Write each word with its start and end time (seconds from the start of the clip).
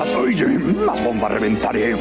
bombas. 0.00 0.16
Oye, 0.16 0.46
más 0.58 1.04
bombas 1.04 1.30
reventaré. 1.32 1.96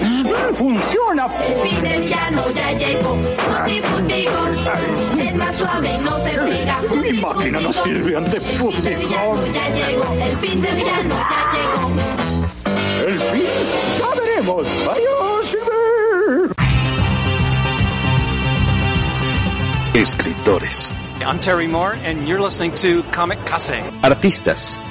¡Funciona! 0.54 1.28
El 1.48 1.70
fin 1.70 1.82
del 1.82 2.02
villano 2.02 2.50
ya 2.52 2.72
llegó. 2.74 3.16
Futi, 3.16 3.82
futi, 3.82 4.26
gol. 4.26 5.20
Es 5.20 5.36
más 5.36 5.56
suave 5.56 5.96
y 5.96 6.04
no 6.04 6.18
se 6.18 6.30
pega. 6.32 6.82
Mi 7.02 7.14
máquina 7.14 7.60
no 7.60 7.74
sirve 7.74 8.16
ante 8.16 8.38
El 8.38 8.42
fin 8.42 8.82
del 8.82 8.96
villano 8.98 9.36
futigón. 9.36 9.54
ya 9.54 9.70
llegó. 9.70 10.14
El 10.14 10.38
fin 10.38 10.62
del 10.62 10.76
villano 10.76 11.16
ya 11.16 11.52
llegó. 11.54 13.08
El 13.08 13.20
fin, 13.20 13.44
ya 14.00 14.20
veremos. 14.20 14.68
Adiós. 14.92 15.58
Escritores, 19.96 20.94
I'm 21.26 21.40
Terry 21.40 21.68
Moore, 21.68 21.94
and 22.06 22.26
you're 22.28 22.40
listening 22.40 22.74
to 22.76 23.04
Comic 23.12 23.44
Case. 23.46 23.74
artistas, 24.02 24.78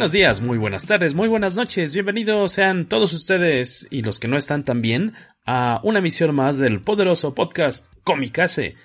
Buenos 0.00 0.12
días, 0.12 0.40
muy 0.40 0.56
buenas 0.56 0.86
tardes, 0.86 1.12
muy 1.12 1.28
buenas 1.28 1.58
noches. 1.58 1.92
Bienvenidos 1.92 2.52
sean 2.52 2.88
todos 2.88 3.12
ustedes 3.12 3.86
y 3.90 4.00
los 4.00 4.18
que 4.18 4.28
no 4.28 4.38
están 4.38 4.64
también 4.64 5.12
a 5.44 5.82
una 5.84 5.98
emisión 5.98 6.34
más 6.34 6.56
del 6.56 6.80
poderoso 6.80 7.34
podcast 7.34 7.92
Comicase. 8.02 8.76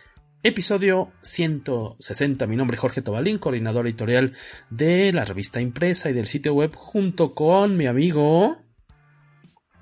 Episodio 0.43 1.13
160. 1.21 2.45
Mi 2.47 2.57
nombre 2.57 2.75
es 2.75 2.81
Jorge 2.81 3.01
Tobalín, 3.01 3.37
coordinador 3.37 3.87
editorial 3.87 4.33
de 4.69 5.13
la 5.13 5.23
revista 5.23 5.61
impresa 5.61 6.09
y 6.09 6.13
del 6.13 6.27
sitio 6.27 6.53
web 6.53 6.75
junto 6.75 7.33
con 7.33 7.77
mi 7.77 7.87
amigo. 7.87 8.57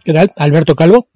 ¿Qué 0.06 0.14
tal? 0.14 0.30
Alberto 0.38 0.76
Calvo. 0.76 1.10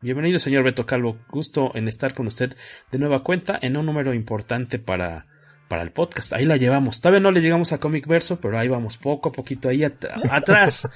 Bienvenido 0.00 0.38
señor 0.38 0.62
Beto 0.62 0.86
Calvo. 0.86 1.18
Gusto 1.28 1.72
en 1.74 1.88
estar 1.88 2.14
con 2.14 2.28
usted 2.28 2.56
de 2.92 2.98
nueva 3.00 3.24
cuenta 3.24 3.58
en 3.60 3.76
un 3.76 3.86
número 3.86 4.14
importante 4.14 4.78
para 4.78 5.26
para 5.70 5.82
el 5.82 5.92
podcast. 5.92 6.32
Ahí 6.32 6.44
la 6.44 6.56
llevamos. 6.56 7.00
Todavía 7.00 7.20
no 7.20 7.30
le 7.30 7.40
llegamos 7.40 7.72
a 7.72 7.78
Comic 7.78 8.08
Verso, 8.08 8.40
pero 8.40 8.58
ahí 8.58 8.66
vamos 8.66 8.96
poco 8.96 9.28
a 9.28 9.32
poquito 9.32 9.68
ahí 9.68 9.84
at- 9.84 10.04
atrás. 10.30 10.88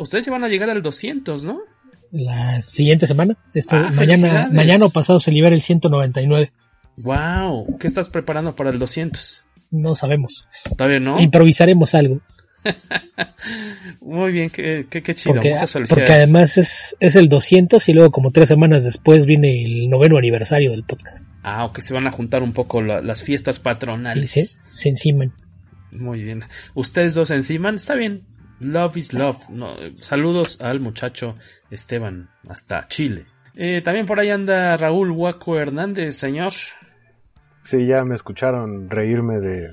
Ustedes 0.00 0.26
ya 0.26 0.32
van 0.32 0.42
a 0.42 0.48
llegar 0.48 0.68
al 0.68 0.82
200, 0.82 1.44
¿no? 1.44 1.60
La 2.10 2.60
siguiente 2.60 3.06
semana. 3.06 3.36
Este, 3.54 3.76
Ah, 3.76 3.92
mañana, 3.94 4.48
mañana 4.52 4.84
o 4.86 4.90
pasado 4.90 5.20
se 5.20 5.30
libera 5.30 5.54
el 5.54 5.62
199. 5.62 6.50
Wow, 6.96 7.78
¿qué 7.78 7.86
estás 7.86 8.08
preparando 8.10 8.54
para 8.56 8.70
el 8.70 8.78
200? 8.80 9.44
No 9.70 9.94
sabemos. 9.94 10.44
Todavía 10.76 10.98
no. 10.98 11.20
Improvisaremos 11.20 11.94
algo. 11.94 12.20
Muy 14.00 14.32
bien, 14.32 14.50
qué, 14.50 14.86
qué, 14.90 15.02
qué 15.02 15.14
chido. 15.14 15.34
Porque, 15.34 15.52
Muchas 15.52 15.72
felicidades. 15.72 16.04
porque 16.08 16.12
además 16.22 16.58
es, 16.58 16.96
es 17.00 17.14
el 17.16 17.28
200 17.28 17.88
y 17.88 17.92
luego 17.92 18.10
como 18.10 18.30
tres 18.32 18.48
semanas 18.48 18.82
después 18.84 19.26
viene 19.26 19.64
el 19.64 19.88
noveno 19.88 20.18
aniversario 20.18 20.70
del 20.72 20.82
podcast. 20.84 21.26
Ah, 21.48 21.64
ok, 21.64 21.78
se 21.78 21.94
van 21.94 22.06
a 22.08 22.10
juntar 22.10 22.42
un 22.42 22.52
poco 22.52 22.82
la- 22.82 23.00
las 23.00 23.22
fiestas 23.22 23.60
patronales. 23.60 24.32
se, 24.32 24.46
se 24.46 24.88
enciman. 24.88 25.32
Muy 25.92 26.22
bien. 26.22 26.42
Ustedes 26.74 27.14
dos 27.14 27.30
encima, 27.30 27.70
está 27.70 27.94
bien. 27.94 28.24
Love 28.58 28.96
is 28.96 29.12
love. 29.12 29.48
No, 29.50 29.76
saludos 30.00 30.60
al 30.60 30.80
muchacho 30.80 31.36
Esteban 31.70 32.30
hasta 32.48 32.88
Chile. 32.88 33.26
Eh, 33.54 33.80
también 33.82 34.06
por 34.06 34.18
ahí 34.18 34.30
anda 34.30 34.76
Raúl 34.76 35.10
Huaco 35.12 35.58
Hernández, 35.58 36.16
señor. 36.16 36.52
Sí, 37.62 37.86
ya 37.86 38.04
me 38.04 38.14
escucharon 38.14 38.90
reírme 38.90 39.38
de 39.38 39.70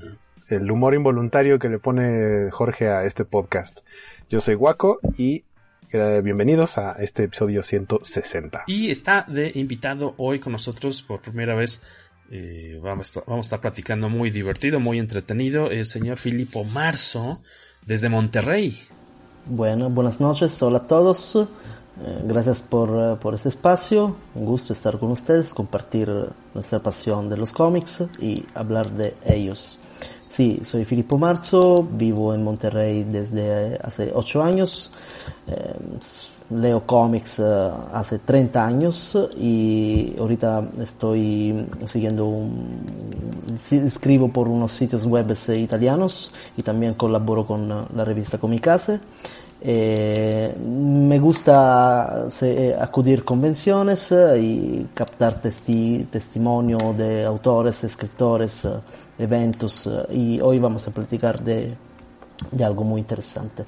el 0.50 0.70
humor 0.70 0.94
involuntario 0.94 1.58
que 1.58 1.68
le 1.68 1.78
pone 1.78 2.50
Jorge 2.50 2.88
a 2.88 3.04
este 3.04 3.24
podcast. 3.24 3.80
Yo 4.30 4.40
soy 4.40 4.54
Guaco 4.54 5.00
y 5.16 5.44
bienvenidos 5.92 6.78
a 6.78 6.92
este 6.92 7.24
episodio 7.24 7.62
160. 7.62 8.64
Y 8.66 8.90
está 8.90 9.24
de 9.28 9.52
invitado 9.54 10.14
hoy 10.16 10.40
con 10.40 10.52
nosotros 10.52 11.02
por 11.02 11.20
primera 11.20 11.54
vez. 11.54 11.82
eh, 12.30 12.78
vamos, 12.82 13.16
a, 13.16 13.20
vamos 13.26 13.46
a 13.46 13.48
estar 13.48 13.60
platicando 13.60 14.08
muy 14.08 14.30
divertido, 14.30 14.80
muy 14.80 14.98
entretenido. 14.98 15.70
El 15.70 15.86
señor 15.86 16.16
Filipo 16.16 16.64
Marzo, 16.64 17.42
desde 17.86 18.08
Monterrey. 18.08 18.78
Bueno, 19.46 19.90
buenas 19.90 20.20
noches, 20.20 20.60
hola 20.62 20.78
a 20.78 20.86
todos. 20.86 21.36
Eh, 21.36 21.46
gracias 22.24 22.60
por, 22.62 22.88
eh, 22.90 23.16
por 23.20 23.34
este 23.34 23.50
espacio. 23.50 24.16
Un 24.34 24.44
gusto 24.46 24.72
estar 24.72 24.98
con 24.98 25.10
ustedes, 25.10 25.54
compartir 25.54 26.10
nuestra 26.54 26.80
pasión 26.80 27.28
de 27.28 27.36
los 27.36 27.52
cómics 27.52 28.04
y 28.20 28.44
hablar 28.54 28.88
de 28.90 29.14
ellos. 29.26 29.78
Sí, 30.28 30.60
soy 30.62 30.84
Filippo 30.84 31.18
Marzo, 31.18 31.86
vivo 31.92 32.34
en 32.34 32.42
Monterrey 32.42 33.04
desde 33.04 33.74
eh, 33.74 33.78
hace 33.82 34.10
8 34.12 34.42
años. 34.42 34.90
Eh, 35.46 35.74
leo 36.50 36.86
cómics 36.86 37.38
eh, 37.38 37.70
hace 37.92 38.18
30 38.18 38.66
años 38.66 39.18
y 39.38 40.14
ahorita 40.18 40.68
estoy 40.80 41.66
siguiendo 41.84 42.26
un... 42.26 42.84
escribo 43.70 44.28
por 44.28 44.48
unos 44.48 44.72
sitios 44.72 45.06
web 45.06 45.30
eh, 45.30 45.58
italianos 45.58 46.34
y 46.56 46.62
también 46.62 46.94
colaboro 46.94 47.46
con 47.46 47.70
eh, 47.70 47.74
la 47.94 48.04
revista 48.04 48.38
Comicase. 48.38 49.00
Eh, 49.66 50.54
me 50.60 51.18
gusta 51.18 52.26
eh, 52.42 52.76
acudir 52.78 53.24
convenciones 53.24 54.12
eh, 54.12 54.38
y 54.38 54.88
captar 54.92 55.40
testi- 55.40 56.06
testimonio 56.10 56.76
de 56.92 57.24
autores, 57.24 57.82
escritores, 57.82 58.68
eventos 59.18 59.88
y 60.12 60.38
hoy 60.42 60.58
vamos 60.58 60.86
a 60.86 60.90
platicar 60.90 61.42
de, 61.42 61.72
de 62.50 62.64
algo 62.64 62.84
muy 62.84 63.00
interesante. 63.00 63.64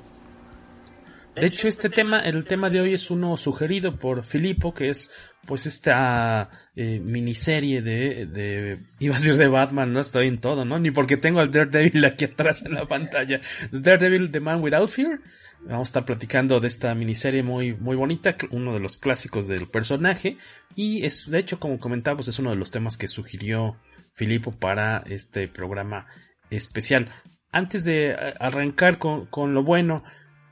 De 1.34 1.46
hecho, 1.46 1.66
este 1.66 1.88
tema, 1.88 2.20
el 2.20 2.44
tema 2.44 2.68
de 2.68 2.80
hoy 2.80 2.94
es 2.94 3.10
uno 3.10 3.36
sugerido 3.38 3.98
por 3.98 4.24
Filipo, 4.24 4.74
que 4.74 4.90
es 4.90 5.10
pues 5.46 5.64
esta 5.64 6.50
miniserie 6.74 7.80
de, 7.80 8.26
de, 8.26 8.78
iba 8.98 9.14
a 9.14 9.18
decir 9.18 9.36
de 9.36 9.48
Batman, 9.48 9.92
no 9.92 10.00
estoy 10.00 10.28
en 10.28 10.40
todo, 10.40 10.64
¿no? 10.64 10.78
Ni 10.78 10.90
porque 10.90 11.16
tengo 11.16 11.40
al 11.40 11.50
Daredevil 11.50 12.04
aquí 12.04 12.24
atrás 12.26 12.64
en 12.64 12.74
la 12.74 12.86
pantalla. 12.86 13.40
Daredevil, 13.70 14.30
The 14.30 14.40
Man 14.40 14.62
Without 14.62 14.88
Fear. 14.88 15.20
Vamos 15.62 15.88
a 15.88 15.90
estar 15.90 16.04
platicando 16.04 16.60
de 16.60 16.68
esta 16.68 16.94
miniserie 16.94 17.42
muy, 17.42 17.74
muy 17.74 17.96
bonita, 17.96 18.36
uno 18.50 18.72
de 18.72 18.80
los 18.80 18.98
clásicos 18.98 19.48
del 19.48 19.66
personaje. 19.68 20.38
Y 20.74 21.04
es, 21.04 21.30
de 21.30 21.38
hecho, 21.38 21.58
como 21.58 21.80
comentamos, 21.80 22.28
es 22.28 22.38
uno 22.38 22.50
de 22.50 22.56
los 22.56 22.70
temas 22.70 22.96
que 22.96 23.08
sugirió 23.08 23.76
Filipo 24.14 24.52
para 24.52 25.02
este 25.06 25.48
programa 25.48 26.06
especial. 26.50 27.08
Antes 27.50 27.84
de 27.84 28.10
eh, 28.10 28.34
arrancar 28.38 28.98
con, 28.98 29.26
con 29.26 29.54
lo 29.54 29.62
bueno, 29.64 30.04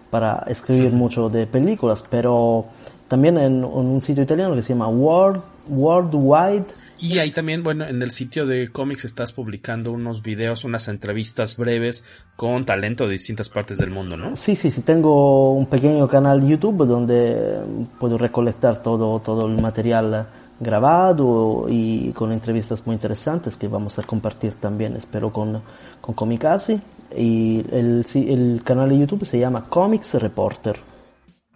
para 0.10 0.44
escribir 0.48 0.92
mucho 0.92 1.30
de 1.30 1.46
películas, 1.46 2.04
pero 2.10 2.66
también 3.08 3.38
en, 3.38 3.58
en 3.58 3.64
un 3.64 4.02
sitio 4.02 4.24
italiano 4.24 4.56
que 4.56 4.64
se 4.64 4.74
llama 4.74 4.88
World, 4.88 5.51
Worldwide 5.68 6.66
Y 7.00 7.18
ahí 7.20 7.32
también, 7.32 7.64
bueno, 7.64 7.86
en 7.86 8.02
el 8.02 8.12
sitio 8.12 8.46
de 8.46 8.72
cómics 8.72 9.06
estás 9.06 9.34
publicando 9.34 9.92
unos 9.92 10.22
videos, 10.22 10.64
unas 10.64 10.88
entrevistas 10.88 11.58
breves 11.58 12.04
con 12.36 12.66
talento 12.66 13.06
de 13.06 13.14
distintas 13.14 13.50
partes 13.50 13.80
del 13.80 13.90
mundo, 13.90 14.18
¿no? 14.18 14.36
Sí, 14.36 14.56
sí, 14.56 14.70
sí, 14.70 14.84
tengo 14.84 15.54
un 15.54 15.66
pequeño 15.66 16.08
canal 16.08 16.48
YouTube 16.48 16.86
donde 16.86 17.60
puedo 18.00 18.18
recolectar 18.18 18.84
todo, 18.84 19.20
todo 19.20 19.48
el 19.48 19.62
material 19.62 20.28
grabado 20.60 21.66
y 21.68 22.12
con 22.12 22.32
entrevistas 22.32 22.86
muy 22.86 22.94
interesantes 22.94 23.58
que 23.58 23.68
vamos 23.68 23.98
a 23.98 24.04
compartir 24.04 24.54
también, 24.54 24.96
espero, 24.96 25.34
con, 25.34 25.62
con 26.00 26.14
Comicasi. 26.14 26.80
Y 27.18 27.62
el, 27.72 28.06
el 28.14 28.62
canal 28.64 28.90
de 28.90 29.00
YouTube 29.00 29.26
se 29.26 29.40
llama 29.40 29.66
Comics 29.68 30.14
Reporter. 30.14 30.78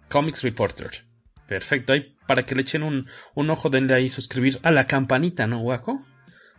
Comics 0.08 0.42
Reporter. 0.42 1.05
Perfecto. 1.46 1.92
Ahí 1.92 2.16
para 2.26 2.44
que 2.44 2.54
le 2.54 2.62
echen 2.62 2.82
un, 2.82 3.06
un 3.34 3.50
ojo, 3.50 3.70
denle 3.70 3.94
ahí 3.94 4.08
suscribir 4.08 4.58
a 4.62 4.70
la 4.70 4.86
campanita, 4.86 5.46
¿no, 5.46 5.60
Guaco? 5.60 6.02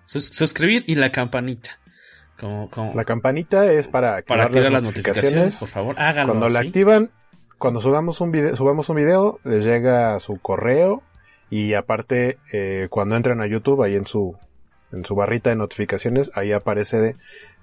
suscribir 0.05 0.85
y 0.87 0.95
la 0.95 1.11
campanita. 1.11 1.79
Como, 2.39 2.69
como... 2.69 2.93
La 2.93 3.03
campanita 3.03 3.71
es 3.71 3.87
para 3.87 4.17
activar, 4.17 4.51
para 4.51 4.69
las, 4.69 4.83
notificaciones, 4.83 5.57
Por 5.57 5.67
favor, 5.67 5.99
háganlo. 5.99 6.33
Cuando 6.33 6.49
la 6.49 6.59
activan, 6.59 7.11
cuando 7.57 7.81
subamos 7.81 8.21
un 8.21 8.31
video, 8.31 8.55
subamos 8.55 8.87
un 8.89 8.95
video, 8.95 9.39
les 9.43 9.65
llega 9.65 10.19
su 10.19 10.39
correo 10.39 11.03
y 11.49 11.73
aparte 11.73 12.37
eh, 12.53 12.87
cuando 12.89 13.15
entran 13.15 13.41
a 13.41 13.47
YouTube 13.47 13.83
ahí 13.83 13.95
en 13.95 14.05
su 14.05 14.37
en 14.91 15.03
su 15.03 15.15
barrita 15.15 15.49
de 15.49 15.57
notificaciones 15.57 16.31
ahí 16.33 16.53
aparece 16.53 16.97
de 16.97 17.15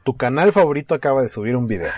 tu 0.04 0.18
canal 0.18 0.52
favorito 0.52 0.94
acaba 0.94 1.22
de 1.22 1.30
subir 1.30 1.56
un 1.56 1.66
video. 1.66 1.90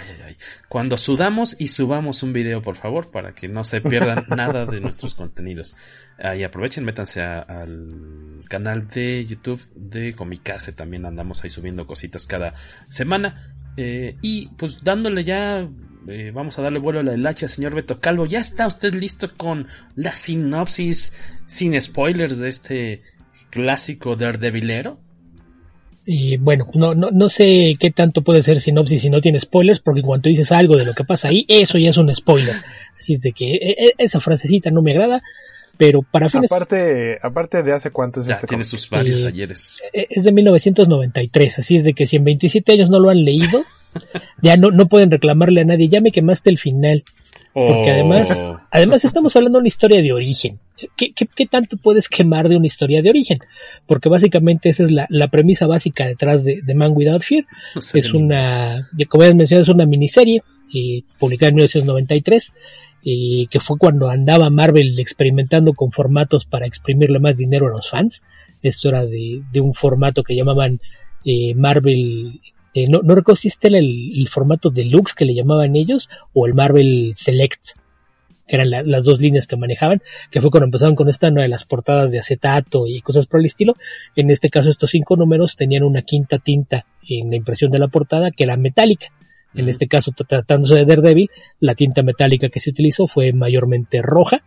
Cuando 0.68 0.96
sudamos 0.96 1.60
y 1.60 1.68
subamos 1.68 2.22
un 2.22 2.32
video, 2.32 2.62
por 2.62 2.76
favor, 2.76 3.10
para 3.10 3.34
que 3.34 3.48
no 3.48 3.64
se 3.64 3.80
pierdan 3.80 4.26
nada 4.36 4.64
de 4.64 4.80
nuestros 4.80 5.16
contenidos. 5.16 5.76
Ahí 6.18 6.44
aprovechen, 6.44 6.84
métanse 6.84 7.20
al 7.20 8.44
canal 8.48 8.86
de 8.88 9.26
YouTube 9.26 9.60
de 9.74 10.14
Comicase. 10.14 10.72
También 10.72 11.04
andamos 11.04 11.42
ahí 11.42 11.50
subiendo 11.50 11.84
cositas 11.84 12.26
cada 12.26 12.54
semana. 12.88 13.56
Eh, 13.76 14.16
y 14.22 14.48
pues 14.56 14.84
dándole 14.84 15.24
ya, 15.24 15.68
eh, 16.06 16.30
vamos 16.32 16.58
a 16.58 16.62
darle 16.62 16.78
vuelo 16.78 17.00
a 17.00 17.02
la 17.02 17.28
hacha, 17.28 17.48
señor 17.48 17.74
Beto 17.74 18.00
Calvo. 18.00 18.24
¿Ya 18.24 18.38
está 18.38 18.68
usted 18.68 18.94
listo 18.94 19.36
con 19.36 19.66
la 19.96 20.12
sinopsis 20.12 21.12
sin 21.46 21.78
spoilers 21.80 22.38
de 22.38 22.48
este 22.48 23.02
clásico 23.50 24.14
Daredevilero? 24.14 24.96
Y 26.08 26.36
bueno, 26.36 26.68
no, 26.74 26.94
no, 26.94 27.10
no 27.10 27.28
sé 27.28 27.74
qué 27.80 27.90
tanto 27.90 28.22
puede 28.22 28.40
ser 28.40 28.60
sinopsis 28.60 29.02
si 29.02 29.10
no 29.10 29.20
tiene 29.20 29.40
spoilers, 29.40 29.80
porque 29.80 30.02
cuando 30.02 30.28
dices 30.28 30.52
algo 30.52 30.76
de 30.76 30.84
lo 30.84 30.94
que 30.94 31.02
pasa 31.02 31.28
ahí, 31.28 31.44
eso 31.48 31.78
ya 31.78 31.90
es 31.90 31.96
un 31.96 32.14
spoiler. 32.14 32.54
Así 32.96 33.14
es 33.14 33.22
de 33.22 33.32
que 33.32 33.56
e, 33.56 33.70
e, 33.76 33.94
esa 33.98 34.20
frasecita 34.20 34.70
no 34.70 34.82
me 34.82 34.92
agrada, 34.92 35.20
pero 35.76 36.02
para 36.02 36.28
fines... 36.28 36.52
Aparte, 36.52 37.18
aparte 37.20 37.64
de 37.64 37.72
hace 37.72 37.90
cuánto 37.90 38.20
es 38.20 38.26
ya 38.26 38.34
este 38.34 38.46
tiene 38.46 38.62
sus 38.62 38.88
varios 38.88 39.24
ayeres. 39.24 39.82
E, 39.92 40.06
es 40.08 40.22
de 40.22 40.30
1993, 40.30 41.58
así 41.58 41.74
es 41.74 41.82
de 41.82 41.92
que 41.92 42.06
si 42.06 42.16
en 42.16 42.24
27 42.24 42.72
años 42.72 42.88
no 42.88 43.00
lo 43.00 43.10
han 43.10 43.24
leído, 43.24 43.64
ya 44.40 44.56
no, 44.56 44.70
no 44.70 44.86
pueden 44.86 45.10
reclamarle 45.10 45.62
a 45.62 45.64
nadie, 45.64 45.88
ya 45.88 46.00
me 46.00 46.12
quemaste 46.12 46.50
el 46.50 46.58
final. 46.58 47.02
Porque 47.52 47.90
además, 47.90 48.42
oh. 48.44 48.60
además 48.70 49.04
estamos 49.04 49.34
hablando 49.34 49.58
de 49.58 49.60
una 49.62 49.68
historia 49.68 50.02
de 50.02 50.12
origen. 50.12 50.60
¿Qué, 50.96 51.12
¿Qué, 51.12 51.46
tanto 51.46 51.76
puedes 51.76 52.08
quemar 52.08 52.48
de 52.48 52.56
una 52.56 52.66
historia 52.66 53.02
de 53.02 53.10
origen? 53.10 53.38
Porque 53.86 54.08
básicamente 54.08 54.68
esa 54.68 54.84
es 54.84 54.90
la, 54.90 55.06
la 55.08 55.28
premisa 55.28 55.66
básica 55.66 56.06
detrás 56.06 56.44
de, 56.44 56.60
de 56.62 56.74
Man 56.74 56.92
Without 56.94 57.22
Fear. 57.22 57.44
es 57.74 58.12
una, 58.12 58.88
como 59.08 59.24
ya 59.24 59.34
mencionado, 59.34 59.62
es 59.62 59.68
una 59.68 59.86
miniserie 59.86 60.42
y 60.70 61.02
publicada 61.18 61.50
en 61.50 61.56
1993 61.56 62.52
y 63.02 63.46
que 63.46 63.60
fue 63.60 63.78
cuando 63.78 64.08
andaba 64.08 64.50
Marvel 64.50 64.98
experimentando 64.98 65.72
con 65.74 65.92
formatos 65.92 66.44
para 66.44 66.66
exprimirle 66.66 67.20
más 67.20 67.36
dinero 67.36 67.68
a 67.68 67.70
los 67.70 67.88
fans. 67.88 68.22
Esto 68.62 68.88
era 68.88 69.06
de, 69.06 69.42
de 69.52 69.60
un 69.60 69.72
formato 69.72 70.22
que 70.22 70.34
llamaban 70.34 70.80
eh, 71.24 71.54
Marvel 71.54 72.40
eh, 72.76 72.88
no, 72.90 73.00
no 73.02 73.14
recuerdo 73.14 73.36
si 73.36 73.48
este 73.48 73.68
era 73.68 73.78
el, 73.78 74.28
formato 74.30 74.68
deluxe 74.68 75.14
que 75.14 75.24
le 75.24 75.34
llamaban 75.34 75.76
ellos 75.76 76.10
o 76.34 76.46
el 76.46 76.52
Marvel 76.52 77.12
Select, 77.14 77.70
que 78.46 78.56
eran 78.56 78.70
las 78.70 79.04
dos 79.04 79.20
líneas 79.20 79.46
que 79.46 79.56
manejaban, 79.56 80.02
que 80.30 80.40
fue 80.40 80.50
cuando 80.50 80.66
empezaron 80.66 80.94
con 80.94 81.08
esta, 81.08 81.28
una 81.28 81.42
de 81.42 81.48
las 81.48 81.64
portadas 81.64 82.12
de 82.12 82.18
acetato 82.18 82.86
y 82.86 83.00
cosas 83.00 83.26
por 83.26 83.40
el 83.40 83.46
estilo. 83.46 83.76
En 84.14 84.30
este 84.30 84.50
caso, 84.50 84.70
estos 84.70 84.90
cinco 84.90 85.16
números 85.16 85.56
tenían 85.56 85.82
una 85.82 86.02
quinta 86.02 86.38
tinta 86.38 86.84
en 87.08 87.30
la 87.30 87.36
impresión 87.36 87.70
de 87.70 87.78
la 87.78 87.88
portada 87.88 88.30
que 88.30 88.44
era 88.44 88.56
metálica. 88.56 89.08
En 89.54 89.68
este 89.68 89.88
caso, 89.88 90.12
tratándose 90.12 90.74
de 90.74 90.84
Daredevil, 90.84 91.30
la 91.60 91.74
tinta 91.74 92.02
metálica 92.02 92.48
que 92.48 92.60
se 92.60 92.70
utilizó 92.70 93.06
fue 93.06 93.32
mayormente 93.32 94.02
roja 94.02 94.42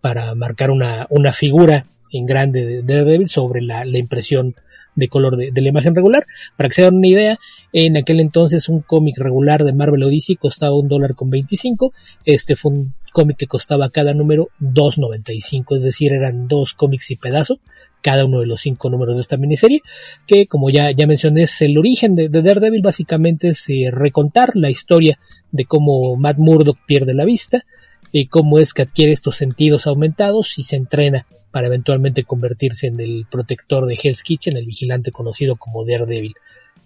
para 0.00 0.34
marcar 0.34 0.70
una, 0.70 1.06
una 1.10 1.32
figura 1.32 1.86
en 2.12 2.26
grande 2.26 2.66
de 2.66 2.82
Daredevil 2.82 3.28
sobre 3.28 3.62
la, 3.62 3.84
la 3.84 3.98
impresión 3.98 4.56
de 4.98 5.08
color 5.08 5.36
de, 5.36 5.52
la 5.54 5.68
imagen 5.68 5.94
regular. 5.94 6.26
Para 6.56 6.68
que 6.68 6.74
se 6.74 6.82
hagan 6.82 6.96
una 6.96 7.06
idea, 7.06 7.38
en 7.72 7.96
aquel 7.96 8.18
entonces 8.18 8.68
un 8.68 8.80
cómic 8.80 9.16
regular 9.16 9.64
de 9.64 9.72
Marvel 9.72 10.02
Odyssey 10.02 10.36
costaba 10.36 10.76
un 10.76 10.88
dólar 10.88 11.14
con 11.14 11.30
25. 11.30 11.92
Este 12.24 12.56
fue 12.56 12.72
un 12.72 12.94
cómic 13.18 13.36
que 13.36 13.48
costaba 13.48 13.90
cada 13.90 14.14
número 14.14 14.50
2.95, 14.60 15.76
es 15.76 15.82
decir, 15.82 16.12
eran 16.12 16.46
dos 16.46 16.74
cómics 16.74 17.10
y 17.10 17.16
pedazo 17.16 17.58
cada 18.00 18.24
uno 18.24 18.38
de 18.38 18.46
los 18.46 18.60
cinco 18.60 18.90
números 18.90 19.16
de 19.16 19.22
esta 19.22 19.36
miniserie, 19.36 19.80
que 20.24 20.46
como 20.46 20.70
ya, 20.70 20.92
ya 20.92 21.08
mencioné 21.08 21.42
es 21.42 21.60
el 21.62 21.76
origen 21.76 22.14
de, 22.14 22.28
Daredevil, 22.28 22.80
básicamente 22.80 23.48
es 23.48 23.68
eh, 23.68 23.90
recontar 23.90 24.52
la 24.54 24.70
historia 24.70 25.18
de 25.50 25.64
cómo 25.64 26.14
Matt 26.14 26.38
Murdock 26.38 26.78
pierde 26.86 27.12
la 27.12 27.24
vista, 27.24 27.64
y 28.12 28.26
cómo 28.26 28.60
es 28.60 28.72
que 28.72 28.82
adquiere 28.82 29.12
estos 29.12 29.36
sentidos 29.36 29.88
aumentados 29.88 30.58
y 30.58 30.62
se 30.62 30.76
entrena 30.76 31.26
para 31.50 31.66
eventualmente 31.66 32.24
convertirse 32.24 32.86
en 32.86 33.00
el 33.00 33.26
protector 33.30 33.86
de 33.86 33.98
Hell's 34.00 34.22
Kitchen, 34.22 34.56
el 34.56 34.66
vigilante 34.66 35.10
conocido 35.12 35.56
como 35.56 35.84
Daredevil. 35.84 36.34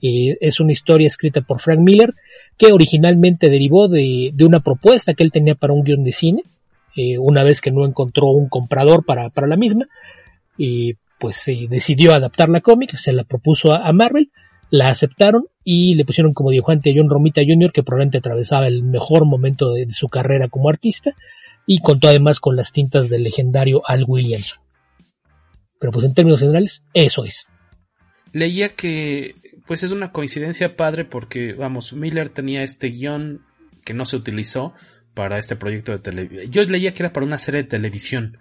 es 0.00 0.60
una 0.60 0.72
historia 0.72 1.06
escrita 1.06 1.42
por 1.42 1.60
Frank 1.60 1.80
Miller 1.80 2.14
que 2.58 2.72
originalmente 2.72 3.50
derivó 3.50 3.88
de, 3.88 4.32
una 4.44 4.60
propuesta 4.60 5.14
que 5.14 5.22
él 5.22 5.32
tenía 5.32 5.54
para 5.54 5.72
un 5.72 5.82
guion 5.82 6.04
de 6.04 6.12
cine, 6.12 6.42
eh, 6.96 7.18
una 7.18 7.42
vez 7.42 7.60
que 7.60 7.70
no 7.70 7.86
encontró 7.86 8.28
un 8.28 8.48
comprador 8.48 9.04
para, 9.04 9.30
la 9.34 9.56
misma, 9.56 9.86
y 10.56 10.94
pues 11.18 11.36
se 11.36 11.66
decidió 11.68 12.14
adaptar 12.14 12.48
la 12.48 12.60
cómic, 12.60 12.94
se 12.96 13.12
la 13.12 13.24
propuso 13.24 13.72
a, 13.72 13.92
Marvel, 13.92 14.30
la 14.70 14.88
aceptaron 14.88 15.44
y 15.64 15.94
le 15.94 16.04
pusieron 16.04 16.34
como 16.34 16.50
dibujante 16.50 16.90
a 16.90 16.94
John 16.96 17.08
Romita 17.08 17.42
Jr., 17.46 17.72
que 17.72 17.82
probablemente 17.82 18.18
atravesaba 18.18 18.66
el 18.66 18.82
mejor 18.82 19.24
momento 19.24 19.72
de 19.72 19.90
su 19.90 20.08
carrera 20.08 20.48
como 20.48 20.68
artista, 20.68 21.12
y 21.66 21.78
contó 21.78 22.08
además 22.08 22.40
con 22.40 22.56
las 22.56 22.72
tintas 22.72 23.08
del 23.08 23.22
legendario 23.22 23.82
Al 23.86 24.04
Williamson. 24.06 24.58
Pero 25.78 25.92
pues 25.92 26.04
en 26.04 26.14
términos 26.14 26.40
generales, 26.40 26.84
eso 26.94 27.24
es. 27.24 27.46
Leía 28.32 28.74
que 28.74 29.34
pues 29.66 29.82
es 29.82 29.92
una 29.92 30.12
coincidencia 30.12 30.76
padre 30.76 31.04
porque, 31.04 31.54
vamos, 31.54 31.92
Miller 31.92 32.28
tenía 32.28 32.62
este 32.62 32.88
guion 32.88 33.42
que 33.84 33.94
no 33.94 34.04
se 34.04 34.16
utilizó 34.16 34.74
para 35.14 35.38
este 35.38 35.56
proyecto 35.56 35.92
de 35.92 35.98
televisión. 35.98 36.50
Yo 36.50 36.62
leía 36.64 36.94
que 36.94 37.02
era 37.02 37.12
para 37.12 37.26
una 37.26 37.38
serie 37.38 37.62
de 37.62 37.68
televisión. 37.68 38.38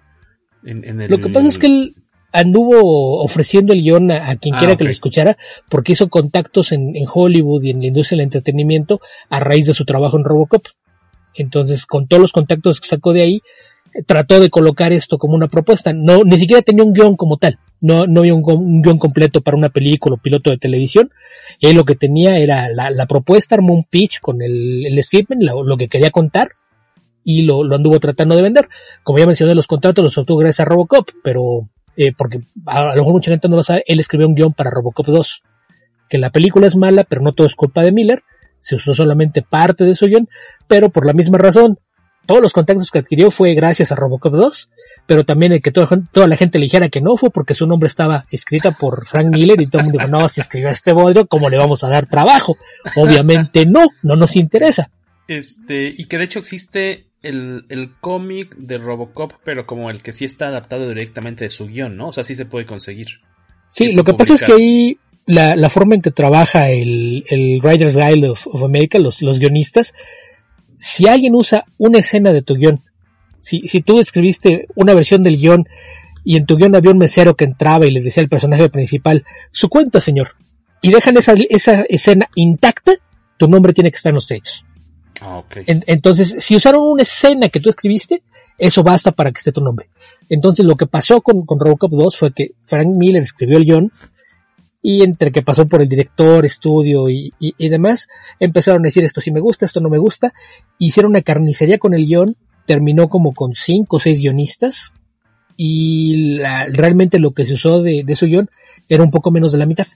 En, 0.63 1.10
Lo 1.10 1.19
que 1.19 1.29
pasa 1.29 1.48
es 1.48 1.60
que 1.60 1.67
él 1.67 1.96
anduvo 2.31 3.24
ofreciendo 3.24 3.74
el 3.74 3.81
guion 3.81 4.12
a, 4.12 4.36
quien 4.38 4.55
ah, 4.55 4.60
quiera 4.60 4.77
que 4.77 4.84
lo 4.86 4.91
escuchara 4.91 5.38
porque 5.69 5.93
hizo 5.93 6.07
contactos 6.07 6.72
en, 6.72 6.96
en 6.96 7.05
Hollywood 7.12 7.63
y 7.63 7.72
en 7.72 7.81
la 7.81 7.88
industria 7.88 8.17
del 8.17 8.25
entretenimiento 8.25 9.01
a 9.29 9.39
raíz 9.39 9.65
de 9.65 9.74
su 9.74 9.86
trabajo 9.86 10.17
en 10.17 10.24
Robocop. 10.24 10.65
Entonces, 11.34 11.86
con 11.86 12.07
todos 12.07 12.22
los 12.22 12.31
contactos 12.31 12.79
que 12.79 12.88
sacó 12.88 13.13
de 13.13 13.24
ahí, 13.24 13.41
trató 14.05 14.39
de 14.39 14.50
colocar 14.50 14.93
esto 14.93 15.17
como 15.17 15.36
una 15.36 15.48
propuesta. 15.48 15.93
No, 15.93 16.24
ni 16.24 16.38
siquiera 16.38 16.62
tenía 16.62 16.84
un 16.84 16.93
guion 16.93 17.15
como 17.15 17.38
tal. 17.38 17.60
No, 17.81 18.05
no 18.05 18.19
había 18.19 18.35
un, 18.35 18.81
guion 18.81 19.00
completo 19.00 19.41
para 19.41 19.57
una 19.57 19.69
película 19.69 20.15
o 20.15 20.21
piloto 20.21 20.51
de 20.51 20.57
televisión. 20.57 21.11
Él 21.59 21.75
lo 21.75 21.85
que 21.85 21.95
tenía 21.95 22.38
era 22.38 22.69
la, 22.69 23.05
propuesta, 23.07 23.55
armó 23.55 23.73
un 23.73 23.83
pitch 23.83 24.19
con 24.19 24.41
el, 24.41 24.85
el 24.85 25.03
statement, 25.03 25.43
lo, 25.43 25.77
que 25.77 25.88
quería 25.88 26.11
contar, 26.11 26.51
y 27.23 27.43
lo, 27.43 27.63
lo, 27.63 27.75
anduvo 27.75 28.00
tratando 28.00 28.35
de 28.35 28.41
vender. 28.41 28.69
Como 29.03 29.19
ya 29.19 29.25
mencioné, 29.25 29.55
los 29.55 29.67
contratos 29.67 30.03
los 30.03 30.17
obtuvo 30.17 30.38
gracias 30.38 30.61
a 30.61 30.69
Robocop, 30.69 31.09
pero 31.23 31.61
eh, 31.97 32.13
porque 32.15 32.41
a, 32.65 32.95
lo 32.95 33.01
mejor 33.01 33.13
mucha 33.13 33.31
gente 33.31 33.50
no 33.50 33.57
lo 33.57 33.63
sabe, 33.63 33.83
él 33.88 34.00
escribió 34.00 34.27
un 34.27 34.35
guion 34.35 34.53
para 34.53 34.69
Robocop 34.69 35.07
2. 35.07 35.43
Que 36.07 36.17
la 36.17 36.29
película 36.29 36.67
es 36.67 36.75
mala, 36.75 37.03
pero 37.03 37.21
no 37.21 37.31
todo 37.31 37.47
es 37.47 37.55
culpa 37.55 37.83
de 37.83 37.91
Miller 37.91 38.23
se 38.61 38.75
usó 38.75 38.93
solamente 38.93 39.41
parte 39.41 39.83
de 39.83 39.95
su 39.95 40.05
guion, 40.05 40.29
pero 40.67 40.89
por 40.89 41.05
la 41.05 41.13
misma 41.13 41.38
razón, 41.38 41.79
todos 42.25 42.42
los 42.42 42.54
contactos 42.54 42.90
que 42.90 43.00
adquirió 43.00 43.32
fue 43.32 43.54
gracias 43.54 43.92
a 43.92 43.96
Robocop 43.96 44.34
2, 44.34 44.70
pero 45.06 45.25
también 45.25 45.51
el 45.51 45.62
que 45.62 45.72
toda, 45.72 45.88
toda, 46.12 46.28
la 46.28 46.38
gente 46.38 46.60
le 46.60 46.66
dijera 46.66 46.90
que 46.90 47.01
no 47.01 47.18
fue 47.18 47.30
porque 47.30 47.54
su 47.54 47.66
nombre 47.68 47.88
estaba 47.88 48.25
escrita 48.32 48.72
por 48.72 49.08
Frank 49.08 49.28
Miller 49.28 49.60
y 49.62 49.68
todo 49.68 49.80
el 49.80 49.86
mundo 49.86 50.00
dijo, 50.00 50.12
no, 50.12 50.30
si 50.30 50.42
escribió 50.42 50.70
este 50.70 50.94
bodrio, 50.94 51.28
¿cómo 51.28 51.50
le 51.50 51.58
vamos 51.58 51.84
a 51.84 51.90
dar 51.90 52.06
trabajo? 52.06 52.58
Obviamente 52.96 53.66
no, 53.66 53.88
no 54.04 54.16
nos 54.16 54.36
interesa. 54.36 54.90
Este, 55.28 55.94
y 55.98 56.06
que 56.06 56.18
de 56.18 56.24
hecho 56.25 56.40
existe 56.40 57.08
el, 57.22 57.66
el 57.70 57.92
cómic 58.00 58.56
de 58.56 58.78
Robocop, 58.78 59.34
pero 59.44 59.66
como 59.66 59.90
el 59.90 60.01
que 60.01 60.13
sí 60.13 60.25
está 60.25 60.48
adaptado 60.48 60.88
directamente 60.90 61.46
de 61.46 61.50
su 61.50 61.68
guion, 61.68 61.96
¿no? 61.96 62.10
O 62.10 62.13
sea, 62.13 62.24
sí 62.24 62.36
se 62.36 62.46
puede 62.46 62.66
conseguir. 62.66 63.22
Sí, 63.70 63.94
lo 63.94 64.04
que 64.04 64.13
pasa 64.13 64.34
es 64.34 64.44
que 64.44 64.54
ahí 64.54 64.98
la, 65.25 65.56
la, 65.56 65.70
forma 65.70 65.96
en 65.96 66.01
que 66.01 66.12
trabaja 66.12 66.70
el, 66.70 67.24
el 67.30 67.62
Writer's 67.63 67.96
Guild 67.96 68.25
of, 68.25 68.63
America, 68.63 69.00
los, 69.00 69.22
los, 69.22 69.40
guionistas, 69.40 69.94
si 70.81 71.07
alguien 71.07 71.35
usa 71.35 71.63
una 71.77 72.00
escena 72.00 72.31
de 72.31 72.41
tu 72.41 72.55
guion, 72.55 72.81
si, 73.39 73.67
si 73.67 73.81
tú 73.81 74.00
escribiste 74.00 74.67
una 74.73 74.95
versión 74.95 75.21
del 75.21 75.38
guion 75.38 75.67
y 76.23 76.38
en 76.38 76.47
tu 76.47 76.57
guion 76.57 76.75
había 76.75 76.89
un 76.91 76.97
mesero 76.97 77.35
que 77.35 77.45
entraba 77.45 77.85
y 77.85 77.91
le 77.91 78.01
decía 78.01 78.23
al 78.23 78.29
personaje 78.29 78.67
principal, 78.69 79.23
su 79.51 79.69
cuenta, 79.69 80.01
señor, 80.01 80.35
y 80.81 80.91
dejan 80.91 81.17
esa, 81.17 81.33
esa 81.50 81.81
escena 81.83 82.29
intacta, 82.33 82.93
tu 83.38 83.47
nombre 83.47 83.73
tiene 83.73 83.91
que 83.91 83.97
estar 83.97 84.09
en 84.09 84.15
los 84.15 84.25
créditos. 84.25 84.65
Ah. 85.21 85.43
En- 85.67 85.83
entonces, 85.85 86.35
si 86.39 86.55
usaron 86.55 86.81
una 86.81 87.03
escena 87.03 87.50
que 87.50 87.59
tú 87.59 87.69
escribiste, 87.69 88.23
eso 88.57 88.81
basta 88.81 89.11
para 89.11 89.31
que 89.31 89.38
esté 89.38 89.51
tu 89.51 89.61
nombre. 89.61 89.89
Entonces, 90.29 90.65
lo 90.65 90.75
que 90.75 90.88
pasó 90.88 91.21
con, 91.21 91.45
con 91.45 91.59
Robocop 91.59 91.91
2 91.91 92.17
fue 92.17 92.33
que 92.33 92.53
Frank 92.63 92.88
Miller 92.88 93.21
escribió 93.21 93.57
el 93.59 93.65
guion 93.65 93.91
y 94.81 95.03
entre 95.03 95.31
que 95.31 95.41
pasó 95.43 95.67
por 95.67 95.81
el 95.81 95.89
director, 95.89 96.45
estudio 96.45 97.07
y, 97.09 97.33
y- 97.39 97.53
y 97.57 97.69
demás, 97.69 98.07
empezaron 98.39 98.81
a 98.81 98.88
decir 98.88 99.03
esto 99.05 99.21
sí 99.21 99.31
me 99.31 99.39
gusta, 99.39 99.65
esto 99.65 99.79
no 99.79 99.89
me 99.89 99.97
gusta. 100.00 100.33
Hicieron 100.79 101.11
una 101.11 101.21
carnicería 101.21 101.77
con 101.77 101.93
el 101.93 102.05
guion, 102.07 102.35
terminó 102.65 103.07
como 103.07 103.33
con 103.33 103.53
cinco 103.53 103.97
o 103.97 104.00
seis 104.00 104.19
guionistas 104.19 104.91
y 105.57 106.38
la- 106.38 106.65
realmente 106.67 107.19
lo 107.19 107.31
que 107.31 107.45
se 107.45 107.53
usó 107.53 107.81
de, 107.81 108.03
de 108.03 108.15
su 108.15 108.25
guion 108.25 108.50
era 108.89 109.03
un 109.03 109.11
poco 109.11 109.31
menos 109.31 109.51
de 109.51 109.57
la 109.59 109.65
mitad. 109.65 109.88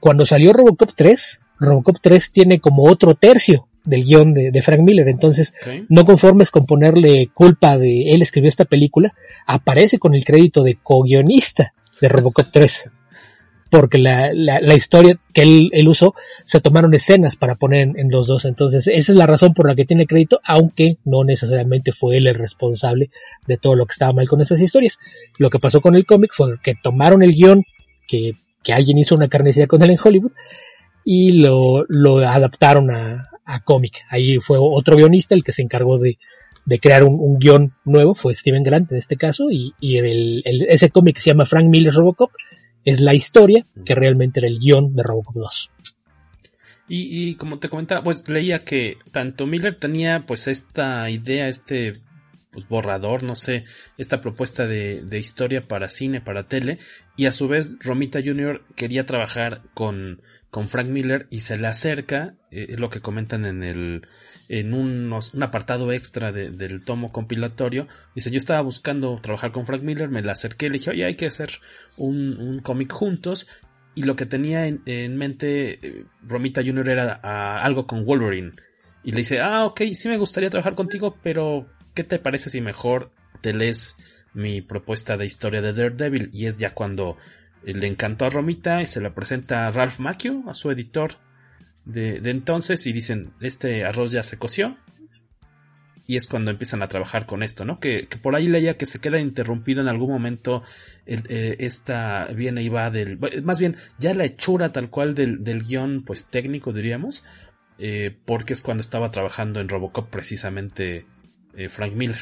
Cuando 0.00 0.26
salió 0.26 0.52
Robocop 0.52 0.90
3, 0.94 1.40
Robocop 1.58 1.96
3 2.00 2.30
tiene 2.30 2.60
como 2.60 2.84
otro 2.84 3.14
tercio 3.14 3.66
del 3.84 4.04
guion 4.04 4.34
de, 4.34 4.50
de 4.50 4.62
Frank 4.62 4.80
Miller, 4.80 5.08
entonces 5.08 5.54
no 5.88 6.04
conformes 6.04 6.50
con 6.50 6.66
ponerle 6.66 7.28
culpa 7.32 7.78
de 7.78 8.12
él 8.14 8.20
escribió 8.22 8.48
esta 8.48 8.64
película, 8.66 9.14
aparece 9.46 9.98
con 9.98 10.14
el 10.14 10.24
crédito 10.24 10.62
de 10.62 10.76
co-guionista 10.82 11.72
de 12.00 12.08
Robocop 12.08 12.48
3. 12.52 12.90
Porque 13.70 13.98
la, 13.98 14.32
la, 14.32 14.60
la 14.60 14.74
historia 14.74 15.18
que 15.34 15.42
él, 15.42 15.68
él 15.72 15.88
usó 15.88 16.14
se 16.46 16.60
tomaron 16.60 16.94
escenas 16.94 17.36
para 17.36 17.56
poner 17.56 17.82
en, 17.82 17.98
en 17.98 18.10
los 18.10 18.26
dos. 18.26 18.46
Entonces, 18.46 18.86
esa 18.86 19.12
es 19.12 19.18
la 19.18 19.26
razón 19.26 19.52
por 19.52 19.66
la 19.66 19.74
que 19.74 19.84
tiene 19.84 20.06
crédito, 20.06 20.40
aunque 20.44 20.96
no 21.04 21.22
necesariamente 21.22 21.92
fue 21.92 22.16
él 22.16 22.26
el 22.28 22.34
responsable 22.34 23.10
de 23.46 23.58
todo 23.58 23.74
lo 23.74 23.84
que 23.84 23.92
estaba 23.92 24.14
mal 24.14 24.26
con 24.26 24.40
esas 24.40 24.60
historias. 24.62 24.98
Lo 25.36 25.50
que 25.50 25.58
pasó 25.58 25.82
con 25.82 25.94
el 25.96 26.06
cómic 26.06 26.30
fue 26.34 26.58
que 26.62 26.74
tomaron 26.82 27.22
el 27.22 27.32
guion 27.32 27.62
que, 28.06 28.32
que 28.62 28.72
alguien 28.72 28.96
hizo 28.96 29.14
una 29.14 29.28
carnicería 29.28 29.66
con 29.66 29.82
él 29.82 29.90
en 29.90 29.98
Hollywood 30.02 30.32
y 31.04 31.32
lo, 31.32 31.84
lo 31.88 32.18
adaptaron 32.18 32.90
a, 32.90 33.28
a 33.44 33.60
cómic. 33.64 34.02
Ahí 34.08 34.38
fue 34.38 34.56
otro 34.58 34.96
guionista 34.96 35.34
el 35.34 35.44
que 35.44 35.52
se 35.52 35.60
encargó 35.62 35.98
de, 35.98 36.16
de 36.64 36.78
crear 36.78 37.04
un, 37.04 37.18
un 37.20 37.38
guion 37.38 37.72
nuevo, 37.84 38.14
fue 38.14 38.34
Steven 38.34 38.62
Grant 38.62 38.90
en 38.92 38.98
este 38.98 39.16
caso, 39.16 39.50
y, 39.50 39.74
y 39.80 39.98
el, 39.98 40.42
el- 40.44 40.62
ese 40.68 40.90
cómic 40.90 41.16
que 41.16 41.20
se 41.22 41.30
llama 41.30 41.46
Frank 41.46 41.66
Miller 41.66 41.92
Robocop 41.94 42.30
es 42.88 43.00
la 43.00 43.12
historia 43.12 43.66
que 43.84 43.94
realmente 43.94 44.40
era 44.40 44.48
el 44.48 44.58
guion 44.58 44.96
de 44.96 45.02
Robocop 45.02 45.36
2. 45.36 45.70
Y, 46.88 47.28
y 47.28 47.34
como 47.34 47.58
te 47.58 47.68
comentaba, 47.68 48.02
pues 48.02 48.26
leía 48.30 48.60
que 48.60 48.96
tanto 49.12 49.46
Miller 49.46 49.74
tenía 49.74 50.24
pues 50.26 50.48
esta 50.48 51.10
idea, 51.10 51.48
este 51.48 52.00
pues, 52.50 52.66
borrador, 52.66 53.24
no 53.24 53.34
sé, 53.34 53.64
esta 53.98 54.22
propuesta 54.22 54.66
de, 54.66 55.02
de 55.02 55.18
historia 55.18 55.60
para 55.60 55.90
cine, 55.90 56.22
para 56.22 56.48
tele, 56.48 56.78
y 57.14 57.26
a 57.26 57.32
su 57.32 57.46
vez 57.46 57.74
Romita 57.80 58.20
Jr. 58.24 58.64
quería 58.74 59.04
trabajar 59.04 59.60
con, 59.74 60.22
con 60.50 60.68
Frank 60.68 60.88
Miller 60.88 61.26
y 61.30 61.40
se 61.40 61.58
le 61.58 61.66
acerca, 61.66 62.34
eh, 62.50 62.66
es 62.70 62.80
lo 62.80 62.90
que 62.90 63.00
comentan 63.00 63.44
en 63.44 63.62
el 63.62 64.06
en 64.50 64.72
unos- 64.72 65.34
un 65.34 65.42
apartado 65.42 65.92
extra 65.92 66.32
de- 66.32 66.50
del 66.50 66.82
tomo 66.82 67.12
compilatorio, 67.12 67.86
dice 68.14 68.30
yo 68.30 68.38
estaba 68.38 68.62
buscando 68.62 69.18
trabajar 69.22 69.52
con 69.52 69.66
Frank 69.66 69.82
Miller, 69.82 70.08
me 70.08 70.22
le 70.22 70.30
acerqué, 70.30 70.68
le 70.68 70.78
dije, 70.78 70.90
oye, 70.90 71.04
hay 71.04 71.16
que 71.16 71.26
hacer 71.26 71.50
un, 71.98 72.38
un 72.38 72.60
cómic 72.60 72.90
juntos, 72.90 73.46
y 73.94 74.04
lo 74.04 74.16
que 74.16 74.24
tenía 74.24 74.66
en, 74.66 74.80
en 74.86 75.16
mente 75.18 75.86
eh, 75.86 76.04
Romita 76.26 76.62
Jr. 76.64 76.88
era 76.88 77.20
ah, 77.22 77.60
algo 77.62 77.86
con 77.86 78.06
Wolverine. 78.06 78.52
Y 79.04 79.10
le 79.10 79.18
dice, 79.18 79.40
ah, 79.40 79.64
ok, 79.66 79.82
sí 79.92 80.08
me 80.08 80.16
gustaría 80.16 80.48
trabajar 80.50 80.74
contigo, 80.74 81.16
pero 81.22 81.66
¿qué 81.94 82.04
te 82.04 82.18
parece 82.18 82.48
si 82.48 82.60
mejor 82.62 83.10
te 83.42 83.52
lees 83.52 83.96
mi 84.34 84.62
propuesta 84.62 85.16
de 85.18 85.26
historia 85.26 85.60
de 85.60 85.72
Daredevil? 85.72 86.30
Y 86.32 86.46
es 86.46 86.56
ya 86.58 86.72
cuando 86.74 87.16
le 87.64 87.86
encantó 87.86 88.26
a 88.26 88.30
Romita 88.30 88.82
y 88.82 88.86
se 88.86 89.00
la 89.00 89.14
presenta 89.14 89.66
a 89.66 89.70
Ralph 89.70 89.98
Macchio, 89.98 90.44
a 90.48 90.54
su 90.54 90.70
editor 90.70 91.12
de, 91.84 92.20
de 92.20 92.30
entonces, 92.30 92.86
y 92.86 92.92
dicen, 92.92 93.32
este 93.40 93.84
arroz 93.84 94.12
ya 94.12 94.22
se 94.22 94.38
coció. 94.38 94.76
Y 96.06 96.16
es 96.16 96.26
cuando 96.26 96.50
empiezan 96.50 96.82
a 96.82 96.88
trabajar 96.88 97.26
con 97.26 97.42
esto, 97.42 97.66
¿no? 97.66 97.80
Que, 97.80 98.06
que 98.08 98.16
por 98.16 98.34
ahí 98.34 98.48
leía 98.48 98.78
que 98.78 98.86
se 98.86 98.98
queda 98.98 99.20
interrumpido 99.20 99.82
en 99.82 99.88
algún 99.88 100.10
momento 100.10 100.62
eh, 101.04 101.56
esta 101.58 102.24
viene 102.34 102.62
y 102.62 102.70
va 102.70 102.90
del... 102.90 103.18
Más 103.42 103.60
bien, 103.60 103.76
ya 103.98 104.14
la 104.14 104.24
hechura 104.24 104.72
tal 104.72 104.88
cual 104.88 105.14
del, 105.14 105.44
del 105.44 105.62
guion, 105.62 106.04
pues 106.06 106.30
técnico 106.30 106.72
diríamos, 106.72 107.24
eh, 107.78 108.16
porque 108.24 108.54
es 108.54 108.62
cuando 108.62 108.80
estaba 108.80 109.10
trabajando 109.10 109.60
en 109.60 109.68
Robocop 109.68 110.08
precisamente 110.08 111.04
eh, 111.54 111.68
Frank 111.68 111.92
Miller. 111.92 112.16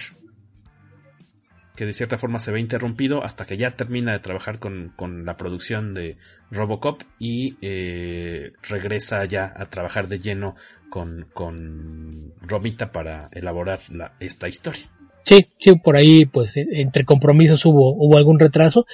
Que 1.77 1.85
de 1.87 1.93
cierta 1.93 2.17
forma 2.17 2.39
se 2.39 2.53
ve 2.53 2.61
interrumpido 2.61 3.23
hasta 3.23 3.45
que 3.45 3.57
ya 3.59 3.69
termina 3.71 4.13
de 4.13 4.21
trabajar 4.21 4.59
con, 4.59 4.93
con 4.97 5.27
la 5.27 5.37
producción 5.37 5.93
de 5.93 6.17
Robocop 6.51 7.03
y 7.19 7.57
eh, 7.61 8.53
regresa 8.63 9.25
ya 9.27 9.53
a 9.55 9.67
trabajar 9.67 10.09
de 10.09 10.19
lleno 10.19 10.57
con, 10.89 11.27
con 11.35 12.33
Romita 12.41 12.93
para 12.93 13.29
elaborar 13.33 13.79
la- 13.91 14.13
esta 14.21 14.49
historia. 14.49 14.85
Sí, 15.25 15.47
sí, 15.59 15.75
por 15.75 15.97
ahí, 15.97 16.25
pues, 16.25 16.57
entre 16.57 17.05
compromisos 17.05 17.67
hubo, 17.67 17.93
hubo 17.95 18.17
algún 18.17 18.39
retraso 18.39 18.87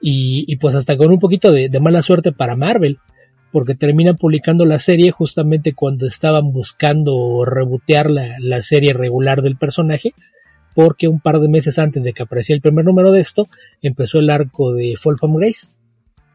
y, 0.00 0.56
pues 0.56 0.74
hasta 0.74 0.96
con 0.96 1.10
un 1.10 1.18
poquito 1.20 1.52
de, 1.52 1.68
de 1.68 1.80
mala 1.80 2.02
suerte 2.02 2.32
para 2.32 2.56
Marvel, 2.56 2.98
porque 3.52 3.74
terminan 3.76 4.16
publicando 4.16 4.64
la 4.66 4.78
serie 4.80 5.10
justamente 5.12 5.72
cuando 5.74 6.06
estaban 6.06 6.52
buscando 6.52 7.44
rebotear 7.46 8.10
la, 8.10 8.36
la 8.40 8.60
serie 8.62 8.92
regular 8.92 9.40
del 9.42 9.56
personaje, 9.56 10.12
porque 10.76 11.08
un 11.08 11.18
par 11.20 11.40
de 11.40 11.48
meses 11.48 11.80
antes 11.80 12.04
de 12.04 12.12
que 12.12 12.22
apareciera 12.22 12.56
el 12.56 12.62
primer 12.62 12.84
número 12.84 13.10
de 13.10 13.20
esto, 13.20 13.48
empezó 13.82 14.18
el 14.20 14.30
arco 14.30 14.72
de 14.74 14.94
Fall 14.96 15.18
from 15.18 15.34
Grace, 15.36 15.68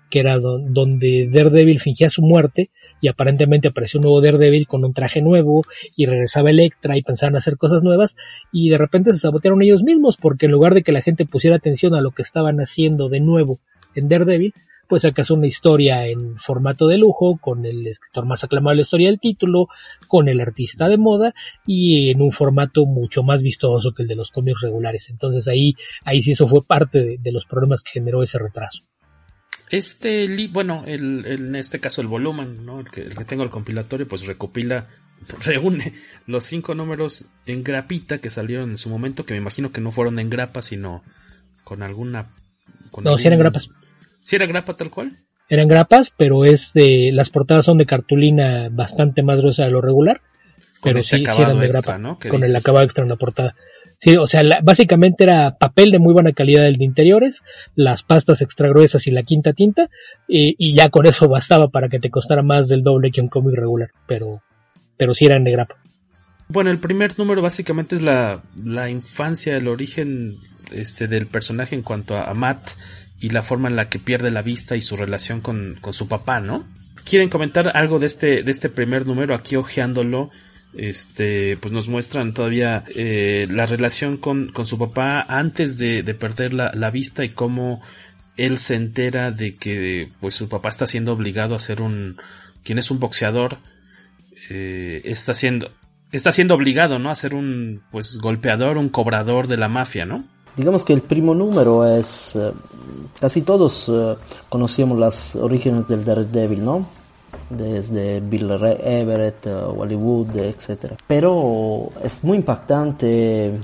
que 0.10 0.20
era 0.20 0.38
don- 0.40 0.74
donde 0.74 1.30
Daredevil 1.32 1.80
fingía 1.80 2.10
su 2.10 2.22
muerte 2.22 2.70
y 3.00 3.08
aparentemente 3.08 3.70
apareció 3.70 4.00
un 4.00 4.06
nuevo 4.06 4.20
Daredevil 4.20 4.68
con 4.68 4.84
un 4.84 4.94
traje 4.94 5.22
nuevo 5.22 5.64
y 5.96 6.08
regresaba 6.08 6.50
Electra 6.50 6.98
y 6.98 7.04
pensaban 7.04 7.36
hacer 7.38 7.56
cosas 7.56 7.84
nuevas 7.84 8.18
y 8.52 8.70
de 8.70 8.78
repente 8.78 9.14
se 9.14 9.20
sabotearon 9.20 9.62
ellos 9.62 9.84
mismos 9.84 10.18
porque 10.18 10.48
en 10.48 10.52
lugar 10.54 10.74
de 10.74 10.82
que 10.84 10.92
la 10.92 11.02
gente 11.02 11.26
pusiera 11.26 11.56
atención 11.56 11.94
a 11.96 12.02
lo 12.02 12.12
que 12.12 12.24
estaban 12.24 12.60
haciendo 12.60 13.08
de 13.08 13.22
nuevo 13.22 13.60
en 13.96 14.10
Daredevil, 14.10 14.54
pues 14.92 15.06
acaso 15.06 15.36
una 15.36 15.48
historia 15.48 16.06
en 16.08 16.38
formato 16.38 16.90
de 16.90 16.98
lujo, 16.98 17.38
con 17.40 17.66
el 17.66 17.88
escritor 17.88 18.26
más 18.26 18.44
aclamado 18.44 18.72
de 18.72 18.76
la 18.76 18.82
historia 18.82 19.08
del 19.08 19.22
título, 19.22 19.70
con 20.10 20.28
el 20.28 20.42
artista 20.42 20.90
de 20.90 20.98
moda 20.98 21.34
y 21.66 22.10
en 22.10 22.22
un 22.22 22.34
formato 22.34 22.86
mucho 22.86 23.24
más 23.24 23.42
vistoso 23.42 23.94
que 23.94 24.02
el 24.04 24.10
de 24.10 24.16
los 24.16 24.32
cómics 24.32 24.60
regulares. 24.62 25.10
Entonces 25.10 25.48
ahí, 25.48 25.76
ahí 26.04 26.22
sí 26.22 26.32
eso 26.32 26.46
fue 26.46 26.62
parte 26.64 27.02
de, 27.02 27.18
de 27.20 27.32
los 27.32 27.46
problemas 27.46 27.84
que 27.84 27.92
generó 27.94 28.22
ese 28.22 28.38
retraso. 28.38 28.84
Este, 29.70 30.28
bueno, 30.52 30.84
el, 30.86 31.26
el- 31.26 31.48
en 31.48 31.56
este 31.56 31.80
caso 31.80 32.02
el 32.02 32.08
volumen, 32.08 32.66
¿no? 32.66 32.82
El 32.82 32.92
que, 32.92 33.02
el 33.04 33.16
que 33.16 33.24
tengo 33.24 33.44
el 33.44 33.50
compilatorio, 33.50 34.08
pues 34.08 34.26
recopila, 34.26 34.88
reúne 35.46 35.94
los 36.28 36.44
cinco 36.44 36.76
números 36.76 37.26
en 37.46 37.64
grapita 37.64 38.18
que 38.18 38.30
salieron 38.30 38.72
en 38.72 38.78
su 38.78 38.90
momento, 38.90 39.26
que 39.26 39.34
me 39.34 39.40
imagino 39.40 39.72
que 39.72 39.80
no 39.80 39.92
fueron 39.92 40.20
en 40.20 40.30
grapa, 40.30 40.62
sino 40.62 41.04
con 41.64 41.84
alguna... 41.84 42.28
Con 42.92 43.06
No, 43.06 43.18
sí 43.18 43.28
eran 43.28 43.40
grapas. 43.40 43.70
¿Sí 44.22 44.36
era 44.36 44.46
grapa 44.46 44.76
tal 44.76 44.90
cual? 44.90 45.18
Eran 45.50 45.68
grapas, 45.68 46.14
pero 46.16 46.46
es 46.46 46.72
de, 46.74 47.12
las 47.12 47.30
portadas 47.30 47.66
son 47.66 47.78
de 47.78 47.86
cartulina 47.86 48.70
bastante 48.72 49.22
más 49.24 49.38
gruesa 49.40 49.66
de 49.66 49.72
lo 49.72 49.82
regular. 49.82 50.22
Con 50.80 50.90
pero 50.92 51.00
este 51.00 51.18
sí, 51.18 51.42
eran 51.42 51.60
de 51.60 51.66
extra, 51.68 51.82
grapa, 51.82 51.98
¿no? 51.98 52.18
Con 52.30 52.44
el 52.44 52.56
acabado 52.56 52.84
extra 52.86 53.04
en 53.04 53.10
la 53.10 53.18
portada. 53.18 53.56
Sí, 53.98 54.16
o 54.18 54.26
sea, 54.26 54.42
la- 54.42 54.62
básicamente 54.64 55.26
era 55.26 55.52
papel 55.60 55.92
de 55.92 56.00
muy 56.00 56.14
buena 56.14 56.32
calidad 56.32 56.66
el 56.66 56.78
de 56.78 56.86
interiores, 56.86 57.44
las 57.76 58.02
pastas 58.02 58.42
extra 58.42 58.68
gruesas 58.70 59.06
y 59.06 59.12
la 59.12 59.22
quinta 59.24 59.54
tinta, 59.54 59.90
y, 60.28 60.56
y 60.58 60.74
ya 60.74 60.90
con 60.90 61.06
eso 61.06 61.28
bastaba 61.30 61.68
para 61.68 61.88
que 61.90 62.00
te 62.00 62.10
costara 62.10 62.42
más 62.42 62.68
del 62.68 62.82
doble 62.82 63.12
que 63.12 63.22
un 63.22 63.28
cómic 63.28 63.54
regular, 63.56 63.90
pero, 64.08 64.42
pero 64.98 65.14
sí 65.14 65.26
eran 65.26 65.44
de 65.44 65.52
grapa. 65.52 65.76
Bueno, 66.48 66.72
el 66.72 66.80
primer 66.80 67.18
número 67.20 67.42
básicamente 67.42 67.96
es 67.96 68.02
la, 68.02 68.42
la 68.56 68.90
infancia, 68.90 69.56
el 69.56 69.68
origen 69.68 70.38
este, 70.72 71.08
del 71.08 71.28
personaje 71.28 71.76
en 71.76 71.82
cuanto 71.84 72.16
a, 72.18 72.24
a 72.24 72.34
Matt 72.34 72.72
y 73.22 73.30
la 73.30 73.42
forma 73.42 73.70
en 73.70 73.76
la 73.76 73.88
que 73.88 74.00
pierde 74.00 74.32
la 74.32 74.42
vista 74.42 74.76
y 74.76 74.82
su 74.82 74.96
relación 74.98 75.40
con, 75.40 75.78
con 75.80 75.94
su 75.94 76.08
papá, 76.08 76.40
¿no? 76.42 76.66
¿Quieren 77.06 77.30
comentar 77.30 77.72
algo 77.76 78.00
de 78.00 78.08
este, 78.08 78.44
de 78.44 78.52
este 78.52 78.70
primer 78.70 79.06
número? 79.06 79.34
Aquí 79.34 79.56
ojeándolo, 79.56 80.32
este, 80.74 81.56
pues 81.58 81.72
nos 81.72 81.88
muestran 81.88 82.34
todavía 82.34 82.84
eh, 82.96 83.48
la 83.50 83.66
relación 83.66 84.18
con, 84.18 84.52
con 84.52 84.66
su 84.66 84.78
papá 84.78 85.26
antes 85.28 85.78
de, 85.78 86.04
de 86.04 86.14
perder 86.14 86.54
la, 86.54 86.72
la 86.74 86.92
vista 86.92 87.24
y 87.24 87.30
cómo 87.30 87.82
él 88.38 88.58
se 88.58 88.76
entera 88.76 89.32
de 89.32 89.56
que 89.56 90.10
pues 90.20 90.36
su 90.36 90.50
papá 90.50 90.70
está 90.70 90.88
siendo 90.88 91.14
obligado 91.14 91.56
a 91.56 91.60
ser 91.60 91.82
un, 91.82 92.18
quien 92.64 92.80
es 92.80 92.92
un 92.92 93.00
boxeador, 93.00 93.58
eh, 94.50 95.02
está 95.06 95.34
siendo, 95.34 95.72
está 96.12 96.32
siendo 96.32 96.56
obligado, 96.56 97.00
¿no? 97.00 97.10
A 97.12 97.16
ser 97.16 97.34
un, 97.34 97.82
pues, 97.92 98.18
golpeador, 98.18 98.78
un 98.78 98.90
cobrador 98.90 99.48
de 99.48 99.58
la 99.58 99.70
mafia, 99.70 100.06
¿no? 100.06 100.24
Digamos 100.58 100.84
que 100.84 100.94
el 100.94 101.02
primo 101.02 101.34
número 101.34 101.86
es... 101.88 102.38
casi 103.20 103.42
todos 103.42 103.90
eh, 103.90 104.16
conocíamos 104.50 104.98
las 104.98 105.36
orígenes 105.36 105.88
del 105.88 106.04
Daredevil, 106.06 106.64
¿no? 106.64 106.86
Desde 107.50 108.20
Bill 108.20 108.60
Re- 108.60 109.00
Everett, 109.02 109.48
eh, 109.48 109.64
Wally 109.74 109.96
Wood, 109.96 110.36
etc. 110.38 110.94
Pero 111.08 111.90
es 112.04 112.24
muy 112.24 112.38
impactante 112.38 113.60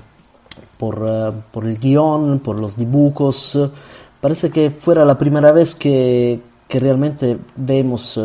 por, 0.77 1.05
eh, 1.07 1.31
por 1.51 1.65
el 1.65 1.77
guion, 1.77 2.39
por 2.39 2.60
los 2.60 2.75
dibujos. 2.75 3.57
Parece 4.22 4.50
que 4.50 4.72
fuera 4.72 5.05
la 5.05 5.17
primera 5.17 5.51
vez 5.51 5.75
que, 5.75 6.39
que 6.67 6.79
realmente 6.79 7.38
vemos 7.55 8.19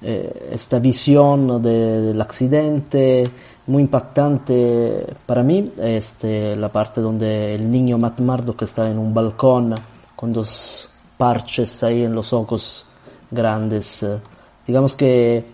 esta 0.00 0.78
visión 0.78 1.60
de, 1.60 2.00
del 2.02 2.20
accidente 2.20 3.28
muy 3.66 3.82
impactante 3.82 5.04
para 5.26 5.42
mí 5.42 5.72
este, 5.76 6.54
la 6.54 6.70
parte 6.70 7.00
donde 7.00 7.54
el 7.56 7.68
niño 7.68 7.98
Matt 7.98 8.20
Murdock 8.20 8.62
está 8.62 8.88
en 8.88 8.96
un 8.96 9.12
balcón 9.12 9.74
con 10.18 10.32
dos 10.32 10.90
parches 11.16 11.84
ahí 11.84 12.02
en 12.02 12.12
los 12.12 12.32
ojos 12.32 12.84
grandes. 13.30 14.04
Digamos 14.66 14.96
que 14.96 15.44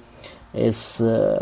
es 0.54 1.02
eh, 1.02 1.38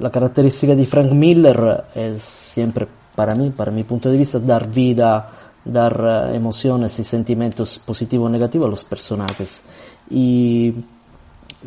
la 0.00 0.08
característica 0.10 0.76
de 0.76 0.86
Frank 0.86 1.10
Miller 1.10 1.86
es 1.92 2.22
siempre 2.22 2.86
para 3.16 3.34
mí, 3.34 3.50
para 3.50 3.72
mi 3.72 3.82
punto 3.82 4.08
de 4.08 4.18
vista, 4.18 4.38
dar 4.38 4.70
vida, 4.70 5.28
dar 5.64 6.28
eh, 6.30 6.36
emociones 6.36 6.96
y 7.00 7.02
sentimientos 7.02 7.80
positivos 7.80 8.26
o 8.26 8.30
negativos 8.30 8.66
a 8.66 8.70
los 8.70 8.84
personajes. 8.84 9.62
Y 10.08 10.72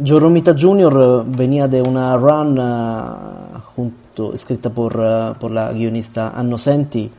Joe 0.01 0.21
Romita 0.21 0.55
Jr. 0.57 1.25
venía 1.27 1.67
de 1.67 1.81
una 1.81 2.15
run 2.15 2.57
uh, 2.57 3.59
junto, 3.75 4.33
escrita 4.33 4.69
por, 4.69 4.97
uh, 4.97 5.37
por 5.37 5.51
la 5.51 5.73
guionista 5.73 6.29
Anno 6.29 6.57
Senti, 6.57 7.11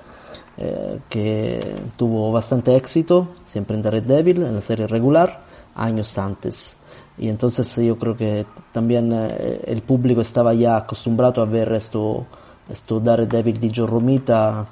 eh, 0.62 1.00
que 1.09 1.75
tuvo 1.97 2.31
bastante 2.31 2.76
éxito, 2.76 3.29
siempre 3.47 3.76
en 3.76 3.83
Daredevil, 3.83 4.43
en 4.43 4.57
la 4.57 4.61
serie 4.61 4.87
regular, 4.87 5.40
años 5.75 6.19
antes. 6.19 6.76
Y 7.17 7.31
entonces 7.31 7.75
yo 7.76 7.99
creo 7.99 8.14
que 8.14 8.45
también 8.71 9.11
eh, 9.11 9.62
el 9.67 9.81
público 9.81 10.21
estaba 10.21 10.52
ya 10.52 10.76
acostumbrado 10.76 11.40
a 11.40 11.47
ver 11.47 11.73
esto, 11.73 12.26
esto 12.69 13.00
Daredevil 13.00 13.59
de 13.59 13.73
Joe 13.75 13.87
Romita, 13.87 14.67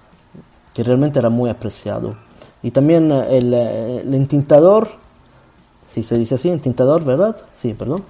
que 0.74 0.82
realmente 0.82 1.20
era 1.20 1.30
muy 1.30 1.48
apreciado. 1.48 2.14
Y 2.62 2.70
también 2.70 3.10
el, 3.10 3.54
el 3.54 4.14
entintador, 4.14 4.90
si 5.86 6.02
se 6.02 6.18
dice 6.18 6.34
así, 6.34 6.50
intentador, 6.50 7.02
¿verdad? 7.02 7.34
Sí, 7.54 7.72
perdón. 7.72 8.04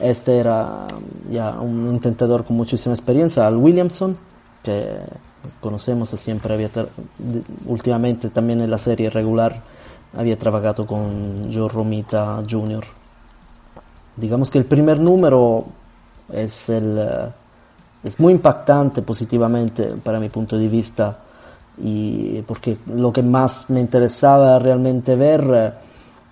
Este 0.00 0.38
era 0.38 0.86
ya 1.32 1.58
un 1.60 1.88
intentador 1.88 2.44
con 2.44 2.56
muchísima 2.56 2.94
experiencia, 2.94 3.44
Al 3.44 3.56
Williamson, 3.56 4.16
que 4.62 4.98
conocemos 5.60 6.10
siempre 6.10 6.54
había 6.54 6.70
últimamente 7.66 8.30
también 8.30 8.60
en 8.60 8.70
la 8.70 8.78
serie 8.78 9.10
regular 9.10 9.60
había 10.16 10.38
trabajado 10.38 10.86
con 10.86 11.52
Joe 11.52 11.68
Romita 11.68 12.42
Jr. 12.48 12.84
Digamos 14.16 14.50
que 14.50 14.58
el 14.58 14.64
primer 14.64 15.00
número 15.00 15.64
es 16.32 16.68
el 16.68 17.32
es 18.02 18.20
muy 18.20 18.34
impactante 18.34 19.02
positivamente 19.02 19.94
para 20.02 20.20
mi 20.20 20.28
punto 20.28 20.58
de 20.58 20.68
vista 20.68 21.18
y 21.78 22.42
porque 22.42 22.78
lo 22.94 23.12
que 23.12 23.22
más 23.22 23.70
me 23.70 23.80
interesaba 23.80 24.58
realmente 24.58 25.16
ver 25.16 25.74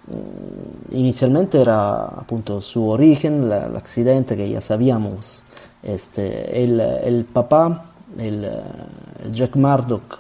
Mm, 0.07 0.97
inicialmente 0.97 1.61
era 1.61 2.05
appunto 2.05 2.61
su 2.61 2.89
origen, 2.89 3.49
la, 3.49 3.67
el 3.67 3.77
accidente 3.77 4.37
que 4.37 4.49
ya 4.49 4.61
sabíamos. 4.61 5.43
Este, 5.83 6.63
el, 6.63 6.81
el 6.81 7.25
papá, 7.25 7.92
el, 8.19 8.45
el, 8.45 9.33
Jack 9.33 9.57
Murdoch, 9.57 10.19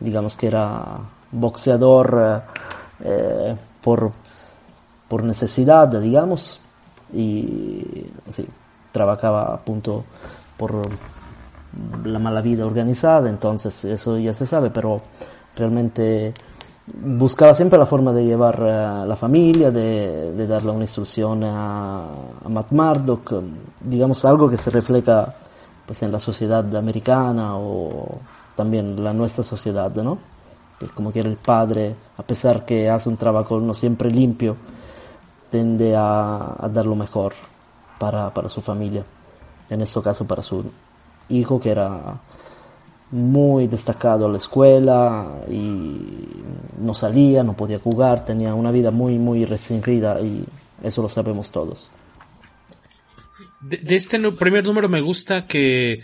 digamos 0.00 0.36
que 0.36 0.46
era 0.46 0.98
boxeador 1.32 2.42
eh, 3.00 3.56
por, 3.82 4.12
por 5.08 5.22
necesidad, 5.24 5.88
digamos, 5.88 6.60
y 7.12 8.06
sí, 8.28 8.46
trabajaba 8.92 9.54
appunto 9.54 10.04
por 10.56 10.82
la 12.04 12.18
mala 12.18 12.40
vida 12.40 12.64
organizada, 12.64 13.28
entonces 13.28 13.84
eso 13.84 14.18
ya 14.18 14.32
se 14.32 14.46
sabe, 14.46 14.70
pero 14.70 15.02
realmente 15.54 16.32
buscaba 16.86 17.52
siempre 17.54 17.78
la 17.78 17.86
forma 17.86 18.12
de 18.12 18.24
llevar 18.24 18.62
a 18.62 19.06
la 19.06 19.16
familia, 19.16 19.70
de, 19.70 20.32
de 20.32 20.46
darle 20.46 20.70
una 20.70 20.84
instrucción 20.84 21.42
a, 21.44 22.04
a, 22.44 22.48
Matt 22.48 22.70
Murdock, 22.70 23.34
digamos 23.80 24.24
algo 24.24 24.48
que 24.48 24.56
se 24.56 24.70
refleja 24.70 25.34
pues, 25.86 26.02
en 26.02 26.12
la 26.12 26.20
sociedad 26.20 26.74
americana 26.76 27.56
o 27.56 28.18
también 28.54 29.02
la 29.02 29.12
nuestra 29.12 29.44
sociedad, 29.44 29.94
¿no? 29.94 30.18
Que 30.78 30.86
como 30.88 31.12
que 31.12 31.20
el 31.20 31.36
padre, 31.36 31.94
a 32.18 32.22
pesar 32.22 32.64
que 32.64 32.90
hace 32.90 33.08
un 33.08 33.16
trabajo 33.16 33.60
no 33.60 33.74
siempre 33.74 34.10
limpio, 34.10 34.56
tende 35.50 35.94
a, 35.96 36.56
a 36.58 36.68
dar 36.68 36.86
lo 36.86 36.96
mejor 36.96 37.34
para, 37.98 38.32
para 38.32 38.48
su 38.48 38.60
familia, 38.60 39.04
en 39.70 39.80
este 39.80 40.00
caso 40.02 40.26
para 40.26 40.42
su 40.42 40.64
hijo 41.28 41.60
que 41.60 41.70
era 41.70 42.18
muy 43.10 43.68
destacado 43.68 44.26
a 44.26 44.28
la 44.28 44.36
escuela 44.36 45.26
y 45.48 46.00
no 46.80 46.92
salía, 46.92 47.42
no 47.42 47.54
podía 47.54 47.78
jugar, 47.78 48.24
tenía 48.24 48.54
una 48.54 48.70
vida 48.70 48.90
muy, 48.90 49.18
muy 49.18 49.44
restringida 49.44 50.20
y 50.20 50.44
eso 50.82 51.02
lo 51.02 51.08
sabemos 51.08 51.50
todos. 51.50 51.88
De, 53.60 53.96
este 53.96 54.18
primer 54.32 54.64
número 54.64 54.88
me 54.88 55.00
gusta 55.00 55.46
que 55.46 56.00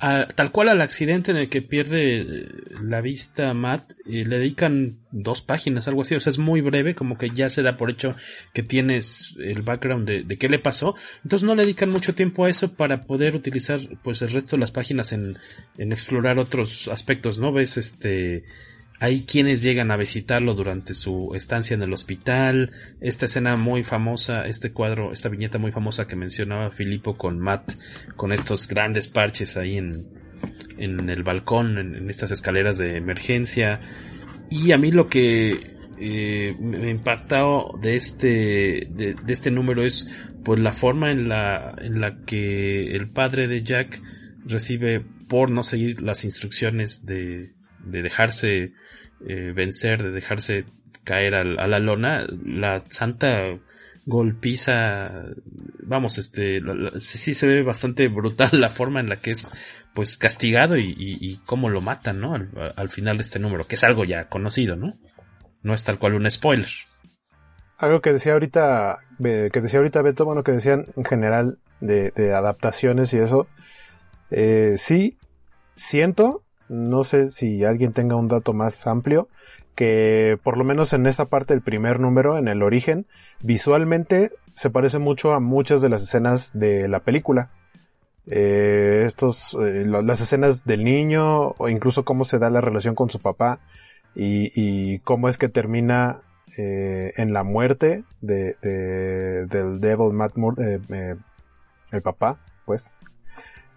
a, 0.00 0.26
tal 0.28 0.52
cual 0.52 0.68
al 0.68 0.80
accidente 0.80 1.32
en 1.32 1.38
el 1.38 1.48
que 1.48 1.62
pierde 1.62 2.46
la 2.80 3.00
vista 3.00 3.52
Matt, 3.52 3.92
eh, 4.06 4.24
le 4.24 4.38
dedican 4.38 4.98
dos 5.10 5.42
páginas, 5.42 5.88
algo 5.88 6.02
así, 6.02 6.14
o 6.14 6.20
sea, 6.20 6.30
es 6.30 6.38
muy 6.38 6.60
breve, 6.60 6.94
como 6.94 7.18
que 7.18 7.30
ya 7.30 7.48
se 7.48 7.62
da 7.62 7.76
por 7.76 7.90
hecho 7.90 8.14
que 8.52 8.62
tienes 8.62 9.36
el 9.40 9.62
background 9.62 10.06
de, 10.06 10.22
de 10.22 10.36
qué 10.36 10.48
le 10.48 10.60
pasó, 10.60 10.94
entonces 11.24 11.46
no 11.46 11.54
le 11.54 11.64
dedican 11.64 11.90
mucho 11.90 12.14
tiempo 12.14 12.44
a 12.44 12.50
eso 12.50 12.74
para 12.74 13.02
poder 13.02 13.34
utilizar 13.34 13.80
pues 14.02 14.22
el 14.22 14.30
resto 14.30 14.56
de 14.56 14.60
las 14.60 14.70
páginas 14.70 15.12
en, 15.12 15.38
en 15.78 15.92
explorar 15.92 16.38
otros 16.38 16.88
aspectos, 16.88 17.38
¿no? 17.38 17.52
Ves 17.52 17.76
este 17.76 18.44
hay 19.00 19.22
quienes 19.22 19.62
llegan 19.62 19.90
a 19.90 19.96
visitarlo 19.96 20.54
durante 20.54 20.92
su 20.92 21.32
estancia 21.34 21.74
en 21.74 21.82
el 21.82 21.92
hospital. 21.92 22.72
Esta 23.00 23.26
escena 23.26 23.56
muy 23.56 23.84
famosa, 23.84 24.46
este 24.46 24.72
cuadro, 24.72 25.12
esta 25.12 25.28
viñeta 25.28 25.58
muy 25.58 25.70
famosa 25.70 26.08
que 26.08 26.16
mencionaba 26.16 26.70
Filipo 26.70 27.16
con 27.16 27.38
Matt, 27.38 27.74
con 28.16 28.32
estos 28.32 28.66
grandes 28.66 29.06
parches 29.06 29.56
ahí 29.56 29.76
en, 29.76 30.08
en 30.78 31.10
el 31.10 31.22
balcón, 31.22 31.78
en, 31.78 32.10
estas 32.10 32.32
escaleras 32.32 32.76
de 32.76 32.96
emergencia. 32.96 33.80
Y 34.50 34.72
a 34.72 34.78
mí 34.78 34.90
lo 34.90 35.06
que 35.08 35.60
eh, 36.00 36.56
me 36.58 36.90
impactado 36.90 37.78
de 37.80 37.94
este, 37.94 38.88
de, 38.90 39.14
este 39.28 39.52
número 39.52 39.84
es 39.84 40.10
pues 40.44 40.58
la 40.58 40.72
forma 40.72 41.12
en 41.12 41.28
la, 41.28 41.72
en 41.78 42.00
la 42.00 42.24
que 42.24 42.96
el 42.96 43.10
padre 43.10 43.46
de 43.46 43.62
Jack 43.62 44.02
recibe 44.44 45.04
por 45.28 45.50
no 45.50 45.62
seguir 45.62 46.02
las 46.02 46.24
instrucciones 46.24 47.06
de, 47.06 47.52
de 47.84 48.02
dejarse 48.02 48.72
eh, 49.26 49.52
vencer, 49.54 50.02
de 50.02 50.10
dejarse 50.10 50.64
caer 51.04 51.34
a, 51.34 51.40
a, 51.40 51.66
la 51.66 51.78
lona, 51.78 52.26
la 52.44 52.80
santa 52.80 53.58
golpiza, 54.06 55.24
vamos, 55.82 56.16
este, 56.16 56.60
sí 56.98 57.34
se 57.34 57.46
ve 57.46 57.62
bastante 57.62 58.08
brutal 58.08 58.50
la 58.52 58.70
forma 58.70 59.00
en 59.00 59.08
la 59.10 59.20
que 59.20 59.32
es, 59.32 59.52
pues, 59.94 60.16
castigado 60.16 60.76
y, 60.76 60.94
y, 60.96 61.18
y 61.20 61.36
cómo 61.44 61.68
lo 61.68 61.80
matan, 61.80 62.20
¿no? 62.20 62.34
Al, 62.34 62.50
al, 62.74 62.88
final 62.88 63.18
de 63.18 63.22
este 63.22 63.38
número, 63.38 63.66
que 63.66 63.74
es 63.74 63.84
algo 63.84 64.04
ya 64.04 64.28
conocido, 64.28 64.76
¿no? 64.76 64.94
No 65.62 65.74
es 65.74 65.84
tal 65.84 65.98
cual 65.98 66.14
un 66.14 66.30
spoiler. 66.30 66.70
Algo 67.76 68.00
que 68.00 68.12
decía 68.12 68.32
ahorita, 68.32 68.98
que 69.18 69.60
decía 69.60 69.78
ahorita 69.78 70.02
Beto, 70.02 70.24
bueno, 70.24 70.42
que 70.42 70.52
decían 70.52 70.86
en 70.96 71.04
general 71.04 71.58
de, 71.80 72.10
de 72.12 72.34
adaptaciones 72.34 73.12
y 73.12 73.18
eso, 73.18 73.46
eh, 74.30 74.74
sí, 74.78 75.18
siento 75.76 76.44
no 76.68 77.04
sé 77.04 77.30
si 77.30 77.64
alguien 77.64 77.92
tenga 77.92 78.16
un 78.16 78.28
dato 78.28 78.52
más 78.52 78.86
amplio, 78.86 79.28
que 79.74 80.38
por 80.42 80.56
lo 80.56 80.64
menos 80.64 80.92
en 80.92 81.06
esa 81.06 81.26
parte 81.26 81.54
del 81.54 81.62
primer 81.62 82.00
número, 82.00 82.36
en 82.36 82.48
el 82.48 82.62
origen, 82.62 83.06
visualmente 83.42 84.32
se 84.54 84.70
parece 84.70 84.98
mucho 84.98 85.32
a 85.32 85.40
muchas 85.40 85.80
de 85.80 85.88
las 85.88 86.02
escenas 86.02 86.50
de 86.52 86.88
la 86.88 87.00
película. 87.00 87.50
Eh, 88.26 89.04
estos, 89.06 89.54
eh, 89.54 89.84
las 89.86 90.20
escenas 90.20 90.64
del 90.64 90.84
niño, 90.84 91.54
o 91.58 91.68
incluso 91.68 92.04
cómo 92.04 92.24
se 92.24 92.38
da 92.38 92.50
la 92.50 92.60
relación 92.60 92.94
con 92.94 93.08
su 93.08 93.20
papá, 93.20 93.60
y, 94.14 94.50
y 94.54 94.98
cómo 94.98 95.28
es 95.28 95.38
que 95.38 95.48
termina 95.48 96.22
eh, 96.56 97.12
en 97.16 97.32
la 97.32 97.44
muerte 97.44 98.02
de, 98.20 98.56
de 98.62 99.46
del 99.46 99.80
Devil 99.80 100.12
Matt 100.12 100.36
Moore, 100.36 100.80
eh, 100.90 101.16
el 101.92 102.02
papá, 102.02 102.38
pues. 102.64 102.92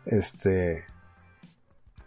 Este, 0.06 0.84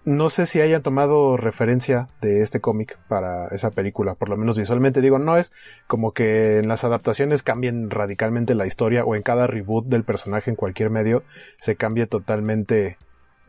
no 0.05 0.29
sé 0.29 0.47
si 0.47 0.61
hayan 0.61 0.83
tomado 0.83 1.37
referencia 1.37 2.09
de 2.21 2.43
este 2.43 2.61
cómic 2.61 2.99
para 3.09 3.49
esa 3.49 3.71
película, 3.71 4.15
por 4.15 4.29
lo 4.29 4.37
menos 4.37 4.59
visualmente. 4.59 5.01
Digo, 5.01 5.19
no 5.19 5.37
es 5.39 5.53
como 5.87 6.13
que 6.13 6.59
en 6.59 6.69
las 6.69 6.85
adaptaciones 6.85 7.43
cambien 7.43 7.91
radicalmente 7.91 8.55
la 8.55 8.67
historia 8.67 9.05
o 9.05 9.15
en 9.15 9.23
cada 9.23 9.47
reboot 9.47 9.87
del 9.87 10.05
personaje 10.05 10.51
en 10.51 10.57
cualquier 10.57 10.91
medio 10.91 11.23
se 11.59 11.77
cambie 11.77 12.07
totalmente 12.07 12.99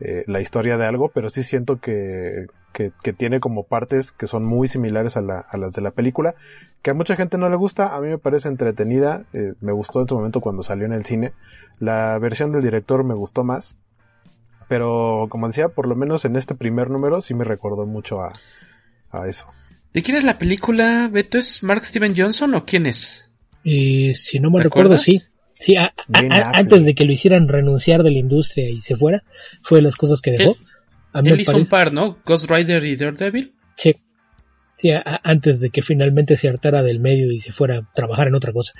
eh, 0.00 0.24
la 0.26 0.40
historia 0.40 0.76
de 0.76 0.86
algo, 0.86 1.10
pero 1.10 1.30
sí 1.30 1.42
siento 1.42 1.80
que, 1.80 2.46
que, 2.72 2.92
que, 3.02 3.12
tiene 3.14 3.40
como 3.40 3.64
partes 3.64 4.12
que 4.12 4.26
son 4.26 4.44
muy 4.44 4.68
similares 4.68 5.16
a, 5.16 5.22
la, 5.22 5.40
a, 5.40 5.56
las 5.56 5.72
de 5.72 5.80
la 5.80 5.90
película, 5.90 6.34
que 6.82 6.90
a 6.90 6.94
mucha 6.94 7.16
gente 7.16 7.38
no 7.38 7.48
le 7.48 7.56
gusta, 7.56 7.96
a 7.96 8.00
mí 8.02 8.08
me 8.08 8.18
parece 8.18 8.48
entretenida, 8.48 9.24
eh, 9.32 9.54
me 9.60 9.72
gustó 9.72 10.02
en 10.02 10.08
su 10.08 10.14
momento 10.14 10.42
cuando 10.42 10.62
salió 10.62 10.84
en 10.84 10.92
el 10.92 11.06
cine, 11.06 11.32
la 11.78 12.18
versión 12.18 12.52
del 12.52 12.62
director 12.62 13.04
me 13.04 13.14
gustó 13.14 13.42
más, 13.42 13.74
pero 14.68 15.26
como 15.28 15.46
decía, 15.46 15.68
por 15.68 15.88
lo 15.88 15.94
menos 15.94 16.24
en 16.24 16.36
este 16.36 16.54
primer 16.54 16.90
número 16.90 17.20
sí 17.20 17.34
me 17.34 17.44
recordó 17.44 17.86
mucho 17.86 18.20
a, 18.20 18.32
a 19.10 19.28
eso. 19.28 19.46
¿De 19.92 20.02
quién 20.02 20.16
es 20.16 20.24
la 20.24 20.38
película, 20.38 21.08
Beto? 21.10 21.38
¿Es 21.38 21.62
Mark 21.62 21.84
Steven 21.84 22.14
Johnson 22.16 22.54
o 22.54 22.64
quién 22.64 22.86
es? 22.86 23.30
Eh, 23.64 24.12
si 24.14 24.38
no 24.38 24.50
me 24.50 24.62
recuerdo, 24.62 24.98
sí. 24.98 25.20
Sí, 25.58 25.74
antes 25.76 26.84
de 26.84 26.94
que 26.94 27.06
lo 27.06 27.12
hicieran 27.12 27.48
renunciar 27.48 28.02
de 28.02 28.10
la 28.10 28.18
industria 28.18 28.68
y 28.68 28.80
se 28.80 28.94
fuera, 28.94 29.24
fue 29.62 29.78
de 29.78 29.82
las 29.82 29.96
cosas 29.96 30.20
que 30.20 30.32
dejó. 30.32 30.56
Él, 31.14 31.40
hizo 31.40 31.56
un 31.56 31.64
par, 31.64 31.94
¿no? 31.94 32.18
Ghost 32.26 32.50
Rider 32.50 32.84
y 32.84 32.94
Daredevil. 32.94 33.54
Sí. 33.74 33.96
Sí, 34.78 34.90
antes 35.22 35.60
de 35.60 35.70
que 35.70 35.80
finalmente 35.80 36.36
se 36.36 36.48
hartara 36.48 36.82
del 36.82 37.00
medio 37.00 37.32
y 37.32 37.40
se 37.40 37.50
fuera 37.50 37.78
a 37.78 37.92
trabajar 37.94 38.28
en 38.28 38.34
otra 38.34 38.52
cosa. 38.52 38.72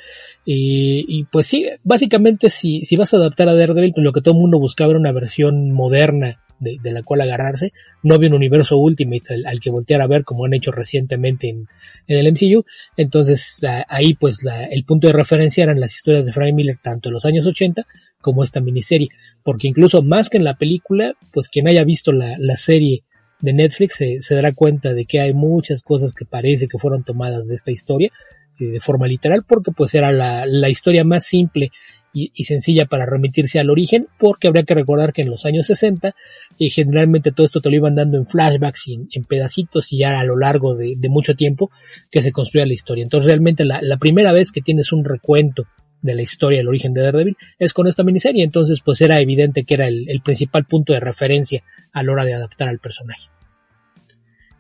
Y, 0.44 1.24
pues 1.32 1.46
sí, 1.46 1.66
básicamente 1.84 2.50
si, 2.50 2.84
si 2.84 2.96
vas 2.96 3.14
a 3.14 3.16
adaptar 3.16 3.48
a 3.48 3.54
Daredevil, 3.54 3.92
pues 3.94 4.04
lo 4.04 4.12
que 4.12 4.20
todo 4.20 4.34
el 4.34 4.40
mundo 4.40 4.58
buscaba 4.58 4.90
era 4.90 5.00
una 5.00 5.12
versión 5.12 5.72
moderna 5.72 6.38
de, 6.60 6.92
la 6.92 7.02
cual 7.02 7.20
agarrarse. 7.20 7.72
No 8.02 8.14
había 8.14 8.28
un 8.28 8.34
universo 8.34 8.78
Ultimate 8.78 9.42
al, 9.44 9.60
que 9.60 9.70
voltear 9.70 10.00
a 10.00 10.06
ver 10.06 10.24
como 10.24 10.44
han 10.44 10.54
hecho 10.54 10.70
recientemente 10.72 11.48
en, 11.48 11.68
el 12.06 12.32
MCU. 12.32 12.64
Entonces 12.96 13.60
ahí 13.88 14.14
pues 14.14 14.40
el 14.70 14.84
punto 14.84 15.06
de 15.06 15.12
referencia 15.12 15.64
eran 15.64 15.80
las 15.80 15.94
historias 15.94 16.26
de 16.26 16.32
Frank 16.32 16.54
Miller 16.54 16.78
tanto 16.82 17.08
en 17.08 17.14
los 17.14 17.24
años 17.24 17.46
80 17.46 17.86
como 18.20 18.42
esta 18.42 18.60
miniserie. 18.60 19.08
Porque 19.42 19.68
incluso 19.68 20.02
más 20.02 20.28
que 20.28 20.38
en 20.38 20.44
la 20.44 20.56
película, 20.56 21.14
pues 21.32 21.48
quien 21.48 21.68
haya 21.68 21.84
visto 21.84 22.12
la, 22.12 22.56
serie 22.56 23.02
de 23.40 23.52
Netflix 23.52 23.96
se, 23.96 24.34
dará 24.34 24.52
cuenta 24.52 24.94
de 24.94 25.04
que 25.04 25.20
hay 25.20 25.34
muchas 25.34 25.82
cosas 25.82 26.12
que 26.12 26.24
parece 26.24 26.68
que 26.68 26.78
fueron 26.78 27.04
tomadas 27.04 27.48
de 27.48 27.54
esta 27.54 27.70
historia 27.70 28.10
eh, 28.58 28.66
de 28.66 28.80
forma 28.80 29.06
literal 29.06 29.44
porque 29.46 29.72
pues 29.72 29.94
era 29.94 30.12
la, 30.12 30.46
la 30.46 30.68
historia 30.68 31.04
más 31.04 31.24
simple 31.24 31.70
y, 32.16 32.44
sencilla 32.44 32.86
para 32.86 33.04
remitirse 33.04 33.58
al 33.58 33.68
origen, 33.68 34.08
porque 34.18 34.48
habría 34.48 34.64
que 34.64 34.74
recordar 34.74 35.12
que 35.12 35.22
en 35.22 35.28
los 35.28 35.44
años 35.44 35.66
60 35.66 36.14
eh, 36.58 36.70
generalmente 36.70 37.30
todo 37.30 37.44
esto 37.44 37.60
te 37.60 37.68
lo 37.68 37.76
iban 37.76 37.94
dando 37.94 38.16
en 38.16 38.26
flashbacks 38.26 38.88
y 38.88 38.94
en, 39.12 39.24
pedacitos 39.24 39.92
y 39.92 39.98
ya 39.98 40.18
a 40.18 40.24
lo 40.24 40.36
largo 40.36 40.74
de, 40.74 40.96
mucho 41.10 41.34
tiempo 41.34 41.70
que 42.10 42.22
se 42.22 42.32
construía 42.32 42.66
la 42.66 42.72
historia. 42.72 43.02
Entonces 43.02 43.26
realmente 43.26 43.64
la, 43.64 43.98
primera 43.98 44.32
vez 44.32 44.50
que 44.50 44.62
tienes 44.62 44.92
un 44.92 45.04
recuento 45.04 45.64
de 46.02 46.14
la 46.14 46.22
historia 46.22 46.58
del 46.58 46.68
origen 46.68 46.94
de 46.94 47.02
Daredevil 47.02 47.36
es 47.58 47.72
con 47.72 47.86
esta 47.86 48.04
miniserie, 48.04 48.44
entonces 48.44 48.80
pues 48.84 49.00
era 49.00 49.20
evidente 49.20 49.64
que 49.64 49.74
era 49.74 49.88
el, 49.88 50.20
principal 50.24 50.64
punto 50.64 50.92
de 50.92 51.00
referencia 51.00 51.62
a 51.92 52.02
la 52.02 52.12
hora 52.12 52.24
de 52.24 52.34
adaptar 52.34 52.68
al 52.68 52.78
personaje. 52.78 53.28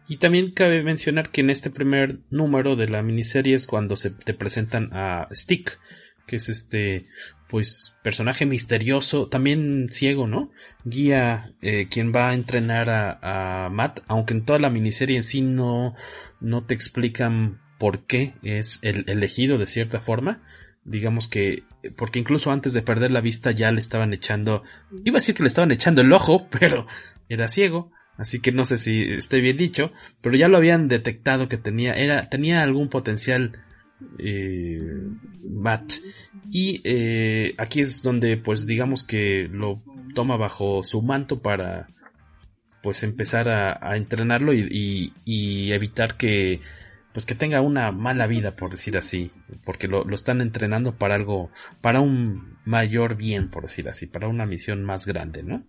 Y 0.08 0.18
también 0.18 0.52
cabe 0.52 0.82
mencionar 0.82 1.30
que 1.30 1.40
en 1.40 1.50
este 1.50 1.70
primer 1.70 2.18
número 2.30 2.76
de 2.76 2.88
la 2.88 3.02
miniserie 3.02 3.54
es 3.54 3.66
cuando 3.66 3.96
se 3.96 4.10
te 4.10 4.34
presentan 4.34 4.90
a 4.92 5.28
Stick, 5.32 5.78
que 6.26 6.36
es 6.36 6.48
este 6.48 7.06
pues 7.48 7.96
personaje 8.02 8.46
misterioso, 8.46 9.28
también 9.28 9.88
ciego, 9.90 10.26
¿no? 10.26 10.50
Guía 10.84 11.52
eh, 11.62 11.86
quien 11.88 12.12
va 12.12 12.30
a 12.30 12.34
entrenar 12.34 12.88
a, 12.90 13.68
Matt, 13.70 14.00
aunque 14.08 14.34
en 14.34 14.44
toda 14.44 14.58
la 14.58 14.70
miniserie 14.70 15.16
en 15.16 15.22
sí 15.22 15.42
no, 15.42 15.94
no 16.40 16.64
te 16.64 16.74
explican 16.74 17.60
por 17.78 18.06
qué 18.06 18.34
es 18.42 18.80
el 18.82 19.04
elegido 19.08 19.58
de 19.58 19.66
cierta 19.66 20.00
forma. 20.00 20.42
Digamos 20.86 21.28
que, 21.28 21.64
porque 21.96 22.18
incluso 22.18 22.52
antes 22.52 22.72
de 22.72 22.82
perder 22.82 23.10
la 23.10 23.20
vista 23.20 23.50
ya 23.50 23.72
le 23.72 23.80
estaban 23.80 24.12
echando, 24.12 24.62
iba 25.04 25.16
a 25.16 25.20
decir 25.20 25.34
que 25.34 25.42
le 25.42 25.48
estaban 25.48 25.72
echando 25.72 26.00
el 26.00 26.12
ojo, 26.12 26.48
pero 26.58 26.86
era 27.28 27.48
ciego. 27.48 27.92
Así 28.16 28.40
que 28.40 28.50
no 28.50 28.64
sé 28.64 28.78
si 28.78 29.02
esté 29.02 29.40
bien 29.40 29.58
dicho, 29.58 29.92
pero 30.22 30.36
ya 30.36 30.48
lo 30.48 30.56
habían 30.56 30.88
detectado 30.88 31.48
que 31.50 31.58
tenía, 31.58 31.92
era, 31.92 32.30
tenía 32.30 32.62
algún 32.62 32.88
potencial 32.88 33.52
eh, 34.18 34.80
Matt. 35.50 35.92
Y 36.50 36.80
eh, 36.84 37.54
aquí 37.58 37.80
es 37.80 38.02
donde, 38.02 38.38
pues 38.38 38.66
digamos 38.66 39.04
que 39.04 39.48
lo 39.50 39.82
toma 40.14 40.36
bajo 40.36 40.82
su 40.82 41.02
manto 41.02 41.42
para, 41.42 41.88
pues 42.86 43.02
empezar 43.02 43.48
a, 43.48 43.96
entrenarlo 43.96 44.54
y, 44.54 45.12
evitar 45.72 46.16
que, 46.16 46.60
pues 47.16 47.24
que 47.24 47.34
tenga 47.34 47.62
una 47.62 47.92
mala 47.92 48.26
vida, 48.26 48.50
por 48.50 48.68
decir 48.68 48.98
así, 48.98 49.32
porque 49.64 49.88
lo, 49.88 50.04
están 50.14 50.42
entrenando 50.42 50.96
para 50.96 51.14
algo, 51.14 51.48
para 51.80 52.02
un 52.02 52.58
mayor 52.66 53.14
bien, 53.14 53.48
por 53.48 53.62
decir 53.62 53.88
así, 53.88 54.06
para 54.06 54.28
una 54.28 54.44
misión 54.44 54.84
más 54.84 55.06
grande, 55.06 55.42
¿no? 55.42 55.62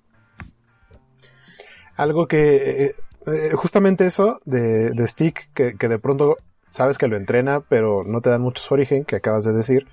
Algo 1.96 2.28
que, 2.28 2.96
eh, 3.28 3.52
justamente 3.54 4.06
eso 4.06 4.42
de, 4.44 4.92
Stick, 5.08 5.48
que, 5.54 5.78
que 5.78 5.88
de 5.88 6.00
pronto 6.00 6.36
sabes 6.70 6.98
que 6.98 7.08
lo 7.08 7.16
entrena, 7.16 7.62
pero 7.62 8.04
no 8.06 8.20
te 8.20 8.30
dan 8.30 8.42
mucho 8.42 8.62
su 8.62 8.74
origen, 8.74 9.06
que 9.06 9.16
acabas 9.16 9.46
de 9.46 9.54
decir. 9.54 9.88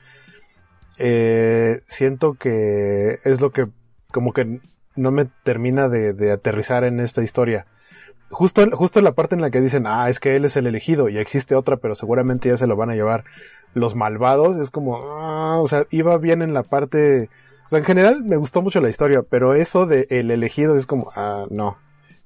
Eh, 0.99 1.79
siento 1.87 2.35
que 2.35 3.21
es 3.23 3.40
lo 3.40 3.53
que 3.53 3.69
como 4.11 4.33
que 4.33 4.59
no 4.97 5.12
me 5.12 5.27
termina 5.45 5.88
de, 5.88 6.33
aterrizar 6.33 6.83
en 6.83 6.99
esta 6.99 7.23
historia. 7.23 7.67
Justo, 8.31 8.69
justo 8.73 8.99
en 8.99 9.05
la 9.05 9.13
parte 9.13 9.35
en 9.35 9.41
la 9.41 9.51
que 9.51 9.61
dicen, 9.61 9.87
ah, 9.87 10.09
es 10.09 10.19
que 10.19 10.35
él 10.35 10.45
es 10.45 10.57
el 10.57 10.67
elegido 10.67 11.09
y 11.09 11.19
existe 11.19 11.55
otra, 11.55 11.77
pero 11.77 11.95
seguramente 11.95 12.49
ya 12.49 12.57
se 12.57 12.67
lo 12.67 12.77
van 12.77 12.91
a 12.91 12.95
llevar 12.95 13.25
los 13.75 13.95
malvados, 13.95 14.57
es 14.59 14.71
como, 14.71 14.97
ah, 14.97 15.61
o 15.61 15.69
sea, 15.69 15.87
iba 15.91 16.17
bien 16.19 16.43
en 16.43 16.55
la 16.55 16.63
parte, 16.63 17.29
o 17.67 17.69
sea, 17.69 17.79
en 17.79 17.85
general 17.85 18.23
me 18.25 18.37
gustó 18.37 18.63
mucho 18.63 18.81
la 18.81 18.89
historia, 18.89 19.23
pero 19.29 19.55
eso 19.55 19.87
de 19.87 20.07
el 20.11 20.31
elegido 20.31 20.77
es 20.77 20.87
como, 20.87 21.13
ah, 21.15 21.47
no, 21.51 21.77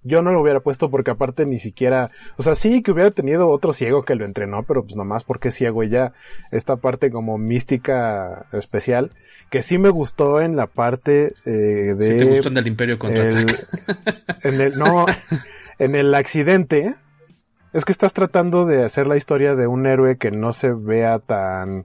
yo 0.02 0.22
no 0.22 0.32
lo 0.32 0.40
hubiera 0.40 0.60
puesto 0.60 0.90
porque 0.90 1.10
aparte 1.10 1.46
ni 1.46 1.58
siquiera, 1.58 2.10
o 2.36 2.42
sea, 2.42 2.54
sí 2.54 2.82
que 2.82 2.92
hubiera 2.92 3.10
tenido 3.10 3.48
otro 3.48 3.72
ciego 3.72 4.04
que 4.04 4.14
lo 4.14 4.24
entrenó, 4.24 4.62
pero 4.62 4.82
pues 4.84 4.96
nomás 4.96 5.24
porque 5.24 5.50
ciego 5.50 5.82
y 5.82 5.88
ya 5.88 6.12
esta 6.50 6.76
parte 6.76 7.10
como 7.10 7.38
mística 7.38 8.46
especial 8.52 9.10
que 9.50 9.62
sí 9.62 9.78
me 9.78 9.88
gustó 9.88 10.40
en 10.40 10.56
la 10.56 10.66
parte 10.66 11.32
eh, 11.46 11.94
de... 11.96 12.12
Sí 12.12 12.18
te 12.18 12.24
gustó 12.24 12.48
en 12.48 12.58
el 12.58 12.66
Imperio 12.66 12.98
contra 12.98 13.30
En 14.42 14.60
el, 14.60 14.78
no, 14.78 15.06
en 15.78 15.94
el 15.94 16.14
accidente, 16.14 16.96
es 17.72 17.84
que 17.84 17.92
estás 17.92 18.12
tratando 18.12 18.66
de 18.66 18.84
hacer 18.84 19.06
la 19.06 19.16
historia 19.16 19.54
de 19.54 19.66
un 19.66 19.86
héroe 19.86 20.16
que 20.18 20.30
no 20.30 20.52
se 20.52 20.72
vea 20.72 21.18
tan... 21.18 21.84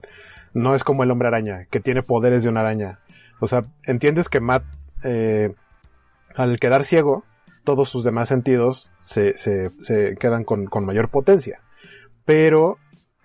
No 0.52 0.74
es 0.74 0.84
como 0.84 1.02
el 1.02 1.10
hombre 1.10 1.28
araña, 1.28 1.66
que 1.70 1.80
tiene 1.80 2.02
poderes 2.02 2.42
de 2.42 2.48
una 2.48 2.60
araña. 2.60 3.00
O 3.40 3.48
sea, 3.48 3.64
entiendes 3.84 4.28
que 4.28 4.40
Matt, 4.40 4.64
eh, 5.02 5.52
al 6.34 6.60
quedar 6.60 6.84
ciego, 6.84 7.24
todos 7.64 7.88
sus 7.88 8.04
demás 8.04 8.28
sentidos 8.28 8.90
se, 9.02 9.36
se, 9.36 9.70
se 9.82 10.16
quedan 10.16 10.44
con, 10.44 10.66
con, 10.66 10.84
mayor 10.84 11.10
potencia. 11.10 11.60
Pero 12.24 12.78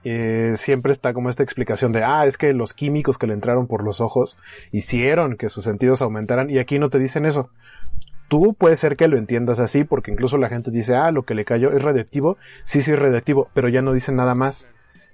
eh, 0.04 0.54
siempre 0.56 0.92
está 0.92 1.14
como 1.14 1.30
esta 1.30 1.44
explicación 1.44 1.92
de, 1.92 2.04
ah, 2.04 2.26
es 2.26 2.38
que 2.38 2.54
los 2.54 2.74
químicos 2.74 3.18
que 3.18 3.28
le 3.28 3.34
entraron 3.34 3.68
por 3.68 3.84
los 3.84 4.02
ojos 4.02 4.38
hicieron 4.72 5.38
que 5.38 5.50
sus 5.50 5.66
sentidos 5.66 6.02
aumentaran 6.02 6.50
y 6.50 6.58
aquí 6.58 6.80
no 6.80 6.90
te 6.90 7.00
dicen 7.00 7.26
eso. 7.26 7.52
Tú 8.30 8.54
puede 8.54 8.78
ser 8.78 8.96
que 8.96 9.08
lo 9.08 9.18
entiendas 9.18 9.60
así 9.60 9.84
porque 9.84 10.12
incluso 10.12 10.38
la 10.38 10.48
gente 10.48 10.72
dice, 10.72 10.96
ah, 10.96 11.12
lo 11.12 11.24
que 11.24 11.34
le 11.34 11.44
cayó 11.44 11.72
es 11.72 11.82
radioactivo, 11.82 12.38
sí, 12.64 12.82
sí 12.82 12.92
es 12.92 13.00
radioactivo, 13.00 13.50
pero 13.54 13.68
ya 13.68 13.82
no 13.82 13.92
dicen 13.92 14.16
nada 14.16 14.36
más. 14.36 14.68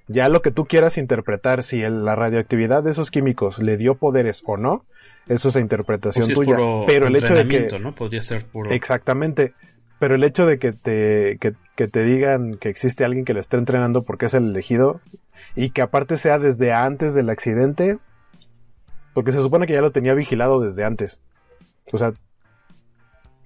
Ya 0.08 0.30
lo 0.30 0.42
que 0.42 0.52
tú 0.52 0.66
quieras 0.66 1.00
interpretar, 1.00 1.64
si 1.64 1.82
la 1.82 2.14
radioactividad 2.14 2.84
de 2.84 2.92
esos 2.92 3.10
químicos 3.10 3.58
le 3.58 3.78
dio 3.78 3.96
poderes 3.96 4.44
o 4.46 4.58
no, 4.58 4.86
eso 5.28 5.50
es 5.50 5.56
interpretación 5.56 6.28
tuya. 6.30 6.58
pero 6.86 7.08
el 7.08 7.16
hecho 7.16 7.34
de 7.34 7.48
que. 7.48 7.80
¿no? 7.80 7.96
Podría 7.96 8.22
ser 8.22 8.46
puro. 8.46 8.70
Exactamente. 8.70 9.54
Pero 9.98 10.16
el 10.16 10.24
hecho 10.24 10.46
de 10.46 10.60
que 10.60 10.74
te, 10.74 11.38
que, 11.40 11.54
que 11.76 11.88
te 11.88 12.04
digan 12.04 12.58
que 12.58 12.70
existe 12.70 13.06
alguien 13.06 13.26
que 13.26 13.34
lo 13.34 13.40
esté 13.40 13.58
entrenando 13.58 14.04
porque 14.04 14.26
es 14.26 14.34
el 14.34 14.50
elegido 14.50 15.00
y 15.56 15.70
que 15.70 15.82
aparte 15.82 16.18
sea 16.18 16.38
desde 16.38 16.74
antes 16.74 17.14
del 17.16 17.30
accidente, 17.30 17.98
porque 19.14 19.32
se 19.32 19.40
supone 19.40 19.66
que 19.66 19.74
ya 19.74 19.82
lo 19.82 19.92
tenía 19.92 20.14
vigilado 20.14 20.60
desde 20.60 20.84
antes. 20.84 21.20
O 21.92 21.98
sea. 21.98 22.14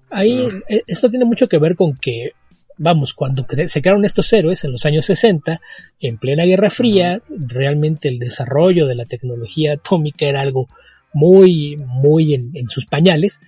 Ahí, 0.09 0.49
e, 0.67 0.83
esto 0.87 1.09
tiene 1.09 1.25
mucho 1.25 1.47
que 1.47 1.57
ver 1.57 1.75
con 1.75 1.95
que 1.95 2.33
vamos, 2.79 3.13
cuando 3.13 3.45
se 3.67 3.81
crearon 3.81 4.05
estos 4.05 4.31
héroes 4.33 4.63
en 4.63 4.71
los 4.71 4.85
años 4.85 5.05
60, 5.05 5.61
en 5.99 6.17
plena 6.17 6.45
Guerra 6.45 6.69
Fría, 6.69 7.21
realmente 7.29 8.07
el 8.07 8.19
desarrollo 8.19 8.87
de 8.87 8.95
la 8.95 9.05
tecnología 9.05 9.73
atómica 9.73 10.25
era 10.25 10.41
algo 10.41 10.67
muy, 11.13 11.77
muy 11.77 12.33
en, 12.33 12.69
sus 12.69 12.85
pañales. 12.85 13.41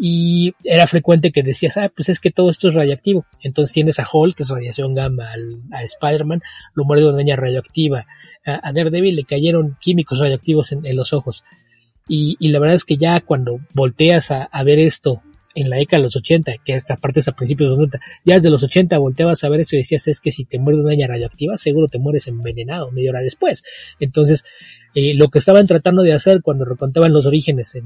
Y 0.00 0.54
era 0.62 0.86
frecuente 0.86 1.32
que 1.32 1.42
decías, 1.42 1.76
ah, 1.76 1.90
pues 1.94 2.08
es 2.08 2.20
que 2.20 2.30
todo 2.30 2.50
esto 2.50 2.68
es 2.68 2.74
radiactivo. 2.74 3.26
Entonces 3.42 3.74
tienes 3.74 3.98
a 3.98 4.06
Hulk, 4.10 4.36
que 4.36 4.44
es 4.44 4.48
radiación 4.48 4.94
gamma, 4.94 5.32
a 5.72 5.82
Spider-Man, 5.82 6.40
lo 6.74 6.84
muerde 6.84 7.08
una 7.08 7.16
daña 7.16 7.34
radioactiva. 7.34 8.06
A, 8.46 8.72
Daredevil 8.72 9.16
le 9.16 9.24
cayeron 9.24 9.76
químicos 9.80 10.20
radioactivos 10.20 10.70
en, 10.70 10.96
los 10.96 11.12
ojos. 11.12 11.42
Y, 12.06 12.36
la 12.48 12.60
verdad 12.60 12.76
es 12.76 12.84
que 12.84 12.96
ya 12.96 13.20
cuando 13.20 13.58
volteas 13.74 14.30
a, 14.30 14.48
ver 14.62 14.78
esto 14.78 15.20
en 15.60 15.70
la 15.70 15.76
década 15.76 15.98
de 15.98 16.04
los 16.04 16.16
80, 16.16 16.52
que 16.64 16.72
esta 16.74 16.96
parte 16.96 17.20
es 17.20 17.28
a 17.28 17.32
principios 17.32 17.68
de 17.68 17.70
los 17.70 17.78
90, 17.78 18.00
ya 18.24 18.34
desde 18.34 18.50
los 18.50 18.62
80 18.62 18.96
volteabas 18.98 19.42
a 19.42 19.48
ver 19.48 19.60
eso 19.60 19.74
y 19.74 19.78
decías, 19.78 20.06
es 20.06 20.20
que 20.20 20.30
si 20.30 20.44
te 20.44 20.58
muerde 20.58 20.80
una 20.80 20.90
daña 20.90 21.08
radioactiva, 21.08 21.58
seguro 21.58 21.88
te 21.88 21.98
mueres 21.98 22.28
envenenado 22.28 22.90
media 22.92 23.10
hora 23.10 23.20
después. 23.20 23.64
Entonces, 23.98 24.44
eh, 24.94 25.14
lo 25.14 25.28
que 25.28 25.38
estaban 25.38 25.66
tratando 25.66 26.02
de 26.02 26.12
hacer 26.12 26.42
cuando 26.42 26.64
recontaban 26.64 27.12
los 27.12 27.26
orígenes 27.26 27.76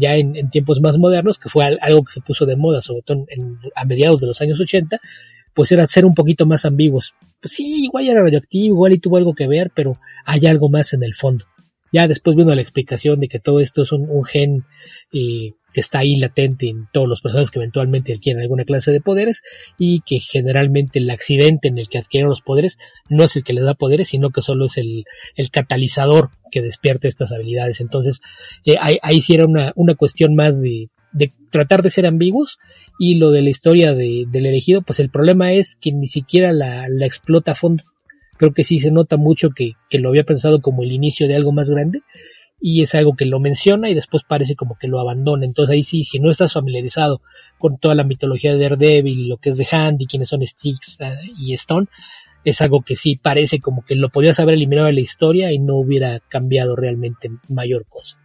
ya 0.00 0.16
en, 0.16 0.48
tiempos 0.50 0.80
más 0.80 0.98
modernos, 0.98 1.38
que 1.38 1.48
fue 1.48 1.64
algo 1.80 2.02
que 2.02 2.12
se 2.12 2.20
puso 2.20 2.46
de 2.46 2.56
moda, 2.56 2.82
sobre 2.82 3.02
todo 3.02 3.26
a 3.74 3.84
mediados 3.84 4.20
de 4.20 4.26
los 4.26 4.40
años 4.40 4.58
80, 4.58 5.00
pues 5.54 5.70
era 5.72 5.86
ser 5.86 6.04
un 6.04 6.14
poquito 6.14 6.46
más 6.46 6.64
ambiguos. 6.64 7.14
Pues 7.40 7.52
sí, 7.52 7.84
igual 7.84 8.08
era 8.08 8.22
radioactivo, 8.22 8.76
igual 8.76 8.92
y 8.92 8.98
tuvo 8.98 9.18
algo 9.18 9.34
que 9.34 9.46
ver, 9.46 9.70
pero 9.74 9.98
hay 10.24 10.46
algo 10.46 10.68
más 10.68 10.92
en 10.94 11.02
el 11.02 11.14
fondo. 11.14 11.44
Ya 11.92 12.06
después 12.06 12.36
vino 12.36 12.54
la 12.54 12.60
explicación 12.60 13.20
de 13.20 13.28
que 13.28 13.38
todo 13.38 13.60
esto 13.60 13.82
es 13.82 13.92
un, 13.92 14.24
gen 14.24 14.64
eh, 15.12 15.54
que 15.72 15.80
está 15.80 15.98
ahí 16.00 16.16
latente 16.16 16.68
en 16.68 16.88
todos 16.92 17.08
los 17.08 17.20
personajes 17.20 17.50
que 17.50 17.58
eventualmente 17.58 18.12
adquieren 18.12 18.42
alguna 18.42 18.64
clase 18.64 18.90
de 18.90 19.00
poderes 19.00 19.42
y 19.78 20.00
que 20.00 20.20
generalmente 20.20 20.98
el 20.98 21.10
accidente 21.10 21.68
en 21.68 21.78
el 21.78 21.88
que 21.88 21.98
adquieren 21.98 22.28
los 22.28 22.40
poderes 22.40 22.78
no 23.08 23.24
es 23.24 23.36
el 23.36 23.44
que 23.44 23.52
les 23.52 23.64
da 23.64 23.74
poderes, 23.74 24.08
sino 24.08 24.30
que 24.30 24.42
solo 24.42 24.66
es 24.66 24.78
el, 24.78 25.04
el 25.36 25.50
catalizador 25.50 26.30
que 26.50 26.62
despierta 26.62 27.08
estas 27.08 27.32
habilidades. 27.32 27.80
Entonces, 27.80 28.20
eh, 28.64 28.76
ahí, 28.80 28.98
ahí 29.02 29.20
sí 29.20 29.34
era 29.34 29.46
una, 29.46 29.72
una 29.76 29.94
cuestión 29.94 30.34
más 30.34 30.62
de, 30.62 30.88
de 31.12 31.32
tratar 31.50 31.82
de 31.82 31.90
ser 31.90 32.06
ambiguos 32.06 32.58
y 32.98 33.14
lo 33.16 33.30
de 33.30 33.42
la 33.42 33.50
historia 33.50 33.94
de, 33.94 34.24
del 34.28 34.46
elegido, 34.46 34.82
pues 34.82 35.00
el 35.00 35.10
problema 35.10 35.52
es 35.52 35.76
que 35.76 35.92
ni 35.92 36.08
siquiera 36.08 36.52
la, 36.52 36.86
la 36.88 37.06
explota 37.06 37.52
a 37.52 37.56
fondo. 37.56 37.84
Creo 38.38 38.52
que 38.52 38.64
sí 38.64 38.78
se 38.78 38.90
nota 38.90 39.16
mucho 39.16 39.50
que, 39.50 39.72
que 39.90 39.98
lo 39.98 40.08
había 40.08 40.24
pensado 40.24 40.60
como 40.60 40.82
el 40.82 40.92
inicio 40.92 41.28
de 41.28 41.34
algo 41.34 41.52
más 41.52 41.70
grande 41.70 42.02
y 42.60 42.82
es 42.82 42.94
algo 42.94 43.14
que 43.14 43.24
lo 43.24 43.38
menciona 43.40 43.88
y 43.88 43.94
después 43.94 44.24
parece 44.24 44.56
como 44.56 44.76
que 44.78 44.88
lo 44.88 44.98
abandona. 44.98 45.44
Entonces 45.44 45.74
ahí 45.74 45.82
sí, 45.82 46.04
si 46.04 46.18
no 46.18 46.30
estás 46.30 46.52
familiarizado 46.52 47.20
con 47.58 47.78
toda 47.78 47.94
la 47.94 48.04
mitología 48.04 48.54
de 48.54 48.62
Daredevil, 48.62 49.28
lo 49.28 49.36
que 49.36 49.50
es 49.50 49.58
de 49.58 49.66
Handy, 49.70 50.06
quiénes 50.06 50.28
son 50.28 50.46
Styx 50.46 50.98
uh, 51.00 51.04
y 51.38 51.54
Stone, 51.54 51.86
es 52.44 52.60
algo 52.60 52.82
que 52.82 52.96
sí 52.96 53.16
parece 53.16 53.60
como 53.60 53.84
que 53.84 53.94
lo 53.94 54.10
podías 54.10 54.40
haber 54.40 54.54
eliminado 54.54 54.86
de 54.86 54.94
la 54.94 55.00
historia 55.00 55.52
y 55.52 55.58
no 55.58 55.76
hubiera 55.76 56.20
cambiado 56.20 56.76
realmente 56.76 57.30
mayor 57.48 57.86
cosa. 57.88 58.18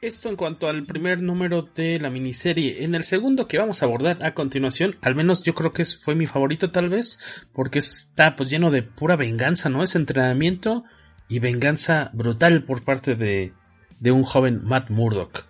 Esto 0.00 0.28
en 0.28 0.36
cuanto 0.36 0.68
al 0.68 0.84
primer 0.84 1.20
número 1.22 1.62
de 1.74 1.98
la 1.98 2.08
miniserie. 2.08 2.84
En 2.84 2.94
el 2.94 3.02
segundo 3.02 3.48
que 3.48 3.58
vamos 3.58 3.82
a 3.82 3.86
abordar 3.86 4.24
a 4.24 4.32
continuación, 4.32 4.96
al 5.00 5.16
menos 5.16 5.42
yo 5.42 5.54
creo 5.54 5.72
que 5.72 5.84
fue 5.84 6.14
mi 6.14 6.26
favorito 6.26 6.70
tal 6.70 6.88
vez, 6.88 7.18
porque 7.52 7.80
está 7.80 8.36
pues 8.36 8.48
lleno 8.48 8.70
de 8.70 8.84
pura 8.84 9.16
venganza, 9.16 9.68
¿no? 9.68 9.82
Es 9.82 9.96
entrenamiento 9.96 10.84
y 11.28 11.40
venganza 11.40 12.10
brutal 12.14 12.62
por 12.62 12.84
parte 12.84 13.16
de, 13.16 13.52
de 14.00 14.12
un 14.12 14.22
joven 14.22 14.62
Matt 14.64 14.90
Murdock. 14.90 15.44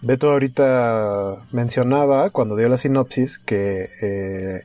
Beto 0.00 0.32
ahorita 0.32 1.46
mencionaba 1.52 2.30
cuando 2.30 2.56
dio 2.56 2.68
la 2.68 2.76
sinopsis 2.76 3.38
que 3.38 3.90
eh, 4.00 4.62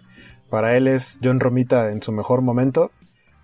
para 0.49 0.75
él 0.75 0.87
es 0.87 1.19
John 1.23 1.39
Romita 1.39 1.91
en 1.91 2.01
su 2.01 2.11
mejor 2.11 2.41
momento 2.41 2.91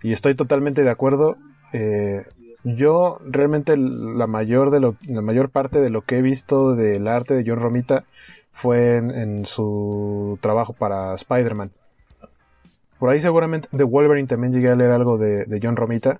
y 0.01 0.11
estoy 0.11 0.35
totalmente 0.35 0.83
de 0.83 0.89
acuerdo. 0.89 1.37
Eh, 1.71 2.25
yo 2.63 3.19
realmente 3.25 3.75
la 3.77 4.25
mayor 4.27 4.71
de 4.71 4.79
lo, 4.79 4.95
la 5.01 5.21
mayor 5.21 5.49
parte 5.49 5.79
de 5.79 5.89
lo 5.89 6.01
que 6.01 6.17
he 6.17 6.21
visto 6.21 6.75
del 6.75 7.07
arte 7.07 7.33
de 7.33 7.43
John 7.45 7.59
Romita 7.59 8.05
fue 8.53 8.97
en, 8.97 9.45
su 9.45 10.37
trabajo 10.41 10.73
para 10.73 11.13
Spider-Man. 11.15 11.71
Por 12.99 13.09
ahí 13.09 13.19
seguramente 13.19 13.67
de 13.71 13.83
Wolverine 13.83 14.27
también 14.27 14.53
llegué 14.53 14.69
a 14.69 14.75
leer 14.75 14.91
algo 14.91 15.17
de, 15.17 15.59
John 15.61 15.75
Romita. 15.75 16.19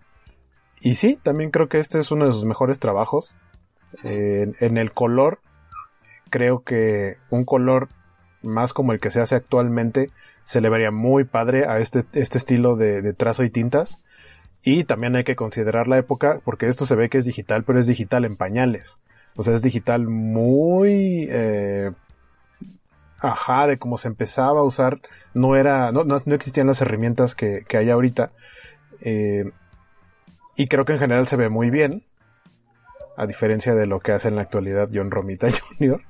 Y 0.82 0.96
sí, 0.96 1.18
también 1.24 1.52
creo 1.52 1.70
que 1.70 1.80
este 1.80 2.00
es 2.00 2.12
uno 2.12 2.26
de 2.26 2.34
sus 2.34 2.44
mejores 2.44 2.80
trabajos. 2.80 3.34
En 4.02 4.78
el 4.78 4.92
color, 4.92 5.40
creo 6.30 6.64
que 6.64 7.18
un 7.30 7.46
color 7.46 7.90
más 8.42 8.74
como 8.74 8.92
el 8.92 9.00
que 9.00 9.12
se 9.12 9.22
hace 9.22 9.36
actualmente 9.36 10.10
se 10.46 10.62
le 10.62 10.70
vería 10.70 10.92
muy 10.92 11.24
padre 11.24 11.68
a 11.68 11.80
este, 11.80 12.06
este 12.14 12.38
estilo 12.38 12.76
de, 12.76 13.02
de 13.02 13.14
trazo 13.14 13.44
y 13.44 13.50
tintas. 13.50 14.02
Y 14.64 14.86
también 14.86 15.16
hay 15.16 15.26
que 15.26 15.36
considerar 15.36 15.88
la 15.88 15.98
época, 15.98 16.40
porque 16.46 16.68
esto 16.68 16.86
se 16.86 16.96
ve 16.96 17.10
que 17.10 17.18
es 17.18 17.26
digital, 17.26 17.64
pero 17.64 17.80
es 17.80 17.88
digital 17.88 18.24
en 18.24 18.38
pañales. 18.38 18.98
O 19.36 19.44
sea, 19.44 19.54
es 19.54 19.62
digital 19.62 20.08
muy... 20.08 21.28
Eh, 21.30 21.92
ajá, 23.20 23.68
de 23.68 23.78
cómo 23.78 23.98
se 23.98 24.08
empezaba 24.08 24.62
a 24.62 24.64
usar. 24.64 25.02
No 25.34 25.56
era... 25.56 25.92
No, 25.92 26.04
no, 26.04 26.18
no 26.26 26.36
existían 26.36 26.68
las 26.68 26.82
herramientas 26.82 27.36
que, 27.36 27.66
que 27.68 27.78
hay 27.78 27.90
ahorita. 27.90 28.32
Eh, 29.02 29.52
y 30.56 30.68
creo 30.68 30.86
que 30.86 30.94
en 30.94 31.00
general 31.00 31.28
se 31.28 31.36
ve 31.36 31.50
muy 31.50 31.70
bien. 31.70 32.04
A 33.16 33.28
diferencia 33.28 33.76
de 33.76 33.86
lo 33.86 34.00
que 34.00 34.12
hace 34.12 34.28
en 34.28 34.36
la 34.36 34.42
actualidad 34.42 34.90
John 34.94 35.12
Romita 35.12 35.48
Jr. 35.80 36.02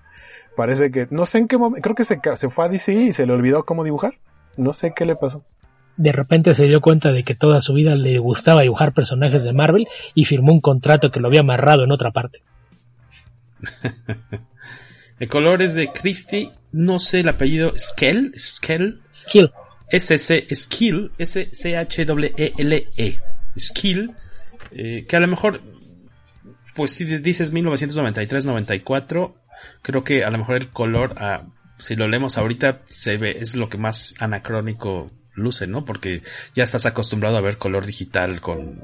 Parece 0.55 0.91
que... 0.91 1.07
No 1.09 1.25
sé 1.25 1.39
en 1.39 1.47
qué 1.47 1.57
momento... 1.57 1.81
Creo 1.81 1.95
que 1.95 2.03
se, 2.03 2.19
se 2.35 2.49
fue 2.49 2.65
a 2.65 2.69
DC 2.69 2.93
y 2.93 3.13
se 3.13 3.25
le 3.25 3.33
olvidó 3.33 3.65
cómo 3.65 3.83
dibujar. 3.83 4.15
No 4.55 4.73
sé 4.73 4.93
qué 4.95 5.05
le 5.05 5.15
pasó 5.15 5.43
de 5.95 6.11
repente 6.11 6.55
se 6.55 6.65
dio 6.65 6.81
cuenta 6.81 7.11
de 7.11 7.23
que 7.23 7.35
toda 7.35 7.61
su 7.61 7.73
vida 7.73 7.95
le 7.95 8.17
gustaba 8.17 8.61
dibujar 8.61 8.93
personajes 8.93 9.43
de 9.43 9.53
Marvel 9.53 9.87
y 10.13 10.25
firmó 10.25 10.51
un 10.51 10.61
contrato 10.61 11.11
que 11.11 11.19
lo 11.19 11.27
había 11.27 11.41
amarrado 11.41 11.83
en 11.83 11.91
otra 11.91 12.11
parte. 12.11 12.41
el 15.19 15.29
color 15.29 15.61
es 15.61 15.75
de 15.75 15.91
Christie, 15.91 16.51
no 16.71 16.99
sé 16.99 17.21
el 17.21 17.29
apellido, 17.29 17.73
Skell, 17.77 18.33
Skell, 18.37 19.01
Skill, 19.13 19.51
S 19.89 20.17
C 20.17 20.47
Skill, 20.53 21.11
S 21.17 21.49
C 21.51 21.77
H 21.77 22.05
W 22.05 22.33
E 22.35 22.53
L 22.57 22.87
E, 22.97 23.19
Skill, 23.57 24.11
eh, 24.71 25.05
que 25.07 25.15
a 25.15 25.19
lo 25.19 25.27
mejor, 25.27 25.61
pues 26.75 26.91
si 26.91 27.05
dices 27.05 27.53
1993-94, 27.53 29.33
creo 29.81 30.03
que 30.03 30.23
a 30.23 30.29
lo 30.29 30.37
mejor 30.37 30.57
el 30.57 30.69
color, 30.69 31.15
ah, 31.17 31.47
si 31.77 31.95
lo 31.95 32.07
leemos 32.07 32.37
ahorita, 32.37 32.81
se 32.85 33.17
ve, 33.17 33.37
es 33.39 33.55
lo 33.55 33.69
que 33.69 33.77
más 33.77 34.15
anacrónico 34.19 35.11
luce, 35.35 35.67
¿no? 35.67 35.83
Porque 35.85 36.21
ya 36.53 36.63
estás 36.63 36.85
acostumbrado 36.85 37.37
a 37.37 37.41
ver 37.41 37.57
color 37.57 37.85
digital 37.85 38.39
con 38.41 38.81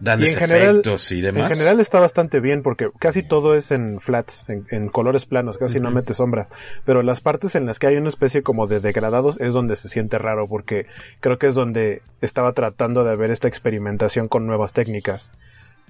grandes 0.00 0.36
efectos 0.36 1.12
y 1.12 1.20
demás. 1.20 1.52
En 1.52 1.58
general 1.58 1.80
está 1.80 2.00
bastante 2.00 2.40
bien 2.40 2.62
porque 2.62 2.90
casi 2.98 3.22
todo 3.22 3.54
es 3.54 3.70
en 3.70 4.00
flats, 4.00 4.44
en, 4.48 4.66
en 4.70 4.88
colores 4.88 5.24
planos, 5.26 5.56
casi 5.56 5.78
uh 5.78 5.80
-huh. 5.80 5.84
no 5.84 5.90
mete 5.92 6.14
sombras. 6.14 6.50
Pero 6.84 7.02
las 7.02 7.20
partes 7.20 7.54
en 7.54 7.66
las 7.66 7.78
que 7.78 7.86
hay 7.86 7.96
una 7.96 8.08
especie 8.08 8.42
como 8.42 8.66
de 8.66 8.80
degradados 8.80 9.40
es 9.40 9.54
donde 9.54 9.76
se 9.76 9.88
siente 9.88 10.18
raro 10.18 10.48
porque 10.48 10.86
creo 11.20 11.38
que 11.38 11.46
es 11.46 11.54
donde 11.54 12.02
estaba 12.20 12.52
tratando 12.52 13.04
de 13.04 13.16
ver 13.16 13.30
esta 13.30 13.48
experimentación 13.48 14.28
con 14.28 14.46
nuevas 14.46 14.72
técnicas. 14.72 15.30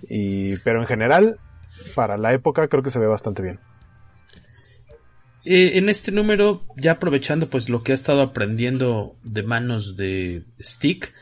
Y, 0.08 0.58
pero 0.58 0.80
en 0.80 0.86
general, 0.86 1.38
para 1.94 2.16
la 2.16 2.32
época 2.32 2.68
creo 2.68 2.82
que 2.82 2.90
se 2.90 2.98
ve 2.98 3.06
bastante 3.06 3.42
bien. 3.42 3.60
Eh, 5.44 5.78
en 5.78 5.88
este 5.88 6.10
número, 6.10 6.62
ya 6.76 6.92
aprovechando 6.92 7.50
pues 7.50 7.68
lo 7.68 7.82
que 7.82 7.92
ha 7.92 7.94
estado 7.94 8.22
aprendiendo 8.22 9.14
de 9.22 9.42
manos 9.42 9.96
de 9.96 10.44
Stick, 10.60 11.12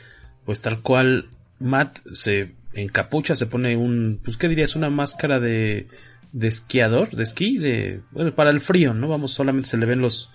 pues 0.44 0.62
tal 0.62 0.80
cual 0.80 1.28
Matt 1.58 2.00
se 2.12 2.54
encapucha, 2.72 3.34
se 3.34 3.46
pone 3.46 3.76
un, 3.76 4.20
pues 4.24 4.36
qué 4.36 4.48
dirías, 4.48 4.76
una 4.76 4.90
máscara 4.90 5.40
de, 5.40 5.88
de 6.32 6.48
esquiador, 6.48 7.10
de 7.10 7.22
esquí, 7.24 7.58
de, 7.58 8.00
bueno, 8.12 8.32
para 8.34 8.50
el 8.50 8.60
frío, 8.60 8.94
¿no? 8.94 9.08
Vamos, 9.08 9.32
solamente 9.32 9.68
se 9.68 9.76
le 9.76 9.86
ven 9.86 10.00
los, 10.00 10.30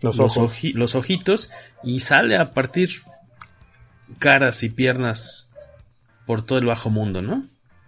los, 0.00 0.16
los, 0.16 0.36
ojos. 0.36 0.52
oji, 0.52 0.72
los 0.72 0.94
ojitos 0.94 1.50
y 1.82 2.00
sale 2.00 2.36
a 2.36 2.52
partir 2.52 2.90
caras 4.18 4.62
y 4.62 4.70
piernas 4.70 5.50
por 6.26 6.42
todo 6.42 6.58
el 6.58 6.66
bajo 6.66 6.90
mundo, 6.90 7.22
¿no? 7.22 7.44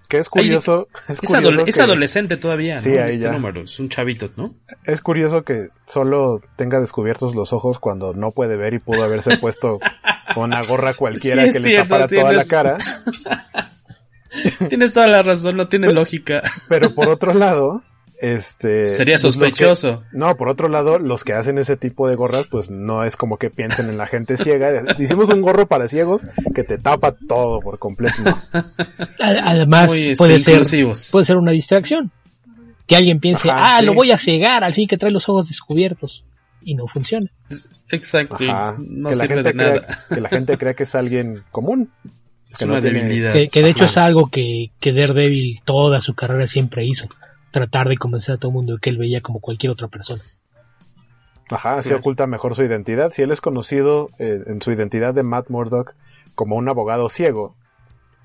Que 0.09 0.19
es 0.19 0.29
curioso. 0.29 0.89
es, 1.09 1.11
es, 1.11 1.21
curioso 1.21 1.37
adole 1.39 1.65
que... 1.65 1.71
es, 1.71 1.81
adolescente 1.81 2.37
todavía, 2.37 2.77
sí, 2.77 2.91
¿no? 2.91 3.03
Ahí 3.03 3.11
este 3.11 3.25
ya. 3.25 3.33
número. 3.33 3.63
Es 3.63 3.79
un 3.81 3.89
chavito, 3.89 4.31
¿no? 4.37 4.55
Es 4.85 5.01
curioso 5.01 5.43
que 5.43 5.69
solo 5.87 6.41
tenga 6.57 6.81
descubiertos 6.81 7.35
los 7.35 7.53
ojos 7.53 7.79
cuando 7.79 8.13
no 8.13 8.31
puede 8.31 8.57
ver 8.57 8.75
y 8.75 8.79
pudo 8.79 9.03
haberse 9.03 9.37
puesto 9.41 9.79
una 10.37 10.63
gorra 10.63 10.95
cualquiera 10.95 11.51
sí, 11.51 11.53
que 11.53 11.69
le 11.69 11.77
tapara 11.77 12.07
tienes... 12.07 12.27
toda 12.27 12.33
la 12.33 12.45
cara. 12.45 12.79
tienes 14.69 14.93
toda 14.93 15.07
la 15.07 15.23
razón, 15.23 15.57
no 15.57 15.69
tiene 15.69 15.93
lógica. 15.93 16.43
Pero 16.69 16.95
por 16.95 17.09
otro 17.09 17.33
lado, 17.35 17.83
este 18.33 18.87
sería 18.87 19.19
sospechoso. 19.19 20.01
Que, 20.11 20.17
no, 20.17 20.37
por 20.37 20.49
otro 20.49 20.69
lado, 20.69 20.99
los 20.99 21.25
que 21.25 21.35
hacen 21.35 21.59
ese 21.59 21.77
tipo 21.77 22.09
de 22.09 22.17
gorras, 22.17 22.47
pues 22.51 22.71
no 22.71 23.05
es 23.05 23.17
como 23.17 23.37
que 23.37 23.51
piensen 23.51 23.89
en 23.89 23.99
la 23.99 24.07
gente 24.07 24.37
ciega. 24.37 24.83
Hicimos 24.99 25.29
un 25.29 25.43
gorro 25.43 25.67
para 25.67 25.89
ciegos 25.89 26.27
que 26.55 26.65
te 26.65 26.79
tapa 26.79 27.13
todo 27.13 27.61
por 27.61 27.79
completo. 27.79 28.15
¿no? 28.25 28.37
Además, 29.21 29.91
Muy, 29.91 30.17
puede 30.17 30.39
ser 30.39 30.63
puede 31.13 31.25
ser 31.25 31.37
una 31.37 31.51
distracción. 31.51 32.11
Que 32.87 32.97
alguien 32.97 33.19
piense, 33.19 33.51
Ajá, 33.51 33.77
ah, 33.77 33.81
sí. 33.81 33.87
lo 33.87 33.95
voy 33.95 34.11
a 34.11 34.19
cegar, 34.19 34.63
al 34.63 34.75
fin 34.75 34.87
que 34.87 34.99
trae 34.99 35.11
los 35.11 35.29
ojos 35.29 35.49
descubiertos. 35.49 36.25
Y 36.63 36.75
no 36.75 36.87
funciona. 36.87 37.31
Exacto. 37.91 38.37
No 38.79 39.11
que 39.11 39.15
sirve 39.15 39.37
la 39.37 39.43
gente 39.43 39.49
de 39.51 39.55
nada. 39.55 39.87
Crea, 39.87 39.99
que 40.09 40.21
la 40.21 40.29
gente 40.31 40.59
crea 40.59 40.75
que 40.75 40.83
es 40.85 40.95
alguien 40.95 41.43
común. 41.51 41.91
Es 42.51 42.59
que 42.59 42.65
una 42.65 42.77
no 42.77 42.81
debilidad. 42.81 43.35
Que, 43.35 43.49
que, 43.49 43.63
de 43.63 43.71
hecho 43.71 43.85
Ajá. 43.85 43.91
es 43.91 43.99
algo 43.99 44.31
que, 44.31 44.71
que 44.81 44.93
Daredevil 44.95 45.61
toda 45.65 46.01
su 46.01 46.15
carrera 46.15 46.47
siempre 46.47 46.87
hizo 46.87 47.07
tratar 47.55 47.89
de 47.89 47.97
convencer 47.97 48.35
a 48.35 48.39
todo 48.39 48.51
el 48.51 48.57
mundo 48.57 48.73
de 48.75 48.81
que 48.81 48.91
él 48.91 48.99
veía 48.99 49.21
como 49.21 49.39
cualquier 49.39 49.71
otra 49.71 49.87
persona. 49.87 50.23
Ajá, 51.51 51.75
así 51.75 51.91
claro. 51.91 52.01
oculta 52.01 52.27
mejor 52.27 52.57
su 52.57 52.65
identidad. 52.65 53.13
Si 53.15 53.23
él 53.23 53.31
es 53.31 53.41
conocido 53.41 54.09
eh, 54.19 54.43
en 54.47 54.61
su 54.61 54.73
identidad 54.73 55.15
de 55.15 55.23
Matt 55.23 55.51
Murdock 55.51 55.95
como 56.35 56.57
un 56.57 56.69
abogado 56.69 57.09
ciego, 57.09 57.55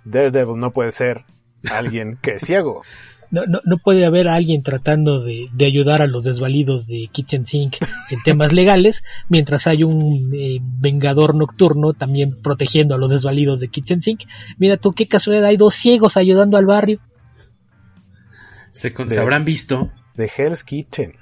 Daredevil 0.04 0.60
no 0.60 0.72
puede 0.72 0.92
ser 0.92 1.26
alguien 1.72 2.18
que 2.24 2.36
es 2.36 2.42
ciego. 2.42 2.82
No, 3.32 3.44
no, 3.46 3.60
no, 3.64 3.78
puede 3.78 4.08
haber 4.08 4.28
alguien 4.28 4.64
tratando 4.64 5.24
de, 5.24 5.50
de, 5.54 5.66
ayudar 5.68 6.02
a 6.02 6.08
los 6.08 6.24
desvalidos 6.24 6.88
de 6.88 7.10
Kitchen 7.12 7.46
Sink 7.46 7.76
en 8.10 8.24
temas 8.24 8.54
legales, 8.54 9.04
mientras 9.28 9.68
hay 9.68 9.84
un 9.84 10.32
eh, 10.34 10.58
vengador 10.64 11.36
nocturno 11.36 11.94
también 11.94 12.42
protegiendo 12.42 12.96
a 12.96 12.98
los 12.98 13.12
desvalidos 13.12 13.60
de 13.60 13.68
Kitchen 13.68 14.02
Sink. 14.02 14.22
Mira 14.58 14.78
tú 14.78 14.94
qué 14.94 15.08
casualidad, 15.08 15.46
hay 15.46 15.58
dos 15.58 15.76
ciegos 15.76 16.18
ayudando 16.18 16.58
al 16.58 16.66
barrio. 16.66 17.02
Se, 18.72 18.90
de, 18.92 19.10
se 19.10 19.20
habrán 19.20 19.46
visto. 19.46 19.92
De 20.16 20.30
Hell's 20.36 20.64
Kitchen. 20.64 21.14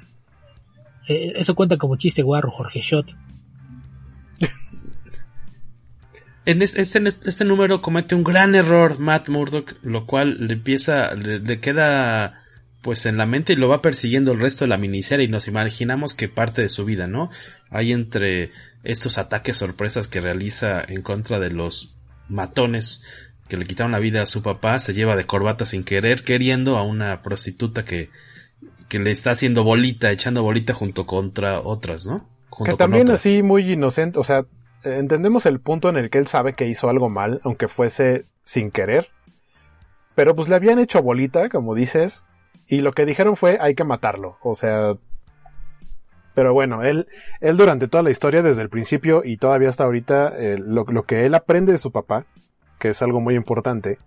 Eh, 1.07 1.33
eso 1.35 1.55
cuenta 1.55 1.77
como 1.77 1.97
chiste 1.97 2.21
guarro, 2.21 2.51
Jorge 2.51 2.81
Shot. 2.81 3.15
En 6.45 6.61
este, 6.61 6.79
este, 6.79 7.43
número 7.43 7.81
comete 7.81 8.15
un 8.15 8.23
gran 8.23 8.55
error 8.55 8.99
Matt 8.99 9.27
Murdock, 9.27 9.75
lo 9.83 10.05
cual 10.05 10.47
le 10.47 10.53
empieza, 10.53 11.13
le, 11.13 11.39
le, 11.39 11.59
queda 11.59 12.41
pues 12.81 13.05
en 13.05 13.17
la 13.17 13.25
mente 13.25 13.51
y 13.51 13.57
lo 13.57 13.67
va 13.67 13.81
persiguiendo 13.81 14.31
el 14.31 14.39
resto 14.39 14.63
de 14.63 14.69
la 14.69 14.77
miniserie 14.77 15.25
y 15.25 15.29
nos 15.29 15.49
imaginamos 15.49 16.15
que 16.15 16.29
parte 16.29 16.61
de 16.61 16.69
su 16.69 16.85
vida, 16.85 17.05
¿no? 17.05 17.29
Hay 17.69 17.91
entre 17.91 18.53
estos 18.85 19.17
ataques 19.17 19.57
sorpresas 19.57 20.07
que 20.07 20.21
realiza 20.21 20.81
en 20.87 21.01
contra 21.01 21.37
de 21.37 21.49
los 21.49 21.97
matones 22.29 23.03
que 23.47 23.57
le 23.57 23.65
quitaron 23.65 23.91
la 23.91 23.99
vida 23.99 24.21
a 24.21 24.25
su 24.25 24.41
papá, 24.43 24.79
se 24.79 24.93
lleva 24.93 25.15
de 25.15 25.25
corbata 25.25 25.65
sin 25.65 25.83
querer, 25.83 26.23
queriendo 26.23 26.77
a 26.77 26.83
una 26.83 27.21
prostituta 27.21 27.85
que, 27.85 28.09
que 28.87 28.99
le 28.99 29.11
está 29.11 29.31
haciendo 29.31 29.63
bolita, 29.63 30.11
echando 30.11 30.43
bolita 30.43 30.73
junto 30.73 31.05
contra 31.05 31.61
otras, 31.61 32.05
¿no? 32.05 32.27
que 32.63 32.73
también 32.73 33.11
así 33.11 33.43
muy 33.43 33.71
inocente, 33.71 34.17
o 34.19 34.23
sea, 34.23 34.45
entendemos 34.83 35.45
el 35.45 35.59
punto 35.59 35.89
en 35.89 35.97
el 35.97 36.09
que 36.09 36.17
él 36.17 36.27
sabe 36.27 36.53
que 36.53 36.67
hizo 36.67 36.89
algo 36.89 37.09
mal, 37.09 37.39
aunque 37.43 37.67
fuese 37.67 38.25
sin 38.43 38.71
querer. 38.71 39.09
Pero 40.15 40.35
pues 40.35 40.49
le 40.49 40.55
habían 40.55 40.79
hecho 40.79 41.01
bolita, 41.03 41.49
como 41.49 41.75
dices, 41.75 42.23
y 42.67 42.81
lo 42.81 42.91
que 42.91 43.05
dijeron 43.05 43.35
fue 43.35 43.57
hay 43.61 43.75
que 43.75 43.83
matarlo. 43.83 44.37
O 44.41 44.55
sea, 44.55 44.95
pero 46.33 46.53
bueno, 46.53 46.83
él, 46.83 47.07
él 47.39 47.57
durante 47.57 47.87
toda 47.87 48.03
la 48.03 48.11
historia, 48.11 48.41
desde 48.41 48.61
el 48.61 48.69
principio 48.69 49.21
y 49.23 49.37
todavía 49.37 49.69
hasta 49.69 49.83
ahorita, 49.83 50.33
eh, 50.37 50.57
lo, 50.57 50.85
lo, 50.85 51.03
que 51.03 51.25
él 51.25 51.35
aprende 51.35 51.71
de 51.71 51.77
su 51.77 51.91
papá, 51.91 52.25
que 52.79 52.89
es 52.89 53.01
algo 53.01 53.19
muy 53.19 53.35
importante, 53.35 53.97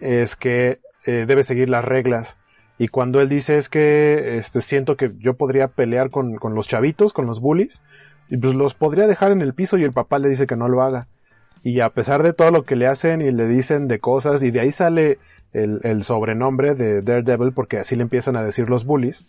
es 0.00 0.36
que 0.36 0.80
eh, 1.06 1.24
debe 1.26 1.44
seguir 1.44 1.68
las 1.68 1.84
reglas. 1.84 2.36
Y 2.78 2.88
cuando 2.88 3.20
él 3.20 3.28
dice 3.28 3.56
es 3.56 3.68
que 3.68 4.38
este, 4.38 4.60
siento 4.60 4.96
que 4.96 5.12
yo 5.18 5.34
podría 5.34 5.68
pelear 5.68 6.10
con, 6.10 6.36
con 6.36 6.54
los 6.54 6.68
chavitos, 6.68 7.12
con 7.12 7.26
los 7.26 7.40
bullies, 7.40 7.82
y 8.28 8.36
pues 8.36 8.54
los 8.54 8.74
podría 8.74 9.06
dejar 9.06 9.32
en 9.32 9.40
el 9.40 9.54
piso 9.54 9.78
y 9.78 9.84
el 9.84 9.92
papá 9.92 10.18
le 10.18 10.28
dice 10.28 10.46
que 10.46 10.56
no 10.56 10.68
lo 10.68 10.82
haga. 10.82 11.08
Y 11.62 11.80
a 11.80 11.90
pesar 11.90 12.22
de 12.22 12.32
todo 12.32 12.50
lo 12.50 12.62
que 12.62 12.76
le 12.76 12.86
hacen 12.86 13.20
y 13.20 13.32
le 13.32 13.48
dicen 13.48 13.88
de 13.88 13.98
cosas, 13.98 14.42
y 14.42 14.50
de 14.50 14.60
ahí 14.60 14.70
sale 14.70 15.18
el, 15.52 15.80
el 15.82 16.04
sobrenombre 16.04 16.74
de 16.74 17.02
Daredevil, 17.02 17.52
porque 17.52 17.78
así 17.78 17.96
le 17.96 18.02
empiezan 18.02 18.36
a 18.36 18.44
decir 18.44 18.70
los 18.70 18.84
bullies, 18.84 19.26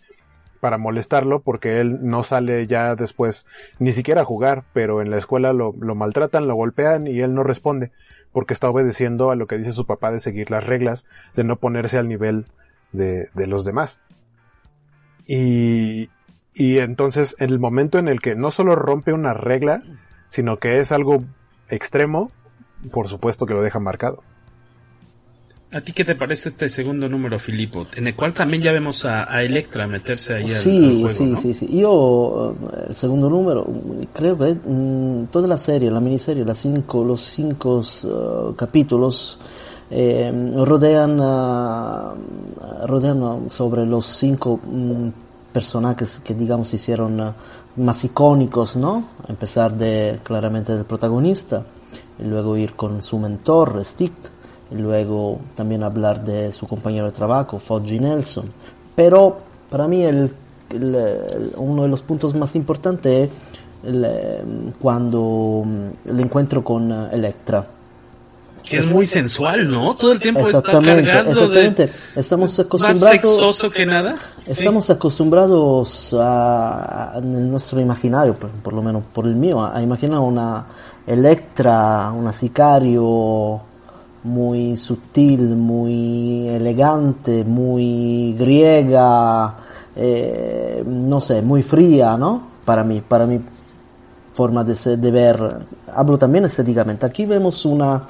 para 0.60 0.78
molestarlo, 0.78 1.40
porque 1.40 1.80
él 1.80 1.98
no 2.02 2.22
sale 2.22 2.66
ya 2.66 2.94
después 2.94 3.46
ni 3.78 3.92
siquiera 3.92 4.20
a 4.22 4.26
jugar, 4.26 4.62
pero 4.72 5.02
en 5.02 5.10
la 5.10 5.16
escuela 5.16 5.52
lo, 5.52 5.74
lo 5.80 5.94
maltratan, 5.94 6.46
lo 6.46 6.54
golpean 6.54 7.06
y 7.06 7.20
él 7.20 7.34
no 7.34 7.42
responde, 7.42 7.90
porque 8.32 8.54
está 8.54 8.70
obedeciendo 8.70 9.30
a 9.30 9.36
lo 9.36 9.46
que 9.46 9.56
dice 9.56 9.72
su 9.72 9.86
papá 9.86 10.10
de 10.12 10.20
seguir 10.20 10.50
las 10.50 10.64
reglas, 10.64 11.06
de 11.34 11.44
no 11.44 11.56
ponerse 11.56 11.98
al 11.98 12.08
nivel 12.08 12.46
de, 12.92 13.28
de 13.34 13.46
los 13.46 13.64
demás. 13.64 13.98
Y, 15.26 16.10
y 16.54 16.78
entonces, 16.78 17.36
en 17.38 17.50
el 17.50 17.58
momento 17.58 17.98
en 17.98 18.08
el 18.08 18.20
que 18.20 18.34
no 18.34 18.50
solo 18.50 18.74
rompe 18.76 19.12
una 19.12 19.34
regla, 19.34 19.82
sino 20.28 20.58
que 20.58 20.80
es 20.80 20.92
algo 20.92 21.24
extremo, 21.68 22.30
por 22.92 23.08
supuesto 23.08 23.46
que 23.46 23.54
lo 23.54 23.62
deja 23.62 23.78
marcado. 23.78 24.22
¿A 25.72 25.80
ti 25.80 25.92
qué 25.92 26.04
te 26.04 26.16
parece 26.16 26.48
este 26.48 26.68
segundo 26.68 27.08
número, 27.08 27.38
Filipo? 27.38 27.86
En 27.94 28.08
el 28.08 28.16
cual 28.16 28.32
también 28.32 28.60
ya 28.60 28.72
vemos 28.72 29.04
a, 29.04 29.40
Electra 29.40 29.86
meterse 29.86 30.34
ahí 30.34 30.48
sí, 30.48 31.04
al, 31.04 31.12
Sí, 31.12 31.36
sí, 31.40 31.54
sí. 31.54 31.78
Yo, 31.78 32.56
el 32.88 32.94
segundo 32.96 33.30
número, 33.30 33.64
creo 34.12 34.36
que 34.36 34.54
mm, 34.54 35.26
toda 35.26 35.46
la 35.46 35.56
serie, 35.56 35.88
la 35.88 36.00
miniserie, 36.00 36.44
las 36.44 36.58
cinco, 36.58 37.04
los 37.04 37.20
cinco 37.20 37.82
uh, 38.02 38.52
capítulos 38.56 39.38
eh, 39.92 40.32
rodean, 40.56 41.20
uh, 41.20 42.86
rodean 42.88 43.48
sobre 43.48 43.86
los 43.86 44.06
cinco 44.06 44.58
mm, 44.64 45.08
personajes 45.52 46.20
que 46.24 46.34
digamos 46.34 46.74
hicieron 46.74 47.20
uh, 47.20 47.32
más 47.76 48.02
icónicos, 48.02 48.76
¿no? 48.76 49.04
A 49.24 49.30
empezar 49.30 49.72
de 49.74 50.18
claramente 50.24 50.74
del 50.74 50.84
protagonista, 50.84 51.64
y 52.18 52.24
luego 52.24 52.56
ir 52.56 52.74
con 52.74 53.04
su 53.04 53.20
mentor, 53.20 53.84
Stick, 53.84 54.39
y 54.70 54.76
luego 54.76 55.40
también 55.54 55.82
hablar 55.82 56.24
de 56.24 56.52
su 56.52 56.66
compañero 56.66 57.06
de 57.06 57.12
trabajo, 57.12 57.58
Foggy 57.58 57.98
Nelson. 57.98 58.46
Pero 58.94 59.38
para 59.68 59.88
mí 59.88 60.02
el, 60.02 60.30
uno 61.56 61.82
de 61.82 61.88
los 61.88 62.02
puntos 62.02 62.34
más 62.34 62.54
importantes 62.54 63.28
es 63.82 63.98
cuando 64.80 65.62
mm, 65.64 66.08
el 66.10 66.20
encuentro 66.20 66.62
con 66.62 66.92
uh, 66.92 67.08
Electra 67.10 67.66
que 68.62 68.76
es 68.76 68.90
muy 68.90 69.06
sensual, 69.06 69.70
¿no? 69.70 69.94
Todo 69.94 70.12
el 70.12 70.20
tiempo 70.20 70.46
está 70.46 70.62
cargando 70.62 71.30
exactamente. 71.30 71.90
Estamos 72.14 72.58
acostumbrados 72.60 73.00
más 73.00 73.10
sexoso 73.10 73.70
que 73.70 73.86
nada. 73.86 74.16
Estamos 74.46 74.90
acostumbrados 74.90 76.14
a, 76.18 77.14
en 77.16 77.50
nuestro 77.50 77.80
imaginario, 77.80 78.34
por, 78.34 78.72
lo 78.72 78.82
menos 78.82 79.02
por 79.12 79.26
el 79.26 79.34
mío, 79.34 79.64
a, 79.64 79.80
imaginar 79.82 80.20
una 80.20 80.66
Electra, 81.06 82.12
una 82.12 82.32
sicario 82.32 83.60
muy 84.24 84.76
sutil, 84.76 85.56
muy 85.56 86.48
elegante, 86.48 87.44
muy 87.44 88.34
griega, 88.38 89.56
eh, 89.96 90.82
no 90.86 91.20
sé, 91.20 91.42
muy 91.42 91.62
fría, 91.62 92.16
¿no? 92.16 92.48
Para 92.64 92.84
mí, 92.84 93.00
para 93.00 93.26
mi 93.26 93.40
forma 94.34 94.62
de, 94.64 94.96
de 94.96 95.10
ver. 95.10 95.56
Hablo 95.94 96.18
también 96.18 96.44
estéticamente. 96.44 97.06
Aquí 97.06 97.26
vemos 97.26 97.64
una 97.64 98.06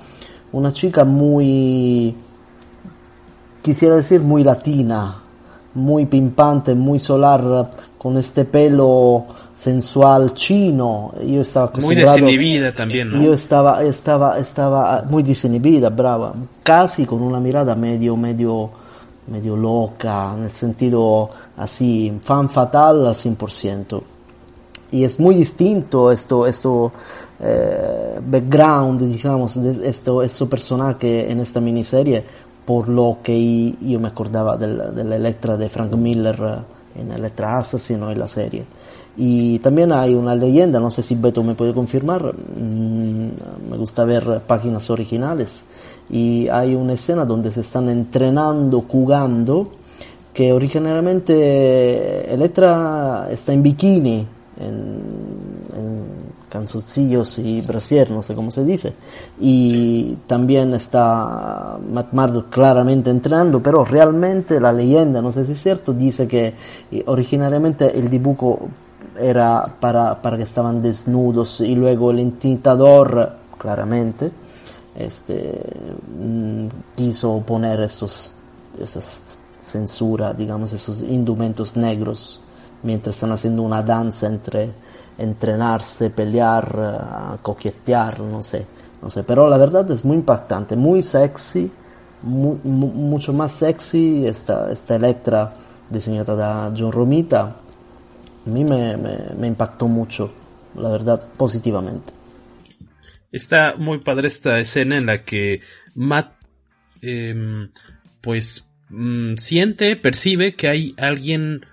una 0.53 0.73
chica 0.73 1.05
muy, 1.05 2.15
quisiera 3.63 3.97
decir, 3.97 4.21
muy 4.21 4.43
latina, 4.43 5.17
muy 5.75 6.07
pimpante, 6.07 6.75
muy 6.75 6.99
solar, 6.99 7.71
con 8.01 8.17
este 8.17 8.47
pelo 8.47 9.27
sensual 9.55 10.33
chino. 10.33 11.13
Yo 11.23 11.43
estaba 11.43 11.67
acostumbrado. 11.67 12.13
Muy 12.13 12.23
desinhibida 12.23 12.73
también, 12.73 13.11
¿no? 13.11 13.23
Yo 13.23 13.35
estaba, 13.35 13.83
estaba, 13.85 14.39
estaba 14.39 15.03
muy 15.03 15.23
desinhibida, 15.23 15.91
brava, 15.91 16.33
casi 16.63 17.05
con 17.05 17.21
una 17.21 17.39
mirada 17.41 17.75
medio, 17.75 18.17
medio, 18.17 18.71
medio 19.27 19.55
loca, 19.55 20.33
en 20.35 20.45
el 20.45 20.51
sentido 20.51 21.29
así, 21.59 22.11
fan 22.23 22.49
fatal 22.49 23.07
al 23.07 23.15
100%. 23.15 24.03
Y 24.93 25.05
es 25.05 25.21
muy 25.21 25.35
distinto 25.35 26.11
esto, 26.11 26.47
esto 26.47 26.91
eh, 27.39 28.19
background, 28.27 29.03
digamos, 29.13 29.63
de 29.63 29.87
esto, 29.87 30.23
este 30.23 30.47
personaje 30.47 31.31
en 31.31 31.41
esta 31.41 31.61
miniserie 31.61 32.25
por 32.65 32.89
lo 32.89 33.19
que 33.23 33.75
yo 33.79 34.01
me 34.01 34.09
acordaba 34.09 34.57
de 34.57 35.05
la 35.05 35.17
Electra 35.17 35.59
de 35.59 35.69
Frank 35.69 35.93
Miller 35.93 36.80
en 36.97 37.13
Electra 37.13 37.59
Assassino 37.59 38.11
en 38.11 38.19
la 38.19 38.29
serie. 38.29 38.65
Y 39.17 39.59
también 39.59 39.93
hay 39.93 40.15
una 40.15 40.35
leyenda, 40.35 40.81
no 40.81 40.91
sé 40.91 41.03
si 41.03 41.15
Beto 41.15 41.43
me 41.43 41.55
puede 41.55 41.75
confirmar, 41.75 42.33
mm, 42.35 43.71
me 43.71 43.77
gusta 43.77 44.05
ver 44.05 44.41
páginas 44.47 44.89
originales, 44.91 45.67
y 46.09 46.49
hay 46.49 46.75
una 46.75 46.95
escena 46.95 47.25
donde 47.25 47.51
se 47.51 47.61
están 47.61 47.89
entrenando, 47.89 48.85
jugando, 48.89 49.73
que 50.33 50.53
originalmente 50.53 52.33
Electra 52.33 53.29
está 53.31 53.53
en 53.53 53.63
bikini 53.63 54.27
en 54.61 56.20
canzoncillos 56.51 57.39
y 57.39 57.63
brasier, 57.63 58.11
no 58.11 58.23
sé 58.23 58.35
cómo 58.35 58.51
se 58.51 58.65
dice. 58.65 58.93
Y 59.41 60.17
también 60.27 60.75
está 60.75 61.79
Matt 61.91 62.51
claramente 62.51 63.11
entrenando, 63.11 63.63
pero 63.63 63.85
realmente 63.85 64.61
la 64.61 64.73
leyenda, 64.73 65.23
no 65.23 65.33
sé 65.33 65.47
si 65.47 65.53
es 65.53 65.63
cierto, 65.63 65.93
dice 65.93 66.29
que 66.29 66.55
eh, 66.91 67.03
originariamente 67.07 67.97
el 67.99 68.11
dibujo 68.11 68.69
era 69.19 69.67
para, 69.81 70.21
para 70.21 70.37
que 70.37 70.43
estaban 70.43 70.83
desnudos 70.83 71.61
y 71.61 71.75
luego 71.75 72.11
el 72.11 72.21
intentador, 72.21 73.33
claramente, 73.57 74.31
este, 74.97 75.61
mm, 76.19 76.67
quiso 76.97 77.41
poner 77.47 77.81
esos, 77.81 78.35
esas 78.79 79.41
censura, 79.71 80.33
digamos, 80.33 80.73
esos 80.73 81.03
indumentos 81.03 81.77
negros 81.77 82.41
mientras 82.83 83.17
están 83.17 83.33
haciendo 83.33 83.63
una 83.63 83.83
danza 83.83 84.27
entre 84.27 84.71
entrenarse, 85.21 86.11
pelear, 86.11 87.37
uh, 87.37 87.43
coquetear, 87.43 88.21
no 88.21 88.43
sé, 88.43 88.67
no 89.03 89.11
sé, 89.11 89.23
pero 89.23 89.49
la 89.49 89.57
verdad 89.57 89.91
es 89.91 90.05
muy 90.05 90.17
impactante, 90.17 90.77
muy 90.77 91.03
sexy, 91.03 91.71
mu 92.23 92.59
mu 92.65 92.87
mucho 92.89 93.33
más 93.33 93.53
sexy 93.53 94.27
esta, 94.27 94.71
esta 94.71 94.97
Electra 94.97 95.53
diseñada 95.89 96.35
da 96.37 96.73
John 96.77 96.93
Romita, 96.93 97.57
a 98.47 98.49
mí 98.49 98.65
me, 98.65 98.97
me, 98.97 99.47
impactó 99.47 99.89
mucho, 99.89 100.33
la 100.77 100.89
verdad, 100.89 101.23
positivamente. 101.37 102.13
Está 103.33 103.75
muy 103.77 103.99
padre 103.99 104.29
esta 104.29 104.59
escena 104.59 104.97
en 104.97 105.07
la 105.07 105.25
que 105.25 105.61
Matt, 105.95 106.33
eh, 107.03 107.69
pues, 108.21 108.73
mmm, 108.89 109.35
siente, 109.37 109.97
percibe 109.97 110.55
que 110.55 110.69
hay 110.69 110.95
alguien 110.97 111.67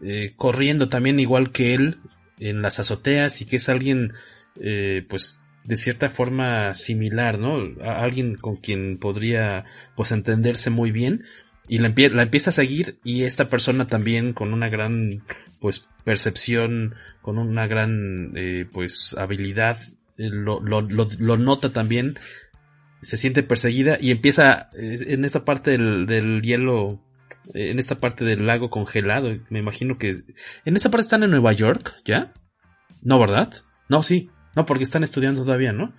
eh, 0.00 0.32
corriendo 0.36 0.88
también 0.88 1.18
igual 1.20 1.50
que 1.50 1.74
él 1.74 1.98
en 2.40 2.62
las 2.62 2.78
azoteas 2.78 3.40
y 3.40 3.46
que 3.46 3.56
es 3.56 3.68
alguien, 3.68 4.12
eh, 4.60 5.04
pues, 5.08 5.40
de 5.64 5.76
cierta 5.76 6.10
forma 6.10 6.74
similar, 6.74 7.38
¿no? 7.38 7.58
A 7.82 8.02
alguien 8.02 8.36
con 8.36 8.56
quien 8.56 8.98
podría, 8.98 9.64
pues, 9.96 10.12
entenderse 10.12 10.70
muy 10.70 10.90
bien. 10.90 11.24
Y 11.68 11.78
la, 11.80 11.92
la 11.94 12.22
empieza 12.22 12.50
a 12.50 12.54
seguir 12.54 12.96
y 13.04 13.24
esta 13.24 13.48
persona 13.48 13.86
también 13.86 14.32
con 14.32 14.54
una 14.54 14.68
gran, 14.68 15.22
pues, 15.60 15.88
percepción, 16.04 16.94
con 17.20 17.38
una 17.38 17.66
gran, 17.66 18.32
eh, 18.36 18.66
pues, 18.72 19.14
habilidad, 19.18 19.78
eh, 20.16 20.30
lo, 20.30 20.60
lo, 20.60 20.80
lo, 20.80 21.36
nota 21.36 21.72
también, 21.72 22.18
se 23.02 23.16
siente 23.16 23.42
perseguida 23.42 23.98
y 24.00 24.10
empieza 24.10 24.70
en 24.74 25.24
esta 25.24 25.44
parte 25.44 25.72
del, 25.72 26.06
del 26.06 26.42
hielo 26.42 26.98
eh, 26.98 27.07
en 27.54 27.78
esta 27.78 27.96
parte 27.96 28.24
del 28.24 28.46
lago 28.46 28.70
congelado. 28.70 29.36
Me 29.50 29.58
imagino 29.58 29.98
que 29.98 30.24
en 30.64 30.76
esa 30.76 30.90
parte 30.90 31.02
están 31.02 31.22
en 31.22 31.30
Nueva 31.30 31.52
York, 31.52 31.96
¿ya? 32.04 32.32
No, 33.02 33.18
¿verdad? 33.18 33.52
No, 33.88 34.02
sí. 34.02 34.30
No, 34.54 34.66
porque 34.66 34.84
están 34.84 35.04
estudiando 35.04 35.44
todavía, 35.44 35.72
¿no? 35.72 35.94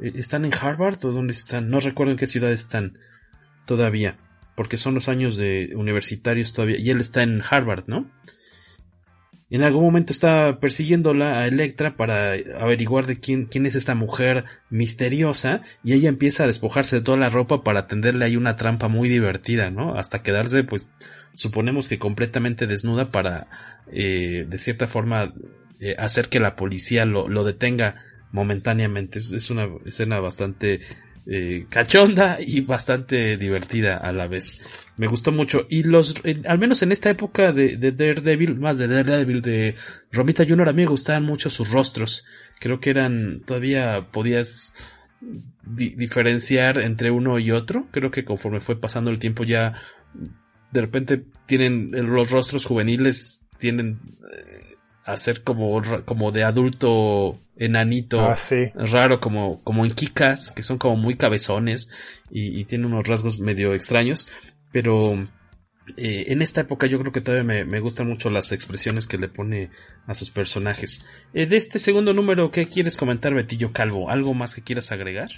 Eh, 0.00 0.12
¿Están 0.16 0.44
en 0.44 0.54
Harvard 0.54 1.04
o 1.04 1.12
dónde 1.12 1.32
están? 1.32 1.68
No 1.70 1.80
recuerdo 1.80 2.12
en 2.12 2.18
qué 2.18 2.26
ciudad 2.26 2.52
están 2.52 2.98
todavía. 3.66 4.18
Porque 4.54 4.78
son 4.78 4.94
los 4.94 5.08
años 5.08 5.36
de 5.36 5.72
universitarios 5.74 6.52
todavía. 6.52 6.78
Y 6.78 6.90
él 6.90 7.00
está 7.00 7.22
en 7.22 7.42
Harvard, 7.48 7.84
¿no? 7.86 8.10
En 9.52 9.62
algún 9.62 9.84
momento 9.84 10.14
está 10.14 10.60
persiguiéndola 10.60 11.40
a 11.40 11.46
Electra 11.46 11.94
para 11.94 12.32
averiguar 12.58 13.04
de 13.04 13.20
quién, 13.20 13.44
quién 13.44 13.66
es 13.66 13.74
esta 13.74 13.94
mujer 13.94 14.46
misteriosa 14.70 15.60
y 15.84 15.92
ella 15.92 16.08
empieza 16.08 16.44
a 16.44 16.46
despojarse 16.46 16.96
de 16.96 17.02
toda 17.02 17.18
la 17.18 17.28
ropa 17.28 17.62
para 17.62 17.86
tenderle 17.86 18.24
ahí 18.24 18.34
una 18.34 18.56
trampa 18.56 18.88
muy 18.88 19.10
divertida, 19.10 19.68
¿no? 19.68 19.98
Hasta 19.98 20.22
quedarse, 20.22 20.64
pues, 20.64 20.90
suponemos 21.34 21.90
que 21.90 21.98
completamente 21.98 22.66
desnuda 22.66 23.10
para, 23.10 23.48
eh, 23.92 24.46
de 24.48 24.56
cierta 24.56 24.86
forma, 24.86 25.34
eh, 25.80 25.96
hacer 25.98 26.30
que 26.30 26.40
la 26.40 26.56
policía 26.56 27.04
lo, 27.04 27.28
lo 27.28 27.44
detenga 27.44 27.96
momentáneamente. 28.30 29.18
Es, 29.18 29.32
es, 29.32 29.50
una 29.50 29.68
escena 29.84 30.18
bastante 30.18 30.80
eh, 31.26 31.66
cachonda 31.68 32.38
y 32.40 32.62
bastante 32.62 33.36
divertida 33.36 33.96
a 33.96 34.12
la 34.12 34.26
vez. 34.26 34.68
Me 34.96 35.06
gustó 35.06 35.30
mucho. 35.32 35.66
Y 35.68 35.84
los, 35.84 36.14
al 36.46 36.58
menos 36.58 36.82
en 36.82 36.92
esta 36.92 37.10
época 37.10 37.52
de, 37.52 37.76
de, 37.76 37.92
Daredevil, 37.92 38.58
más 38.58 38.78
de 38.78 38.88
Daredevil, 38.88 39.40
de 39.40 39.76
Romita 40.10 40.44
Junior, 40.44 40.68
a 40.68 40.72
mí 40.72 40.82
me 40.82 40.88
gustaban 40.88 41.24
mucho 41.24 41.48
sus 41.48 41.70
rostros. 41.70 42.26
Creo 42.58 42.80
que 42.80 42.90
eran, 42.90 43.42
todavía 43.46 44.08
podías 44.10 44.74
diferenciar 45.64 46.80
entre 46.80 47.10
uno 47.10 47.38
y 47.38 47.52
otro. 47.52 47.86
Creo 47.92 48.10
que 48.10 48.24
conforme 48.24 48.60
fue 48.60 48.80
pasando 48.80 49.10
el 49.10 49.18
tiempo 49.18 49.44
ya, 49.44 49.74
de 50.72 50.80
repente 50.80 51.24
tienen 51.46 51.90
los 51.92 52.30
rostros 52.30 52.64
juveniles, 52.64 53.46
tienen 53.58 54.00
eh, 54.32 54.76
a 55.04 55.16
ser 55.16 55.42
como, 55.42 55.80
como 56.04 56.32
de 56.32 56.44
adulto 56.44 57.38
enanito 57.64 58.20
ah, 58.20 58.36
raro 58.74 59.20
como, 59.20 59.62
como 59.62 59.84
en 59.84 59.92
Kikas, 59.92 60.52
que 60.52 60.62
son 60.62 60.78
como 60.78 60.96
muy 60.96 61.16
cabezones 61.16 61.90
y, 62.30 62.58
y 62.58 62.64
tienen 62.64 62.92
unos 62.92 63.06
rasgos 63.06 63.38
medio 63.38 63.74
extraños. 63.74 64.28
Pero 64.72 65.18
eh, 65.96 66.26
en 66.28 66.42
esta 66.42 66.62
época 66.62 66.86
yo 66.86 66.98
creo 66.98 67.12
que 67.12 67.20
todavía 67.20 67.44
me, 67.44 67.64
me, 67.64 67.80
gustan 67.80 68.08
mucho 68.08 68.30
las 68.30 68.52
expresiones 68.52 69.06
que 69.06 69.18
le 69.18 69.28
pone 69.28 69.70
a 70.06 70.14
sus 70.14 70.30
personajes. 70.30 71.06
Eh, 71.34 71.46
de 71.46 71.56
este 71.56 71.78
segundo 71.78 72.12
número, 72.12 72.50
¿qué 72.50 72.66
quieres 72.66 72.96
comentar, 72.96 73.34
Betillo 73.34 73.72
Calvo? 73.72 74.10
¿Algo 74.10 74.34
más 74.34 74.54
que 74.54 74.62
quieras 74.62 74.92
agregar? 74.92 75.30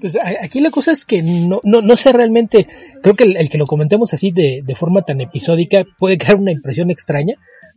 Pues 0.00 0.18
aquí 0.40 0.60
la 0.60 0.70
cosa 0.70 0.90
es 0.90 1.04
que 1.04 1.22
no, 1.22 1.60
no, 1.62 1.80
no 1.80 1.96
sé 1.96 2.12
realmente, 2.12 2.66
creo 3.02 3.14
que 3.14 3.24
el, 3.24 3.50
que 3.50 3.58
lo 3.58 3.66
comentemos 3.66 4.12
así 4.12 4.32
de, 4.32 4.62
de, 4.64 4.74
forma 4.74 5.02
tan 5.02 5.20
episódica 5.20 5.84
puede 5.98 6.18
crear 6.18 6.36
una 6.36 6.50
impresión 6.50 6.90
extraña, 6.90 7.36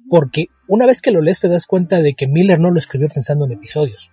porque 0.09 0.47
una 0.67 0.85
vez 0.85 1.01
que 1.01 1.11
lo 1.11 1.21
lees 1.21 1.39
te 1.39 1.47
das 1.47 1.65
cuenta 1.65 2.01
de 2.01 2.13
que 2.13 2.27
Miller 2.27 2.59
no 2.59 2.71
lo 2.71 2.79
escribió 2.79 3.09
pensando 3.09 3.45
en 3.45 3.53
episodios. 3.53 4.11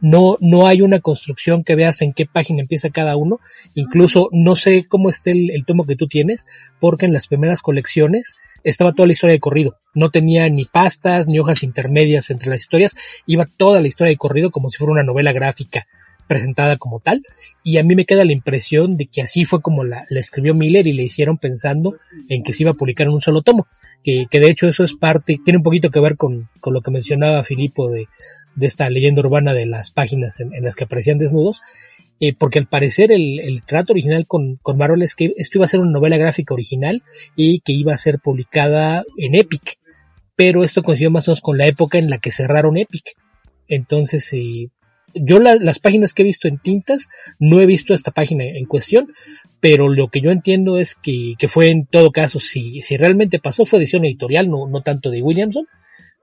No, 0.00 0.38
no 0.40 0.66
hay 0.66 0.80
una 0.80 1.00
construcción 1.00 1.62
que 1.62 1.74
veas 1.74 2.00
en 2.00 2.14
qué 2.14 2.24
página 2.24 2.62
empieza 2.62 2.88
cada 2.88 3.16
uno. 3.16 3.38
Incluso 3.74 4.28
no 4.32 4.56
sé 4.56 4.86
cómo 4.88 5.10
esté 5.10 5.32
el, 5.32 5.50
el, 5.50 5.66
tomo 5.66 5.84
que 5.84 5.96
tú 5.96 6.06
tienes, 6.06 6.46
porque 6.80 7.04
en 7.04 7.12
las 7.12 7.26
primeras 7.26 7.60
colecciones 7.60 8.36
estaba 8.64 8.94
toda 8.94 9.06
la 9.06 9.12
historia 9.12 9.34
de 9.34 9.40
corrido. 9.40 9.76
No 9.94 10.10
tenía 10.10 10.48
ni 10.48 10.64
pastas 10.64 11.28
ni 11.28 11.38
hojas 11.38 11.62
intermedias 11.62 12.30
entre 12.30 12.48
las 12.48 12.60
historias. 12.60 12.96
Iba 13.26 13.46
toda 13.58 13.80
la 13.80 13.88
historia 13.88 14.10
de 14.10 14.16
corrido 14.16 14.50
como 14.50 14.70
si 14.70 14.78
fuera 14.78 14.92
una 14.92 15.02
novela 15.02 15.32
gráfica 15.32 15.86
presentada 16.30 16.76
como 16.76 17.00
tal. 17.00 17.24
Y 17.64 17.78
a 17.78 17.82
mí 17.82 17.96
me 17.96 18.04
queda 18.04 18.24
la 18.24 18.32
impresión 18.32 18.96
de 18.96 19.06
que 19.06 19.20
así 19.20 19.44
fue 19.44 19.60
como 19.60 19.82
la, 19.82 20.04
la 20.10 20.20
escribió 20.20 20.54
Miller 20.54 20.86
y 20.86 20.92
le 20.92 21.02
hicieron 21.02 21.38
pensando 21.38 21.96
en 22.28 22.44
que 22.44 22.52
se 22.52 22.62
iba 22.62 22.70
a 22.70 22.74
publicar 22.74 23.08
en 23.08 23.14
un 23.14 23.20
solo 23.20 23.42
tomo. 23.42 23.66
Que, 24.04 24.26
que 24.30 24.38
de 24.38 24.48
hecho 24.48 24.68
eso 24.68 24.84
es 24.84 24.94
parte, 24.94 25.40
tiene 25.44 25.56
un 25.56 25.64
poquito 25.64 25.90
que 25.90 25.98
ver 25.98 26.16
con, 26.16 26.48
con 26.60 26.72
lo 26.72 26.82
que 26.82 26.92
mencionaba 26.92 27.42
Filipo 27.42 27.90
de, 27.90 28.06
de 28.54 28.66
esta 28.68 28.88
leyenda 28.90 29.22
urbana 29.22 29.54
de 29.54 29.66
las 29.66 29.90
páginas 29.90 30.38
en, 30.38 30.52
las 30.62 30.76
que 30.76 30.84
aparecían 30.84 31.18
desnudos, 31.18 31.62
eh, 32.20 32.32
porque 32.38 32.60
al 32.60 32.68
parecer 32.68 33.10
el, 33.10 33.40
el 33.40 33.64
trato 33.64 33.92
original 33.92 34.24
con, 34.28 34.54
con, 34.62 34.78
Marvel 34.78 35.02
es 35.02 35.16
que 35.16 35.32
esto 35.36 35.58
iba 35.58 35.64
a 35.64 35.68
ser 35.68 35.80
una 35.80 35.90
novela 35.90 36.16
gráfica 36.16 36.54
original 36.54 37.02
y 37.34 37.58
que 37.58 37.72
iba 37.72 37.92
a 37.92 37.98
ser 37.98 38.20
publicada 38.20 39.02
en 39.16 39.34
Epic, 39.34 39.78
pero 40.36 40.62
esto 40.62 40.82
coincidió 40.82 41.10
más 41.10 41.26
o 41.26 41.32
menos 41.32 41.40
con 41.40 41.58
la 41.58 41.66
época 41.66 41.98
en 41.98 42.08
la 42.08 42.18
que 42.18 42.30
cerraron 42.30 42.76
Epic. 42.76 43.16
Entonces, 43.66 44.32
eh, 44.32 44.68
yo 45.14 45.38
la, 45.38 45.56
las 45.56 45.78
páginas 45.78 46.14
que 46.14 46.22
he 46.22 46.24
visto 46.24 46.48
en 46.48 46.58
tintas, 46.58 47.08
no 47.38 47.60
he 47.60 47.66
visto 47.66 47.94
esta 47.94 48.10
página 48.10 48.44
en 48.44 48.64
cuestión, 48.66 49.12
pero 49.60 49.88
lo 49.88 50.08
que 50.08 50.20
yo 50.20 50.30
entiendo 50.30 50.78
es 50.78 50.94
que, 50.94 51.34
que 51.38 51.48
fue 51.48 51.68
en 51.68 51.86
todo 51.86 52.10
caso, 52.12 52.40
si, 52.40 52.80
si 52.82 52.96
realmente 52.96 53.38
pasó, 53.38 53.66
fue 53.66 53.78
edición 53.78 54.04
editorial, 54.04 54.48
no, 54.48 54.66
no 54.66 54.82
tanto 54.82 55.10
de 55.10 55.22
Williamson, 55.22 55.66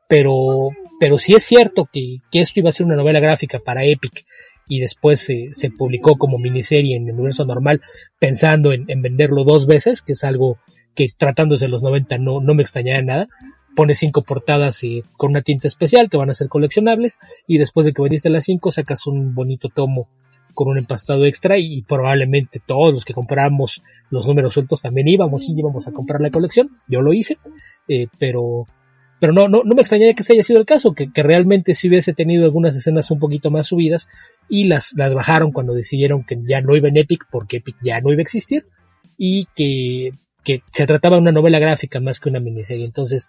pero, 0.07 0.69
pero 0.99 1.17
es 1.17 1.43
cierto 1.43 1.87
que, 1.91 2.17
que, 2.31 2.41
esto 2.41 2.59
iba 2.59 2.69
a 2.69 2.73
ser 2.73 2.85
una 2.85 2.95
novela 2.95 3.19
gráfica 3.19 3.59
para 3.59 3.85
Epic 3.85 4.25
y 4.67 4.79
después 4.79 5.19
se, 5.19 5.49
se 5.53 5.69
publicó 5.69 6.17
como 6.17 6.39
miniserie 6.39 6.95
en 6.95 7.07
el 7.07 7.13
universo 7.13 7.45
normal 7.45 7.81
pensando 8.19 8.73
en, 8.73 8.85
en, 8.87 9.01
venderlo 9.01 9.43
dos 9.43 9.67
veces, 9.67 10.01
que 10.01 10.13
es 10.13 10.23
algo 10.23 10.57
que 10.95 11.09
tratándose 11.15 11.65
de 11.65 11.71
los 11.71 11.83
90 11.83 12.17
no, 12.17 12.41
no 12.41 12.53
me 12.55 12.63
extrañaría 12.63 13.03
nada. 13.03 13.27
Pone 13.77 13.93
cinco 13.93 14.23
portadas 14.23 14.83
eh, 14.83 15.03
con 15.17 15.29
una 15.29 15.43
tinta 15.43 15.67
especial 15.67 16.09
que 16.09 16.17
van 16.17 16.31
a 16.31 16.33
ser 16.33 16.49
coleccionables 16.49 17.19
y 17.47 17.59
después 17.59 17.85
de 17.85 17.93
que 17.93 18.01
vendiste 18.01 18.31
las 18.31 18.45
cinco 18.45 18.71
sacas 18.71 19.05
un 19.05 19.35
bonito 19.35 19.69
tomo 19.69 20.09
con 20.55 20.67
un 20.67 20.79
empastado 20.79 21.25
extra 21.25 21.59
y, 21.59 21.77
y 21.77 21.81
probablemente 21.83 22.59
todos 22.65 22.91
los 22.91 23.05
que 23.05 23.13
compramos 23.13 23.83
los 24.09 24.25
números 24.25 24.55
sueltos 24.55 24.81
también 24.81 25.07
íbamos 25.07 25.47
y 25.47 25.53
íbamos 25.55 25.87
a 25.87 25.91
comprar 25.91 26.21
la 26.21 26.31
colección. 26.31 26.71
Yo 26.87 27.01
lo 27.01 27.13
hice, 27.13 27.37
eh, 27.87 28.07
pero 28.17 28.65
pero 29.19 29.33
no, 29.33 29.47
no, 29.47 29.61
no 29.63 29.75
me 29.75 29.81
extrañaría 29.81 30.13
que 30.13 30.21
ese 30.21 30.33
haya 30.33 30.43
sido 30.43 30.59
el 30.59 30.65
caso, 30.65 30.93
que, 30.93 31.11
que 31.11 31.23
realmente 31.23 31.73
si 31.73 31.87
hubiese 31.87 32.13
tenido 32.13 32.45
algunas 32.45 32.75
escenas 32.75 33.09
un 33.11 33.19
poquito 33.19 33.51
más 33.51 33.67
subidas 33.67 34.09
y 34.49 34.65
las, 34.65 34.93
las 34.95 35.13
bajaron 35.13 35.51
cuando 35.51 35.73
decidieron 35.73 36.23
que 36.23 36.37
ya 36.43 36.61
no 36.61 36.75
iba 36.75 36.87
en 36.87 36.97
Epic 36.97 37.25
porque 37.31 37.57
Epic 37.57 37.75
ya 37.83 37.99
no 38.01 38.11
iba 38.11 38.19
a 38.19 38.21
existir 38.21 38.65
y 39.17 39.45
que, 39.55 40.11
que 40.43 40.61
se 40.71 40.85
trataba 40.85 41.15
de 41.15 41.21
una 41.21 41.31
novela 41.31 41.59
gráfica 41.59 41.99
más 41.99 42.19
que 42.19 42.29
una 42.29 42.39
miniserie. 42.39 42.85
Entonces, 42.85 43.27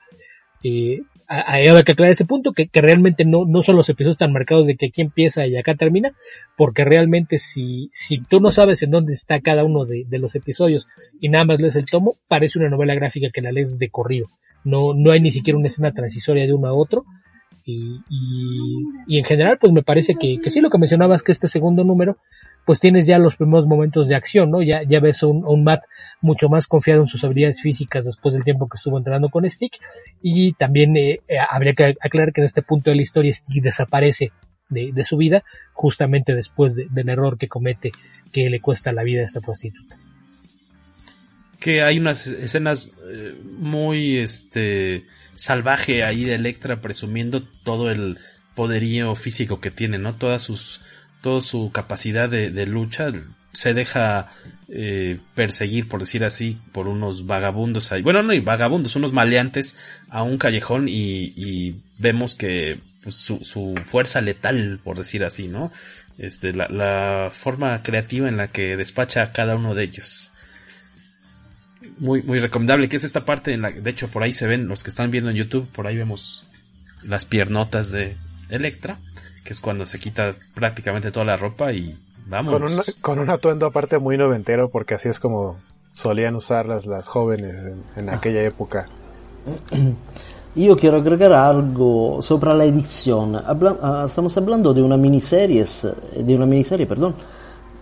eh, 0.62 1.00
hay 1.26 1.66
que 1.84 1.92
aclarar 1.92 2.12
ese 2.12 2.24
punto, 2.24 2.52
que, 2.52 2.68
que 2.68 2.80
realmente 2.80 3.26
no, 3.26 3.44
no 3.46 3.62
son 3.62 3.76
los 3.76 3.88
episodios 3.90 4.16
tan 4.16 4.32
marcados 4.32 4.66
de 4.66 4.76
que 4.76 4.86
aquí 4.86 5.02
empieza 5.02 5.46
y 5.46 5.56
acá 5.56 5.74
termina, 5.74 6.12
porque 6.56 6.84
realmente 6.84 7.38
si, 7.38 7.90
si 7.92 8.18
tú 8.18 8.40
no 8.40 8.50
sabes 8.50 8.82
en 8.82 8.90
dónde 8.90 9.12
está 9.12 9.40
cada 9.40 9.62
uno 9.62 9.84
de, 9.84 10.04
de 10.08 10.18
los 10.18 10.34
episodios 10.34 10.88
y 11.20 11.28
nada 11.28 11.44
más 11.44 11.60
lees 11.60 11.76
el 11.76 11.84
tomo, 11.84 12.16
parece 12.28 12.58
una 12.58 12.70
novela 12.70 12.94
gráfica 12.94 13.28
que 13.32 13.42
la 13.42 13.52
lees 13.52 13.78
de 13.78 13.90
corrido 13.90 14.28
no, 14.64 14.94
no 14.94 15.12
hay 15.12 15.20
ni 15.20 15.30
siquiera 15.30 15.58
una 15.58 15.68
escena 15.68 15.92
transisoria 15.92 16.46
de 16.46 16.52
uno 16.52 16.68
a 16.68 16.74
otro. 16.74 17.04
Y, 17.64 18.00
y, 18.08 18.84
y 19.06 19.18
en 19.18 19.24
general, 19.24 19.58
pues 19.60 19.72
me 19.72 19.82
parece 19.82 20.14
que, 20.14 20.38
que, 20.40 20.50
sí, 20.50 20.60
lo 20.60 20.70
que 20.70 20.78
mencionabas, 20.78 21.22
que 21.22 21.32
este 21.32 21.48
segundo 21.48 21.84
número, 21.84 22.16
pues 22.68 22.80
tienes 22.80 23.06
ya 23.06 23.18
los 23.18 23.36
primeros 23.36 23.66
momentos 23.66 24.08
de 24.08 24.14
acción, 24.14 24.50
¿no? 24.50 24.60
Ya, 24.60 24.82
ya 24.82 25.00
ves 25.00 25.22
a 25.22 25.26
un, 25.26 25.64
Matt 25.64 25.84
mucho 26.20 26.50
más 26.50 26.66
confiado 26.66 27.00
en 27.00 27.06
sus 27.06 27.24
habilidades 27.24 27.62
físicas 27.62 28.04
después 28.04 28.34
del 28.34 28.44
tiempo 28.44 28.68
que 28.68 28.76
estuvo 28.76 28.98
entrenando 28.98 29.30
con 29.30 29.48
Stick. 29.48 29.78
Y 30.20 30.52
también 30.52 30.94
eh, 30.94 31.22
eh, 31.28 31.38
habría 31.48 31.72
que 31.72 31.96
aclarar 31.98 32.34
que 32.34 32.42
en 32.42 32.44
este 32.44 32.60
punto 32.60 32.90
de 32.90 32.96
la 32.96 33.00
historia 33.00 33.32
Stick 33.32 33.62
desaparece 33.62 34.32
de, 34.68 34.92
de 34.92 35.04
su 35.04 35.16
vida, 35.16 35.44
justamente 35.72 36.34
después 36.34 36.76
de, 36.76 36.88
del 36.90 37.08
error 37.08 37.38
que 37.38 37.48
comete 37.48 37.90
que 38.32 38.50
le 38.50 38.60
cuesta 38.60 38.92
la 38.92 39.02
vida 39.02 39.22
a 39.22 39.24
esta 39.24 39.40
prostituta 39.40 39.96
que 41.58 41.82
hay 41.82 41.98
unas 41.98 42.26
escenas 42.26 42.92
eh, 43.10 43.34
muy 43.42 44.18
este 44.18 45.06
salvaje 45.34 46.04
ahí 46.04 46.24
de 46.24 46.34
Electra 46.34 46.82
presumiendo 46.82 47.42
todo 47.64 47.90
el 47.90 48.18
poderío 48.54 49.14
físico 49.14 49.58
que 49.58 49.70
tiene, 49.70 49.98
¿no? 49.98 50.16
Todas 50.16 50.42
sus 50.42 50.82
toda 51.20 51.40
su 51.40 51.70
capacidad 51.72 52.28
de, 52.28 52.50
de 52.50 52.66
lucha 52.66 53.12
se 53.52 53.74
deja 53.74 54.28
eh, 54.68 55.18
perseguir, 55.34 55.88
por 55.88 56.00
decir 56.00 56.24
así, 56.24 56.58
por 56.72 56.88
unos 56.88 57.26
vagabundos. 57.26 57.90
Bueno, 58.02 58.22
no, 58.22 58.32
y 58.32 58.40
vagabundos, 58.40 58.96
unos 58.96 59.12
maleantes 59.12 59.76
a 60.08 60.22
un 60.22 60.38
callejón 60.38 60.88
y, 60.88 61.32
y 61.36 61.80
vemos 61.98 62.34
que 62.34 62.78
pues, 63.02 63.16
su, 63.16 63.44
su, 63.44 63.74
fuerza 63.86 64.20
letal, 64.20 64.80
por 64.84 64.98
decir 64.98 65.24
así, 65.24 65.48
¿no? 65.48 65.72
Este, 66.18 66.52
la, 66.52 66.68
la 66.68 67.30
forma 67.32 67.82
creativa 67.82 68.28
en 68.28 68.36
la 68.36 68.48
que 68.48 68.76
despacha 68.76 69.22
a 69.22 69.32
cada 69.32 69.56
uno 69.56 69.74
de 69.74 69.84
ellos 69.84 70.32
muy, 71.98 72.22
muy 72.22 72.38
recomendable, 72.38 72.88
que 72.88 72.96
es 72.96 73.04
esta 73.04 73.24
parte 73.24 73.52
en 73.52 73.62
la 73.62 73.70
de 73.70 73.90
hecho 73.90 74.08
por 74.08 74.22
ahí 74.22 74.32
se 74.32 74.46
ven 74.46 74.68
los 74.68 74.82
que 74.82 74.90
están 74.90 75.10
viendo 75.10 75.30
en 75.30 75.36
YouTube, 75.36 75.68
por 75.68 75.86
ahí 75.86 75.96
vemos 75.96 76.44
las 77.02 77.24
piernotas 77.24 77.90
de 77.90 78.16
Electra, 78.48 78.98
que 79.48 79.54
es 79.54 79.62
cuando 79.62 79.86
se 79.86 79.98
quita 79.98 80.34
prácticamente 80.52 81.10
toda 81.10 81.24
la 81.24 81.38
ropa 81.38 81.72
y 81.72 81.98
vamos. 82.26 82.52
Con 82.52 82.62
un, 82.64 82.70
con 83.00 83.18
un 83.18 83.30
atuendo 83.30 83.64
aparte 83.64 83.96
muy 83.96 84.18
noventero, 84.18 84.68
porque 84.68 84.92
así 84.92 85.08
es 85.08 85.18
como 85.18 85.56
solían 85.94 86.36
usarlas 86.36 86.84
las 86.84 87.08
jóvenes 87.08 87.54
en, 87.54 87.82
en 87.96 88.10
aquella 88.10 88.42
época. 88.42 88.90
Io 90.54 90.76
quiero 90.76 90.98
agregare 90.98 91.34
algo 91.34 92.20
sopra 92.20 92.52
la 92.52 92.66
edición. 92.66 93.36
Habla, 93.36 93.72
uh, 93.72 94.06
estamos 94.06 94.36
hablando 94.36 94.74
de 94.74 94.82
una 94.82 94.98
miniserie, 94.98 95.64
de 96.14 96.36
una 96.36 96.44
miniserie, 96.44 96.84
perdón, 96.84 97.14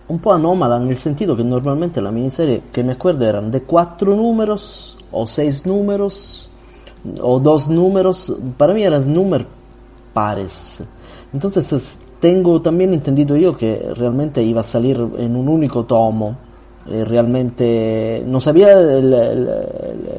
un 0.07 0.19
po' 0.19 0.31
anómala 0.31 0.79
nel 0.79 0.95
sentido 0.95 1.35
que 1.35 1.43
normalmente 1.43 2.01
la 2.01 2.11
miniserie 2.11 2.63
que 2.71 2.81
me 2.81 2.93
acuerdo 2.93 3.27
eran 3.27 3.51
de 3.51 3.63
cuatro 3.63 4.15
números 4.15 4.97
o 5.11 5.27
seis 5.27 5.65
números 5.65 6.47
o 7.19 7.41
dos 7.41 7.67
números, 7.67 8.33
para 8.55 8.73
mí 8.73 8.83
eran 8.83 9.13
números 9.13 9.47
pares. 10.13 10.81
Entonces 11.33 11.99
tengo 12.19 12.61
también 12.61 12.93
entendido 12.93 13.35
yo 13.35 13.55
que 13.55 13.91
realmente 13.95 14.41
iba 14.41 14.61
a 14.61 14.63
salir 14.63 14.97
en 15.17 15.35
un 15.35 15.47
único 15.47 15.85
tomo. 15.85 16.37
Eh, 16.89 17.03
realmente 17.03 18.23
no 18.25 18.39
sabía 18.39 18.71
el, 18.71 19.13
el, 19.13 19.49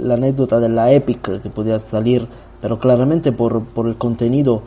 la 0.00 0.14
anécdota 0.14 0.60
de 0.60 0.68
la 0.68 0.92
Epic 0.92 1.40
que 1.42 1.48
podía 1.48 1.78
salir, 1.78 2.26
pero 2.60 2.78
claramente 2.78 3.32
por, 3.32 3.64
por 3.64 3.88
el 3.88 3.96
contenido 3.96 4.62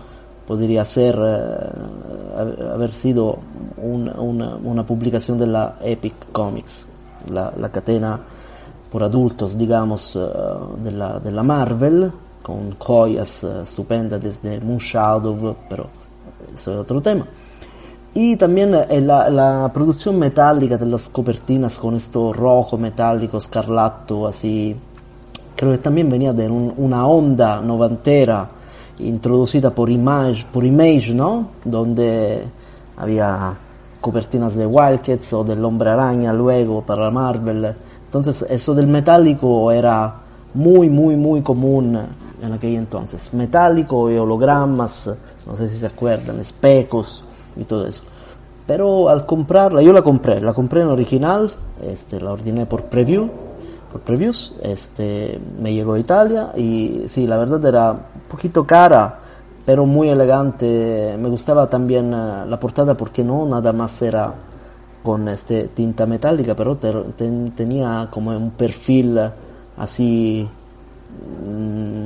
podría 0.47 0.83
ser 0.83 1.19
eh, 1.23 2.73
haber 2.73 2.91
sido 2.91 3.37
una, 3.77 4.13
una, 4.13 4.55
una, 4.55 4.85
publicación 4.85 5.37
de 5.37 5.47
la 5.47 5.77
Epic 5.81 6.31
Comics, 6.31 6.87
la, 7.29 7.53
la 7.55 7.69
cadena 7.69 8.19
por 8.91 9.03
adultos, 9.03 9.57
digamos, 9.57 10.15
uh, 10.17 10.83
de, 10.83 10.91
la, 10.91 11.19
de 11.19 11.31
la 11.31 11.43
Marvel, 11.43 12.11
con 12.43 12.77
joyas 12.77 13.43
uh, 13.43 13.61
estupendas 13.61 14.21
desde 14.21 14.59
Moon 14.59 14.79
Shadow, 14.79 15.55
pero 15.69 15.87
es 16.53 16.67
otro 16.67 17.01
tema. 17.01 17.25
Y 18.13 18.35
también 18.35 18.75
eh, 18.75 18.99
la, 18.99 19.29
la, 19.29 19.71
producción 19.73 20.19
metálica 20.19 20.77
de 20.77 20.85
las 20.85 21.07
copertinas 21.09 21.79
con 21.79 21.95
esto 21.95 22.33
rojo 22.33 22.77
metálico, 22.77 23.37
escarlato, 23.37 24.27
así, 24.27 24.75
creo 25.55 25.71
que 25.71 25.77
también 25.77 26.09
venía 26.09 26.33
de 26.33 26.49
un, 26.49 26.73
una 26.75 27.07
onda 27.07 27.61
novantera 27.61 28.49
introducida 28.99 29.69
por 29.69 29.89
Image, 29.89 30.45
por 30.51 30.65
Image, 30.65 31.13
¿no? 31.13 31.47
Donde 31.63 32.43
había 32.97 33.53
copertinas 34.01 34.55
de 34.55 34.65
Wildcats 34.65 35.31
o 35.33 35.43
del 35.43 35.63
Hombre 35.63 35.91
Araña 35.91 36.33
luego 36.33 36.81
para 36.81 37.09
Marvel. 37.11 37.73
Entonces 38.05 38.45
eso 38.49 38.75
del 38.75 38.87
metálico 38.87 39.71
era 39.71 40.13
muy, 40.53 40.89
muy, 40.89 41.15
muy 41.15 41.41
común 41.41 41.97
en 42.41 42.53
aquel 42.53 42.75
entonces. 42.75 43.33
Metálico 43.33 44.09
y 44.11 44.17
hologramas, 44.17 45.13
no 45.45 45.55
sé 45.55 45.67
si 45.67 45.77
se 45.77 45.87
acuerdan, 45.87 46.39
espejos 46.39 47.23
y 47.55 47.63
todo 47.63 47.85
eso. 47.85 48.03
Pero 48.65 49.09
al 49.09 49.25
comprarla, 49.25 49.81
yo 49.81 49.93
la 49.93 50.01
compré, 50.01 50.39
la 50.39 50.53
compré 50.53 50.81
en 50.81 50.87
original, 50.87 51.51
este, 51.81 52.19
la 52.19 52.31
ordené 52.31 52.65
por 52.65 52.83
preview, 52.83 53.29
por 53.91 54.01
previews, 54.01 54.55
este, 54.61 55.39
me 55.61 55.73
llegó 55.73 55.93
a 55.93 55.99
Italia 55.99 56.51
y 56.55 57.03
sí, 57.07 57.27
la 57.27 57.37
verdad 57.37 57.65
era 57.65 57.91
un 57.91 58.29
poquito 58.29 58.65
cara, 58.65 59.19
pero 59.65 59.85
muy 59.85 60.09
elegante. 60.09 61.17
Me 61.19 61.27
gustaba 61.27 61.69
también 61.69 62.13
uh, 62.13 62.45
la 62.47 62.59
portada 62.59 62.95
porque 62.95 63.23
no 63.23 63.45
nada 63.45 63.73
más 63.73 64.01
era 64.01 64.33
con 65.03 65.27
este 65.27 65.65
tinta 65.69 66.05
metálica, 66.05 66.55
pero 66.55 66.77
te, 66.77 66.93
te, 67.17 67.29
tenía 67.55 68.07
como 68.11 68.31
un 68.31 68.51
perfil 68.51 69.19
así, 69.77 70.47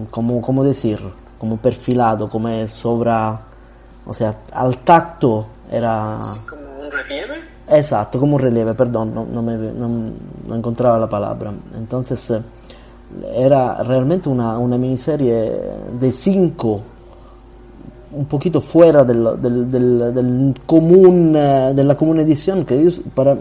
como, 0.10 0.41
como 0.41 0.64
decir, 0.64 0.99
como 1.38 1.58
perfilado, 1.58 2.30
como 2.30 2.49
sobra, 2.68 3.41
o 4.06 4.14
sea, 4.14 4.36
al 4.53 4.78
tacto 4.80 5.45
era... 5.72 6.20
Sí, 6.22 6.39
como 6.47 6.62
un 6.86 6.91
relieve. 6.91 7.36
Exacto, 7.68 8.20
como 8.20 8.36
un 8.36 8.41
relieve, 8.41 8.74
perdón, 8.74 9.14
no, 9.14 9.26
no, 9.26 9.41
me, 9.41 9.58
no, 9.58 9.89
no 10.47 10.56
encontraba 10.56 10.99
la 10.99 11.10
palabra. 11.10 11.51
Entonces 11.78 12.34
era 13.34 13.82
realmente 13.84 14.30
una, 14.30 14.58
una 14.58 14.78
miniserie 14.78 15.51
de 15.99 16.12
cinco 16.12 16.82
un 18.12 18.26
poquito 18.26 18.62
fuera 18.62 19.03
del, 19.03 19.41
del, 19.41 19.72
del, 19.72 20.14
del 20.14 20.56
común, 20.66 21.34
de 21.34 21.84
la 21.84 21.97
común 21.97 22.20
edición, 22.20 22.64
que 22.64 22.82
yo, 22.82 22.89
para, 23.14 23.38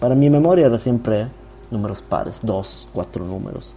para 0.00 0.14
mi 0.14 0.30
memoria 0.30 0.66
era 0.66 0.78
siempre 0.78 1.26
números 1.70 2.00
pares, 2.00 2.40
dos, 2.42 2.88
cuatro 2.92 3.26
números, 3.26 3.74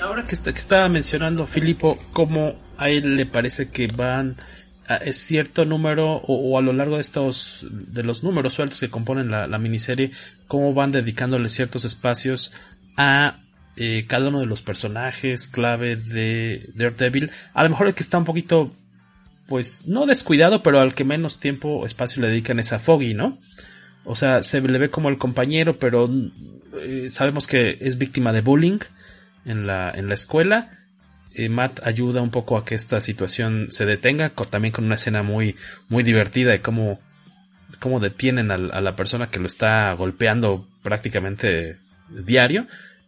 Ahora 0.00 0.24
que, 0.26 0.34
está, 0.34 0.52
que 0.52 0.58
estaba 0.58 0.88
mencionando 0.88 1.46
Filipo, 1.46 1.98
¿cómo 2.12 2.54
a 2.76 2.90
él 2.90 3.16
le 3.16 3.26
parece 3.26 3.70
que 3.70 3.86
van 3.86 4.36
a 4.86 4.98
cierto 5.12 5.64
número 5.64 6.16
o, 6.26 6.58
a 6.58 6.62
lo 6.62 6.72
largo 6.72 6.96
de 6.96 7.00
estos 7.00 7.66
de 7.70 8.02
los 8.02 8.22
números 8.22 8.54
sueltos 8.54 8.80
que 8.80 8.90
componen 8.90 9.30
la, 9.30 9.58
miniserie, 9.58 10.12
cómo 10.46 10.74
van 10.74 10.90
dedicándole 10.90 11.48
ciertos 11.48 11.84
espacios 11.84 12.52
a 12.96 13.38
eh, 13.76 14.04
cada 14.06 14.28
uno 14.28 14.40
de 14.40 14.46
los 14.46 14.62
personajes 14.62 15.48
clave 15.48 15.96
de 15.96 16.68
Daredevil. 16.74 17.30
A 17.54 17.64
lo 17.64 17.70
mejor 17.70 17.88
el 17.88 17.94
que 17.94 18.02
está 18.02 18.18
un 18.18 18.24
poquito 18.24 18.72
pues 19.48 19.86
no 19.86 20.06
descuidado, 20.06 20.62
pero 20.62 20.80
al 20.80 20.94
que 20.94 21.04
menos 21.04 21.40
tiempo 21.40 21.68
o 21.68 21.86
espacio 21.86 22.22
le 22.22 22.28
dedican 22.28 22.58
es 22.60 22.72
a 22.72 22.78
Foggy, 22.78 23.14
¿no? 23.14 23.38
O 24.04 24.16
sea, 24.16 24.42
se 24.42 24.60
le 24.60 24.78
ve 24.78 24.90
como 24.90 25.08
el 25.08 25.18
compañero, 25.18 25.78
pero 25.78 26.10
eh, 26.80 27.08
sabemos 27.10 27.46
que 27.46 27.78
es 27.80 27.98
víctima 27.98 28.32
de 28.32 28.42
bullying 28.42 28.78
en 29.44 29.66
la, 29.66 29.90
en 29.90 30.08
la 30.08 30.14
escuela. 30.14 30.70
Eh, 31.34 31.48
Matt 31.48 31.84
ayuda 31.84 32.22
un 32.22 32.30
poco 32.30 32.56
a 32.56 32.64
que 32.64 32.74
esta 32.74 33.00
situación 33.00 33.66
se 33.70 33.86
detenga, 33.86 34.30
también 34.30 34.72
con 34.72 34.84
una 34.84 34.94
escena 34.94 35.22
muy, 35.22 35.56
muy 35.88 36.02
divertida 36.02 36.52
de 36.52 36.60
cómo, 36.60 37.00
cómo 37.80 38.00
detienen 38.00 38.50
a, 38.50 38.54
a 38.54 38.80
la 38.80 38.96
persona 38.96 39.30
que 39.30 39.40
lo 39.40 39.46
está 39.46 39.92
golpeando 39.94 40.68
prácticamente 40.82 41.78
diario. 42.08 42.66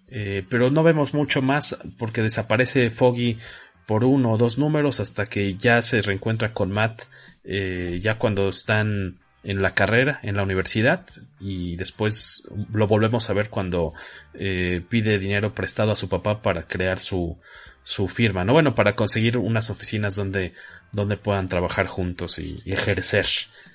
Eh, 0.08 0.44
pero 0.48 0.70
no 0.70 0.82
vemos 0.82 1.14
mucho 1.14 1.42
más 1.42 1.76
porque 1.98 2.22
desaparece 2.22 2.90
Foggy 2.90 3.38
por 3.86 4.04
uno 4.04 4.32
o 4.32 4.38
dos 4.38 4.58
números 4.58 5.00
hasta 5.00 5.26
que 5.26 5.56
ya 5.56 5.82
se 5.82 6.00
reencuentra 6.00 6.52
con 6.52 6.70
Matt 6.70 7.02
eh, 7.44 7.98
ya 8.00 8.18
cuando 8.18 8.48
están 8.48 9.18
en 9.46 9.62
la 9.62 9.74
carrera, 9.74 10.18
en 10.22 10.36
la 10.36 10.42
universidad, 10.42 11.06
y 11.40 11.76
después 11.76 12.42
lo 12.72 12.86
volvemos 12.86 13.30
a 13.30 13.34
ver 13.34 13.48
cuando 13.48 13.94
eh, 14.34 14.82
pide 14.88 15.18
dinero 15.18 15.54
prestado 15.54 15.92
a 15.92 15.96
su 15.96 16.08
papá 16.08 16.42
para 16.42 16.64
crear 16.66 16.98
su, 16.98 17.38
su 17.84 18.08
firma, 18.08 18.44
¿no? 18.44 18.52
Bueno, 18.54 18.74
para 18.74 18.94
conseguir 18.96 19.38
unas 19.38 19.70
oficinas 19.70 20.16
donde, 20.16 20.52
donde 20.92 21.16
puedan 21.16 21.48
trabajar 21.48 21.86
juntos 21.86 22.38
y, 22.38 22.60
y 22.64 22.72
ejercer 22.72 23.26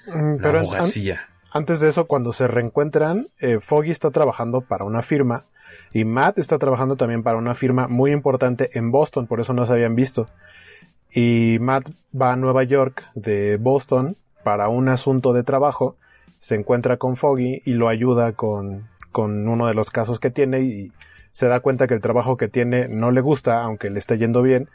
Mm, 0.05 0.37
la 0.41 0.49
abogacía. 0.49 1.15
an- 1.15 1.61
antes 1.61 1.79
de 1.79 1.89
eso, 1.89 2.05
cuando 2.07 2.33
se 2.33 2.47
reencuentran, 2.47 3.27
eh, 3.39 3.59
Foggy 3.59 3.91
está 3.91 4.09
trabajando 4.11 4.61
para 4.61 4.83
una 4.85 5.01
firma 5.03 5.43
y 5.93 6.05
Matt 6.05 6.39
está 6.39 6.57
trabajando 6.57 6.95
también 6.95 7.23
para 7.23 7.37
una 7.37 7.53
firma 7.55 7.87
muy 7.87 8.11
importante 8.11 8.71
en 8.79 8.91
Boston, 8.91 9.27
por 9.27 9.39
eso 9.41 9.53
no 9.53 9.65
se 9.67 9.73
habían 9.73 9.95
visto. 9.95 10.27
Y 11.13 11.59
Matt 11.59 11.89
va 12.19 12.31
a 12.31 12.35
Nueva 12.35 12.63
York 12.63 13.03
de 13.15 13.57
Boston 13.57 14.15
para 14.43 14.69
un 14.69 14.89
asunto 14.89 15.33
de 15.33 15.43
trabajo, 15.43 15.95
se 16.39 16.55
encuentra 16.55 16.97
con 16.97 17.15
Foggy 17.15 17.61
y 17.65 17.73
lo 17.73 17.87
ayuda 17.87 18.33
con, 18.33 18.87
con 19.11 19.47
uno 19.47 19.67
de 19.67 19.73
los 19.73 19.91
casos 19.91 20.19
que 20.19 20.31
tiene 20.31 20.61
y 20.61 20.91
se 21.31 21.47
da 21.47 21.59
cuenta 21.59 21.87
que 21.87 21.93
el 21.93 22.01
trabajo 22.01 22.37
que 22.37 22.47
tiene 22.47 22.87
no 22.87 23.11
le 23.11 23.21
gusta, 23.21 23.61
aunque 23.61 23.89
le 23.89 23.99
esté 23.99 24.17
yendo 24.17 24.41
bien, 24.41 24.69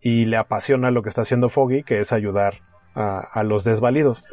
y 0.00 0.24
le 0.24 0.36
apasiona 0.36 0.90
lo 0.90 1.02
que 1.02 1.08
está 1.08 1.22
haciendo 1.22 1.48
Foggy, 1.48 1.82
que 1.82 2.00
es 2.00 2.12
ayudar 2.12 2.54
a, 2.94 3.20
a 3.20 3.42
los 3.44 3.64
desvalidos. 3.64 4.24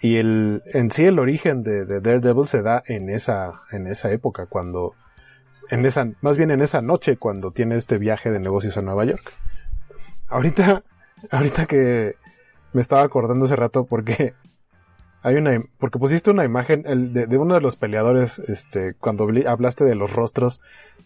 Y 0.00 0.16
el, 0.16 0.62
en 0.66 0.90
sí 0.90 1.04
el 1.04 1.18
origen 1.18 1.62
de, 1.62 1.84
de 1.84 2.00
Daredevil 2.00 2.46
se 2.46 2.62
da 2.62 2.82
en 2.86 3.10
esa, 3.10 3.62
en 3.70 3.86
esa 3.86 4.10
época, 4.10 4.46
cuando, 4.46 4.94
en 5.68 5.84
esa, 5.84 6.08
más 6.20 6.38
bien 6.38 6.50
en 6.50 6.62
esa 6.62 6.80
noche 6.80 7.16
cuando 7.16 7.50
tiene 7.50 7.76
este 7.76 7.98
viaje 7.98 8.30
de 8.30 8.40
negocios 8.40 8.76
a 8.76 8.82
Nueva 8.82 9.04
York. 9.04 9.32
Ahorita, 10.28 10.84
ahorita 11.30 11.66
que 11.66 12.16
me 12.72 12.80
estaba 12.80 13.02
acordando 13.02 13.44
hace 13.44 13.56
rato 13.56 13.84
porque 13.84 14.34
hay 15.22 15.36
una, 15.36 15.62
porque 15.78 15.98
pusiste 15.98 16.30
una 16.30 16.44
imagen 16.44 16.84
el 16.86 17.12
de, 17.12 17.26
de 17.26 17.38
uno 17.38 17.54
de 17.54 17.60
los 17.60 17.76
peleadores, 17.76 18.38
este, 18.38 18.94
cuando 18.94 19.28
hablaste 19.46 19.84
de 19.84 19.94
los 19.94 20.12
rostros 20.12 20.60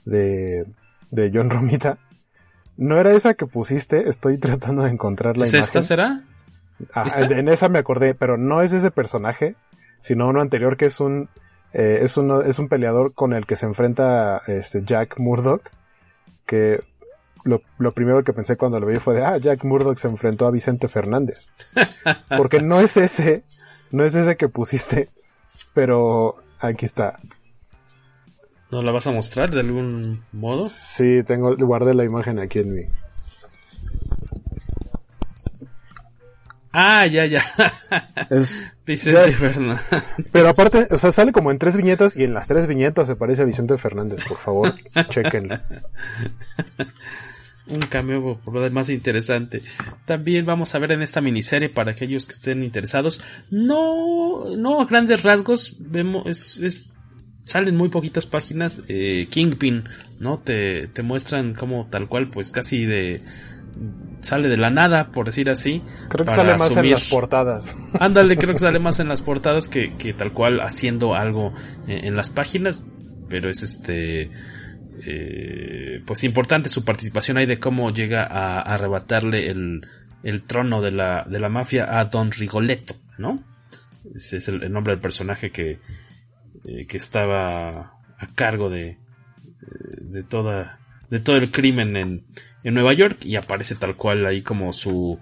de, 0.04 0.66
de 1.10 1.30
John 1.32 1.50
Romita. 1.50 1.98
No 2.76 2.98
era 2.98 3.12
esa 3.12 3.34
que 3.34 3.46
pusiste, 3.46 4.08
estoy 4.08 4.38
tratando 4.38 4.82
de 4.82 4.90
encontrar 4.90 5.36
la 5.36 5.44
¿Es 5.44 5.54
imagen. 5.54 5.64
esta 5.64 5.82
será? 5.82 6.22
Ah, 6.92 7.06
en 7.20 7.48
esa 7.48 7.68
me 7.68 7.78
acordé, 7.78 8.14
pero 8.14 8.36
no 8.36 8.60
es 8.60 8.72
ese 8.72 8.90
personaje, 8.90 9.54
sino 10.00 10.28
uno 10.28 10.40
anterior 10.40 10.76
que 10.76 10.86
es 10.86 10.98
un 11.00 11.28
eh, 11.72 12.00
es 12.02 12.16
uno 12.16 12.42
es 12.42 12.58
un 12.58 12.68
peleador 12.68 13.14
con 13.14 13.32
el 13.32 13.46
que 13.46 13.56
se 13.56 13.66
enfrenta 13.66 14.42
este 14.48 14.82
Jack 14.84 15.18
Murdoch, 15.18 15.62
que 16.46 16.82
lo, 17.44 17.62
lo 17.78 17.92
primero 17.92 18.24
que 18.24 18.32
pensé 18.32 18.56
cuando 18.56 18.80
lo 18.80 18.86
vi 18.86 18.98
fue 18.98 19.14
de 19.14 19.24
ah 19.24 19.36
Jack 19.38 19.64
Murdoch 19.64 19.98
se 19.98 20.08
enfrentó 20.08 20.46
a 20.46 20.50
Vicente 20.50 20.88
Fernández, 20.88 21.50
porque 22.36 22.60
no 22.60 22.80
es 22.80 22.96
ese, 22.96 23.42
no 23.90 24.04
es 24.04 24.14
ese 24.14 24.36
que 24.36 24.48
pusiste, 24.48 25.08
pero 25.72 26.42
aquí 26.58 26.84
está. 26.84 27.18
¿Nos 28.70 28.82
la 28.84 28.90
vas 28.92 29.06
a 29.06 29.12
mostrar 29.12 29.50
de 29.50 29.60
algún 29.60 30.24
modo? 30.32 30.68
Sí, 30.68 31.22
tengo 31.26 31.54
guardé 31.56 31.94
la 31.94 32.04
imagen 32.04 32.38
aquí 32.40 32.58
en 32.60 32.74
mi. 32.74 32.82
Ah, 36.76 37.06
ya, 37.06 37.24
ya. 37.26 37.40
Es- 38.30 38.64
Vicente 38.86 39.30
ya- 39.30 39.36
Fernández. 39.38 39.80
Pero 40.32 40.48
aparte, 40.48 40.88
o 40.90 40.98
sea, 40.98 41.12
sale 41.12 41.30
como 41.32 41.50
en 41.52 41.58
tres 41.58 41.76
viñetas 41.76 42.16
y 42.16 42.24
en 42.24 42.34
las 42.34 42.48
tres 42.48 42.66
viñetas 42.66 43.06
se 43.06 43.14
parece 43.16 43.42
a 43.42 43.44
Vicente 43.44 43.78
Fernández, 43.78 44.24
por 44.26 44.36
favor, 44.38 44.74
chequenlo. 45.10 45.58
Un 47.68 47.80
cameo 47.80 48.38
por 48.44 48.54
lo 48.54 48.60
demás 48.60 48.90
interesante. 48.90 49.62
También 50.04 50.44
vamos 50.44 50.74
a 50.74 50.78
ver 50.78 50.92
en 50.92 51.02
esta 51.02 51.20
miniserie 51.20 51.68
para 51.68 51.92
aquellos 51.92 52.26
que 52.26 52.32
estén 52.32 52.62
interesados. 52.62 53.24
No, 53.50 54.56
no 54.56 54.80
a 54.80 54.86
grandes 54.86 55.22
rasgos, 55.22 55.76
vemos, 55.80 56.26
es, 56.26 56.58
es 56.58 56.90
salen 57.44 57.76
muy 57.76 57.88
poquitas 57.88 58.26
páginas. 58.26 58.82
Eh, 58.88 59.28
Kingpin, 59.30 59.84
¿no? 60.18 60.38
Te, 60.38 60.88
te 60.88 61.02
muestran 61.02 61.54
como 61.54 61.86
tal 61.88 62.08
cual, 62.08 62.30
pues 62.30 62.52
casi 62.52 62.84
de 62.84 63.22
sale 64.20 64.48
de 64.48 64.56
la 64.56 64.70
nada, 64.70 65.10
por 65.10 65.26
decir 65.26 65.50
así. 65.50 65.82
Creo 66.08 66.24
que 66.24 66.32
sale 66.32 66.54
más 66.56 66.76
en 66.76 66.90
las 66.90 67.08
portadas. 67.10 67.76
Ándale, 68.00 68.36
creo 68.36 68.52
que 68.52 68.60
sale 68.60 68.78
más 68.78 69.00
en 69.00 69.08
las 69.08 69.22
portadas 69.22 69.68
que, 69.68 69.96
que 69.96 70.12
tal 70.12 70.32
cual 70.32 70.60
haciendo 70.60 71.14
algo 71.14 71.52
en, 71.86 72.06
en 72.06 72.16
las 72.16 72.30
páginas. 72.30 72.86
Pero 73.28 73.50
es 73.50 73.62
este 73.62 74.30
eh, 75.06 76.02
pues 76.06 76.24
importante 76.24 76.68
su 76.68 76.84
participación 76.84 77.36
ahí 77.36 77.46
de 77.46 77.58
cómo 77.58 77.90
llega 77.90 78.24
a, 78.24 78.60
arrebatarle 78.60 79.50
el, 79.50 79.86
el, 80.22 80.42
trono 80.42 80.80
de 80.80 80.92
la, 80.92 81.24
de 81.28 81.40
la 81.40 81.48
mafia 81.48 81.98
a 81.98 82.04
Don 82.06 82.32
Rigoletto, 82.32 82.94
¿no? 83.18 83.42
Ese 84.14 84.38
es 84.38 84.48
el, 84.48 84.72
nombre 84.72 84.92
del 84.92 85.00
personaje 85.00 85.50
que, 85.50 85.78
eh, 86.64 86.86
que 86.86 86.96
estaba 86.96 87.98
a 88.18 88.26
cargo 88.34 88.70
de, 88.70 88.98
de 90.00 90.22
toda 90.22 90.78
de 91.10 91.20
todo 91.20 91.36
el 91.36 91.50
crimen 91.50 91.96
en, 91.96 92.24
en 92.62 92.74
Nueva 92.74 92.92
York 92.92 93.24
y 93.24 93.36
aparece 93.36 93.74
tal 93.74 93.96
cual 93.96 94.26
ahí 94.26 94.42
como 94.42 94.72
su, 94.72 95.20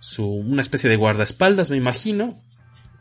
su 0.00 0.26
una 0.26 0.62
especie 0.62 0.90
de 0.90 0.96
guardaespaldas 0.96 1.70
me 1.70 1.76
imagino 1.76 2.40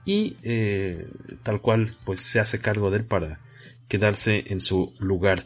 y 0.05 0.37
eh, 0.43 1.07
tal 1.43 1.61
cual 1.61 1.93
pues 2.05 2.21
se 2.21 2.39
hace 2.39 2.59
cargo 2.59 2.91
de 2.91 2.97
él 2.97 3.05
para 3.05 3.39
quedarse 3.87 4.43
en 4.47 4.61
su 4.61 4.95
lugar 4.99 5.45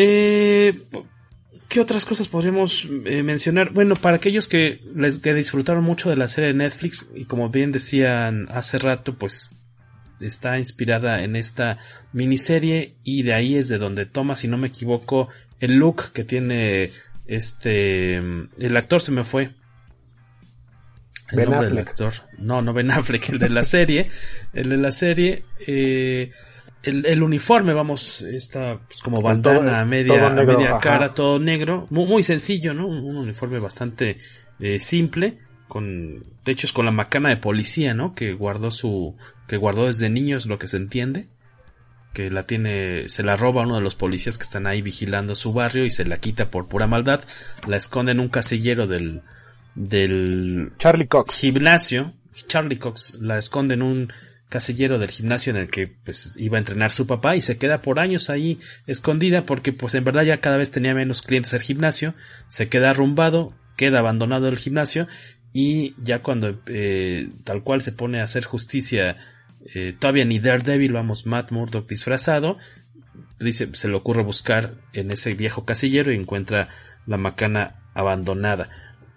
eh, 0.00 0.80
¿Qué 1.68 1.80
otras 1.80 2.04
cosas 2.04 2.28
podríamos 2.28 2.88
eh, 3.04 3.24
mencionar? 3.24 3.72
Bueno, 3.72 3.96
para 3.96 4.16
aquellos 4.16 4.46
que 4.46 4.80
les 4.94 5.18
que 5.18 5.34
disfrutaron 5.34 5.82
mucho 5.82 6.08
de 6.08 6.16
la 6.16 6.28
serie 6.28 6.48
de 6.48 6.54
Netflix 6.54 7.10
y 7.16 7.24
como 7.24 7.50
bien 7.50 7.72
decían 7.72 8.46
hace 8.50 8.78
rato, 8.78 9.16
pues 9.16 9.50
está 10.20 10.56
inspirada 10.56 11.24
en 11.24 11.34
esta 11.34 11.78
miniserie 12.12 12.94
y 13.02 13.24
de 13.24 13.34
ahí 13.34 13.56
es 13.56 13.68
de 13.68 13.78
donde 13.78 14.06
toma, 14.06 14.36
si 14.36 14.46
no 14.46 14.56
me 14.56 14.68
equivoco, 14.68 15.30
el 15.58 15.74
look 15.74 16.12
que 16.12 16.22
tiene 16.22 16.90
este 17.26 18.16
el 18.16 18.76
actor 18.76 19.00
se 19.00 19.10
me 19.10 19.24
fue. 19.24 19.50
El 21.30 21.38
ben 21.38 21.50
nombre 21.50 21.68
del 21.70 21.78
actor. 21.78 22.12
No, 22.38 22.62
no 22.62 22.72
Ben 22.72 22.92
Affleck, 22.92 23.30
el 23.30 23.40
de 23.40 23.50
la 23.50 23.64
serie, 23.64 24.10
el 24.52 24.70
de 24.70 24.76
la 24.76 24.92
serie 24.92 25.44
eh, 25.66 26.30
el, 26.82 27.22
uniforme, 27.22 27.72
vamos, 27.74 28.22
está 28.22 28.78
pues, 28.86 29.02
como 29.02 29.20
bandana, 29.20 29.84
media, 29.84 30.30
media 30.30 30.78
cara, 30.78 31.12
todo 31.12 31.38
negro, 31.38 31.86
muy, 31.90 32.06
muy, 32.06 32.22
sencillo, 32.22 32.72
¿no? 32.72 32.86
Un, 32.86 33.16
uniforme 33.16 33.58
bastante 33.58 34.18
eh, 34.60 34.78
simple, 34.78 35.38
con, 35.66 36.22
de 36.44 36.52
hecho 36.52 36.66
es 36.66 36.72
con 36.72 36.86
la 36.86 36.92
macana 36.92 37.30
de 37.30 37.36
policía, 37.36 37.94
¿no? 37.94 38.14
Que 38.14 38.32
guardó 38.32 38.70
su, 38.70 39.16
que 39.48 39.56
guardó 39.56 39.86
desde 39.86 40.08
niños 40.08 40.46
lo 40.46 40.58
que 40.58 40.68
se 40.68 40.76
entiende, 40.76 41.26
que 42.12 42.30
la 42.30 42.44
tiene, 42.46 43.08
se 43.08 43.22
la 43.22 43.36
roba 43.36 43.62
uno 43.62 43.76
de 43.76 43.82
los 43.82 43.96
policías 43.96 44.38
que 44.38 44.44
están 44.44 44.66
ahí 44.66 44.80
vigilando 44.80 45.34
su 45.34 45.52
barrio 45.52 45.84
y 45.84 45.90
se 45.90 46.04
la 46.04 46.16
quita 46.16 46.50
por 46.50 46.68
pura 46.68 46.86
maldad, 46.86 47.22
la 47.66 47.76
esconde 47.76 48.12
en 48.12 48.20
un 48.20 48.28
casillero 48.28 48.86
del, 48.86 49.22
del 49.74 50.72
Charlie 50.78 51.08
Cox. 51.08 51.40
gimnasio, 51.40 52.12
Charlie 52.46 52.78
Cox 52.78 53.18
la 53.20 53.36
esconde 53.36 53.74
en 53.74 53.82
un 53.82 54.12
casillero 54.48 54.98
del 54.98 55.10
gimnasio 55.10 55.50
en 55.50 55.56
el 55.56 55.70
que 55.70 55.86
pues 55.86 56.34
iba 56.38 56.56
a 56.56 56.60
entrenar 56.60 56.90
su 56.90 57.06
papá 57.06 57.36
y 57.36 57.40
se 57.40 57.58
queda 57.58 57.82
por 57.82 57.98
años 57.98 58.30
ahí 58.30 58.58
escondida 58.86 59.44
porque 59.44 59.72
pues 59.72 59.94
en 59.94 60.04
verdad 60.04 60.22
ya 60.22 60.40
cada 60.40 60.56
vez 60.56 60.70
tenía 60.70 60.94
menos 60.94 61.22
clientes 61.22 61.52
el 61.52 61.60
gimnasio, 61.60 62.14
se 62.48 62.68
queda 62.68 62.90
arrumbado, 62.90 63.54
queda 63.76 63.98
abandonado 63.98 64.48
el 64.48 64.58
gimnasio 64.58 65.06
y 65.52 65.94
ya 66.02 66.22
cuando 66.22 66.60
eh, 66.66 67.28
tal 67.44 67.62
cual 67.62 67.82
se 67.82 67.92
pone 67.92 68.20
a 68.20 68.24
hacer 68.24 68.44
justicia 68.44 69.16
eh, 69.74 69.94
todavía 69.98 70.24
ni 70.24 70.38
Daredevil, 70.38 70.92
vamos, 70.92 71.26
Matt 71.26 71.50
Murdock 71.50 71.88
disfrazado, 71.88 72.58
dice, 73.40 73.68
se 73.72 73.88
le 73.88 73.94
ocurre 73.94 74.22
buscar 74.22 74.74
en 74.92 75.10
ese 75.10 75.34
viejo 75.34 75.64
casillero 75.64 76.12
y 76.12 76.16
encuentra 76.16 76.68
la 77.06 77.16
macana 77.16 77.76
abandonada. 77.94 78.70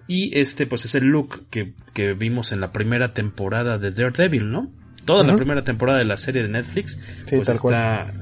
Y 0.08 0.38
este 0.38 0.66
pues 0.66 0.86
es 0.86 0.96
el 0.96 1.06
look 1.06 1.48
que, 1.50 1.74
que 1.94 2.14
vimos 2.14 2.52
en 2.52 2.60
la 2.60 2.72
primera 2.72 3.14
temporada 3.14 3.78
de 3.78 3.92
Daredevil, 3.92 4.52
¿no? 4.52 4.72
Toda 5.06 5.24
la 5.24 5.36
primera 5.36 5.64
temporada 5.64 5.99
de 5.99 6.06
la 6.06 6.18
serie 6.18 6.43
de 6.43 6.49
Netflix 6.49 6.99
pues 7.30 7.49
está 7.49 8.14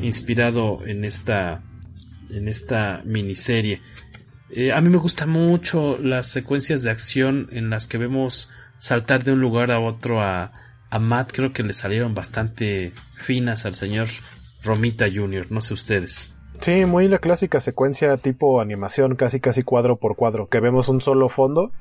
inspirado 0.00 0.80
en 0.86 1.04
esta 1.04 1.62
en 2.30 2.48
esta 2.48 3.02
miniserie. 3.04 3.80
Eh, 4.50 4.72
a 4.72 4.80
mí 4.80 4.88
me 4.88 4.98
gustan 4.98 5.30
mucho 5.30 5.98
las 5.98 6.28
secuencias 6.28 6.82
de 6.82 6.90
acción 6.90 7.48
en 7.52 7.70
las 7.70 7.86
que 7.86 7.98
vemos 7.98 8.50
saltar 8.78 9.24
de 9.24 9.32
un 9.32 9.40
lugar 9.40 9.70
a 9.70 9.80
otro 9.80 10.20
a, 10.20 10.52
a 10.90 10.98
Matt. 10.98 11.32
Creo 11.32 11.52
que 11.52 11.62
le 11.62 11.72
salieron 11.72 12.14
bastante 12.14 12.92
finas 13.14 13.64
al 13.64 13.74
señor 13.74 14.08
Romita 14.62 15.06
Jr. 15.12 15.46
no 15.50 15.60
sé 15.60 15.74
ustedes. 15.74 16.34
Sí, 16.60 16.84
muy 16.84 17.08
la 17.08 17.18
clásica 17.18 17.60
secuencia 17.60 18.16
tipo 18.18 18.60
animación, 18.60 19.16
casi 19.16 19.40
casi 19.40 19.62
cuadro 19.62 19.96
por 19.96 20.16
cuadro, 20.16 20.48
que 20.48 20.60
vemos 20.60 20.88
un 20.88 21.00
solo 21.00 21.28
fondo, 21.28 21.72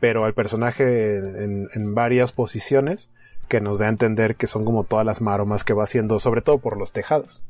pero 0.00 0.24
al 0.24 0.34
personaje 0.34 1.16
en, 1.16 1.68
en 1.72 1.94
varias 1.94 2.32
posiciones 2.32 3.10
que 3.48 3.60
nos 3.60 3.78
da 3.78 3.86
a 3.86 3.90
entender 3.90 4.36
que 4.36 4.46
son 4.46 4.64
como 4.64 4.84
todas 4.84 5.04
las 5.04 5.20
maromas 5.20 5.64
que 5.64 5.72
va 5.72 5.84
haciendo, 5.84 6.20
sobre 6.20 6.42
todo 6.42 6.58
por 6.58 6.78
los 6.78 6.92
tejados. 6.92 7.42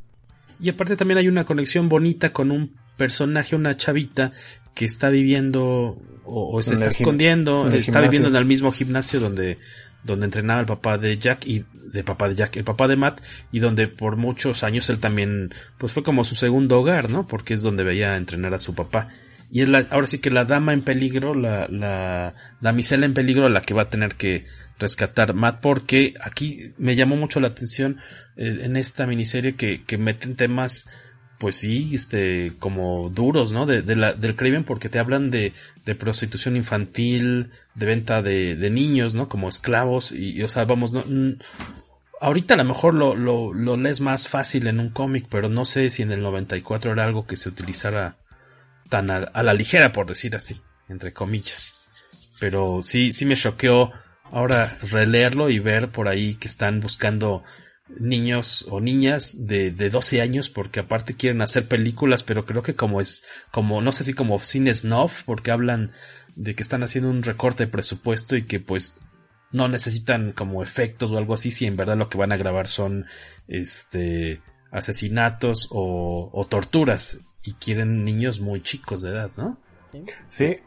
Y 0.61 0.70
aparte 0.70 0.96
también 0.96 1.18
hay 1.18 1.28
una 1.28 1.44
conexión 1.44 1.88
bonita 1.88 2.32
con 2.32 2.51
un 2.51 2.74
personaje, 2.96 3.55
una 3.55 3.76
chavita 3.76 4.32
que 4.74 4.84
está 4.84 5.09
viviendo 5.09 5.99
o, 6.24 6.62
se 6.62 6.74
está 6.74 6.88
escondiendo, 6.88 7.68
está 7.68 8.01
viviendo 8.01 8.28
en 8.28 8.36
el 8.36 8.44
mismo 8.44 8.72
gimnasio 8.72 9.20
donde 9.20 9.59
donde 10.05 10.26
entrenaba 10.26 10.61
el 10.61 10.66
papá 10.66 10.99
de 10.99 11.18
Jack 11.18 11.46
y 11.46 11.64
de 11.92 12.05
papá 12.05 12.28
de 12.28 12.34
Jack, 12.34 12.57
el 12.57 12.64
papá 12.64 12.86
de 12.88 12.96
Matt 12.96 13.20
y 13.51 13.59
donde 13.59 13.88
por 13.88 14.16
muchos 14.16 14.62
años 14.62 14.88
él 14.90 14.99
también 14.99 15.53
pues 15.78 15.92
fue 15.92 16.03
como 16.03 16.24
su 16.24 16.34
segundo 16.34 16.78
hogar, 16.80 17.11
¿no? 17.11 17.26
Porque 17.26 17.55
es 17.55 17.62
donde 17.62 17.84
veía 17.84 18.16
entrenar 18.16 18.55
a 18.55 18.59
su 18.59 18.74
papá. 18.74 19.09
Y 19.51 19.62
es 19.62 19.68
la, 19.68 19.86
ahora 19.90 20.07
sí 20.07 20.18
que 20.18 20.30
la 20.30 20.44
dama 20.44 20.72
en 20.72 20.82
peligro, 20.82 21.34
la, 21.34 21.68
la 21.68 22.34
damisela 22.61 23.07
en 23.07 23.14
peligro 23.14 23.49
la 23.49 23.62
que 23.62 23.74
va 23.74 23.82
a 23.82 23.88
tener 23.88 24.14
que 24.14 24.44
rescatar 24.78 25.34
Matt 25.34 25.61
porque 25.61 26.14
aquí 26.20 26.72
me 26.78 26.94
llamó 26.96 27.16
mucho 27.16 27.40
la 27.40 27.49
atención 27.49 27.99
eh, 28.36 28.61
en 28.62 28.76
esta 28.76 29.07
miniserie 29.07 29.55
que, 29.57 29.82
que 29.84 29.99
meten 29.99 30.36
temas 30.36 30.88
pues 31.38 31.57
sí, 31.57 31.94
este, 31.94 32.53
como 32.59 33.11
duros, 33.11 33.53
¿no? 33.53 33.64
De, 33.64 33.82
la, 33.94 34.12
del 34.12 34.34
crimen 34.34 34.64
porque 34.64 34.88
te 34.88 34.99
hablan 34.99 35.30
de, 35.30 35.53
de 35.84 35.94
prostitución 35.94 36.57
infantil, 36.57 37.51
de 37.76 37.86
venta 37.86 38.22
de, 38.22 38.57
de, 38.57 38.70
niños, 38.70 39.14
¿no? 39.14 39.28
Como 39.28 39.49
esclavos 39.49 40.11
y, 40.11 40.42
o 40.42 40.49
sea, 40.49 40.64
vamos, 40.64 40.92
no, 40.92 41.05
ahorita 42.20 42.55
a 42.55 42.57
lo 42.57 42.64
mejor 42.64 42.94
lo, 42.94 43.14
lo, 43.14 43.55
lo 43.55 43.76
lees 43.76 44.01
más 44.01 44.26
fácil 44.26 44.66
en 44.66 44.80
un 44.80 44.90
cómic, 44.90 45.26
pero 45.30 45.49
no 45.49 45.64
sé 45.64 45.90
si 45.90 46.03
en 46.03 46.11
el 46.11 46.22
94 46.22 46.92
era 46.92 47.05
algo 47.05 47.26
que 47.26 47.36
se 47.36 47.49
utilizara 47.49 48.16
tan 48.89 49.11
a, 49.11 49.18
a 49.18 49.43
la 49.43 49.55
ligera, 49.55 49.93
por 49.93 50.07
decir 50.07 50.36
así, 50.36 50.61
entre 50.89 51.12
comillas. 51.12 51.89
Pero 52.41 52.82
sí, 52.82 53.12
sí 53.12 53.24
me 53.24 53.36
choqueó 53.36 53.93
ahora 54.30 54.78
releerlo 54.82 55.51
y 55.51 55.59
ver 55.59 55.91
por 55.91 56.09
ahí 56.09 56.34
que 56.34 56.49
están 56.49 56.80
buscando 56.80 57.43
niños 57.99 58.66
o 58.70 58.80
niñas 58.80 59.47
de, 59.47 59.70
de 59.70 59.91
12 59.91 60.20
años 60.20 60.51
porque 60.51 60.80
aparte 60.80 61.16
quieren 61.16 61.41
hacer 61.41 61.68
películas 61.68 62.22
pero 62.22 62.45
creo 62.45 62.62
que 62.62 62.74
como 62.74 63.01
es 63.01 63.24
como 63.51 63.80
no 63.80 63.93
sé 63.93 64.05
si 64.05 64.12
como 64.12 64.39
cine 64.41 64.74
snuff 64.74 65.22
porque 65.24 65.51
hablan 65.51 65.93
de 66.36 66.55
que 66.55 66.62
están 66.62 66.82
haciendo 66.82 67.11
un 67.11 67.22
recorte 67.22 67.64
de 67.64 67.72
presupuesto 67.72 68.36
y 68.36 68.45
que 68.45 68.61
pues 68.61 68.99
no 69.51 69.68
necesitan 69.68 70.32
como 70.32 70.62
efectos 70.62 71.12
o 71.12 71.18
algo 71.18 71.34
así 71.34 71.51
si 71.51 71.64
en 71.64 71.76
verdad 71.76 71.97
lo 71.97 72.11
que 72.11 72.18
van 72.18 72.32
a 72.32 72.36
grabar 72.36 72.68
son 72.68 73.07
este 73.49 74.43
asesinatos 74.70 75.68
o, 75.70 76.30
o 76.32 76.45
torturas 76.45 77.20
y 77.49 77.55
quieren 77.55 78.05
niños 78.05 78.40
muy 78.40 78.61
chicos 78.61 79.01
de 79.01 79.11
edad, 79.11 79.30
¿no? 79.38 79.57
Sí. 80.28 80.59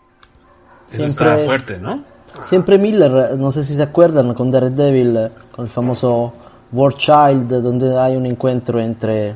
Eso 0.92 1.06
está 1.06 1.38
fuerte, 1.38 1.78
¿no? 1.78 2.04
Siempre 2.44 2.80
Miller, 2.80 3.38
no 3.38 3.52
sé 3.52 3.64
si 3.64 3.76
se 3.76 3.84
acuerdan, 3.84 4.34
con 4.34 4.50
Daredevil, 4.50 5.30
con 5.52 5.66
el 5.66 5.70
famoso 5.70 6.34
War 6.72 6.96
Child, 6.96 7.62
donde 7.62 7.96
hay 8.00 8.16
un 8.16 8.26
encuentro 8.26 8.80
entre 8.80 9.36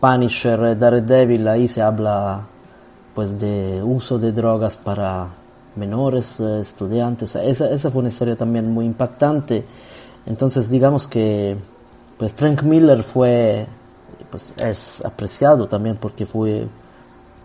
Punisher 0.00 0.72
y 0.72 0.74
Daredevil, 0.76 1.46
ahí 1.46 1.68
se 1.68 1.82
habla 1.82 2.40
pues 3.14 3.38
de 3.38 3.82
uso 3.82 4.18
de 4.18 4.32
drogas 4.32 4.78
para 4.78 5.26
menores, 5.74 6.40
eh, 6.40 6.60
estudiantes, 6.62 7.36
esa, 7.36 7.70
esa 7.70 7.90
fue 7.90 8.00
una 8.00 8.08
historia 8.08 8.34
también 8.34 8.72
muy 8.72 8.86
impactante. 8.86 9.62
Entonces 10.24 10.70
digamos 10.70 11.06
que 11.06 11.54
pues 12.16 12.32
Frank 12.32 12.62
Miller 12.62 13.02
fue, 13.02 13.66
pues 14.30 14.52
es 14.58 15.04
apreciado 15.04 15.68
también 15.68 15.96
porque 15.96 16.26
fue 16.26 16.66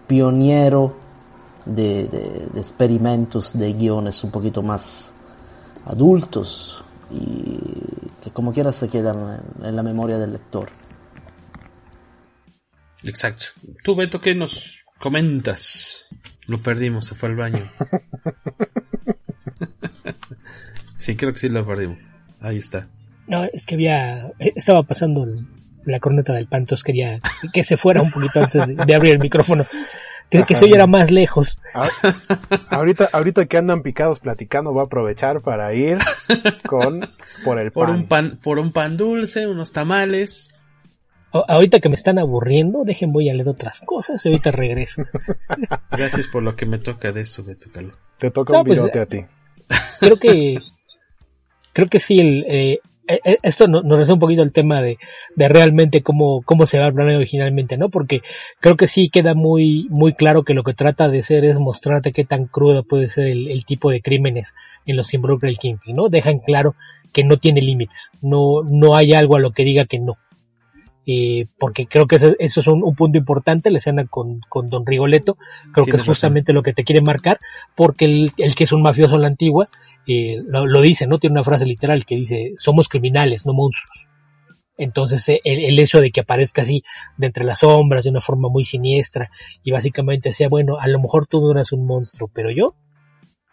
pionero 0.08 0.96
de, 1.66 2.08
de, 2.08 2.48
de, 2.54 2.60
experimentos 2.60 3.58
de 3.58 3.74
guiones 3.74 4.24
un 4.24 4.32
poquito 4.32 4.62
más 4.62 5.14
adultos 5.86 6.84
y 7.12 7.60
que 8.24 8.32
como 8.32 8.52
quiera 8.52 8.72
se 8.72 8.90
quedan 8.90 9.42
en, 9.60 9.66
en 9.66 9.76
la 9.76 9.84
memoria 9.84 10.18
del 10.18 10.34
lector. 10.34 10.70
Exacto. 13.04 13.46
Tú, 13.84 13.96
Beto, 13.96 14.22
¿qué 14.22 14.36
nos 14.36 14.82
Comentas. 15.02 16.06
Lo 16.46 16.62
perdimos, 16.62 17.08
se 17.08 17.16
fue 17.16 17.30
al 17.30 17.36
baño. 17.36 17.72
sí, 20.96 21.16
creo 21.16 21.34
que 21.34 21.40
sí 21.40 21.50
lo 21.50 21.66
perdimos. 21.66 21.98
Ahí 22.40 22.58
está. 22.58 22.88
No, 23.26 23.44
es 23.46 23.66
que 23.66 23.74
había. 23.74 24.32
Estaba 24.38 24.84
pasando 24.84 25.26
la 25.86 26.00
corneta 26.00 26.34
del 26.34 26.48
pan, 26.48 26.62
entonces 26.62 26.84
quería 26.84 27.20
que 27.54 27.64
se 27.64 27.78
fuera 27.78 28.02
un 28.02 28.12
poquito 28.12 28.42
antes 28.42 28.68
de, 28.68 28.96
abrir 28.96 29.14
el 29.14 29.20
micrófono. 29.20 29.66
Que, 30.30 30.44
que 30.44 30.56
se 30.56 30.64
oyera 30.64 30.88
más 30.88 31.12
lejos. 31.12 31.60
Ah, 31.76 31.90
ahorita, 32.70 33.10
ahorita 33.12 33.48
que 33.48 33.58
andan 33.58 33.82
picados 33.82 34.22
platicando, 34.22 34.72
voy 34.72 34.80
a 34.80 34.86
aprovechar 34.86 35.42
para 35.42 35.74
ir 35.74 35.98
con 36.66 37.10
por 37.44 37.60
el 37.60 37.74
Por 37.74 37.90
un 37.90 38.08
pan, 38.08 38.40
por 38.42 38.58
un 38.58 38.72
pan 38.72 38.96
dulce, 38.96 39.46
unos 39.46 39.74
tamales. 39.74 40.54
ahorita 41.34 41.82
que 41.82 41.90
me 41.90 41.96
están 41.96 42.18
aburriendo, 42.18 42.86
dejen 42.86 43.12
voy 43.12 43.30
a 43.30 43.34
leer 43.34 43.50
otras 43.50 43.82
cosas 43.82 44.26
y 44.26 44.30
ahorita 44.30 44.52
regreso. 44.52 45.04
Gracias 45.92 46.28
por 46.28 46.44
lo 46.44 46.56
que 46.56 46.66
me 46.66 46.78
toca 46.78 47.12
de 47.12 47.22
eso, 47.22 47.44
Beto 47.44 47.70
Carlos. 47.70 47.98
Te 48.18 48.32
toca 48.32 48.58
un 48.58 48.66
pues, 48.66 48.80
a 48.86 49.06
ti. 49.06 49.26
Creo 50.00 50.16
que 50.16 50.60
creo 51.74 51.88
que 51.88 52.00
sí 52.00 52.20
el 52.20 52.46
eh, 52.48 52.80
esto 53.44 53.68
nos 53.68 53.84
resuelve 53.84 54.14
un 54.14 54.20
poquito 54.20 54.44
el 54.44 54.54
tema 54.54 54.82
de, 54.82 54.98
de 55.36 55.48
realmente 55.48 56.02
cómo, 56.02 56.42
cómo 56.44 56.66
se 56.66 56.80
va 56.80 56.88
a 56.88 56.92
planear 56.92 57.18
originalmente, 57.18 57.78
¿no? 57.78 57.90
Porque 57.90 58.22
creo 58.60 58.76
que 58.76 58.88
sí 58.88 59.10
queda 59.10 59.34
muy, 59.34 59.88
muy 59.90 60.14
claro 60.14 60.44
que 60.44 60.54
lo 60.54 60.64
que 60.64 60.74
trata 60.74 61.10
de 61.10 61.20
hacer 61.20 61.46
es 61.46 61.58
mostrarte 61.60 62.12
qué 62.12 62.24
tan 62.24 62.46
crudo 62.46 62.84
puede 62.84 63.10
ser 63.10 63.28
el, 63.28 63.66
tipo 63.66 63.92
de 63.92 64.02
crímenes 64.02 64.54
en 64.86 64.98
los 64.98 65.10
que 65.10 65.18
involucra 65.18 65.50
el 65.50 65.58
Kingpin, 65.58 65.96
¿no? 65.96 66.10
Dejan 66.10 66.40
claro 66.40 66.76
que 67.14 67.24
no 67.24 67.38
tiene 67.38 67.62
límites, 67.62 68.12
no, 68.22 68.64
no 68.64 68.96
hay 68.96 69.14
algo 69.14 69.36
a 69.36 69.40
lo 69.40 69.52
que 69.52 69.66
diga 69.66 69.86
que 69.86 70.00
no. 70.00 70.18
Eh, 71.08 71.48
porque 71.58 71.88
creo 71.88 72.06
que 72.06 72.16
eso, 72.16 72.36
es 72.38 72.68
un, 72.68 72.96
punto 72.96 73.18
importante, 73.18 73.72
la 73.72 73.80
escena 73.80 74.06
con, 74.06 74.42
con 74.48 74.70
Don 74.70 74.86
Rigoletto, 74.86 75.36
creo 75.74 75.86
que 75.86 75.98
es 75.98 76.04
justamente 76.04 76.54
lo 76.54 76.62
que 76.64 76.74
te 76.74 76.84
quiere 76.84 77.02
marcar, 77.02 77.40
porque 77.76 78.06
el, 78.06 78.32
el 78.38 78.56
que 78.56 78.66
es 78.66 78.72
un 78.72 78.84
mafioso 78.84 79.16
en 79.16 79.22
la 79.22 79.28
antigua, 79.28 79.68
eh, 80.08 80.42
lo, 80.48 80.82
dice, 80.82 81.08
¿no? 81.08 81.20
Tiene 81.20 81.34
una 81.34 81.44
frase 81.44 81.66
literal 81.66 82.06
que 82.06 82.16
dice, 82.16 82.54
somos 82.58 82.90
criminales, 82.90 83.46
no 83.46 83.54
monstruos. 83.54 84.08
Entonces 84.78 85.28
eh, 85.30 85.42
el, 85.44 85.78
hecho 85.78 86.02
de 86.02 86.12
que 86.12 86.22
aparezca 86.22 86.64
así 86.64 86.84
de 87.18 87.28
entre 87.28 87.46
las 87.46 87.60
sombras 87.60 88.04
de 88.04 88.10
una 88.10 88.22
forma 88.22 88.50
muy 88.50 88.66
siniestra 88.66 89.30
y 89.64 89.72
básicamente 89.72 90.34
sea, 90.34 90.50
bueno, 90.50 90.80
a 90.80 90.88
lo 90.88 91.00
mejor 91.00 91.28
tú 91.28 91.40
no 91.42 91.52
eres 91.52 91.72
un 91.72 91.86
monstruo, 91.86 92.32
pero 92.34 92.50
yo, 92.50 92.74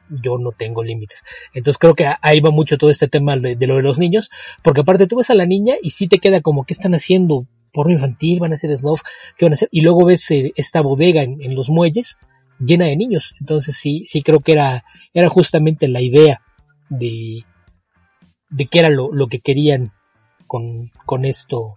yo 0.08 0.38
no 0.38 0.52
tengo 0.52 0.82
límites. 0.82 1.22
Entonces 1.52 1.78
creo 1.78 1.94
que 1.94 2.06
ahí 2.22 2.40
va 2.40 2.50
mucho 2.50 2.78
todo 2.78 2.88
este 2.88 3.08
tema 3.08 3.36
de, 3.36 3.66
lo 3.66 3.76
de 3.76 3.82
los 3.82 3.98
niños, 3.98 4.30
porque 4.62 4.80
aparte 4.80 5.06
tú 5.06 5.16
ves 5.16 5.28
a 5.28 5.34
la 5.34 5.44
niña 5.44 5.74
y 5.82 5.90
sí 5.90 6.08
te 6.08 6.18
queda 6.18 6.40
como, 6.40 6.64
¿qué 6.64 6.72
están 6.72 6.94
haciendo? 6.94 7.46
Porno 7.74 7.92
infantil, 7.92 8.40
van 8.40 8.52
a 8.52 8.54
hacer 8.54 8.74
snuff, 8.74 9.02
¿qué 9.36 9.44
van 9.44 9.52
a 9.52 9.54
hacer? 9.54 9.68
Y 9.70 9.82
luego 9.82 10.06
ves 10.06 10.30
eh, 10.30 10.52
esta 10.56 10.80
bodega 10.80 11.22
en 11.22 11.54
los 11.54 11.68
muelles 11.68 12.16
llena 12.58 12.86
de 12.86 12.96
niños. 12.96 13.34
Entonces 13.40 13.76
sí, 13.76 14.04
sí 14.06 14.22
creo 14.22 14.40
que 14.40 14.52
era, 14.52 14.84
era 15.12 15.28
justamente 15.28 15.88
la 15.88 16.00
idea 16.00 16.42
de, 16.88 17.44
de 18.50 18.66
qué 18.66 18.80
era 18.80 18.90
lo, 18.90 19.12
lo 19.12 19.28
que 19.28 19.40
querían 19.40 19.92
con, 20.46 20.90
con 21.04 21.24
esto, 21.24 21.76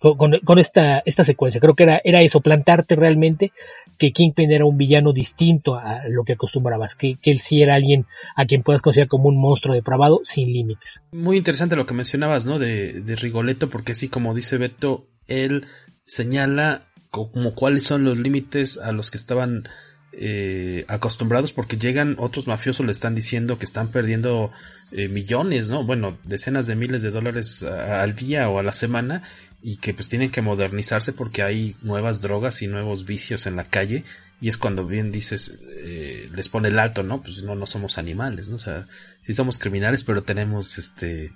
con, 0.00 0.38
con, 0.44 0.58
esta, 0.58 1.02
esta 1.04 1.24
secuencia. 1.24 1.60
Creo 1.60 1.74
que 1.74 1.84
era, 1.84 2.00
era 2.04 2.22
eso, 2.22 2.40
plantarte 2.40 2.96
realmente 2.96 3.52
que 3.98 4.12
Kingpin 4.12 4.50
era 4.50 4.64
un 4.64 4.78
villano 4.78 5.12
distinto 5.12 5.74
a 5.74 6.08
lo 6.08 6.24
que 6.24 6.32
acostumbrabas, 6.32 6.94
que, 6.94 7.16
que 7.20 7.30
él 7.30 7.40
sí 7.40 7.62
era 7.62 7.74
alguien 7.74 8.06
a 8.34 8.46
quien 8.46 8.62
puedas 8.62 8.80
considerar 8.80 9.08
como 9.08 9.28
un 9.28 9.38
monstruo 9.38 9.74
depravado 9.74 10.20
sin 10.24 10.50
límites. 10.50 11.02
Muy 11.12 11.36
interesante 11.36 11.76
lo 11.76 11.86
que 11.86 11.94
mencionabas, 11.94 12.46
¿no? 12.46 12.58
De, 12.58 13.00
de 13.02 13.16
Rigoletto, 13.16 13.68
porque 13.68 13.94
sí, 13.94 14.08
como 14.08 14.34
dice 14.34 14.56
Beto, 14.56 15.06
él 15.26 15.66
señala 16.06 16.86
como 17.10 17.54
cuáles 17.54 17.84
son 17.84 18.04
los 18.04 18.18
límites 18.18 18.78
a 18.78 18.92
los 18.92 19.10
que 19.10 19.18
estaban 19.18 19.64
eh, 20.12 20.84
acostumbrados 20.88 21.52
porque 21.52 21.76
llegan 21.76 22.16
otros 22.18 22.48
mafiosos 22.48 22.84
le 22.84 22.90
están 22.90 23.14
diciendo 23.14 23.58
que 23.58 23.64
están 23.64 23.92
perdiendo 23.92 24.50
eh, 24.90 25.08
millones, 25.08 25.70
¿no? 25.70 25.84
Bueno, 25.84 26.18
decenas 26.24 26.66
de 26.66 26.74
miles 26.74 27.02
de 27.02 27.12
dólares 27.12 27.62
al 27.62 28.16
día 28.16 28.48
o 28.48 28.58
a 28.58 28.64
la 28.64 28.72
semana 28.72 29.22
y 29.62 29.76
que 29.76 29.94
pues 29.94 30.08
tienen 30.08 30.32
que 30.32 30.42
modernizarse 30.42 31.12
porque 31.12 31.42
hay 31.44 31.76
nuevas 31.82 32.22
drogas 32.22 32.60
y 32.62 32.66
nuevos 32.66 33.04
vicios 33.06 33.46
en 33.46 33.54
la 33.54 33.64
calle 33.64 34.04
y 34.40 34.48
es 34.48 34.58
cuando 34.58 34.84
bien 34.84 35.12
dices 35.12 35.56
eh, 35.68 36.28
les 36.34 36.48
pone 36.48 36.68
el 36.68 36.78
alto, 36.80 37.04
¿no? 37.04 37.22
Pues 37.22 37.44
no, 37.44 37.54
no 37.54 37.66
somos 37.66 37.96
animales, 37.96 38.48
¿no? 38.48 38.56
O 38.56 38.60
sea, 38.60 38.88
sí 39.24 39.32
somos 39.32 39.58
criminales 39.58 40.02
pero 40.02 40.24
tenemos 40.24 40.76
este 40.76 41.30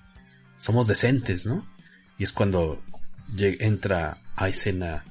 somos 0.57 0.89
decentes, 0.89 1.47
¿no? 1.47 1.65
Y 2.19 2.25
es 2.25 2.33
cuando 2.33 2.83
entra 3.39 4.19
a 4.35 4.49
escena 4.49 5.05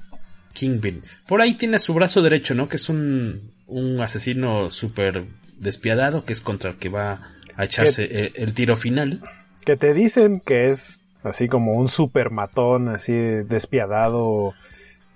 Kingpin. 0.52 1.02
Por 1.26 1.40
ahí 1.40 1.54
tiene 1.54 1.78
su 1.78 1.94
brazo 1.94 2.22
derecho, 2.22 2.54
¿no? 2.54 2.68
Que 2.68 2.76
es 2.76 2.88
un, 2.88 3.53
un 3.74 4.00
asesino 4.00 4.70
súper 4.70 5.24
despiadado, 5.58 6.24
que 6.24 6.32
es 6.32 6.40
contra 6.40 6.70
el 6.70 6.76
que 6.76 6.88
va 6.88 7.32
a 7.56 7.64
echarse 7.64 8.30
el, 8.36 8.54
tiro 8.54 8.76
final. 8.76 9.20
Que 9.64 9.76
te 9.76 9.92
dicen 9.94 10.40
que 10.40 10.70
es 10.70 11.02
así 11.24 11.48
como 11.48 11.72
un 11.72 11.88
super 11.88 12.30
matón, 12.30 12.88
así 12.88 13.12
despiadado 13.12 14.54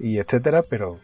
y 0.01 0.19
etcétera, 0.19 0.65
pero 0.69 0.99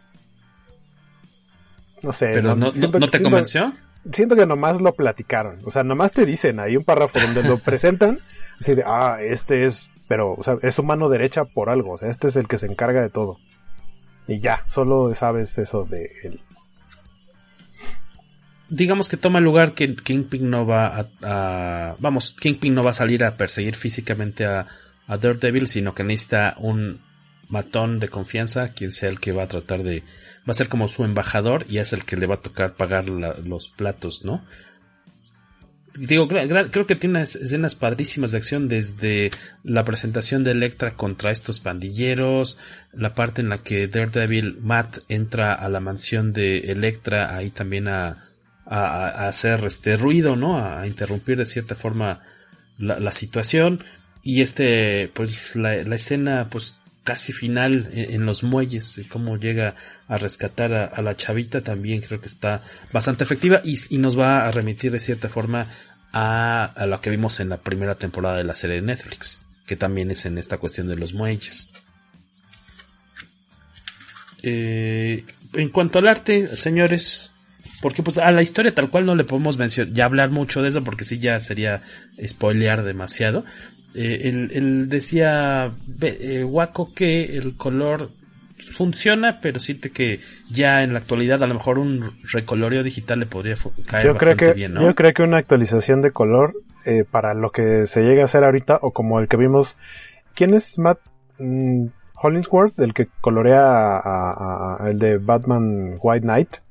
no 2.02 2.12
sé. 2.12 2.32
¿Pero 2.34 2.56
no, 2.56 2.72
te 2.72 3.22
convenció? 3.22 3.72
Siento 4.12 4.34
que 4.34 4.46
nomás 4.46 4.80
lo 4.80 4.92
platicaron. 4.94 5.60
O 5.64 5.70
sea, 5.70 5.84
nomás 5.84 6.10
te 6.10 6.26
dicen 6.26 6.58
ahí 6.58 6.76
un 6.76 6.84
párrafo 6.84 7.20
donde 7.20 7.44
lo 7.44 7.58
presentan. 7.64 8.18
Así 8.58 8.74
de, 8.74 8.82
ah, 8.84 9.18
este 9.20 9.64
es, 9.64 9.90
pero, 10.08 10.32
o 10.32 10.42
sea, 10.42 10.58
es 10.62 10.74
su 10.74 10.82
mano 10.82 11.08
derecha 11.08 11.44
por 11.44 11.70
algo. 11.70 11.92
O 11.92 11.98
sea, 11.98 12.10
este 12.10 12.26
es 12.26 12.34
el 12.34 12.48
que 12.48 12.58
se 12.58 12.66
encarga 12.66 13.00
de 13.00 13.10
todo. 13.10 13.38
Y 14.26 14.40
ya, 14.40 14.64
solo 14.66 15.14
sabes 15.14 15.56
eso 15.58 15.84
de 15.84 16.10
él. 16.24 16.40
Digamos 18.74 19.08
que 19.08 19.16
toma 19.16 19.38
lugar 19.40 19.72
que 19.72 19.94
Kingpin 19.94 20.50
no 20.50 20.66
va 20.66 21.06
a, 21.22 21.94
Vamos, 22.00 22.32
Kingpin 22.32 22.74
no 22.74 22.82
va 22.82 22.90
a 22.90 22.94
salir 22.94 23.22
a 23.22 23.36
perseguir 23.36 23.76
físicamente 23.76 24.46
a, 24.46 24.66
a 25.06 25.16
Daredevil, 25.16 25.68
sino 25.68 25.94
que 25.94 26.02
necesita 26.02 26.56
un 26.58 27.00
matón 27.48 28.00
de 28.00 28.08
confianza, 28.08 28.70
quien 28.70 28.90
sea 28.90 29.10
el 29.10 29.20
que 29.20 29.30
va 29.30 29.44
a 29.44 29.48
tratar 29.48 29.84
de... 29.84 30.00
Va 30.00 30.50
a 30.50 30.54
ser 30.54 30.68
como 30.68 30.88
su 30.88 31.04
embajador 31.04 31.66
y 31.68 31.78
es 31.78 31.92
el 31.92 32.04
que 32.04 32.16
le 32.16 32.26
va 32.26 32.34
a 32.34 32.42
tocar 32.42 32.74
pagar 32.74 33.08
los 33.08 33.68
platos, 33.68 34.24
¿no? 34.24 34.42
digo, 35.96 36.26
creo 36.26 36.86
que 36.86 36.96
tiene 36.96 37.22
escenas 37.22 37.76
padrísimas 37.76 38.32
de 38.32 38.38
acción 38.38 38.68
desde 38.68 39.30
la 39.62 39.84
presentación 39.84 40.42
de 40.42 40.50
Electra 40.50 40.94
contra 40.94 41.30
estos 41.30 41.60
pandilleros, 41.60 42.58
la 42.92 43.14
parte 43.14 43.42
en 43.42 43.48
la 43.48 43.58
que 43.58 43.86
Daredevil 43.86 44.58
Matt 44.60 44.98
entra 45.08 45.54
a 45.54 45.68
la 45.68 45.78
mansión 45.78 46.32
de 46.32 46.58
Electra 46.72 47.36
ahí 47.36 47.50
también 47.50 47.86
a, 47.86 48.24
a, 48.66 49.28
hacer 49.28 49.64
este 49.64 49.96
ruido, 49.96 50.36
¿no? 50.36 50.58
A, 50.58 50.86
interrumpir 50.86 51.38
de 51.38 51.46
cierta 51.46 51.74
forma 51.74 52.20
la, 52.78 53.12
situación 53.12 53.84
y 54.22 54.42
este, 54.42 55.10
pues 55.14 55.54
la, 55.56 55.74
escena, 55.74 56.48
pues 56.50 56.78
casi 57.04 57.32
final 57.32 57.90
en, 57.92 58.24
los 58.24 58.42
muelles, 58.42 59.02
cómo 59.08 59.36
llega 59.36 59.74
a 60.08 60.16
rescatar 60.16 60.72
a, 60.72 61.02
la 61.02 61.16
chavita, 61.16 61.60
también 61.60 62.00
creo 62.00 62.20
que 62.20 62.26
está 62.26 62.62
bastante 62.92 63.24
efectiva 63.24 63.60
y, 63.62 63.98
nos 63.98 64.18
va 64.18 64.46
a 64.46 64.50
remitir 64.50 64.90
de 64.90 65.00
cierta 65.00 65.28
forma 65.28 65.68
a, 66.12 66.86
lo 66.86 67.00
que 67.00 67.10
vimos 67.10 67.40
en 67.40 67.50
la 67.50 67.58
primera 67.58 67.96
temporada 67.96 68.38
de 68.38 68.44
la 68.44 68.54
serie 68.54 68.76
de 68.76 68.82
Netflix, 68.82 69.42
que 69.66 69.76
también 69.76 70.10
es 70.10 70.24
en 70.24 70.38
esta 70.38 70.58
cuestión 70.58 70.88
de 70.88 70.96
los 70.96 71.12
muelles. 71.12 71.70
Eh, 74.42 75.24
en 75.54 75.68
cuanto 75.70 75.98
al 75.98 76.08
arte, 76.08 76.54
señores, 76.54 77.33
porque 77.84 78.02
pues 78.02 78.16
a 78.16 78.32
la 78.32 78.40
historia 78.40 78.74
tal 78.74 78.88
cual 78.88 79.04
no 79.04 79.14
le 79.14 79.24
podemos 79.24 79.58
mencionar, 79.58 79.92
ya 79.92 80.06
hablar 80.06 80.30
mucho 80.30 80.62
de 80.62 80.70
eso 80.70 80.82
porque 80.82 81.04
sí 81.04 81.18
ya 81.18 81.38
sería 81.38 81.82
spoilear 82.26 82.82
demasiado, 82.82 83.44
eh, 83.94 84.48
él, 84.54 84.88
decía 84.88 85.70
eh, 86.00 86.44
Waco 86.44 86.94
que 86.94 87.36
el 87.36 87.58
color 87.58 88.08
funciona, 88.72 89.38
pero 89.42 89.60
siente 89.60 89.90
que 89.90 90.20
ya 90.50 90.82
en 90.82 90.94
la 90.94 91.00
actualidad 91.00 91.42
a 91.42 91.46
lo 91.46 91.52
mejor 91.52 91.78
un 91.78 92.12
recoloreo 92.32 92.82
digital 92.82 93.20
le 93.20 93.26
podría 93.26 93.58
caer 93.84 94.06
yo 94.06 94.16
creo 94.16 94.34
que, 94.34 94.54
bien, 94.54 94.72
¿no? 94.72 94.80
Yo 94.80 94.94
creo 94.94 95.12
que 95.12 95.22
una 95.22 95.36
actualización 95.36 96.00
de 96.00 96.10
color 96.10 96.54
eh, 96.86 97.04
para 97.04 97.34
lo 97.34 97.50
que 97.50 97.86
se 97.86 98.00
llega 98.00 98.22
a 98.22 98.24
hacer 98.24 98.44
ahorita, 98.44 98.78
o 98.80 98.92
como 98.92 99.20
el 99.20 99.28
que 99.28 99.36
vimos, 99.36 99.76
¿quién 100.34 100.54
es 100.54 100.78
Matt 100.78 101.00
mm, 101.38 101.88
Hollingsworth? 102.14 102.78
El 102.78 102.94
que 102.94 103.08
colorea 103.20 103.60
a, 103.62 104.78
el 104.88 104.98
de 104.98 105.18
Batman 105.18 105.98
White 106.00 106.24
Knight. 106.24 106.63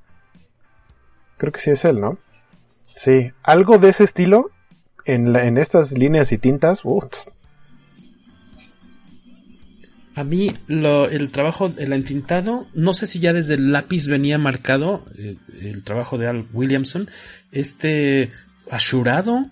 Creo 1.44 1.52
que 1.52 1.60
sí 1.60 1.72
es 1.72 1.84
él, 1.84 2.00
¿no? 2.00 2.20
Sí, 2.96 3.34
algo 3.44 3.78
de 3.78 3.90
ese 3.90 4.06
estilo 4.06 4.52
en, 5.04 5.36
en 5.36 5.58
estas 5.58 5.92
líneas 5.92 6.32
y 6.32 6.38
tintas, 6.38 6.84
A 10.16 10.24
mí 10.24 10.54
el 10.70 11.30
trabajo, 11.34 11.70
el 11.78 11.92
entintado, 11.92 12.66
no 12.74 12.94
sé 12.94 13.08
si 13.08 13.20
ya 13.20 13.34
desde 13.34 13.56
el 13.56 13.74
lápiz 13.74 14.08
venía 14.08 14.38
marcado 14.38 15.06
eh, 15.18 15.36
el, 15.60 15.84
trabajo 15.84 16.18
de 16.18 16.28
Al 16.28 16.48
Williamson, 16.54 17.10
este 17.52 18.32
asurado, 18.72 19.48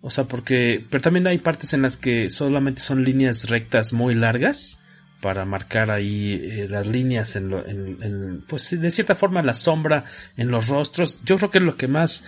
o 0.00 0.10
sea, 0.10 0.26
porque, 0.26 0.86
pero 0.88 1.00
también 1.00 1.26
hay 1.26 1.38
partes 1.38 1.72
en 1.74 1.82
las 1.82 1.96
que 1.96 2.30
solamente 2.30 2.82
son 2.82 3.02
líneas 3.02 3.50
rectas 3.50 3.92
muy 3.92 4.14
largas, 4.14 4.78
para 5.20 5.44
marcar 5.44 5.90
ahí 5.90 6.34
eh, 6.34 6.66
las 6.68 6.86
líneas 6.86 7.36
en, 7.36 7.50
lo, 7.50 7.66
en, 7.66 8.44
pues 8.46 8.78
de 8.78 8.90
cierta 8.90 9.14
forma 9.14 9.42
la 9.42 9.54
sombra 9.54 10.04
en 10.36 10.50
los 10.50 10.68
rostros. 10.68 11.20
Yo 11.24 11.36
creo 11.36 11.50
que 11.50 11.58
es 11.58 11.64
lo 11.64 11.76
que 11.76 11.88
más 11.88 12.24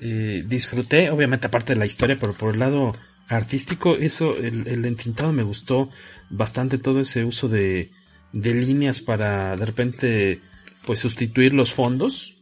eh, 0.00 0.44
disfruté, 0.46 1.10
obviamente 1.10 1.46
aparte 1.46 1.74
de 1.74 1.78
la 1.78 1.86
historia, 1.86 2.18
pero 2.18 2.34
por 2.34 2.54
el 2.54 2.60
lado 2.60 2.96
artístico, 3.28 3.96
eso, 3.96 4.36
el, 4.36 4.66
el 4.66 4.84
entintado 4.84 5.32
me 5.32 5.42
gustó 5.42 5.90
bastante 6.30 6.78
todo 6.78 7.00
ese 7.00 7.24
uso 7.24 7.48
de, 7.48 7.90
de 8.32 8.54
líneas 8.54 9.00
para 9.00 9.56
de 9.56 9.64
repente 9.64 10.40
pues 10.84 11.00
sustituir 11.00 11.54
los 11.54 11.72
fondos. 11.72 12.36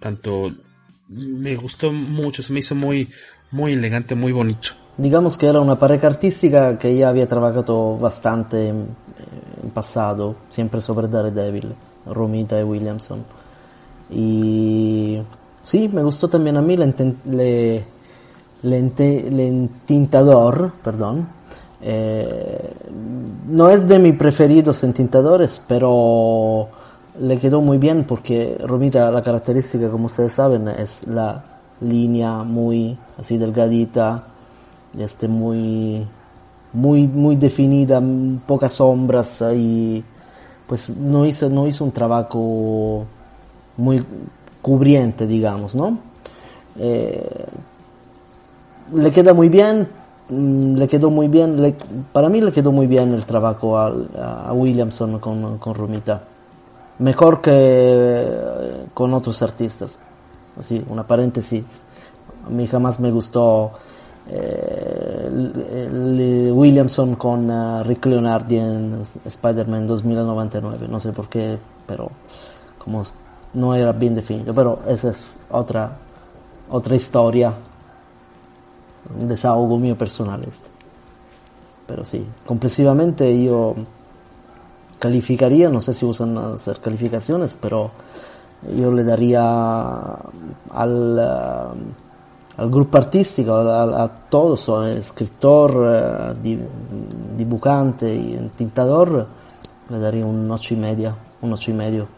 Tanto 0.00 0.54
me 1.08 1.56
gustó 1.56 1.92
mucho, 1.92 2.42
se 2.42 2.52
me 2.52 2.60
hizo 2.60 2.74
muy, 2.74 3.08
muy 3.50 3.72
elegante, 3.72 4.14
muy 4.14 4.32
bonito. 4.32 4.85
Digamos 4.96 5.36
que 5.36 5.46
era 5.46 5.60
una 5.60 5.78
pareja 5.78 6.06
artística 6.06 6.78
que 6.78 6.96
ya 6.96 7.10
había 7.10 7.28
trabajado 7.28 7.98
bastante 7.98 8.68
en, 8.68 8.86
en 9.62 9.70
pasado, 9.70 10.34
siempre 10.48 10.80
sobre 10.80 11.08
Daredevil, 11.08 11.74
Romita 12.06 12.58
y 12.58 12.62
Williamson. 12.62 13.24
Y 14.10 15.18
sí, 15.62 15.88
me 15.88 16.02
gustó 16.02 16.28
también 16.28 16.56
a 16.56 16.62
mí 16.62 16.76
le 16.76 17.84
entintador, 19.48 20.72
perdón. 20.82 21.28
Eh, 21.82 22.72
no 23.48 23.68
es 23.68 23.86
de 23.86 23.98
mis 23.98 24.16
preferidos 24.16 24.82
entintadores, 24.84 25.62
pero 25.66 26.68
le 27.20 27.38
quedó 27.38 27.60
muy 27.60 27.78
bien 27.78 28.04
porque 28.04 28.56
Romita 28.60 29.10
la 29.10 29.22
característica, 29.22 29.90
como 29.90 30.06
ustedes 30.06 30.32
saben, 30.32 30.68
es 30.68 31.06
la 31.06 31.44
línea 31.80 32.42
muy 32.42 32.96
así 33.18 33.36
delgadita, 33.36 34.24
este 34.98 35.28
muy 35.28 36.06
muy 36.72 37.06
muy 37.08 37.36
definida, 37.36 38.02
pocas 38.46 38.74
sombras 38.74 39.42
y 39.54 40.02
pues 40.66 40.96
no 40.96 41.24
hizo 41.26 41.48
no 41.48 41.66
hizo 41.66 41.84
un 41.84 41.92
trabajo 41.92 43.04
muy 43.76 44.04
cubriente, 44.62 45.26
digamos, 45.26 45.74
¿no? 45.74 45.98
Eh, 46.78 47.46
le 48.94 49.10
queda 49.10 49.32
muy 49.32 49.48
bien, 49.48 49.88
le 50.28 50.88
quedó 50.88 51.10
muy 51.10 51.28
bien, 51.28 51.76
para 52.12 52.28
mí 52.28 52.40
le 52.40 52.52
quedó 52.52 52.72
muy 52.72 52.86
bien 52.86 53.14
el 53.14 53.24
trabajo 53.24 53.78
a, 53.78 54.52
Williamson 54.52 55.18
con, 55.18 55.58
con 55.58 55.74
Romita 55.74 56.22
mejor 56.98 57.40
que 57.40 58.86
con 58.94 59.12
otros 59.14 59.42
artistas. 59.42 59.98
Así, 60.58 60.82
una 60.88 61.06
paréntesis. 61.06 61.64
A 62.46 62.50
mí 62.50 62.66
jamás 62.66 63.00
me 63.00 63.10
gustó 63.10 63.72
eh, 64.28 65.30
Williamson 66.52 67.14
con 67.16 67.50
uh, 67.50 67.82
Rick 67.84 68.06
Leonardi 68.06 68.56
en 68.56 69.02
Spider-Man 69.24 69.86
2099. 69.86 70.88
No 70.88 71.00
sé 71.00 71.12
por 71.12 71.28
qué, 71.28 71.58
pero 71.86 72.10
como 72.78 73.02
no 73.54 73.74
era 73.74 73.92
bien 73.92 74.14
definido. 74.14 74.54
Pero 74.54 74.80
esa 74.88 75.10
es 75.10 75.38
otra, 75.50 75.96
otra 76.70 76.94
historia. 76.96 77.52
Un 79.18 79.28
desahogo 79.28 79.78
mío 79.78 79.96
personal 79.96 80.42
este. 80.42 80.68
Pero 81.86 82.04
sí, 82.04 82.26
complexivamente 82.44 83.44
yo 83.44 83.76
calificaría, 84.98 85.68
no 85.68 85.80
sé 85.80 85.94
si 85.94 86.04
usan 86.04 86.36
hacer 86.36 86.80
calificaciones, 86.80 87.56
pero 87.60 87.92
yo 88.74 88.90
le 88.90 89.04
daría 89.04 90.16
al, 90.72 91.18
uh, 91.18 92.05
al 92.56 92.70
grupo 92.70 92.98
artístico, 92.98 93.54
a, 93.54 94.04
a 94.04 94.08
todos, 94.08 94.68
escritor, 94.86 95.76
uh, 95.76 97.36
dibujante 97.36 98.14
y 98.14 98.50
tintador, 98.56 99.26
le 99.90 99.98
daría 99.98 100.24
un 100.24 100.50
ocho 100.50 100.74
y 100.74 100.76
media, 100.76 101.14
un 101.42 101.52
ocho 101.52 101.70
y 101.70 101.74
medio. 101.74 102.08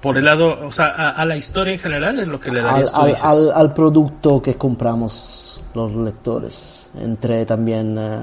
Por 0.00 0.16
el 0.18 0.24
lado, 0.24 0.66
o 0.66 0.70
sea, 0.70 0.88
a, 0.88 1.10
a 1.10 1.24
la 1.24 1.36
historia 1.36 1.72
en 1.72 1.78
general 1.78 2.18
es 2.20 2.28
lo 2.28 2.38
que 2.38 2.52
le 2.52 2.60
darías 2.60 2.94
al, 2.94 3.14
al, 3.22 3.52
al, 3.52 3.74
producto 3.74 4.40
que 4.40 4.54
compramos 4.54 5.60
los 5.74 5.92
lectores, 5.94 6.90
entre 7.00 7.44
también 7.44 7.98
uh, 7.98 8.20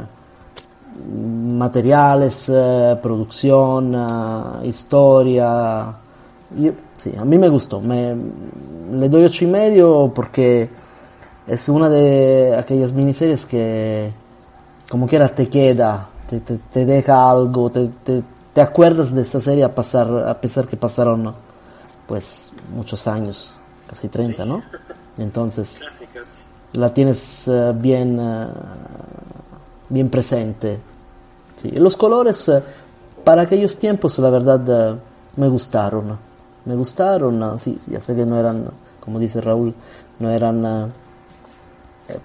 materiales, 1.57 2.49
eh, 2.49 2.97
producción, 3.01 3.93
eh, 3.95 4.67
historia. 4.67 5.93
Yo, 6.57 6.71
sí, 6.97 7.11
a 7.17 7.25
mí 7.25 7.37
me 7.37 7.49
gustó. 7.49 7.81
Me, 7.81 8.15
le 8.93 9.09
doy 9.09 9.25
ocho 9.25 9.45
y 9.45 9.47
medio 9.47 10.11
porque 10.13 10.69
es 11.47 11.69
una 11.69 11.89
de 11.89 12.55
aquellas 12.55 12.93
miniseries 12.93 13.45
que 13.45 14.11
como 14.89 15.07
quiera 15.07 15.27
te 15.29 15.49
queda, 15.49 16.07
te, 16.29 16.39
te, 16.39 16.57
te 16.71 16.85
deja 16.85 17.29
algo, 17.29 17.71
te, 17.71 17.89
te, 18.53 18.61
acuerdas 18.61 19.13
de 19.13 19.23
esta 19.23 19.39
serie 19.39 19.63
a, 19.63 19.73
pasar, 19.73 20.07
a 20.27 20.39
pesar 20.39 20.67
que 20.67 20.77
pasaron 20.77 21.33
pues 22.07 22.51
muchos 22.75 23.07
años, 23.07 23.57
casi 23.87 24.07
30, 24.07 24.43
sí. 24.43 24.49
¿no? 24.49 24.61
Entonces 25.17 25.81
casi, 25.85 26.05
casi. 26.05 26.43
la 26.73 26.93
tienes 26.93 27.47
uh, 27.47 27.73
bien, 27.73 28.19
uh, 28.19 28.49
bien 29.89 30.09
presente. 30.09 30.79
Sí. 31.59 31.71
Los 31.71 31.97
colores 31.97 32.47
uh, 32.49 32.61
para 33.23 33.43
aquellos 33.43 33.77
tiempos 33.77 34.19
la 34.19 34.29
verdad 34.29 34.99
me 35.37 35.47
gustaron, 35.47 36.17
me 36.65 36.75
gustaron, 36.75 37.57
sí, 37.57 37.79
ya 37.87 37.99
sé 37.99 38.15
que 38.15 38.25
no 38.25 38.37
eran, 38.37 38.69
como 38.99 39.17
dice 39.17 39.41
Raúl, 39.41 39.73
no 40.19 40.29
eran, 40.29 40.93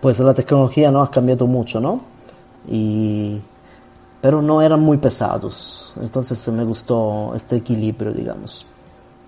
pues 0.00 0.18
la 0.20 0.34
tecnología 0.34 0.90
no 0.90 1.02
ha 1.02 1.10
cambiado 1.10 1.46
mucho, 1.46 1.80
¿no? 1.80 2.02
Y 2.68 3.38
pero 4.20 4.42
no 4.42 4.62
eran 4.62 4.80
muy 4.80 4.98
pesados, 4.98 5.94
entonces 6.00 6.48
me 6.48 6.64
gustó 6.64 7.32
este 7.36 7.56
equilibrio, 7.56 8.12
digamos. 8.12 8.66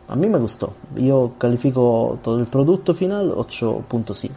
A 0.09 0.17
mí 0.17 0.29
me 0.29 0.39
gustó. 0.39 0.77
Yo 0.97 1.37
califico 1.39 2.19
todo 2.25 2.41
el 2.41 2.47
producto 2.47 2.93
final 2.93 3.31
8.5. 3.31 4.31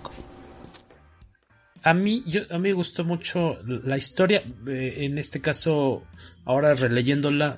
A 1.82 1.94
mí, 1.96 2.24
yo, 2.28 2.42
a 2.52 2.60
mí 2.60 2.70
me 2.70 2.74
gustó 2.74 3.04
mucho 3.04 3.56
la 3.66 3.98
historia. 3.98 4.44
Eh, 4.68 4.98
en 5.00 5.18
este 5.18 5.42
caso, 5.42 6.04
ahora 6.46 6.76
releyéndola, 6.76 7.58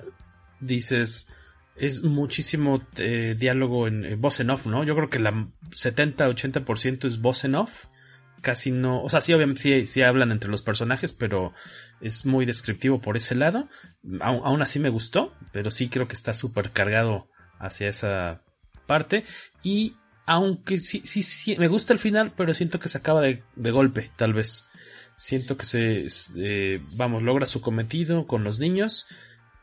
dices, 0.60 1.28
es 1.76 2.04
muchísimo 2.04 2.80
eh, 2.96 3.36
diálogo 3.38 3.86
en, 3.86 4.06
en, 4.06 4.18
voz 4.18 4.40
en 4.40 4.48
off, 4.48 4.66
¿no? 4.66 4.82
Yo 4.82 4.96
creo 4.96 5.10
que 5.10 5.18
la 5.18 5.48
70-80% 5.70 7.04
es 7.04 7.20
voz 7.20 7.44
en 7.44 7.54
off. 7.54 7.84
Casi 8.42 8.70
no, 8.70 9.02
o 9.02 9.08
sea, 9.08 9.20
sí, 9.20 9.32
obviamente 9.32 9.62
sí, 9.62 9.86
sí, 9.86 10.02
hablan 10.02 10.30
entre 10.30 10.50
los 10.50 10.62
personajes, 10.62 11.12
pero 11.12 11.52
es 12.00 12.26
muy 12.26 12.46
descriptivo 12.46 13.00
por 13.00 13.16
ese 13.16 13.34
lado. 13.34 13.68
Aún, 14.20 14.62
así 14.62 14.78
me 14.78 14.88
gustó, 14.88 15.34
pero 15.52 15.70
sí 15.70 15.88
creo 15.88 16.06
que 16.06 16.14
está 16.14 16.34
súper 16.34 16.70
cargado 16.70 17.28
hacia 17.58 17.88
esa 17.88 18.42
parte. 18.86 19.24
Y 19.62 19.96
aunque 20.26 20.78
sí, 20.78 21.02
sí, 21.04 21.22
sí, 21.22 21.56
me 21.58 21.68
gusta 21.68 21.92
el 21.92 21.98
final, 21.98 22.34
pero 22.36 22.54
siento 22.54 22.78
que 22.78 22.88
se 22.88 22.98
acaba 22.98 23.22
de, 23.22 23.42
de 23.54 23.70
golpe, 23.70 24.10
tal 24.16 24.34
vez. 24.34 24.66
Siento 25.16 25.56
que 25.56 25.64
se, 25.64 26.06
eh, 26.36 26.82
vamos, 26.92 27.22
logra 27.22 27.46
su 27.46 27.60
cometido 27.60 28.26
con 28.26 28.44
los 28.44 28.58
niños. 28.58 29.08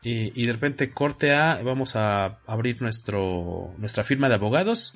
Y, 0.01 0.39
y, 0.39 0.45
de 0.47 0.53
repente 0.53 0.91
corte 0.91 1.33
a, 1.33 1.61
vamos 1.63 1.95
a 1.95 2.39
abrir 2.45 2.81
nuestro, 2.81 3.73
nuestra 3.77 4.03
firma 4.03 4.27
de 4.27 4.35
abogados. 4.35 4.95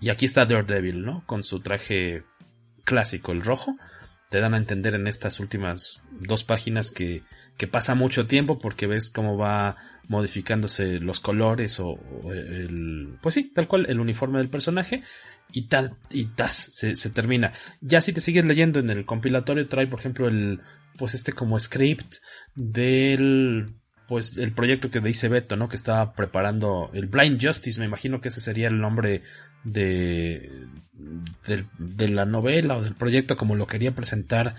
Y 0.00 0.10
aquí 0.10 0.26
está 0.26 0.44
Daredevil, 0.44 1.04
¿no? 1.04 1.24
Con 1.26 1.44
su 1.44 1.60
traje 1.60 2.24
clásico, 2.84 3.32
el 3.32 3.42
rojo. 3.42 3.76
Te 4.30 4.40
dan 4.40 4.54
a 4.54 4.58
entender 4.58 4.94
en 4.94 5.06
estas 5.06 5.40
últimas 5.40 6.02
dos 6.10 6.42
páginas 6.42 6.90
que, 6.90 7.22
que 7.58 7.66
pasa 7.66 7.94
mucho 7.94 8.26
tiempo 8.26 8.58
porque 8.58 8.86
ves 8.86 9.10
cómo 9.10 9.36
va 9.36 9.76
modificándose 10.08 11.00
los 11.00 11.20
colores 11.20 11.78
o, 11.80 11.98
el 12.32 13.18
pues 13.22 13.34
sí 13.34 13.52
tal 13.54 13.68
cual 13.68 13.86
el 13.88 14.00
uniforme 14.00 14.38
del 14.38 14.48
personaje 14.48 15.02
y 15.52 15.68
tal 15.68 15.96
y 16.10 16.26
tas 16.26 16.68
se, 16.72 16.96
se, 16.96 17.10
termina 17.10 17.52
ya 17.80 18.00
si 18.00 18.12
te 18.12 18.20
sigues 18.20 18.44
leyendo 18.44 18.80
en 18.80 18.90
el 18.90 19.04
compilatorio 19.06 19.68
trae 19.68 19.86
por 19.86 20.00
ejemplo 20.00 20.28
el 20.28 20.60
pues 20.98 21.14
este 21.14 21.32
como 21.32 21.58
script 21.58 22.16
del 22.54 23.74
pues 24.08 24.36
el 24.36 24.52
proyecto 24.52 24.90
que 24.90 25.00
dice 25.00 25.28
Beto 25.28 25.56
no 25.56 25.68
que 25.68 25.76
estaba 25.76 26.12
preparando 26.12 26.90
el 26.92 27.06
Blind 27.06 27.44
Justice 27.44 27.80
me 27.80 27.86
imagino 27.86 28.20
que 28.20 28.28
ese 28.28 28.40
sería 28.40 28.68
el 28.68 28.80
nombre 28.80 29.22
de 29.64 30.66
de, 31.46 31.64
de 31.78 32.08
la 32.08 32.26
novela 32.26 32.76
o 32.76 32.82
del 32.82 32.94
proyecto 32.94 33.36
como 33.36 33.54
lo 33.54 33.66
quería 33.66 33.94
presentar 33.94 34.54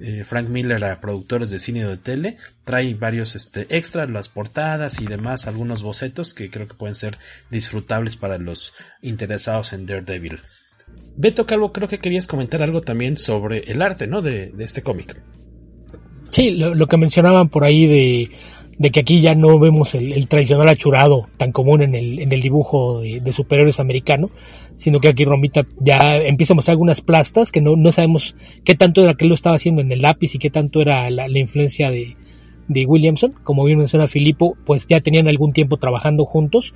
eh, 0.00 0.24
Frank 0.24 0.48
Miller 0.48 0.84
a 0.84 1.00
productores 1.00 1.50
de 1.50 1.60
cine 1.60 1.86
o 1.86 1.90
de 1.90 1.96
tele, 1.96 2.36
trae 2.64 2.94
varios 2.94 3.36
este, 3.36 3.66
extras, 3.76 4.10
las 4.10 4.28
portadas 4.28 5.00
y 5.00 5.06
demás, 5.06 5.46
algunos 5.46 5.84
bocetos 5.84 6.34
que 6.34 6.50
creo 6.50 6.66
que 6.66 6.74
pueden 6.74 6.96
ser 6.96 7.16
disfrutables 7.50 8.16
para 8.16 8.38
los 8.38 8.74
interesados 9.02 9.72
en 9.72 9.86
Daredevil. 9.86 10.40
Beto 11.16 11.46
Calvo, 11.46 11.72
creo 11.72 11.88
que 11.88 11.98
querías 11.98 12.26
comentar 12.26 12.62
algo 12.62 12.80
también 12.80 13.16
sobre 13.16 13.70
el 13.70 13.82
arte, 13.82 14.08
¿no? 14.08 14.20
De, 14.20 14.48
de 14.48 14.64
este 14.64 14.82
cómic. 14.82 15.16
Sí, 16.30 16.50
lo, 16.50 16.74
lo, 16.74 16.88
que 16.88 16.96
mencionaban 16.96 17.48
por 17.48 17.62
ahí 17.62 17.86
de, 17.86 18.30
de 18.78 18.90
que 18.90 19.00
aquí 19.00 19.20
ya 19.20 19.34
no 19.34 19.58
vemos 19.58 19.94
el, 19.94 20.26
tradicional 20.28 20.68
achurado 20.68 21.28
tan 21.36 21.52
común 21.52 21.82
en 21.82 21.94
el, 21.94 22.18
en 22.18 22.32
el 22.32 22.40
dibujo 22.40 23.00
de, 23.00 23.32
superhéroes 23.32 23.80
americano, 23.80 24.30
sino 24.76 25.00
que 25.00 25.08
aquí 25.08 25.24
Romita 25.24 25.66
ya 25.80 26.16
empieza 26.16 26.54
a 26.54 26.56
mostrar 26.56 26.72
algunas 26.72 27.00
plastas 27.00 27.52
que 27.52 27.60
no, 27.60 27.76
no 27.76 27.92
sabemos 27.92 28.36
qué 28.64 28.74
tanto 28.74 29.02
era 29.02 29.14
que 29.14 29.24
él 29.24 29.28
lo 29.28 29.34
estaba 29.34 29.56
haciendo 29.56 29.80
en 29.80 29.92
el 29.92 30.02
lápiz 30.02 30.34
y 30.34 30.38
qué 30.38 30.50
tanto 30.50 30.80
era 30.80 31.10
la, 31.10 31.28
la 31.28 31.38
influencia 31.38 31.90
de, 31.90 32.16
de 32.68 32.86
Williamson. 32.86 33.34
Como 33.44 33.64
bien 33.64 33.78
menciona 33.78 34.08
Filippo, 34.08 34.56
pues 34.64 34.86
ya 34.86 35.00
tenían 35.00 35.28
algún 35.28 35.52
tiempo 35.52 35.76
trabajando 35.76 36.24
juntos, 36.24 36.74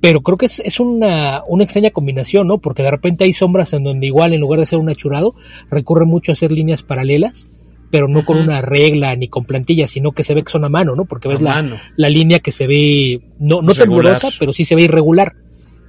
pero 0.00 0.20
creo 0.20 0.36
que 0.36 0.46
es, 0.46 0.60
es 0.60 0.80
una, 0.80 1.42
una, 1.46 1.64
extraña 1.64 1.90
combinación, 1.90 2.46
¿no? 2.46 2.58
Porque 2.58 2.82
de 2.82 2.90
repente 2.90 3.24
hay 3.24 3.32
sombras 3.32 3.72
en 3.72 3.84
donde 3.84 4.06
igual 4.06 4.32
en 4.32 4.40
lugar 4.40 4.60
de 4.60 4.66
ser 4.66 4.78
un 4.78 4.88
achurado, 4.88 5.34
recurre 5.70 6.06
mucho 6.06 6.32
a 6.32 6.34
hacer 6.34 6.50
líneas 6.50 6.82
paralelas, 6.82 7.48
pero 7.92 8.08
no 8.08 8.24
con 8.24 8.38
una 8.38 8.62
regla 8.62 9.14
ni 9.16 9.28
con 9.28 9.44
plantillas, 9.44 9.90
sino 9.90 10.12
que 10.12 10.24
se 10.24 10.32
ve 10.32 10.42
que 10.42 10.50
son 10.50 10.64
a 10.64 10.70
mano, 10.70 10.96
¿no? 10.96 11.04
Porque 11.04 11.28
ves 11.28 11.42
la, 11.42 11.78
la, 11.94 12.08
línea 12.08 12.38
que 12.38 12.50
se 12.50 12.66
ve, 12.66 13.20
no, 13.38 13.60
no 13.60 13.74
temblorosa, 13.74 14.28
pero 14.38 14.54
sí 14.54 14.64
se 14.64 14.74
ve 14.74 14.84
irregular. 14.84 15.34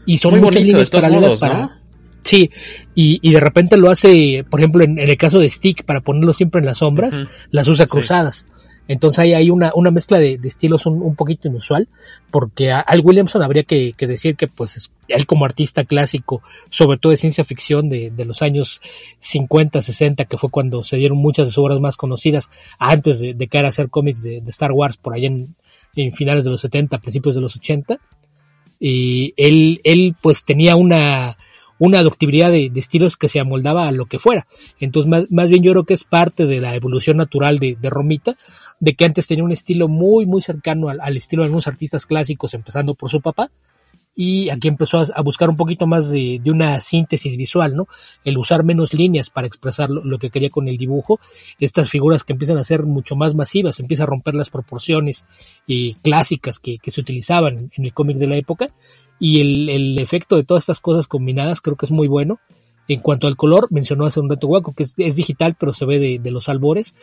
Y 0.06 0.18
son 0.18 0.38
muchas 0.42 0.66
líneas 0.66 0.90
paralelas 0.90 1.40
para... 1.40 1.80
Sí, 2.22 2.52
y, 2.94 3.20
y, 3.22 3.32
de 3.32 3.40
repente 3.40 3.78
lo 3.78 3.90
hace, 3.90 4.46
por 4.50 4.60
ejemplo, 4.60 4.84
en, 4.84 5.00
el 5.00 5.16
caso 5.16 5.40
de 5.40 5.50
Stick, 5.50 5.86
para 5.86 6.02
ponerlo 6.02 6.34
siempre 6.34 6.60
en 6.60 6.66
las 6.66 6.80
sombras, 6.80 7.22
las 7.52 7.70
usa 7.70 7.86
cruzadas. 7.86 8.46
Entonces 8.88 9.20
ahí 9.20 9.34
hay 9.34 9.50
una, 9.50 9.72
mezcla 9.92 10.20
de, 10.20 10.40
estilos 10.44 10.86
un, 10.86 11.16
poquito 11.16 11.48
inusual, 11.48 11.88
porque 12.32 12.72
Al 12.72 13.00
Williamson 13.02 13.42
habría 13.42 13.64
que, 13.64 13.96
decir 13.98 14.36
que 14.36 14.48
pues 14.48 14.92
él 15.08 15.26
como 15.26 15.46
artista 15.46 15.86
clásico, 15.86 16.42
sobre 16.70 16.98
todo 16.98 17.12
de 17.12 17.18
ciencia 17.18 17.46
ficción 17.46 17.90
de, 17.90 18.12
los 18.26 18.42
años 18.42 18.82
50, 19.20 19.82
60, 19.82 20.26
que 20.26 20.38
fue 20.38 20.50
cuando 20.50 20.84
se 20.84 20.98
dieron 20.98 21.18
muchas 21.18 21.48
de 21.48 21.54
sus 21.54 21.64
obras 21.64 21.80
más 21.80 21.96
conocidas, 21.96 22.50
antes 22.78 23.20
de, 23.20 23.34
de 23.34 23.48
caer 23.48 23.66
a 23.66 23.70
hacer 23.70 23.90
cómics 23.90 24.24
de, 24.24 24.44
Star 24.48 24.74
Wars 24.74 24.98
por 24.98 25.14
allá 25.14 25.28
en, 25.28 25.56
finales 26.12 26.44
de 26.44 26.52
los 26.52 26.62
70, 26.62 26.98
principios 26.98 27.36
de 27.36 27.42
los 27.42 27.56
80, 27.56 28.00
y 28.80 29.34
él, 29.38 29.80
él 29.86 30.16
pues 30.22 30.44
tenía 30.44 30.76
una, 30.76 31.38
una 31.80 32.02
de, 32.04 32.72
estilos 32.76 33.16
que 33.16 33.30
se 33.30 33.40
amoldaba 33.40 33.88
a 33.88 33.94
lo 33.94 34.08
que 34.08 34.20
fuera. 34.20 34.46
Entonces, 34.80 35.10
más, 35.10 35.32
más, 35.32 35.50
bien 35.50 35.64
yo 35.64 35.72
creo 35.72 35.86
que 35.86 35.94
es 35.94 36.04
parte 36.04 36.46
de 36.46 36.60
la 36.60 36.76
evolución 36.76 37.16
natural 37.16 37.60
de 37.60 37.90
Romita, 37.90 38.36
de 38.84 38.96
que 38.96 39.06
antes 39.06 39.28
tenía 39.28 39.46
un 39.46 39.54
estilo 39.54 39.88
muy, 39.88 40.26
muy 40.26 40.42
cercano 40.42 40.90
al, 40.90 41.00
al, 41.00 41.16
estilo 41.16 41.42
de 41.42 41.46
algunos 41.46 41.70
artistas 41.70 42.06
clásicos, 42.06 42.54
empezando 42.54 42.96
por 42.96 43.10
su 43.10 43.22
papá, 43.22 43.50
y 44.14 44.50
aquí 44.50 44.68
empezó 44.68 45.00
a, 45.00 45.22
buscar 45.22 45.50
un 45.50 45.56
poquito 45.56 45.88
más 45.88 46.10
de, 46.10 46.42
de, 46.44 46.52
una 46.52 46.82
síntesis 46.82 47.38
visual, 47.38 47.78
¿no? 47.78 47.88
El 48.26 48.38
usar 48.38 48.66
menos 48.66 48.94
líneas 48.94 49.30
para 49.30 49.48
expresar 49.48 49.90
lo, 49.90 50.04
lo, 50.04 50.20
que 50.20 50.30
quería 50.30 50.50
con 50.50 50.68
el 50.68 50.76
dibujo, 50.76 51.22
estas 51.60 51.90
figuras 51.90 52.26
que 52.26 52.34
empiezan 52.34 52.58
a 52.58 52.66
ser 52.66 52.84
mucho 52.84 53.16
más 53.16 53.36
masivas, 53.36 53.80
empieza 53.80 54.04
a 54.04 54.08
romper 54.08 54.36
las 54.36 54.50
proporciones 54.50 55.26
eh, 55.70 55.96
clásicas 56.04 56.60
que, 56.60 56.78
que, 56.78 56.92
se 56.92 57.00
utilizaban 57.00 57.72
en 57.78 57.86
el 57.86 57.94
cómic 57.94 58.18
de 58.18 58.28
la 58.28 58.36
época, 58.36 58.68
y 59.18 59.40
el, 59.40 59.70
el 59.70 59.98
efecto 59.98 60.36
de 60.36 60.44
todas 60.44 60.64
estas 60.64 60.82
cosas 60.82 61.08
combinadas 61.08 61.62
creo 61.62 61.78
que 61.78 61.86
es 61.86 61.92
muy 61.92 62.10
bueno. 62.10 62.42
En 62.88 63.00
cuanto 63.00 63.28
al 63.28 63.38
color, 63.38 63.68
mencionó 63.72 64.06
hace 64.06 64.20
un 64.20 64.30
rato 64.30 64.48
Guaco 64.48 64.74
que 64.74 64.84
es, 64.84 65.16
digital, 65.16 65.56
pero 65.58 65.74
se 65.74 65.86
ve 65.86 66.20
de, 66.20 66.32
los 66.32 66.50
albores. 66.50 66.96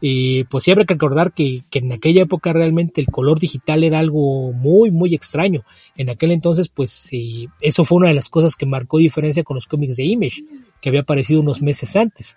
Y 0.00 0.44
pues 0.44 0.64
siempre 0.64 0.82
hay 0.82 0.86
que 0.86 0.94
recordar 0.94 1.32
que, 1.32 1.62
en 1.72 1.92
aquella 1.92 2.22
época 2.22 2.52
realmente 2.52 3.00
el 3.00 3.06
color 3.06 3.38
digital 3.38 3.84
era 3.84 4.00
algo 4.00 4.52
muy, 4.52 4.90
muy 4.90 5.14
extraño. 5.14 5.64
En 5.96 6.10
aquel 6.10 6.32
entonces, 6.32 6.68
pues 6.68 7.08
eh, 7.12 7.46
eso 7.60 7.84
fue 7.84 7.98
una 7.98 8.08
de 8.08 8.14
las 8.14 8.28
cosas 8.28 8.56
que 8.56 8.66
marcó 8.66 8.98
diferencia 8.98 9.44
con 9.44 9.54
los 9.54 9.66
cómics 9.66 9.96
de 9.96 10.04
Image, 10.04 10.42
que 10.80 10.88
había 10.88 11.02
aparecido 11.02 11.40
unos 11.40 11.62
meses 11.62 11.94
antes. 11.94 12.36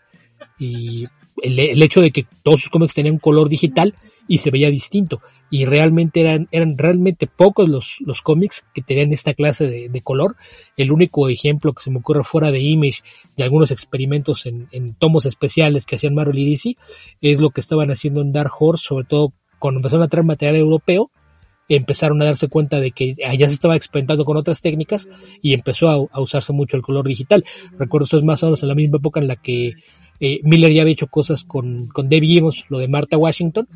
Y 0.59 1.07
el 1.41 1.81
hecho 1.81 2.01
de 2.01 2.11
que 2.11 2.27
todos 2.43 2.61
sus 2.61 2.69
cómics 2.69 2.93
tenían 2.93 3.15
un 3.15 3.19
color 3.19 3.49
digital 3.49 3.95
y 4.27 4.37
se 4.37 4.51
veía 4.51 4.69
distinto 4.69 5.21
y 5.51 5.65
realmente 5.65 6.21
eran, 6.21 6.47
eran 6.51 6.77
realmente 6.77 7.27
pocos 7.27 7.67
los, 7.69 7.97
los 7.99 8.21
cómics 8.21 8.65
que 8.73 8.81
tenían 8.81 9.11
esta 9.11 9.33
clase 9.33 9.69
de, 9.69 9.89
de, 9.89 10.01
color. 10.01 10.37
El 10.77 10.93
único 10.93 11.27
ejemplo 11.27 11.73
que 11.73 11.83
se 11.83 11.91
me 11.91 11.99
ocurre 11.99 12.23
fuera 12.23 12.51
de 12.51 12.61
Image 12.61 13.01
y 13.35 13.43
algunos 13.43 13.69
experimentos 13.69 14.45
en, 14.45 14.69
en 14.71 14.93
tomos 14.93 15.25
especiales 15.25 15.85
que 15.85 15.97
hacían 15.97 16.15
Marvel 16.15 16.39
y 16.39 16.49
DC 16.49 16.77
es 17.19 17.41
lo 17.41 17.49
que 17.49 17.59
estaban 17.59 17.91
haciendo 17.91 18.21
en 18.21 18.31
Dark 18.31 18.53
Horse, 18.57 18.85
sobre 18.87 19.05
todo 19.05 19.33
cuando 19.59 19.79
empezaron 19.79 20.03
a 20.03 20.07
traer 20.07 20.25
material 20.25 20.55
europeo, 20.55 21.11
empezaron 21.67 22.21
a 22.21 22.25
darse 22.25 22.47
cuenta 22.47 22.79
de 22.79 22.91
que 22.91 23.17
allá 23.27 23.49
se 23.49 23.55
estaba 23.55 23.75
experimentando 23.75 24.23
con 24.23 24.37
otras 24.37 24.61
técnicas 24.61 25.09
y 25.41 25.53
empezó 25.53 25.89
a, 25.89 25.95
a 26.11 26.21
usarse 26.21 26.53
mucho 26.53 26.77
el 26.77 26.83
color 26.83 27.05
digital. 27.05 27.43
Recuerdo 27.77 28.05
esto 28.05 28.17
es 28.17 28.23
más 28.23 28.41
o 28.41 28.45
menos 28.45 28.63
en 28.63 28.69
la 28.69 28.75
misma 28.75 28.97
época 28.97 29.19
en 29.19 29.27
la 29.27 29.35
que 29.35 29.73
eh, 30.23 30.39
Miller 30.43 30.71
ya 30.71 30.83
había 30.83 30.93
hecho 30.93 31.07
cosas 31.07 31.43
con, 31.43 31.87
con 31.87 32.07
Debbie 32.07 32.37
Evans, 32.37 32.65
lo 32.69 32.77
de 32.77 32.87
Martha 32.87 33.17
Washington, 33.17 33.67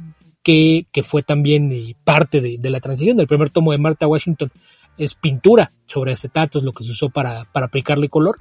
que, 0.45 0.85
que 0.91 1.01
fue 1.01 1.23
también 1.23 1.71
eh, 1.71 1.95
parte 2.03 2.39
de, 2.39 2.57
de, 2.59 2.69
la 2.69 2.79
transición. 2.79 3.17
del 3.17 3.27
primer 3.27 3.49
tomo 3.49 3.71
de 3.71 3.79
Martha 3.79 4.05
Washington 4.05 4.51
es 4.95 5.15
pintura 5.15 5.71
sobre 5.87 6.13
acetatos, 6.13 6.63
lo 6.63 6.71
que 6.71 6.83
se 6.83 6.91
usó 6.91 7.09
para, 7.09 7.45
para 7.51 7.65
aplicarle 7.65 8.09
color. 8.09 8.39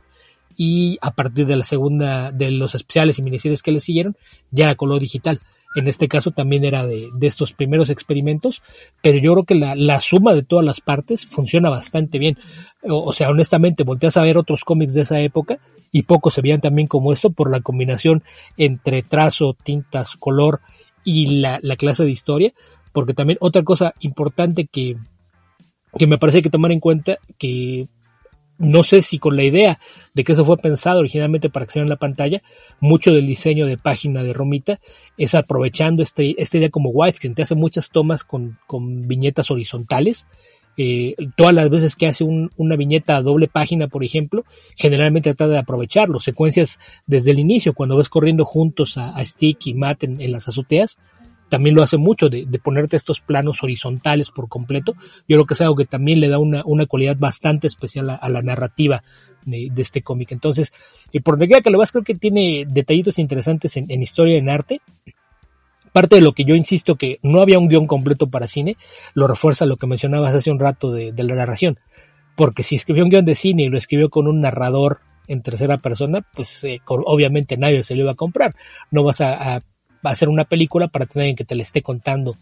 Y 0.55 0.99
a 1.01 1.13
partir 1.13 1.47
de 1.47 1.57
la 1.57 1.65
segunda, 1.65 2.31
de 2.31 2.51
los 2.51 2.75
especiales 2.75 3.19
y 3.19 3.23
miniseries 3.23 3.63
que 3.63 3.73
le 3.73 3.81
siguieron, 3.81 4.17
ya 4.51 4.75
color 4.75 5.01
digital. 5.01 5.41
En 5.75 5.89
este 5.89 6.07
caso 6.07 6.31
también 6.31 6.67
era 6.67 6.87
de, 6.87 7.09
de 7.15 7.27
estos 7.27 7.55
primeros 7.55 7.89
experimentos, 7.89 8.63
pero 9.03 9.19
yo 9.19 9.33
creo 9.33 9.45
que 9.45 9.55
la, 9.55 9.75
la, 9.75 9.99
suma 10.01 10.35
de 10.35 10.43
todas 10.43 10.65
las 10.65 10.83
partes 10.83 11.27
funciona 11.27 11.71
bastante 11.71 12.19
bien. 12.19 12.37
O, 12.83 13.03
o, 13.03 13.13
sea, 13.15 13.31
honestamente, 13.31 13.83
volteas 13.83 14.19
a 14.19 14.23
ver 14.23 14.37
otros 14.37 14.63
cómics 14.63 14.93
de 14.93 15.01
esa 15.01 15.19
época 15.21 15.59
y 15.91 16.03
pocos 16.03 16.35
se 16.35 16.43
veían 16.43 16.61
también 16.61 16.87
como 16.87 17.15
esto 17.15 17.31
por 17.31 17.51
la 17.51 17.63
combinación 17.63 18.23
entre 18.59 19.03
trazo, 19.03 19.57
tintas, 19.65 20.17
color, 20.17 20.61
y 21.05 21.41
la, 21.41 21.59
la, 21.63 21.77
clase 21.77 22.05
de 22.05 22.11
historia, 22.11 22.53
porque 22.93 23.15
también 23.15 23.39
otra 23.41 23.63
cosa 23.63 23.95
importante 24.01 24.67
que, 24.67 24.97
que 25.99 26.07
me 26.07 26.19
parece 26.19 26.43
que 26.43 26.51
tomar 26.51 26.73
en 26.73 26.81
cuenta, 26.81 27.19
que 27.39 27.89
no 28.59 28.85
sé 28.85 29.03
si 29.03 29.19
con 29.19 29.37
la 29.37 29.45
idea 29.45 29.81
de 30.15 30.25
que 30.25 30.33
eso 30.33 30.45
fue 30.45 30.57
pensado 30.57 31.01
originalmente 31.01 31.51
para 31.51 31.67
en 31.75 31.89
la 31.89 31.97
pantalla, 31.97 32.43
mucho 32.81 33.13
del 33.13 33.27
diseño 33.27 33.67
de 33.67 33.77
página 33.77 34.23
de 34.23 34.33
Romita 34.33 34.81
es 35.17 35.35
aprovechando 35.35 36.03
este, 36.03 36.41
esta 36.41 36.59
idea 36.59 36.71
como 36.71 36.91
White, 36.91 37.29
te 37.31 37.43
hace 37.43 37.55
muchas 37.55 37.91
tomas 37.91 38.23
con, 38.25 38.59
con 38.67 39.09
viñetas 39.09 39.51
horizontales, 39.51 40.27
eh, 40.77 41.15
todas 41.37 41.55
las 41.55 41.71
veces 41.71 41.95
que 41.97 42.07
hace 42.07 42.25
un, 42.25 42.51
una 42.57 42.77
viñeta 42.77 43.17
a 43.17 43.23
doble 43.23 43.49
página, 43.49 43.89
por 43.89 44.05
ejemplo, 44.05 44.45
generalmente 44.77 45.35
trata 45.35 45.53
de 45.53 45.59
aprovecharlo. 45.59 46.21
Secuencias 46.21 46.81
desde 47.07 47.31
el 47.31 47.39
inicio, 47.39 47.75
cuando 47.75 47.97
ves 47.97 48.09
corriendo 48.09 48.45
juntos 48.45 48.99
a, 48.99 49.11
a 49.11 49.25
Stick 49.25 49.67
y 49.67 49.75
Matt 49.75 50.05
en, 50.05 50.33
las 50.33 50.49
azoteas, 50.49 50.99
también 51.49 51.77
lo 51.77 51.83
hace 51.83 51.97
mucho 51.97 52.29
de, 52.29 52.47
de, 52.47 52.59
ponerte 52.59 52.97
estos 52.97 53.21
planos 53.21 53.63
horizontales 53.63 54.31
por 54.31 54.49
completo. 54.49 54.95
Yo 55.29 55.37
creo 55.37 55.47
que 55.47 55.55
es 55.55 55.61
algo 55.61 55.77
que 55.77 55.85
también 55.85 56.21
le 56.21 56.29
da 56.29 56.39
una, 56.39 56.63
una 56.65 56.87
cualidad 56.87 57.17
bastante 57.17 57.67
especial 57.67 58.11
a, 58.11 58.29
la 58.29 58.43
narrativa 58.43 59.05
de, 59.45 59.71
este 59.77 60.03
cómic. 60.03 60.33
Entonces, 60.33 60.73
eh, 61.13 61.21
por 61.21 61.35
donde 61.35 61.47
quiera 61.47 61.63
que 61.63 61.71
lo 61.71 61.79
vas, 61.79 61.93
creo 61.93 62.03
que 62.03 62.15
tiene 62.15 62.65
detallitos 62.67 63.19
interesantes 63.19 63.77
en, 63.77 63.91
en 63.91 64.03
historia 64.03 64.35
y 64.35 64.39
en 64.39 64.49
arte 64.49 64.81
parte 65.95 66.17
de 66.17 66.23
lo 66.23 66.33
que 66.33 66.45
yo 66.45 66.57
insisto 66.57 66.97
que 66.97 67.21
no 67.23 67.41
había 67.41 67.61
un 67.61 67.69
guion 67.69 67.87
completo 67.87 68.29
para 68.29 68.49
cine, 68.49 68.77
lo 69.15 69.29
refuerza 69.29 69.65
lo 69.65 69.77
que 69.77 69.87
mencionabas 69.87 70.35
hace 70.35 70.51
un 70.51 70.59
rato 70.59 70.91
de, 70.91 71.13
de 71.13 71.23
la 71.23 71.37
narración. 71.37 71.79
Porque 72.35 72.65
si 72.65 72.75
escribió 72.75 73.05
un 73.05 73.11
guion 73.11 73.25
de 73.25 73.37
cine 73.37 73.63
y 73.63 73.69
lo 73.69 73.79
escribió 73.79 74.11
con 74.11 74.27
un 74.27 74.41
narrador 74.41 74.99
en 75.29 75.43
tercera 75.43 75.79
persona, 75.79 76.27
pues 76.35 76.65
eh, 76.65 76.81
obviamente 76.87 77.57
nadie 77.57 77.85
se 77.85 77.95
lo 77.95 78.03
iba 78.03 78.13
a 78.13 78.17
comprar. 78.17 78.55
No 78.91 79.05
vas 79.05 79.21
a, 79.21 79.63
hacer 80.03 80.29
una 80.29 80.45
película 80.45 80.89
para 80.89 81.07
tener 81.07 81.35
que 81.35 81.45
te 81.45 81.55
le 81.55 81.63
esté 81.63 81.81
contando 81.81 82.37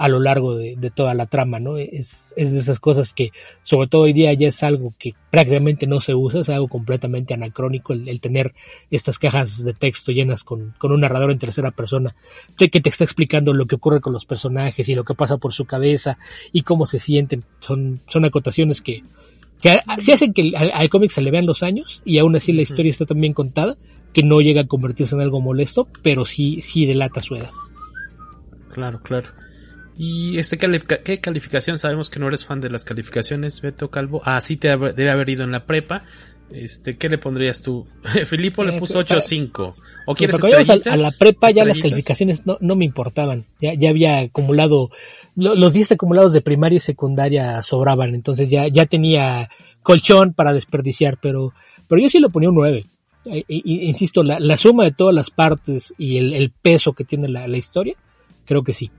a 0.00 0.08
lo 0.08 0.18
largo 0.18 0.56
de, 0.56 0.76
de, 0.76 0.90
toda 0.90 1.12
la 1.12 1.26
trama, 1.26 1.60
¿no? 1.60 1.76
Es, 1.76 2.32
es 2.38 2.52
de 2.54 2.58
esas 2.58 2.80
cosas 2.80 3.12
que, 3.12 3.32
sobre 3.62 3.86
todo 3.86 4.02
hoy 4.02 4.14
día, 4.14 4.32
ya 4.32 4.48
es 4.48 4.62
algo 4.62 4.94
que 4.98 5.14
prácticamente 5.30 5.86
no 5.86 6.00
se 6.00 6.14
usa, 6.14 6.40
es 6.40 6.48
algo 6.48 6.68
completamente 6.68 7.34
anacrónico 7.34 7.92
el, 7.92 8.08
el 8.08 8.18
tener 8.18 8.54
estas 8.90 9.18
cajas 9.18 9.62
de 9.62 9.74
texto 9.74 10.10
llenas 10.10 10.42
con, 10.42 10.74
con, 10.78 10.92
un 10.92 11.02
narrador 11.02 11.30
en 11.30 11.38
tercera 11.38 11.70
persona 11.70 12.16
que, 12.56 12.70
que 12.70 12.80
te 12.80 12.88
está 12.88 13.04
explicando 13.04 13.52
lo 13.52 13.66
que 13.66 13.74
ocurre 13.74 14.00
con 14.00 14.14
los 14.14 14.24
personajes 14.24 14.88
y 14.88 14.94
lo 14.94 15.04
que 15.04 15.12
pasa 15.12 15.36
por 15.36 15.52
su 15.52 15.66
cabeza 15.66 16.16
y 16.50 16.62
cómo 16.62 16.86
se 16.86 16.98
sienten. 16.98 17.44
Son, 17.60 18.00
son 18.08 18.24
acotaciones 18.24 18.80
que, 18.80 19.04
que 19.60 19.80
sí 19.98 20.12
hacen 20.12 20.32
que 20.32 20.50
al, 20.56 20.70
al 20.72 20.88
cómic 20.88 21.10
se 21.10 21.20
le 21.20 21.30
vean 21.30 21.44
los 21.44 21.62
años 21.62 22.00
y 22.06 22.16
aún 22.16 22.34
así 22.34 22.54
la 22.54 22.62
historia 22.62 22.88
está 22.88 23.04
tan 23.04 23.20
bien 23.20 23.34
contada 23.34 23.76
que 24.14 24.22
no 24.22 24.40
llega 24.40 24.62
a 24.62 24.66
convertirse 24.66 25.14
en 25.14 25.20
algo 25.20 25.42
molesto, 25.42 25.88
pero 26.02 26.24
sí, 26.24 26.62
sí 26.62 26.86
delata 26.86 27.20
su 27.22 27.34
edad. 27.34 27.50
Claro, 28.72 29.02
claro. 29.02 29.28
¿Y 30.02 30.38
este 30.38 30.56
qué 30.56 31.20
calificación? 31.20 31.76
Sabemos 31.76 32.08
que 32.08 32.18
no 32.18 32.28
eres 32.28 32.46
fan 32.46 32.62
de 32.62 32.70
las 32.70 32.84
calificaciones, 32.84 33.60
Beto 33.60 33.90
Calvo. 33.90 34.22
Ah, 34.24 34.40
sí 34.40 34.56
te 34.56 34.68
debe 34.68 35.10
haber 35.10 35.28
ido 35.28 35.44
en 35.44 35.50
la 35.50 35.66
prepa. 35.66 36.04
Este, 36.50 36.96
¿qué 36.96 37.10
le 37.10 37.18
pondrías 37.18 37.60
tú? 37.60 37.86
Filipo 38.24 38.64
le 38.64 38.78
puso 38.78 39.00
8 39.00 39.18
o 39.18 39.20
5. 39.20 39.76
¿O 40.06 40.14
quieres 40.14 40.36
estrellitas? 40.36 40.86
A, 40.86 40.94
a, 40.94 40.96
la 40.96 41.10
prepa 41.18 41.50
ya 41.50 41.66
las 41.66 41.78
calificaciones 41.78 42.46
no, 42.46 42.56
no 42.62 42.76
me 42.76 42.86
importaban. 42.86 43.44
Ya, 43.60 43.74
ya 43.74 43.90
había 43.90 44.20
acumulado, 44.20 44.88
lo, 45.36 45.54
los 45.54 45.74
10 45.74 45.92
acumulados 45.92 46.32
de 46.32 46.40
primaria 46.40 46.78
y 46.78 46.80
secundaria 46.80 47.62
sobraban. 47.62 48.14
Entonces 48.14 48.48
ya, 48.48 48.68
ya 48.68 48.86
tenía 48.86 49.50
colchón 49.82 50.32
para 50.32 50.54
desperdiciar, 50.54 51.18
pero, 51.20 51.52
pero 51.88 52.00
yo 52.00 52.08
sí 52.08 52.20
lo 52.20 52.30
ponía 52.30 52.48
un 52.48 52.54
9. 52.54 52.86
E, 53.26 53.44
e, 53.46 53.62
insisto, 53.64 54.22
la, 54.22 54.40
la, 54.40 54.56
suma 54.56 54.84
de 54.84 54.92
todas 54.92 55.14
las 55.14 55.28
partes 55.28 55.92
y 55.98 56.16
el, 56.16 56.32
el 56.32 56.52
peso 56.52 56.94
que 56.94 57.04
tiene 57.04 57.28
la, 57.28 57.46
la 57.46 57.58
historia, 57.58 57.96
creo 58.46 58.64
que 58.64 58.72
sí. 58.72 58.90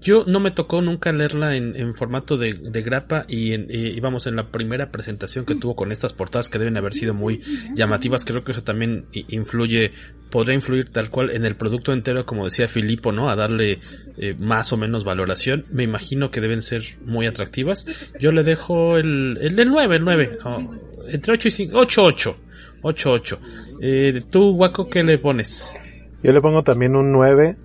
Yo 0.00 0.24
no 0.26 0.38
me 0.38 0.50
tocó 0.52 0.80
nunca 0.80 1.12
leerla 1.12 1.56
en, 1.56 1.74
en 1.74 1.94
formato 1.94 2.36
de, 2.36 2.52
grapa 2.82 3.24
y, 3.28 3.52
en, 3.52 3.68
vamos 4.00 4.26
en 4.26 4.36
la 4.36 4.48
primera 4.48 4.90
presentación 4.90 5.44
que 5.44 5.56
tuvo 5.56 5.74
con 5.74 5.90
estas 5.90 6.12
portadas 6.12 6.48
que 6.48 6.58
deben 6.58 6.76
haber 6.76 6.94
sido 6.94 7.14
muy 7.14 7.42
llamativas. 7.74 8.24
Creo 8.24 8.44
que 8.44 8.52
eso 8.52 8.62
también 8.62 9.06
influye, 9.12 9.92
podría 10.30 10.54
influir 10.54 10.90
tal 10.90 11.10
cual 11.10 11.30
en 11.30 11.44
el 11.44 11.56
producto 11.56 11.92
entero, 11.92 12.24
como 12.26 12.44
decía 12.44 12.68
Filipo, 12.68 13.10
¿no? 13.10 13.28
A 13.28 13.36
darle 13.36 13.80
eh, 14.16 14.34
más 14.38 14.72
o 14.72 14.76
menos 14.76 15.04
valoración. 15.04 15.64
Me 15.70 15.82
imagino 15.82 16.30
que 16.30 16.40
deben 16.40 16.62
ser 16.62 16.82
muy 17.04 17.26
atractivas. 17.26 17.86
Yo 18.20 18.30
le 18.30 18.44
dejo 18.44 18.96
el, 18.98 19.38
el, 19.40 19.58
el 19.58 19.68
9, 19.68 19.96
el 19.96 20.04
9, 20.04 20.38
oh, 20.44 20.74
entre 21.08 21.34
8 21.34 21.48
y 21.48 21.50
5, 21.50 21.78
8, 21.78 22.04
8. 22.04 22.36
8, 22.82 23.10
8. 23.12 23.40
Eh, 23.80 24.22
¿Tú, 24.30 24.50
Waco, 24.50 24.88
qué 24.88 25.02
le 25.02 25.18
pones? 25.18 25.74
Yo 26.22 26.32
le 26.32 26.40
pongo 26.40 26.62
también 26.62 26.96
un 26.96 27.12
9 27.12 27.56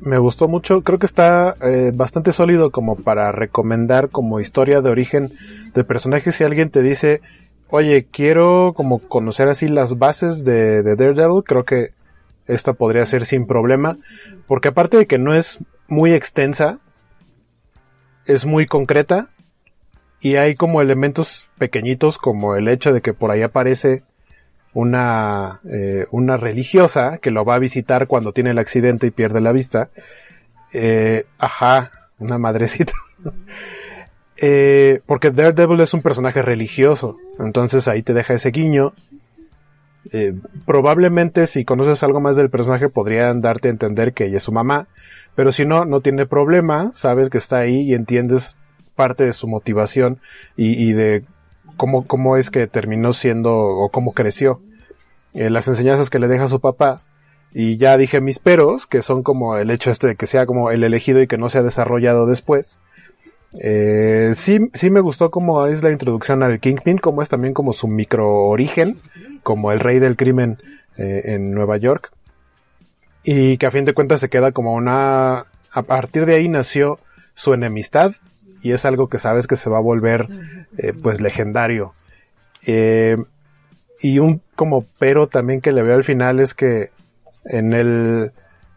me 0.00 0.18
gustó 0.18 0.48
mucho, 0.48 0.82
creo 0.82 0.98
que 0.98 1.06
está 1.06 1.56
eh, 1.60 1.92
bastante 1.94 2.32
sólido 2.32 2.70
como 2.70 2.96
para 2.96 3.32
recomendar 3.32 4.08
como 4.08 4.40
historia 4.40 4.80
de 4.80 4.90
origen 4.90 5.32
de 5.74 5.84
personajes. 5.84 6.34
Si 6.34 6.44
alguien 6.44 6.70
te 6.70 6.82
dice, 6.82 7.20
oye, 7.68 8.06
quiero 8.10 8.72
como 8.74 8.98
conocer 8.98 9.48
así 9.48 9.68
las 9.68 9.98
bases 9.98 10.44
de, 10.44 10.82
de 10.82 10.96
Daredevil, 10.96 11.44
creo 11.44 11.64
que 11.64 11.90
esta 12.46 12.72
podría 12.72 13.06
ser 13.06 13.24
sin 13.24 13.46
problema, 13.46 13.96
porque 14.46 14.68
aparte 14.68 14.96
de 14.96 15.06
que 15.06 15.18
no 15.18 15.34
es 15.34 15.58
muy 15.86 16.12
extensa, 16.14 16.78
es 18.26 18.46
muy 18.46 18.66
concreta 18.66 19.28
y 20.20 20.36
hay 20.36 20.54
como 20.54 20.82
elementos 20.82 21.48
pequeñitos 21.58 22.18
como 22.18 22.56
el 22.56 22.68
hecho 22.68 22.92
de 22.92 23.00
que 23.00 23.14
por 23.14 23.30
ahí 23.30 23.42
aparece 23.42 24.02
una, 24.72 25.60
eh, 25.68 26.06
una 26.10 26.36
religiosa 26.36 27.18
que 27.18 27.30
lo 27.30 27.44
va 27.44 27.56
a 27.56 27.58
visitar 27.58 28.06
cuando 28.06 28.32
tiene 28.32 28.50
el 28.50 28.58
accidente 28.58 29.06
y 29.06 29.10
pierde 29.10 29.40
la 29.40 29.52
vista. 29.52 29.90
Eh, 30.72 31.26
ajá, 31.38 31.90
una 32.18 32.38
madrecita. 32.38 32.92
eh, 34.36 35.00
porque 35.06 35.30
Daredevil 35.30 35.80
es 35.80 35.94
un 35.94 36.02
personaje 36.02 36.42
religioso, 36.42 37.16
entonces 37.38 37.88
ahí 37.88 38.02
te 38.02 38.14
deja 38.14 38.34
ese 38.34 38.50
guiño. 38.50 38.92
Eh, 40.12 40.34
probablemente 40.64 41.46
si 41.46 41.64
conoces 41.64 42.02
algo 42.02 42.20
más 42.20 42.34
del 42.34 42.48
personaje 42.48 42.88
podrían 42.88 43.42
darte 43.42 43.68
a 43.68 43.70
entender 43.70 44.14
que 44.14 44.26
ella 44.26 44.38
es 44.38 44.42
su 44.42 44.52
mamá, 44.52 44.86
pero 45.34 45.52
si 45.52 45.66
no, 45.66 45.84
no 45.84 46.00
tiene 46.00 46.26
problema, 46.26 46.90
sabes 46.94 47.28
que 47.28 47.38
está 47.38 47.58
ahí 47.58 47.82
y 47.82 47.94
entiendes 47.94 48.56
parte 48.96 49.24
de 49.24 49.32
su 49.32 49.46
motivación 49.46 50.18
y, 50.56 50.72
y 50.88 50.92
de 50.94 51.24
cómo, 51.80 52.06
cómo 52.06 52.36
es 52.36 52.50
que 52.50 52.66
terminó 52.66 53.14
siendo 53.14 53.56
o 53.56 53.88
cómo 53.88 54.12
creció. 54.12 54.60
Eh, 55.32 55.48
las 55.48 55.66
enseñanzas 55.66 56.10
que 56.10 56.18
le 56.18 56.28
deja 56.28 56.46
su 56.46 56.60
papá. 56.60 57.00
Y 57.54 57.78
ya 57.78 57.96
dije 57.96 58.20
mis 58.20 58.38
peros, 58.38 58.86
que 58.86 59.00
son 59.00 59.22
como 59.22 59.56
el 59.56 59.70
hecho 59.70 59.90
este 59.90 60.08
de 60.08 60.14
que 60.14 60.26
sea 60.26 60.44
como 60.44 60.70
el 60.70 60.84
elegido 60.84 61.22
y 61.22 61.26
que 61.26 61.38
no 61.38 61.48
se 61.48 61.56
ha 61.56 61.62
desarrollado 61.62 62.26
después. 62.26 62.78
Eh, 63.58 64.32
sí, 64.34 64.58
sí 64.74 64.90
me 64.90 65.00
gustó 65.00 65.30
como 65.30 65.66
es 65.68 65.82
la 65.82 65.90
introducción 65.90 66.42
al 66.42 66.60
Kingpin, 66.60 66.98
como 66.98 67.22
es 67.22 67.30
también 67.30 67.54
como 67.54 67.72
su 67.72 67.88
micro 67.88 68.30
origen, 68.30 68.98
como 69.42 69.72
el 69.72 69.80
rey 69.80 70.00
del 70.00 70.18
crimen 70.18 70.58
eh, 70.98 71.22
en 71.32 71.52
Nueva 71.52 71.78
York. 71.78 72.12
Y 73.24 73.56
que 73.56 73.64
a 73.64 73.70
fin 73.70 73.86
de 73.86 73.94
cuentas 73.94 74.20
se 74.20 74.28
queda 74.28 74.52
como 74.52 74.74
una... 74.74 75.46
A 75.72 75.82
partir 75.82 76.26
de 76.26 76.34
ahí 76.34 76.46
nació 76.46 76.98
su 77.32 77.54
enemistad 77.54 78.12
y 78.62 78.72
es 78.72 78.84
algo 78.84 79.08
que 79.08 79.18
sabes 79.18 79.46
que 79.46 79.56
se 79.56 79.70
va 79.70 79.78
a 79.78 79.82
volver 79.82 80.28
eh, 80.78 80.92
pues 80.92 81.20
legendario. 81.20 81.94
Eh, 82.66 83.16
y 84.00 84.18
un 84.18 84.40
como 84.54 84.84
pero 84.98 85.28
también 85.28 85.60
que 85.60 85.72
le 85.72 85.82
veo 85.82 85.94
al 85.94 86.04
final 86.04 86.40
es 86.40 86.54
que 86.54 86.90
en 87.44 87.72
el 87.72 88.32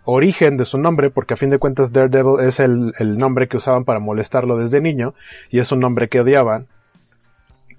origen 0.05 0.57
de 0.57 0.65
su 0.65 0.77
nombre, 0.79 1.09
porque 1.09 1.34
a 1.34 1.38
fin 1.38 1.49
de 1.49 1.59
cuentas 1.59 1.93
Daredevil 1.93 2.45
es 2.45 2.59
el, 2.59 2.93
el 2.99 3.17
nombre 3.17 3.47
que 3.47 3.57
usaban 3.57 3.86
para 3.86 3.99
molestarlo 3.99 4.57
desde 4.57 4.81
niño 4.81 5.13
y 5.49 5.59
es 5.59 5.71
un 5.71 5.79
nombre 5.79 6.09
que 6.09 6.21
odiaban. 6.21 6.67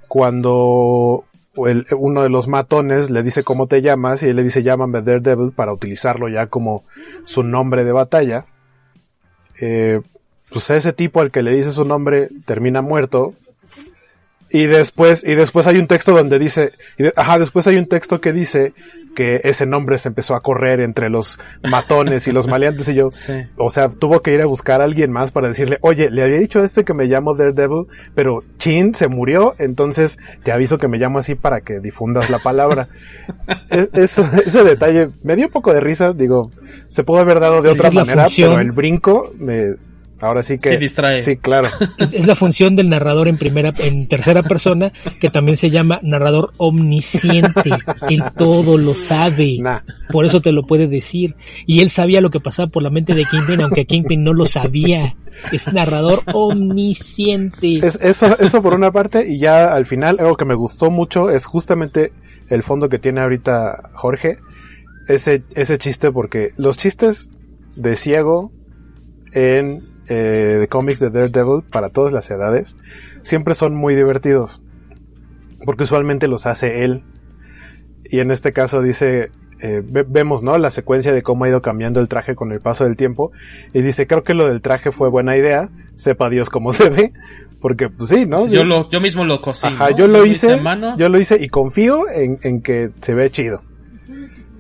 Cuando 0.08 1.24
el, 1.66 1.86
uno 1.96 2.22
de 2.22 2.28
los 2.28 2.48
matones 2.48 3.10
le 3.10 3.22
dice 3.22 3.44
cómo 3.44 3.66
te 3.66 3.82
llamas 3.82 4.22
y 4.22 4.28
él 4.28 4.36
le 4.36 4.42
dice 4.42 4.62
llámame 4.62 5.02
Daredevil 5.02 5.52
para 5.52 5.72
utilizarlo 5.72 6.28
ya 6.28 6.46
como 6.46 6.84
su 7.24 7.42
nombre 7.42 7.84
de 7.84 7.92
batalla. 7.92 8.46
Eh, 9.60 10.00
pues 10.54 10.70
ese 10.70 10.92
tipo 10.92 11.20
al 11.20 11.32
que 11.32 11.42
le 11.42 11.50
dice 11.50 11.72
su 11.72 11.84
nombre 11.84 12.28
termina 12.46 12.80
muerto. 12.80 13.34
Y 14.50 14.66
después, 14.66 15.24
y 15.26 15.34
después 15.34 15.66
hay 15.66 15.78
un 15.78 15.88
texto 15.88 16.12
donde 16.12 16.38
dice, 16.38 16.70
y 16.96 17.02
de, 17.02 17.12
ajá, 17.16 17.40
después 17.40 17.66
hay 17.66 17.76
un 17.76 17.88
texto 17.88 18.20
que 18.20 18.32
dice 18.32 18.72
que 19.16 19.40
ese 19.42 19.66
nombre 19.66 19.98
se 19.98 20.06
empezó 20.06 20.36
a 20.36 20.42
correr 20.42 20.80
entre 20.80 21.10
los 21.10 21.40
matones 21.68 22.28
y 22.28 22.32
los 22.32 22.46
maleantes 22.46 22.88
y 22.88 22.94
yo, 22.94 23.10
sí. 23.12 23.32
o 23.56 23.68
sea, 23.68 23.88
tuvo 23.88 24.22
que 24.22 24.32
ir 24.32 24.42
a 24.42 24.46
buscar 24.46 24.80
a 24.80 24.84
alguien 24.84 25.10
más 25.10 25.32
para 25.32 25.48
decirle, 25.48 25.78
oye, 25.80 26.08
le 26.08 26.22
había 26.22 26.38
dicho 26.38 26.60
a 26.60 26.64
este 26.64 26.84
que 26.84 26.94
me 26.94 27.06
llamo 27.06 27.34
Daredevil, 27.34 27.86
pero 28.14 28.44
Chin 28.58 28.94
se 28.94 29.08
murió, 29.08 29.54
entonces 29.58 30.18
te 30.44 30.52
aviso 30.52 30.78
que 30.78 30.86
me 30.86 30.98
llamo 30.98 31.18
así 31.18 31.34
para 31.34 31.62
que 31.62 31.80
difundas 31.80 32.30
la 32.30 32.38
palabra. 32.38 32.86
es, 33.70 33.88
eso, 33.92 34.24
ese 34.46 34.62
detalle 34.62 35.08
me 35.24 35.34
dio 35.34 35.46
un 35.46 35.52
poco 35.52 35.74
de 35.74 35.80
risa, 35.80 36.12
digo, 36.12 36.52
se 36.86 37.02
pudo 37.02 37.18
haber 37.18 37.40
dado 37.40 37.60
de 37.60 37.70
otra 37.70 37.90
manera, 37.90 38.26
pero 38.36 38.60
el 38.60 38.70
brinco 38.70 39.32
me, 39.36 39.74
Ahora 40.24 40.42
sí 40.42 40.56
que. 40.56 40.70
Sí, 40.70 40.76
distrae. 40.76 41.22
Sí, 41.22 41.36
claro. 41.36 41.68
Es, 41.98 42.12
es, 42.14 42.26
la 42.26 42.34
función 42.34 42.76
del 42.76 42.88
narrador 42.88 43.28
en 43.28 43.36
primera, 43.36 43.72
en 43.78 44.08
tercera 44.08 44.42
persona, 44.42 44.92
que 45.20 45.30
también 45.30 45.56
se 45.56 45.70
llama 45.70 46.00
narrador 46.02 46.52
omnisciente. 46.56 47.70
él 48.08 48.24
todo 48.36 48.78
lo 48.78 48.94
sabe. 48.94 49.58
Nah. 49.60 49.80
Por 50.10 50.24
eso 50.24 50.40
te 50.40 50.52
lo 50.52 50.66
puede 50.66 50.88
decir. 50.88 51.36
Y 51.66 51.80
él 51.80 51.90
sabía 51.90 52.20
lo 52.20 52.30
que 52.30 52.40
pasaba 52.40 52.68
por 52.68 52.82
la 52.82 52.90
mente 52.90 53.14
de 53.14 53.24
Kingpin, 53.24 53.60
aunque 53.60 53.86
Kingpin 53.86 54.24
no 54.24 54.32
lo 54.32 54.46
sabía. 54.46 55.14
Es 55.52 55.72
narrador 55.72 56.22
omnisciente. 56.32 57.86
Es, 57.86 57.98
eso, 58.02 58.38
eso 58.38 58.62
por 58.62 58.74
una 58.74 58.90
parte, 58.90 59.28
y 59.28 59.38
ya 59.38 59.74
al 59.74 59.86
final, 59.86 60.16
algo 60.18 60.36
que 60.36 60.44
me 60.44 60.54
gustó 60.54 60.90
mucho 60.90 61.30
es 61.30 61.44
justamente 61.44 62.12
el 62.48 62.62
fondo 62.62 62.88
que 62.88 62.98
tiene 62.98 63.20
ahorita 63.20 63.90
Jorge. 63.94 64.38
Ese, 65.06 65.42
ese 65.54 65.76
chiste, 65.76 66.10
porque 66.10 66.52
los 66.56 66.78
chistes 66.78 67.30
de 67.76 67.96
ciego 67.96 68.52
en 69.32 69.93
eh, 70.08 70.58
de 70.60 70.68
cómics 70.68 71.00
de 71.00 71.10
Daredevil 71.10 71.62
para 71.70 71.90
todas 71.90 72.12
las 72.12 72.30
edades 72.30 72.76
siempre 73.22 73.54
son 73.54 73.74
muy 73.74 73.94
divertidos 73.94 74.62
porque 75.64 75.84
usualmente 75.84 76.28
los 76.28 76.46
hace 76.46 76.84
él. 76.84 77.02
Y 78.04 78.20
en 78.20 78.30
este 78.30 78.52
caso 78.52 78.82
dice 78.82 79.30
eh, 79.60 79.82
ve 79.84 80.04
vemos 80.06 80.42
no 80.42 80.58
la 80.58 80.70
secuencia 80.70 81.12
de 81.12 81.22
cómo 81.22 81.44
ha 81.44 81.48
ido 81.48 81.62
cambiando 81.62 82.00
el 82.00 82.08
traje 82.08 82.34
con 82.34 82.52
el 82.52 82.60
paso 82.60 82.84
del 82.84 82.96
tiempo 82.96 83.30
y 83.72 83.82
dice 83.82 84.06
creo 84.06 84.24
que 84.24 84.34
lo 84.34 84.48
del 84.48 84.60
traje 84.60 84.90
fue 84.90 85.08
buena 85.08 85.36
idea 85.36 85.68
sepa 85.94 86.28
Dios 86.28 86.50
cómo 86.50 86.72
se 86.72 86.90
ve 86.90 87.12
porque 87.60 87.88
pues 87.88 88.10
sí 88.10 88.26
no 88.26 88.46
yo, 88.46 88.52
yo 88.52 88.64
lo 88.64 88.90
yo 88.90 89.00
mismo 89.00 89.24
lo 89.24 89.40
cosí 89.40 89.68
ajá 89.68 89.90
¿no? 89.90 89.96
yo 89.96 90.06
lo 90.08 90.26
hice 90.26 90.60
yo 90.98 91.08
lo 91.08 91.20
hice 91.20 91.40
y 91.40 91.48
confío 91.48 92.10
en, 92.10 92.40
en 92.42 92.62
que 92.62 92.90
se 93.00 93.14
ve 93.14 93.30
chido 93.30 93.62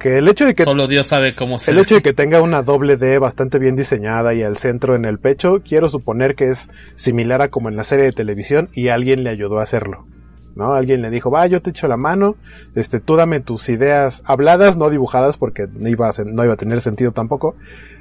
el 0.04 0.28
hecho 0.28 0.46
de 0.46 0.54
que 0.54 0.64
solo 0.64 0.86
Dios 0.86 1.06
sabe 1.06 1.34
cómo 1.34 1.58
se 1.58 1.70
el 1.70 1.78
hecho 1.78 1.96
de 1.96 2.02
que 2.02 2.12
tenga 2.12 2.42
una 2.42 2.62
doble 2.62 2.96
D 2.96 3.18
bastante 3.18 3.58
bien 3.58 3.76
diseñada 3.76 4.34
y 4.34 4.42
al 4.42 4.56
centro 4.56 4.94
en 4.94 5.04
el 5.04 5.18
pecho 5.18 5.62
quiero 5.66 5.88
suponer 5.88 6.34
que 6.34 6.50
es 6.50 6.68
similar 6.96 7.42
a 7.42 7.48
como 7.48 7.68
en 7.68 7.76
la 7.76 7.84
serie 7.84 8.04
de 8.06 8.12
televisión 8.12 8.68
y 8.72 8.88
alguien 8.88 9.24
le 9.24 9.30
ayudó 9.30 9.60
a 9.60 9.62
hacerlo 9.62 10.06
no 10.54 10.74
alguien 10.74 11.02
le 11.02 11.10
dijo 11.10 11.30
va 11.30 11.46
yo 11.46 11.62
te 11.62 11.70
echo 11.70 11.88
la 11.88 11.96
mano 11.96 12.36
este 12.74 13.00
tú 13.00 13.16
dame 13.16 13.40
tus 13.40 13.68
ideas 13.68 14.22
habladas 14.24 14.76
no 14.76 14.90
dibujadas 14.90 15.36
porque 15.36 15.66
no 15.72 15.88
iba 15.88 16.08
a 16.08 16.12
ser, 16.12 16.26
no 16.26 16.44
iba 16.44 16.54
a 16.54 16.58
tener 16.58 16.80
sentido 16.80 17.12
tampoco 17.12 17.56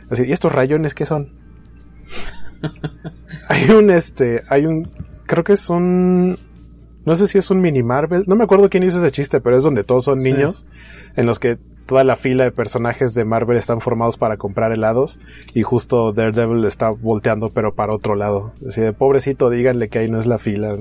así 0.09 0.23
y 0.23 0.31
estos 0.31 0.51
rayones 0.51 0.93
qué 0.93 1.05
son 1.05 1.29
hay 3.47 3.69
un 3.69 3.89
este 3.89 4.43
hay 4.49 4.65
un 4.65 4.89
creo 5.25 5.43
que 5.43 5.53
es 5.53 5.69
un 5.69 6.37
no 7.05 7.15
sé 7.15 7.27
si 7.27 7.37
es 7.37 7.51
un 7.51 7.61
mini 7.61 7.83
Marvel, 7.83 8.23
no 8.27 8.35
me 8.35 8.45
acuerdo 8.45 8.69
quién 8.69 8.83
hizo 8.83 8.99
ese 8.99 9.11
chiste, 9.11 9.41
pero 9.41 9.57
es 9.57 9.63
donde 9.63 9.83
todos 9.83 10.05
son 10.05 10.21
sí. 10.21 10.31
niños, 10.31 10.65
en 11.15 11.25
los 11.25 11.39
que 11.39 11.57
toda 11.85 12.03
la 12.03 12.15
fila 12.15 12.43
de 12.43 12.51
personajes 12.51 13.13
de 13.13 13.25
Marvel 13.25 13.57
están 13.57 13.81
formados 13.81 14.17
para 14.17 14.37
comprar 14.37 14.71
helados 14.71 15.19
y 15.53 15.63
justo 15.63 16.13
Daredevil 16.13 16.63
está 16.65 16.89
volteando 16.89 17.49
pero 17.49 17.73
para 17.73 17.93
otro 17.93 18.15
lado. 18.15 18.53
Así 18.67 18.81
de 18.81 18.93
pobrecito, 18.93 19.49
díganle 19.49 19.89
que 19.89 19.99
ahí 19.99 20.09
no 20.09 20.19
es 20.19 20.25
la 20.25 20.39
fila. 20.39 20.75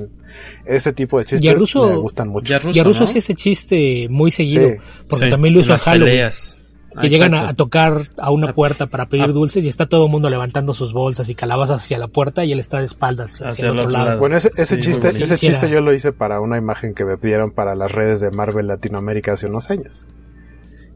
Ese 0.65 0.93
tipo 0.93 1.19
de 1.19 1.25
chistes 1.25 1.75
me 1.75 1.97
gustan 1.97 2.29
mucho. 2.29 2.55
Y 2.73 2.79
a 2.79 2.85
Russo 2.85 3.01
¿no? 3.01 3.07
sí 3.07 3.19
ese 3.19 3.35
chiste 3.35 4.07
muy 4.09 4.31
seguido, 4.31 4.69
sí. 4.69 4.77
porque 5.09 5.25
sí. 5.27 5.31
también 5.31 5.55
lo 5.55 5.61
hizo 5.61 5.75
a 5.75 5.79
Halloween. 5.79 6.15
Peleas. 6.15 6.59
Que 7.01 7.07
ah, 7.07 7.09
llegan 7.09 7.33
a, 7.33 7.49
a, 7.49 7.55
tocar 7.55 8.11
a 8.19 8.31
una 8.31 8.53
puerta 8.53 8.87
para 8.87 9.07
pedir 9.07 9.25
ah. 9.25 9.29
dulces 9.29 9.65
y 9.65 9.69
está 9.69 9.87
todo 9.87 10.05
el 10.05 10.11
mundo 10.13 10.29
levantando 10.29 10.75
sus 10.75 10.93
bolsas 10.93 11.27
y 11.31 11.35
calabazas 11.35 11.83
hacia 11.83 11.97
la 11.97 12.09
puerta 12.09 12.45
y 12.45 12.53
él 12.53 12.61
está 12.61 12.81
de 12.81 12.85
espaldas 12.85 13.37
hacia, 13.37 13.47
hacia 13.47 13.69
el 13.71 13.79
otro 13.79 13.91
lado. 13.91 14.05
lado. 14.05 14.19
Bueno, 14.19 14.37
ese, 14.37 14.49
ese 14.49 14.77
sí, 14.77 14.83
chiste, 14.83 15.09
ese 15.09 15.39
chiste 15.39 15.71
yo 15.71 15.81
lo 15.81 15.95
hice 15.95 16.13
para 16.13 16.41
una 16.41 16.59
imagen 16.59 16.95
que 16.95 17.07
me 17.07 17.17
pidieron 17.17 17.51
para 17.51 17.75
las 17.75 17.91
redes 17.91 18.21
de 18.21 18.31
Marvel 18.31 18.67
Latinoamérica 18.67 19.33
hace 19.33 19.47
unos 19.47 19.71
años 19.71 20.07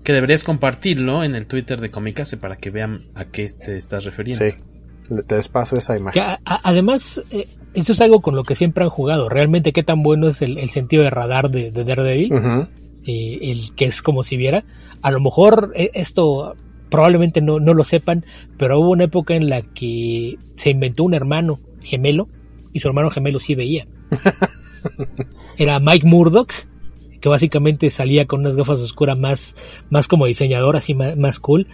que 0.07 0.13
deberías 0.13 0.45
compartirlo 0.45 1.25
en 1.25 1.35
el 1.35 1.47
Twitter 1.47 1.81
de 1.81 1.89
Comicase 1.89 2.37
para 2.37 2.57
que 2.57 2.71
vean 2.71 3.07
a 3.17 3.25
qué 3.25 3.49
te 3.49 3.77
estás 3.77 4.05
refiriendo. 4.05 4.45
Sí, 4.49 4.55
te 5.27 5.35
despaso 5.35 5.77
esa 5.77 5.97
imagen. 5.97 6.23
A, 6.23 6.39
a, 6.45 6.61
además, 6.63 7.25
eh, 7.33 7.49
eso 7.75 7.93
es 7.93 8.01
algo 8.01 8.23
con 8.23 8.37
lo 8.37 8.45
que 8.45 8.55
siempre 8.55 8.85
han 8.85 8.91
jugado. 8.91 9.29
Realmente, 9.29 9.73
qué 9.73 9.83
tan 9.83 10.05
bueno 10.05 10.29
es 10.29 10.43
el, 10.43 10.59
el 10.59 10.71
sentido 10.71 11.03
de 11.03 11.11
radar 11.11 11.51
de, 11.51 11.73
de 11.73 11.85
Daredevil, 11.85 12.33
uh 12.33 12.37
-huh. 12.37 12.69
eh, 13.05 13.51
el 13.51 13.75
que 13.75 13.87
es 13.87 14.01
como 14.01 14.23
si 14.23 14.37
viera. 14.37 14.65
A 15.03 15.11
lo 15.11 15.19
mejor 15.21 15.73
eh, 15.75 15.91
esto 15.95 16.55
probablemente 16.89 17.41
no, 17.41 17.59
no 17.59 17.75
lo 17.75 17.83
sepan, 17.83 18.25
pero 18.59 18.79
hubo 18.79 18.91
una 18.91 19.05
época 19.07 19.35
en 19.35 19.51
la 19.51 19.63
que 19.63 20.39
se 20.55 20.71
inventó 20.71 21.03
un 21.03 21.15
hermano 21.15 21.59
gemelo 21.83 22.29
y 22.73 22.79
su 22.79 22.87
hermano 22.87 23.11
gemelo 23.11 23.41
sí 23.41 23.57
veía. 23.57 23.89
Era 25.59 25.81
Mike 25.81 26.07
Murdoch, 26.07 26.53
que 27.27 27.31
básicamente 27.31 27.91
salía 27.91 28.27
con 28.27 28.39
unas 28.39 28.55
gafas 28.55 28.79
oscuras 28.79 29.19
más, 29.19 29.57
más 29.91 30.07
como 30.07 30.27
diseñador, 30.27 30.77
así 30.77 30.95
más, 30.95 31.17
más 31.17 31.41
cool. 31.41 31.67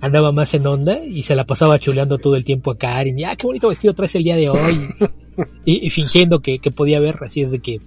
Andaba 0.00 0.30
más 0.30 0.54
en 0.54 0.64
onda 0.64 1.04
y 1.04 1.24
se 1.24 1.34
la 1.34 1.44
pasaba 1.44 1.80
chuleando 1.80 2.18
todo 2.18 2.36
el 2.36 2.44
tiempo 2.44 2.70
a 2.70 2.78
Karen. 2.78 3.18
Y, 3.18 3.24
ah, 3.24 3.34
qué 3.34 3.48
bonito 3.48 3.68
vestido 3.68 3.94
traes 3.94 4.14
el 4.14 4.22
día 4.22 4.36
de 4.36 4.48
hoy. 4.48 4.90
y, 5.64 5.84
y 5.84 5.90
fingiendo 5.90 6.38
que, 6.38 6.60
que, 6.60 6.70
podía 6.70 7.00
ver, 7.00 7.16
así 7.22 7.42
es 7.42 7.50
de 7.50 7.58
que 7.58 7.80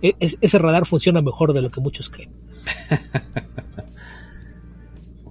e, 0.00 0.14
es, 0.18 0.38
ese 0.40 0.56
radar 0.56 0.86
funciona 0.86 1.20
mejor 1.20 1.52
de 1.52 1.60
lo 1.60 1.70
que 1.70 1.82
muchos 1.82 2.08
creen. 2.08 2.30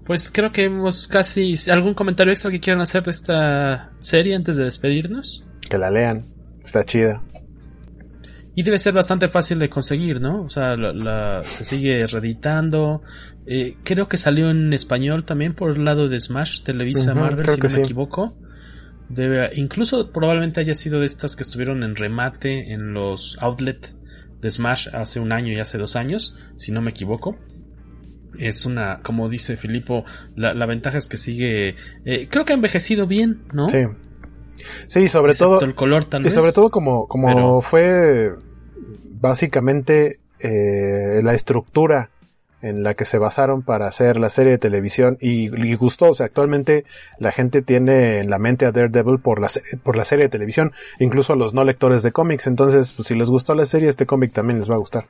Pues 0.03 0.29
creo 0.29 0.51
que 0.51 0.65
hemos 0.65 1.07
casi 1.07 1.53
algún 1.69 1.93
comentario 1.93 2.33
extra 2.33 2.51
que 2.51 2.59
quieran 2.59 2.81
hacer 2.81 3.01
de 3.03 3.11
esta 3.11 3.91
serie 3.99 4.35
antes 4.35 4.57
de 4.57 4.65
despedirnos. 4.65 5.45
Que 5.69 5.77
la 5.77 5.89
lean, 5.89 6.25
está 6.65 6.83
chida. 6.83 7.21
Y 8.53 8.63
debe 8.63 8.79
ser 8.79 8.93
bastante 8.93 9.29
fácil 9.29 9.59
de 9.59 9.69
conseguir, 9.69 10.19
¿no? 10.19 10.43
O 10.43 10.49
sea, 10.49 10.75
la, 10.75 10.91
la, 10.91 11.43
se 11.45 11.63
sigue 11.63 12.05
reeditando. 12.05 13.01
Eh, 13.45 13.77
creo 13.83 14.09
que 14.09 14.17
salió 14.17 14.49
en 14.49 14.73
español 14.73 15.23
también 15.23 15.53
por 15.53 15.71
el 15.71 15.85
lado 15.85 16.09
de 16.09 16.19
Smash, 16.19 16.61
Televisa, 16.63 17.13
uh 17.13 17.15
-huh, 17.15 17.19
Marvel, 17.19 17.49
si 17.49 17.57
no 17.57 17.63
me 17.63 17.75
sí. 17.75 17.79
equivoco. 17.79 18.35
Debe, 19.07 19.51
incluso 19.55 20.11
probablemente 20.11 20.59
haya 20.59 20.75
sido 20.75 20.99
de 20.99 21.05
estas 21.05 21.35
que 21.35 21.43
estuvieron 21.43 21.83
en 21.83 21.95
remate 21.95 22.71
en 22.73 22.93
los 22.93 23.37
outlet 23.41 23.93
de 24.41 24.51
Smash 24.51 24.89
hace 24.93 25.19
un 25.19 25.31
año 25.31 25.53
y 25.53 25.59
hace 25.59 25.77
dos 25.77 25.95
años, 25.95 26.35
si 26.57 26.71
no 26.71 26.81
me 26.81 26.91
equivoco. 26.91 27.37
Es 28.37 28.65
una, 28.65 29.01
como 29.01 29.29
dice 29.29 29.55
Filipo, 29.57 30.03
la, 30.35 30.53
la 30.53 30.65
ventaja 30.65 30.97
es 30.97 31.07
que 31.07 31.17
sigue, 31.17 31.75
eh, 32.05 32.27
creo 32.29 32.43
que 32.45 32.53
ha 32.53 32.55
envejecido 32.55 33.05
bien, 33.07 33.43
¿no? 33.53 33.69
Sí. 33.69 33.85
Sí, 34.87 35.07
sobre 35.07 35.31
Excepto 35.31 35.57
todo. 35.59 35.65
el 35.65 35.75
color 35.75 36.05
tal 36.05 36.21
y 36.21 36.25
vez. 36.25 36.33
sobre 36.33 36.51
todo 36.51 36.69
como, 36.69 37.07
como 37.07 37.27
pero... 37.27 37.61
fue 37.61 38.31
básicamente 39.19 40.19
eh, 40.39 41.21
la 41.23 41.33
estructura 41.33 42.09
en 42.61 42.83
la 42.83 42.93
que 42.93 43.05
se 43.05 43.17
basaron 43.17 43.63
para 43.63 43.87
hacer 43.87 44.17
la 44.17 44.29
serie 44.29 44.51
de 44.51 44.57
televisión 44.59 45.17
y, 45.19 45.45
y, 45.67 45.75
gustó, 45.75 46.09
o 46.09 46.13
sea, 46.13 46.27
actualmente 46.27 46.85
la 47.17 47.31
gente 47.31 47.61
tiene 47.61 48.19
en 48.19 48.29
la 48.29 48.37
mente 48.37 48.65
a 48.65 48.71
Daredevil 48.71 49.19
por 49.19 49.39
la, 49.41 49.49
por 49.83 49.95
la 49.95 50.05
serie 50.05 50.25
de 50.25 50.29
televisión, 50.29 50.71
incluso 50.99 51.33
a 51.33 51.35
los 51.35 51.53
no 51.55 51.63
lectores 51.63 52.03
de 52.03 52.11
cómics, 52.11 52.45
entonces 52.47 52.91
pues, 52.91 53.07
si 53.07 53.15
les 53.15 53.29
gustó 53.29 53.55
la 53.55 53.65
serie, 53.65 53.89
este 53.89 54.05
cómic 54.05 54.31
también 54.31 54.59
les 54.59 54.69
va 54.69 54.75
a 54.75 54.79
gustar. 54.79 55.05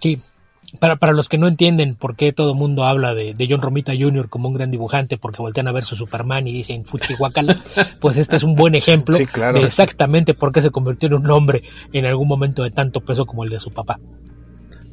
Sí, 0.00 0.22
para, 0.78 0.96
para 0.96 1.12
los 1.12 1.28
que 1.28 1.38
no 1.38 1.48
entienden 1.48 1.94
por 1.94 2.16
qué 2.16 2.32
todo 2.32 2.52
el 2.52 2.56
mundo 2.56 2.84
habla 2.84 3.14
de, 3.14 3.34
de, 3.34 3.46
John 3.48 3.62
Romita 3.62 3.92
Jr. 3.98 4.28
como 4.28 4.48
un 4.48 4.54
gran 4.54 4.70
dibujante, 4.70 5.18
porque 5.18 5.42
voltean 5.42 5.68
a 5.68 5.72
ver 5.72 5.84
su 5.84 5.96
Superman 5.96 6.46
y 6.46 6.52
dicen 6.52 6.84
Fuchi 6.84 7.14
Guacala, 7.14 7.62
pues 8.00 8.16
este 8.16 8.36
es 8.36 8.42
un 8.42 8.54
buen 8.54 8.74
ejemplo 8.74 9.16
sí, 9.16 9.26
claro. 9.26 9.60
de 9.60 9.66
exactamente 9.66 10.34
por 10.34 10.52
qué 10.52 10.62
se 10.62 10.70
convirtió 10.70 11.08
en 11.08 11.14
un 11.14 11.30
hombre 11.30 11.62
en 11.92 12.06
algún 12.06 12.28
momento 12.28 12.62
de 12.62 12.70
tanto 12.70 13.00
peso 13.00 13.26
como 13.26 13.44
el 13.44 13.50
de 13.50 13.60
su 13.60 13.72
papá. 13.72 13.98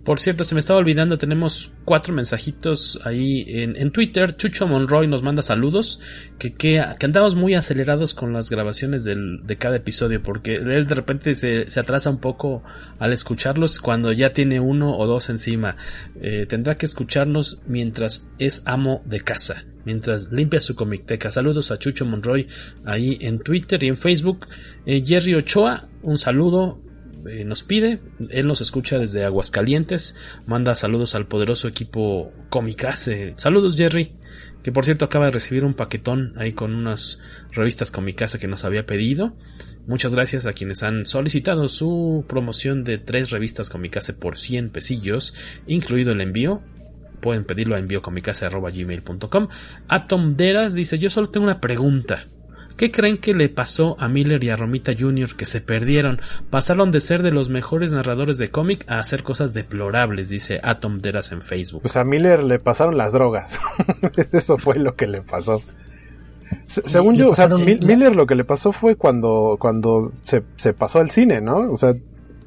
Por 0.04 0.20
cierto, 0.20 0.44
se 0.44 0.56
me 0.56 0.60
estaba 0.60 0.80
olvidando, 0.80 1.20
tenemos 1.20 1.74
cuatro 1.86 2.12
mensajitos 2.12 3.00
ahí 3.04 3.46
en, 3.48 3.76
en 3.76 3.92
Twitter. 3.92 4.36
Chucho 4.36 4.68
Monroy 4.68 5.08
nos 5.08 5.22
manda 5.22 5.44
saludos, 5.44 6.02
que, 6.40 6.54
que, 6.54 6.84
que, 7.00 7.06
andamos 7.06 7.36
muy 7.36 7.54
acelerados 7.54 8.16
con 8.16 8.34
las 8.34 8.50
grabaciones 8.50 9.04
de 9.04 9.58
cada 9.58 9.76
episodio, 9.76 10.24
porque 10.24 10.56
él 10.56 10.88
de 10.88 10.96
repente 10.96 11.36
se, 11.36 11.70
se, 11.70 11.80
atrasa 11.80 12.10
un 12.10 12.20
poco 12.20 12.64
al 12.98 13.14
escucharlos 13.14 13.80
cuando 13.80 14.12
ya 14.12 14.34
tiene 14.34 14.60
uno 14.60 14.98
o 14.98 15.06
dos 15.06 15.30
encima. 15.30 15.78
Eh, 16.20 16.48
tendrá 16.50 16.78
que 16.78 16.88
escucharnos 16.88 17.62
mientras 17.68 18.28
es 18.40 18.64
amo 18.66 19.04
de 19.06 19.22
casa, 19.22 19.66
mientras 19.86 20.32
limpia 20.32 20.62
su 20.62 20.76
comicteca. 20.76 21.30
Saludos 21.30 21.70
a 21.70 21.78
Chucho 21.78 22.08
Monroy 22.08 22.48
ahí 22.86 23.20
en 23.22 23.38
Twitter 23.38 23.84
y 23.84 23.90
en 23.90 23.98
Facebook. 23.98 24.48
Eh, 24.88 25.04
Jerry 25.06 25.36
Ochoa, 25.36 25.90
un 26.02 26.18
saludo 26.18 26.82
eh, 27.28 27.44
nos 27.46 27.64
pide. 27.64 28.00
Él 28.30 28.48
nos 28.48 28.62
escucha 28.62 28.98
desde 28.98 29.24
Aguascalientes. 29.26 30.18
Manda 30.46 30.76
saludos 30.76 31.16
al 31.16 31.28
poderoso 31.28 31.68
equipo 31.68 32.32
Comicase. 32.50 33.34
Saludos, 33.38 33.76
Jerry. 33.76 34.14
Que 34.64 34.72
por 34.72 34.86
cierto 34.86 35.06
acaba 35.06 35.26
de 35.26 35.32
recibir 35.32 35.66
un 35.66 35.74
paquetón 35.74 36.34
ahí 36.38 36.54
con 36.54 36.76
unas 36.76 37.20
revistas 37.52 37.90
Comicase 37.90 38.40
que 38.40 38.48
nos 38.48 38.64
había 38.64 38.86
pedido. 38.86 39.34
Muchas 39.88 40.14
gracias 40.14 40.46
a 40.46 40.54
quienes 40.54 40.84
han 40.84 41.06
solicitado 41.08 41.68
su 41.68 42.26
promoción 42.28 42.84
de 42.84 43.00
tres 43.00 43.32
revistas 43.32 43.70
Comicase 43.70 44.14
por 44.14 44.38
100 44.38 44.70
pesillos, 44.70 45.34
incluido 45.66 46.12
el 46.12 46.22
envío. 46.22 46.62
Pueden 47.22 47.46
pedirlo 47.46 47.76
a 47.76 47.80
enviocomicase.gmail.com. 47.80 49.48
Atom 49.88 50.36
Deras 50.36 50.74
dice: 50.74 51.00
Yo 51.00 51.10
solo 51.10 51.30
tengo 51.30 51.46
una 51.46 51.60
pregunta. 51.60 52.26
¿Qué 52.82 52.90
creen 52.90 53.20
que 53.20 53.36
le 53.36 53.48
pasó 53.48 53.96
a 54.00 54.08
Miller 54.08 54.44
y 54.44 54.50
a 54.50 54.56
Romita 54.56 54.94
Jr. 55.00 55.36
que 55.36 55.46
se 55.46 55.62
perdieron? 55.62 56.20
Pasaron 56.50 56.92
de 56.92 57.00
ser 57.00 57.22
de 57.22 57.30
los 57.30 57.48
mejores 57.48 57.94
narradores 57.94 58.40
de 58.40 58.50
cómic 58.50 58.86
a 58.88 58.98
hacer 58.98 59.22
cosas 59.22 59.54
deplorables, 59.54 60.30
dice 60.30 60.60
Atom 60.64 60.98
Deras 60.98 61.32
en 61.32 61.44
Facebook. 61.44 61.84
Pues 61.84 61.96
a 61.96 62.04
Miller 62.04 62.44
le 62.44 62.58
pasaron 62.58 62.98
las 62.98 63.14
drogas. 63.14 63.60
Eso 64.32 64.58
fue 64.58 64.80
lo 64.80 64.96
que 64.96 65.06
le 65.06 65.22
pasó. 65.22 65.62
Se, 66.66 66.82
según 66.90 67.14
yo, 67.14 67.30
o 67.30 67.36
sea, 67.36 67.48
Miller 67.50 68.16
lo 68.16 68.26
que 68.26 68.34
le 68.34 68.46
pasó 68.46 68.72
fue 68.72 68.96
cuando, 68.96 69.58
cuando 69.60 70.12
se, 70.26 70.42
se 70.56 70.74
pasó 70.74 71.02
al 71.02 71.12
cine, 71.12 71.40
¿no? 71.40 71.58
O 71.72 71.78
sea, 71.78 71.94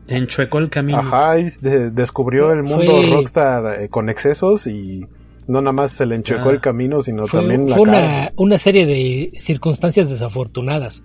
enchuecó 0.08 0.58
el 0.58 0.68
camino. 0.68 0.98
Ajá, 0.98 1.38
y 1.38 1.48
de, 1.60 1.92
descubrió 1.92 2.50
el 2.50 2.64
mundo 2.64 2.92
fue... 2.92 3.08
rockstar 3.08 3.82
eh, 3.82 3.88
con 3.88 4.08
excesos 4.08 4.66
y 4.66 5.06
no 5.46 5.60
nada 5.60 5.72
más 5.72 5.92
se 5.92 6.06
le 6.06 6.14
enchecó 6.14 6.50
ah, 6.50 6.52
el 6.52 6.60
camino, 6.60 7.02
sino 7.02 7.26
fue, 7.26 7.40
también 7.40 7.68
la 7.68 7.74
fue 7.74 7.88
una, 7.88 8.32
una, 8.36 8.58
serie 8.58 8.86
de 8.86 9.32
circunstancias 9.36 10.10
desafortunadas. 10.10 11.02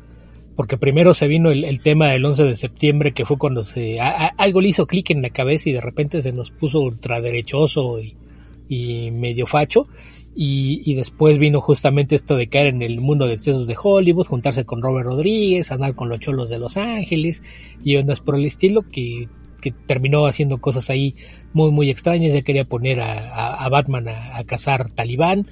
Porque 0.55 0.77
primero 0.77 1.13
se 1.13 1.27
vino 1.27 1.51
el, 1.51 1.63
el, 1.63 1.79
tema 1.79 2.09
del 2.09 2.25
11 2.25 2.43
de 2.43 2.55
septiembre, 2.57 3.13
que 3.13 3.25
fue 3.25 3.37
cuando 3.37 3.63
se 3.63 4.01
a, 4.01 4.09
a, 4.09 4.27
algo 4.37 4.59
le 4.59 4.69
hizo 4.69 4.87
clic 4.87 5.09
en 5.11 5.21
la 5.21 5.29
cabeza 5.29 5.69
y 5.69 5.73
de 5.73 5.81
repente 5.81 6.21
se 6.21 6.33
nos 6.33 6.51
puso 6.51 6.81
ultraderechoso 6.81 8.01
y, 8.01 8.17
y 8.67 9.11
medio 9.11 9.47
facho. 9.47 9.87
Y, 10.35 10.81
y, 10.85 10.95
después 10.95 11.37
vino 11.37 11.59
justamente 11.59 12.15
esto 12.15 12.37
de 12.37 12.47
caer 12.47 12.67
en 12.67 12.81
el 12.81 13.01
mundo 13.01 13.25
de 13.25 13.33
excesos 13.33 13.67
de 13.67 13.75
Hollywood, 13.81 14.27
juntarse 14.27 14.63
con 14.63 14.81
Robert 14.81 15.07
Rodríguez, 15.07 15.71
andar 15.71 15.95
con 15.95 16.07
los 16.07 16.19
cholos 16.19 16.49
de 16.49 16.59
Los 16.59 16.77
Ángeles 16.77 17.41
y 17.83 17.97
ondas 17.97 18.19
por 18.19 18.35
el 18.35 18.45
estilo 18.45 18.83
que, 18.83 19.27
que 19.59 19.71
terminó 19.71 20.25
haciendo 20.27 20.59
cosas 20.59 20.89
ahí 20.89 21.15
muy 21.53 21.71
muy 21.71 21.89
extrañas, 21.89 22.33
ya 22.33 22.41
quería 22.41 22.65
poner 22.65 23.01
a, 23.01 23.53
a, 23.53 23.69
Batman 23.69 24.07
a, 24.07 24.37
a, 24.37 24.43
cazar 24.43 24.91
talibán 24.91 25.47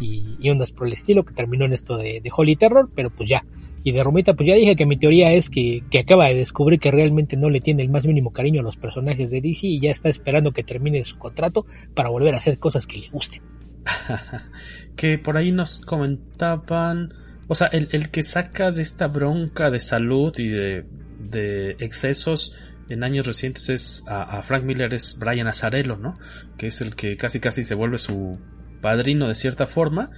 y, 0.00 0.36
y, 0.40 0.50
ondas 0.50 0.72
por 0.72 0.86
el 0.86 0.92
estilo, 0.92 1.24
que 1.24 1.34
terminó 1.34 1.64
en 1.64 1.72
esto 1.72 1.96
de, 1.96 2.20
de 2.20 2.30
Holy 2.34 2.56
Terror, 2.56 2.90
pero 2.94 3.10
pues 3.10 3.28
ya. 3.28 3.44
Y 3.86 3.92
de 3.92 4.02
Romita, 4.02 4.34
pues 4.34 4.48
ya 4.48 4.56
dije 4.56 4.74
que 4.74 4.84
mi 4.84 4.96
teoría 4.96 5.32
es 5.32 5.48
que, 5.48 5.84
que, 5.90 6.00
acaba 6.00 6.26
de 6.26 6.34
descubrir 6.34 6.80
que 6.80 6.90
realmente 6.90 7.36
no 7.36 7.50
le 7.50 7.60
tiene 7.60 7.84
el 7.84 7.88
más 7.88 8.04
mínimo 8.04 8.32
cariño 8.32 8.60
a 8.60 8.64
los 8.64 8.76
personajes 8.76 9.30
de 9.30 9.40
DC 9.40 9.68
y 9.68 9.80
ya 9.80 9.92
está 9.92 10.08
esperando 10.08 10.50
que 10.50 10.64
termine 10.64 11.04
su 11.04 11.16
contrato 11.18 11.66
para 11.94 12.08
volver 12.08 12.34
a 12.34 12.38
hacer 12.38 12.58
cosas 12.58 12.86
que 12.88 12.98
le 12.98 13.08
gusten. 13.10 13.42
que 14.96 15.18
por 15.18 15.36
ahí 15.36 15.52
nos 15.52 15.80
comentaban, 15.80 17.14
o 17.46 17.54
sea, 17.54 17.68
el, 17.68 17.88
el 17.92 18.10
que 18.10 18.24
saca 18.24 18.72
de 18.72 18.82
esta 18.82 19.06
bronca 19.06 19.70
de 19.70 19.78
salud 19.78 20.36
y 20.36 20.48
de, 20.48 20.84
de 21.20 21.76
excesos 21.78 22.56
en 22.88 23.04
años 23.04 23.26
recientes 23.26 23.68
es 23.68 24.04
a, 24.06 24.42
Frank 24.42 24.64
Miller 24.64 24.94
es 24.94 25.18
Brian 25.18 25.48
Azarello, 25.48 25.96
¿no? 25.96 26.18
Que 26.56 26.68
es 26.68 26.80
el 26.80 26.94
que 26.94 27.16
casi 27.16 27.40
casi 27.40 27.64
se 27.64 27.74
vuelve 27.74 27.98
su 27.98 28.38
padrino 28.80 29.28
de 29.28 29.34
cierta 29.34 29.66
forma 29.66 30.10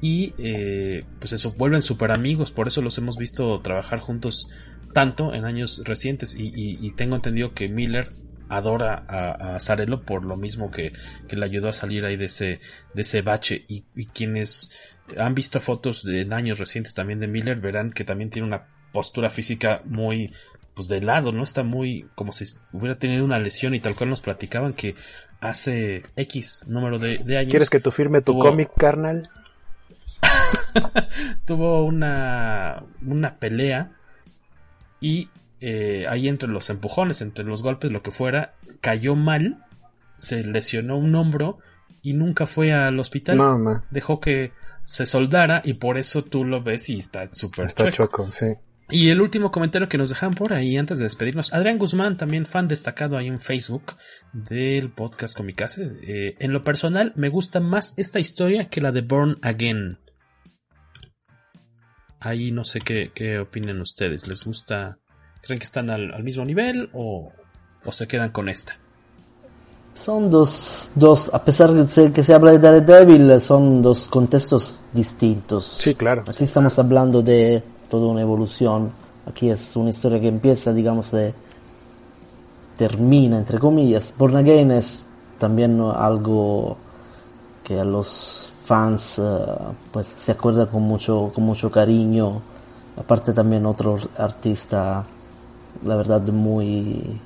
y 0.00 0.34
eh, 0.38 1.04
pues 1.18 1.32
eso 1.32 1.52
vuelven 1.52 1.82
super 1.82 2.10
amigos, 2.10 2.50
por 2.50 2.68
eso 2.68 2.82
los 2.82 2.98
hemos 2.98 3.16
visto 3.16 3.60
trabajar 3.60 4.00
juntos 4.00 4.48
tanto 4.92 5.34
en 5.34 5.44
años 5.44 5.82
recientes. 5.84 6.34
Y, 6.34 6.48
y, 6.48 6.78
y 6.80 6.90
tengo 6.92 7.16
entendido 7.16 7.52
que 7.52 7.68
Miller 7.68 8.10
adora 8.48 9.04
a, 9.08 9.56
a 9.56 9.96
por 10.04 10.24
lo 10.24 10.36
mismo 10.36 10.70
que, 10.70 10.92
que, 11.28 11.36
le 11.36 11.44
ayudó 11.44 11.68
a 11.68 11.72
salir 11.72 12.04
ahí 12.04 12.16
de 12.16 12.26
ese, 12.26 12.60
de 12.94 13.02
ese 13.02 13.22
bache. 13.22 13.64
Y, 13.68 13.84
y 13.94 14.06
quienes 14.06 14.70
han 15.18 15.34
visto 15.34 15.60
fotos 15.60 16.04
de, 16.04 16.22
en 16.22 16.32
años 16.32 16.58
recientes 16.58 16.94
también 16.94 17.20
de 17.20 17.28
Miller 17.28 17.60
verán 17.60 17.92
que 17.92 18.04
también 18.04 18.30
tiene 18.30 18.48
una 18.48 18.68
postura 18.92 19.30
física 19.30 19.82
muy 19.84 20.32
pues 20.76 20.88
de 20.88 21.00
lado, 21.00 21.32
¿no? 21.32 21.42
Está 21.42 21.62
muy 21.62 22.06
como 22.14 22.32
si 22.32 22.44
hubiera 22.74 22.98
tenido 22.98 23.24
una 23.24 23.38
lesión 23.38 23.74
y 23.74 23.80
tal 23.80 23.94
cual 23.94 24.10
nos 24.10 24.20
platicaban 24.20 24.74
que 24.74 24.94
hace 25.40 26.02
X 26.16 26.64
número 26.66 26.98
de, 26.98 27.16
de 27.24 27.38
años. 27.38 27.50
¿Quieres 27.50 27.70
que 27.70 27.80
tú 27.80 27.90
firme 27.90 28.20
tu 28.20 28.32
tuvo... 28.32 28.42
cómic, 28.42 28.70
carnal? 28.76 29.30
tuvo 31.46 31.82
una, 31.82 32.84
una 33.00 33.38
pelea 33.38 33.92
y 35.00 35.30
eh, 35.62 36.04
ahí 36.10 36.28
entre 36.28 36.50
los 36.50 36.68
empujones, 36.68 37.22
entre 37.22 37.46
los 37.46 37.62
golpes, 37.62 37.90
lo 37.90 38.02
que 38.02 38.10
fuera, 38.10 38.52
cayó 38.82 39.14
mal, 39.14 39.64
se 40.18 40.44
lesionó 40.44 40.98
un 40.98 41.14
hombro 41.14 41.58
y 42.02 42.12
nunca 42.12 42.46
fue 42.46 42.74
al 42.74 43.00
hospital. 43.00 43.38
No. 43.38 43.82
Dejó 43.90 44.20
que 44.20 44.52
se 44.84 45.06
soldara 45.06 45.62
y 45.64 45.74
por 45.74 45.96
eso 45.96 46.22
tú 46.22 46.44
lo 46.44 46.62
ves 46.62 46.90
y 46.90 46.98
está 46.98 47.32
súper 47.32 47.64
Está 47.64 47.90
choco, 47.90 48.30
sí. 48.30 48.56
Y 48.88 49.10
el 49.10 49.20
último 49.20 49.50
comentario 49.50 49.88
que 49.88 49.98
nos 49.98 50.10
dejan 50.10 50.32
por 50.32 50.52
ahí 50.52 50.76
antes 50.76 50.98
de 50.98 51.04
despedirnos, 51.04 51.52
Adrián 51.52 51.76
Guzmán, 51.76 52.16
también 52.16 52.46
fan 52.46 52.68
destacado 52.68 53.16
ahí 53.16 53.26
en 53.26 53.40
Facebook 53.40 53.96
del 54.32 54.90
podcast 54.90 55.36
Comicase. 55.36 55.90
Eh, 56.02 56.36
en 56.38 56.52
lo 56.52 56.62
personal, 56.62 57.12
me 57.16 57.28
gusta 57.28 57.58
más 57.58 57.94
esta 57.96 58.20
historia 58.20 58.68
que 58.68 58.80
la 58.80 58.92
de 58.92 59.02
Born 59.02 59.38
Again. 59.42 59.98
Ahí 62.20 62.52
no 62.52 62.62
sé 62.62 62.80
qué, 62.80 63.10
qué 63.12 63.40
opinen 63.40 63.80
ustedes. 63.80 64.28
¿Les 64.28 64.44
gusta? 64.44 64.98
¿Creen 65.42 65.58
que 65.58 65.64
están 65.66 65.90
al, 65.90 66.14
al 66.14 66.22
mismo 66.22 66.44
nivel 66.44 66.88
o, 66.92 67.32
o, 67.84 67.92
se 67.92 68.06
quedan 68.06 68.30
con 68.30 68.48
esta? 68.48 68.78
Son 69.94 70.30
dos, 70.30 70.92
dos, 70.94 71.34
a 71.34 71.44
pesar 71.44 71.72
de 71.72 71.82
que 71.82 71.88
se, 71.88 72.12
que 72.12 72.22
se 72.22 72.34
habla 72.34 72.52
de 72.52 72.58
Daredevil, 72.58 73.40
son 73.40 73.82
dos 73.82 74.06
contextos 74.08 74.84
distintos. 74.92 75.64
Sí, 75.64 75.94
claro. 75.94 76.22
Aquí 76.26 76.44
estamos 76.44 76.78
hablando 76.78 77.22
de 77.22 77.62
toda 77.88 78.08
una 78.08 78.20
evolución. 78.20 78.90
Aquí 79.26 79.50
es 79.50 79.76
una 79.76 79.90
historia 79.90 80.20
que 80.20 80.28
empieza, 80.28 80.72
digamos, 80.72 81.10
de 81.10 81.34
termina, 82.76 83.38
entre 83.38 83.58
comillas. 83.58 84.12
Born 84.16 84.36
Again 84.36 84.70
es 84.70 85.06
también 85.38 85.80
algo 85.80 86.76
que 87.64 87.80
a 87.80 87.84
los 87.84 88.52
fans 88.62 89.18
uh, 89.18 89.72
pues 89.90 90.06
se 90.06 90.32
acuerda 90.32 90.66
con 90.66 90.82
mucho, 90.82 91.32
con 91.34 91.44
mucho 91.44 91.70
cariño. 91.70 92.40
Aparte 92.96 93.32
también 93.32 93.66
otro 93.66 93.98
artista, 94.16 95.04
la 95.84 95.96
verdad, 95.96 96.22
muy... 96.28 97.20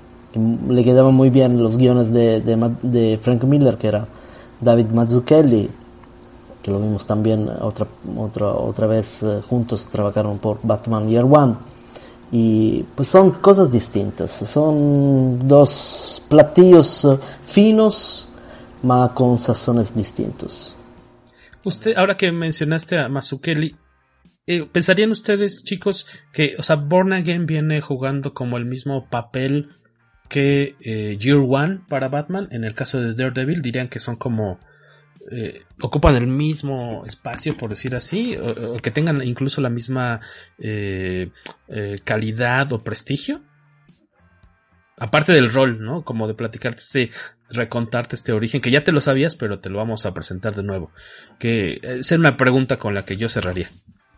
Le 0.68 0.84
quedaban 0.84 1.14
muy 1.14 1.30
bien 1.30 1.62
los 1.62 1.76
guiones 1.76 2.12
de, 2.12 2.40
de, 2.40 2.74
de 2.82 3.18
Frank 3.20 3.42
Miller, 3.44 3.76
que 3.76 3.88
era 3.88 4.06
David 4.60 4.86
Mazzucchelli, 4.92 5.68
que 6.62 6.70
lo 6.70 6.78
vimos 6.78 7.06
también 7.06 7.48
otra, 7.48 7.86
otra, 8.16 8.48
otra 8.48 8.86
vez 8.86 9.22
uh, 9.22 9.42
juntos, 9.42 9.86
trabajaron 9.86 10.38
por 10.38 10.60
Batman 10.62 11.08
Year 11.08 11.24
One. 11.24 11.54
Y 12.32 12.84
pues 12.94 13.08
son 13.08 13.32
cosas 13.32 13.70
distintas, 13.70 14.30
son 14.30 15.48
dos 15.48 16.22
platillos 16.28 17.04
uh, 17.04 17.18
finos, 17.42 18.28
ma 18.82 19.12
con 19.14 19.38
sazones 19.38 19.94
distintos. 19.94 20.76
Usted, 21.64 21.96
ahora 21.96 22.16
que 22.16 22.32
mencionaste 22.32 22.98
a 22.98 23.08
Mazukeli, 23.08 23.76
eh, 24.46 24.66
¿pensarían 24.70 25.10
ustedes, 25.10 25.62
chicos, 25.64 26.06
que, 26.32 26.56
o 26.58 26.62
sea, 26.62 26.76
Born 26.76 27.12
Again 27.12 27.46
viene 27.46 27.80
jugando 27.80 28.32
como 28.32 28.56
el 28.56 28.64
mismo 28.64 29.08
papel 29.10 29.68
que 30.28 30.76
eh, 30.80 31.18
Year 31.18 31.38
One 31.38 31.82
para 31.88 32.08
Batman? 32.08 32.48
En 32.50 32.64
el 32.64 32.74
caso 32.74 33.00
de 33.00 33.14
Daredevil, 33.14 33.62
dirían 33.62 33.88
que 33.88 33.98
son 33.98 34.16
como. 34.16 34.58
Eh, 35.30 35.62
ocupan 35.80 36.16
el 36.16 36.26
mismo 36.26 37.04
espacio, 37.06 37.56
por 37.56 37.70
decir 37.70 37.94
así, 37.94 38.36
o, 38.36 38.76
que 38.78 38.90
tengan 38.90 39.22
incluso 39.22 39.60
la 39.60 39.70
misma 39.70 40.20
eh, 40.58 41.30
calidad 42.04 42.72
o 42.72 42.82
prestigio. 42.82 43.42
Aparte 44.98 45.32
del 45.32 45.52
rol, 45.52 45.82
¿no? 45.82 46.04
Como 46.04 46.28
de 46.28 46.34
platicarte 46.34 46.82
este, 46.82 47.10
recontarte 47.48 48.16
este 48.16 48.32
origen, 48.32 48.60
que 48.60 48.70
ya 48.70 48.84
te 48.84 48.92
lo 48.92 49.00
sabías, 49.00 49.34
pero 49.36 49.60
te 49.60 49.70
lo 49.70 49.78
vamos 49.78 50.04
a 50.04 50.12
presentar 50.12 50.54
de 50.54 50.62
nuevo. 50.62 50.90
Que 51.38 51.80
es 51.82 52.10
una 52.12 52.36
pregunta 52.36 52.76
con 52.76 52.94
la 52.94 53.04
que 53.04 53.16
yo 53.16 53.28
cerraría. 53.28 53.70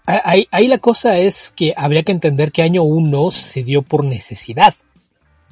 Ahí, 0.06 0.48
ahí 0.51 0.66
la 0.66 0.78
cosa 0.78 1.18
es 1.18 1.52
que 1.55 1.74
habría 1.76 2.02
que 2.02 2.10
entender 2.10 2.51
que 2.51 2.62
año 2.62 2.82
1 2.82 3.30
se 3.30 3.62
dio 3.62 3.82
por 3.82 4.05
necesidad. 4.05 4.74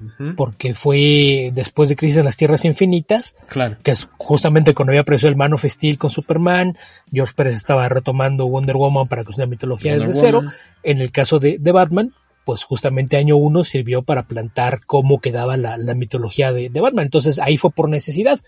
Uh 0.01 0.09
-huh. 0.19 0.35
Porque 0.37 0.75
fue 0.75 1.51
después 1.53 1.89
de 1.89 1.97
Crisis 1.97 2.17
en 2.19 2.25
las 2.25 2.37
Tierras 2.37 2.65
Infinitas, 2.65 3.35
claro. 3.49 3.77
que 3.83 3.91
es 3.91 4.09
justamente 4.17 4.75
cuando 4.75 4.91
había 4.93 5.03
aparecido 5.03 5.31
el 5.31 5.37
Man 5.37 5.53
of 5.53 5.65
Steel 5.65 5.99
con 5.99 6.11
Superman, 6.11 6.77
George 7.13 7.35
Pérez 7.37 7.57
estaba 7.57 7.89
retomando 7.89 8.47
Wonder 8.47 8.77
Woman 8.77 9.09
para 9.09 9.23
es 9.23 9.37
una 9.37 9.47
mitología 9.47 9.93
Wonder 9.93 10.09
desde 10.09 10.27
Woman. 10.31 10.51
cero. 10.51 10.63
En 10.83 10.99
el 10.99 11.11
caso 11.11 11.39
de, 11.39 11.59
de 11.59 11.73
Batman, 11.73 12.13
pues 12.51 12.65
justamente 12.65 13.17
año 13.17 13.37
1 13.37 13.63
sirvió 13.63 14.03
para 14.03 14.25
plantar 14.25 14.81
cómo 14.85 15.21
quedaba 15.21 15.57
la, 15.57 15.77
la 15.77 15.95
mitología 15.95 16.53
de, 16.53 16.69
de, 16.69 16.81
Batman. 16.81 17.05
Entonces 17.05 17.39
ahí 17.39 17.57
fue 17.59 17.71
por 17.71 17.89
necesidad. 17.89 18.41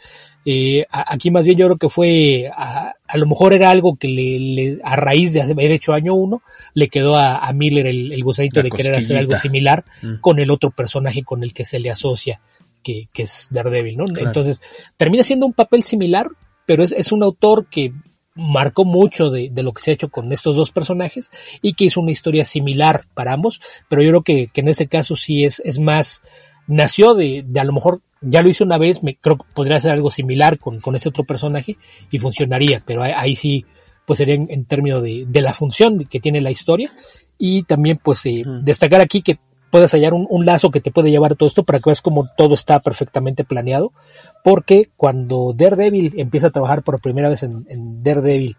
Eh, 0.45 0.87
a, 0.91 1.15
aquí 1.15 1.31
más 1.31 1.45
bien 1.45 1.57
yo 1.57 1.67
creo 1.67 1.79
que 1.79 1.89
fue, 1.89 2.51
a, 2.53 2.95
a 3.07 3.17
lo 3.17 3.27
mejor 3.29 3.55
era 3.55 3.71
algo 3.71 3.95
que 3.95 4.09
le, 4.09 4.41
le, 4.41 4.79
a 4.83 4.97
raíz 4.97 5.35
de 5.35 5.43
haber 5.43 5.71
hecho 5.71 5.93
año 5.93 6.15
1, 6.15 6.43
le 6.75 6.89
quedó 6.89 7.15
a, 7.15 7.37
a 7.37 7.53
Miller 7.53 7.87
el, 7.87 8.13
el 8.13 8.25
gusanito 8.25 8.59
la 8.59 8.65
de 8.65 8.71
querer 8.73 8.97
hacer 8.97 9.19
algo 9.19 9.37
similar 9.37 9.85
mm. 10.03 10.15
con 10.15 10.41
el 10.41 10.51
otro 10.51 10.73
personaje 10.73 11.23
con 11.23 11.45
el 11.45 11.53
que 11.53 11.65
se 11.65 11.79
le 11.79 11.89
asocia, 11.89 12.41
que, 12.83 13.07
que 13.13 13.23
es 13.23 13.47
Daredevil, 13.53 13.99
¿no? 13.99 14.07
Claro. 14.07 14.27
Entonces 14.27 14.61
termina 14.97 15.23
siendo 15.23 15.47
un 15.47 15.53
papel 15.53 15.85
similar, 15.85 16.27
pero 16.67 16.83
es, 16.83 16.91
es 16.91 17.13
un 17.13 17.23
autor 17.23 17.67
que 17.71 17.93
marcó 18.35 18.85
mucho 18.85 19.31
de, 19.31 19.51
de, 19.51 19.63
lo 19.63 19.73
que 19.73 19.83
se 19.83 19.91
ha 19.91 19.95
hecho 19.95 20.09
con 20.09 20.33
estos 20.33 20.57
dos 20.57 20.71
personajes 20.71 21.31
y 21.61 21.75
que 21.75 21.87
hizo 21.87 22.01
una 22.01 22.13
historia 22.13 22.45
similar 22.45 23.05
para 23.15 23.33
ambos, 23.33 23.61
pero 23.89 24.03
yo 24.03 24.11
creo 24.11 24.23
que, 24.23 24.47
que 24.49 24.61
en 24.63 24.69
ese 24.69 24.87
caso 24.87 25.17
sí 25.17 25.45
es, 25.45 25.61
es 25.65 25.79
más, 25.79 26.23
nació 26.67 27.15
de, 27.15 27.45
de, 27.47 27.61
a 27.61 27.65
lo 27.65 27.73
mejor 27.73 28.01
ya 28.21 28.43
lo 28.43 28.49
hizo 28.49 28.65
una 28.65 28.79
vez, 28.79 29.03
me 29.03 29.17
creo 29.17 29.37
que 29.37 29.45
podría 29.55 29.77
hacer 29.77 29.91
algo 29.91 30.11
similar 30.11 30.59
con, 30.59 30.81
con 30.81 30.97
ese 30.97 31.09
otro 31.09 31.25
personaje 31.25 31.77
y 32.11 32.19
funcionaría, 32.19 32.83
pero 32.85 33.03
ahí, 33.03 33.13
ahí 33.17 33.37
sí 33.37 33.67
pues 34.07 34.19
sería 34.19 34.35
en, 34.35 34.47
en 34.51 34.65
términos 34.65 35.03
de, 35.03 35.25
de, 35.29 35.43
la 35.43 35.53
función 35.53 36.05
que 36.07 36.21
tiene 36.21 36.41
la 36.41 36.51
historia 36.51 36.93
y 37.39 37.65
también 37.65 37.99
pues 38.03 38.25
eh, 38.27 38.43
mm. 38.45 38.65
destacar 38.65 39.01
aquí 39.01 39.23
que 39.23 39.39
puedes 39.71 39.93
hallar 39.93 40.13
un, 40.13 40.27
un, 40.29 40.45
lazo 40.45 40.71
que 40.71 40.81
te 40.81 40.91
puede 40.91 41.11
llevar 41.11 41.33
a 41.33 41.35
todo 41.35 41.47
esto 41.49 41.65
para 41.65 41.79
que 41.79 41.91
veas 41.91 42.03
como 42.03 42.29
todo 42.37 42.55
está 42.55 42.81
perfectamente 42.81 43.45
planeado 43.45 43.93
porque 44.43 44.91
cuando 44.97 45.53
Daredevil 45.57 46.15
empieza 46.17 46.49
a 46.49 46.51
trabajar 46.51 46.83
por 46.83 47.01
primera 47.01 47.29
vez 47.29 47.43
en, 47.43 47.65
en 47.69 48.03
Daredevil, 48.03 48.57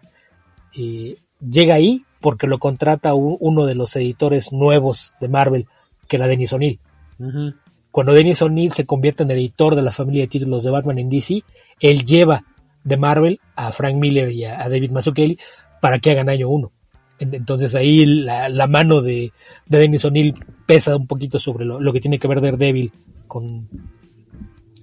eh, 0.76 1.16
llega 1.40 1.74
ahí 1.74 2.04
porque 2.20 2.46
lo 2.46 2.58
contrata 2.58 3.14
un, 3.14 3.36
uno 3.40 3.66
de 3.66 3.74
los 3.74 3.94
editores 3.96 4.52
nuevos 4.52 5.14
de 5.20 5.28
Marvel, 5.28 5.66
que 6.08 6.16
era 6.16 6.26
Dennis 6.26 6.52
O'Neill. 6.52 6.80
Uh 7.18 7.24
-huh. 7.24 7.54
Cuando 7.90 8.12
Dennis 8.12 8.42
O'Neill 8.42 8.72
se 8.72 8.86
convierte 8.86 9.22
en 9.22 9.30
editor 9.30 9.76
de 9.76 9.82
la 9.82 9.92
familia 9.92 10.22
de 10.22 10.28
títulos 10.28 10.64
de 10.64 10.70
Batman 10.70 10.98
en 10.98 11.10
DC, 11.10 11.44
él 11.80 12.04
lleva 12.04 12.42
de 12.82 12.96
Marvel 12.96 13.40
a 13.54 13.72
Frank 13.72 13.96
Miller 13.96 14.32
y 14.32 14.44
a, 14.44 14.62
a 14.62 14.68
David 14.68 14.90
Mazzucchelli 14.90 15.38
para 15.80 15.98
que 15.98 16.10
hagan 16.10 16.28
año 16.28 16.48
uno. 16.48 16.72
Entonces 17.20 17.74
ahí 17.74 18.04
la, 18.04 18.48
la 18.48 18.66
mano 18.66 19.00
de, 19.00 19.32
de 19.66 19.78
Dennis 19.78 20.04
O'Neill 20.04 20.34
pesa 20.66 20.96
un 20.96 21.06
poquito 21.06 21.38
sobre 21.38 21.64
lo, 21.64 21.78
lo 21.78 21.92
que 21.92 22.00
tiene 22.00 22.18
que 22.18 22.26
ver 22.26 22.40
Daredevil 22.40 22.90
con, 23.28 23.68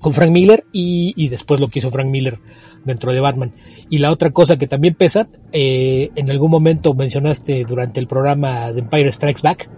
con 0.01 0.13
Frank 0.13 0.31
Miller 0.31 0.65
y, 0.71 1.13
y, 1.15 1.29
después 1.29 1.59
lo 1.59 1.67
que 1.67 1.79
hizo 1.79 1.91
Frank 1.91 2.09
Miller 2.09 2.39
dentro 2.83 3.13
de 3.13 3.19
Batman. 3.19 3.53
Y 3.89 3.99
la 3.99 4.11
otra 4.11 4.31
cosa 4.31 4.57
que 4.57 4.67
también 4.67 4.95
pesa, 4.95 5.27
eh, 5.51 6.09
en 6.15 6.29
algún 6.29 6.51
momento 6.51 6.93
mencionaste 6.93 7.63
durante 7.65 7.99
el 7.99 8.07
programa 8.07 8.71
de 8.71 8.79
Empire 8.81 9.11
Strikes 9.11 9.41
Back 9.43 9.69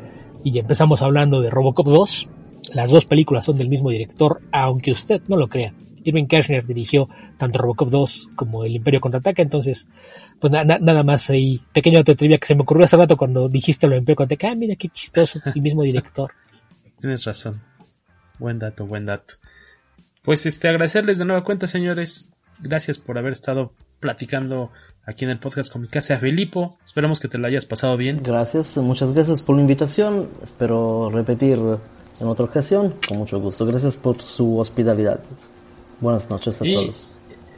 y 0.43 0.57
empezamos 0.57 1.01
hablando 1.01 1.41
de 1.41 1.49
Robocop 1.49 1.87
2. 1.87 2.29
Las 2.73 2.89
dos 2.89 3.05
películas 3.05 3.45
son 3.45 3.57
del 3.57 3.69
mismo 3.69 3.89
director, 3.89 4.41
aunque 4.51 4.93
usted 4.93 5.21
no 5.27 5.37
lo 5.37 5.47
crea. 5.47 5.73
Irving 6.05 6.25
Kershner 6.25 6.65
dirigió 6.65 7.07
tanto 7.37 7.59
Robocop 7.59 7.89
2 7.89 8.29
como 8.35 8.65
El 8.65 8.75
Imperio 8.75 8.99
Contraataca, 8.99 9.41
entonces, 9.41 9.87
pues 10.39 10.51
na 10.51 10.63
nada 10.63 11.03
más 11.03 11.29
ahí, 11.29 11.61
pequeño 11.73 11.99
dato 11.99 12.15
trivia 12.15 12.37
que 12.37 12.47
se 12.47 12.55
me 12.55 12.61
ocurrió 12.61 12.85
hace 12.85 12.97
rato 12.97 13.15
cuando 13.15 13.47
dijiste 13.47 13.87
lo 13.87 13.93
de 13.93 13.99
Imperio 13.99 14.17
Contraataca, 14.17 14.51
ah, 14.51 14.55
mira 14.55 14.75
qué 14.75 14.89
chistoso, 14.89 15.39
el 15.53 15.61
mismo 15.61 15.83
director. 15.83 16.31
Tienes 16.99 17.23
razón. 17.25 17.61
Buen 18.39 18.59
dato, 18.59 18.85
buen 18.85 19.05
dato. 19.05 19.35
Pues 20.23 20.45
este, 20.45 20.69
agradecerles 20.69 21.17
de 21.17 21.25
nueva 21.25 21.43
cuenta, 21.43 21.67
señores. 21.67 22.31
Gracias 22.59 22.97
por 22.97 23.17
haber 23.17 23.33
estado 23.33 23.73
platicando 23.99 24.71
aquí 25.05 25.25
en 25.25 25.31
el 25.31 25.39
podcast 25.39 25.71
con 25.71 25.81
mi 25.81 25.87
casa 25.87 26.17
Filipo. 26.17 26.77
Esperamos 26.85 27.19
que 27.19 27.27
te 27.27 27.37
lo 27.37 27.47
hayas 27.47 27.65
pasado 27.65 27.97
bien. 27.97 28.17
Gracias, 28.23 28.77
muchas 28.77 29.13
gracias 29.13 29.41
por 29.41 29.55
la 29.55 29.61
invitación. 29.61 30.29
Espero 30.41 31.09
repetir 31.09 31.59
en 32.19 32.27
otra 32.27 32.45
ocasión, 32.45 32.95
con 33.07 33.17
mucho 33.17 33.39
gusto. 33.39 33.65
Gracias 33.65 33.97
por 33.97 34.21
su 34.21 34.57
hospitalidad. 34.57 35.19
Buenas 35.99 36.29
noches 36.29 36.61
a 36.61 36.67
y 36.67 36.73
todos. 36.73 37.07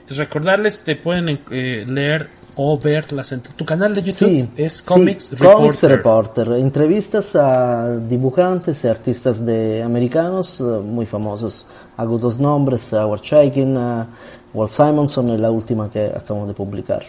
Recordarles, 0.08 0.84
te 0.84 0.96
pueden 0.96 1.40
eh, 1.50 1.84
leer 1.88 2.30
o 2.58 2.78
ver 2.80 3.12
las 3.12 3.36
tu 3.56 3.66
canal 3.66 3.94
de 3.94 4.02
YouTube 4.02 4.30
sí, 4.30 4.50
es 4.56 4.82
Comics, 4.82 5.26
sí, 5.26 5.36
Reporter. 5.36 5.56
Comics 5.56 5.84
Reporter. 5.84 6.52
Entrevistas 6.54 7.36
a 7.36 7.98
dibujantes 7.98 8.84
y 8.84 8.88
artistas 8.88 9.46
de 9.46 9.84
americanos 9.84 10.62
uh, 10.62 10.82
muy 10.82 11.06
famosos. 11.06 11.66
Hago 11.98 12.18
dos 12.18 12.40
nombres, 12.40 12.94
Howard 12.94 13.22
Chaykin, 13.22 13.76
uh, 13.76 14.06
Walt 14.54 14.72
Simonson 14.72 15.30
y 15.30 15.38
la 15.38 15.52
última 15.52 15.90
que 15.90 16.06
acabamos 16.06 16.48
de 16.48 16.54
publicar. 16.54 17.04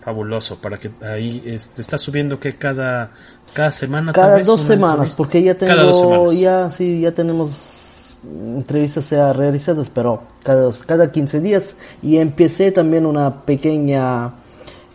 Fabuloso, 0.00 0.56
para 0.56 0.78
que 0.78 0.90
ahí 1.02 1.42
este, 1.44 1.82
está 1.82 1.98
subiendo 1.98 2.40
que 2.40 2.54
cada 2.54 3.10
cada 3.52 3.70
semana 3.70 4.12
cada 4.12 4.40
dos 4.40 4.60
semanas, 4.60 5.14
porque 5.16 5.42
ya 5.42 5.54
tengo 5.54 6.32
ya 6.32 6.70
sí 6.70 7.02
ya 7.02 7.12
tenemos 7.12 7.99
entrevistas 8.24 9.10
ya 9.10 9.32
realizadas, 9.32 9.90
pero 9.90 10.22
cada, 10.42 10.70
cada 10.86 11.10
15 11.10 11.40
días 11.40 11.76
y 12.02 12.18
empecé 12.18 12.72
también 12.72 13.06
una 13.06 13.42
pequeña 13.42 14.32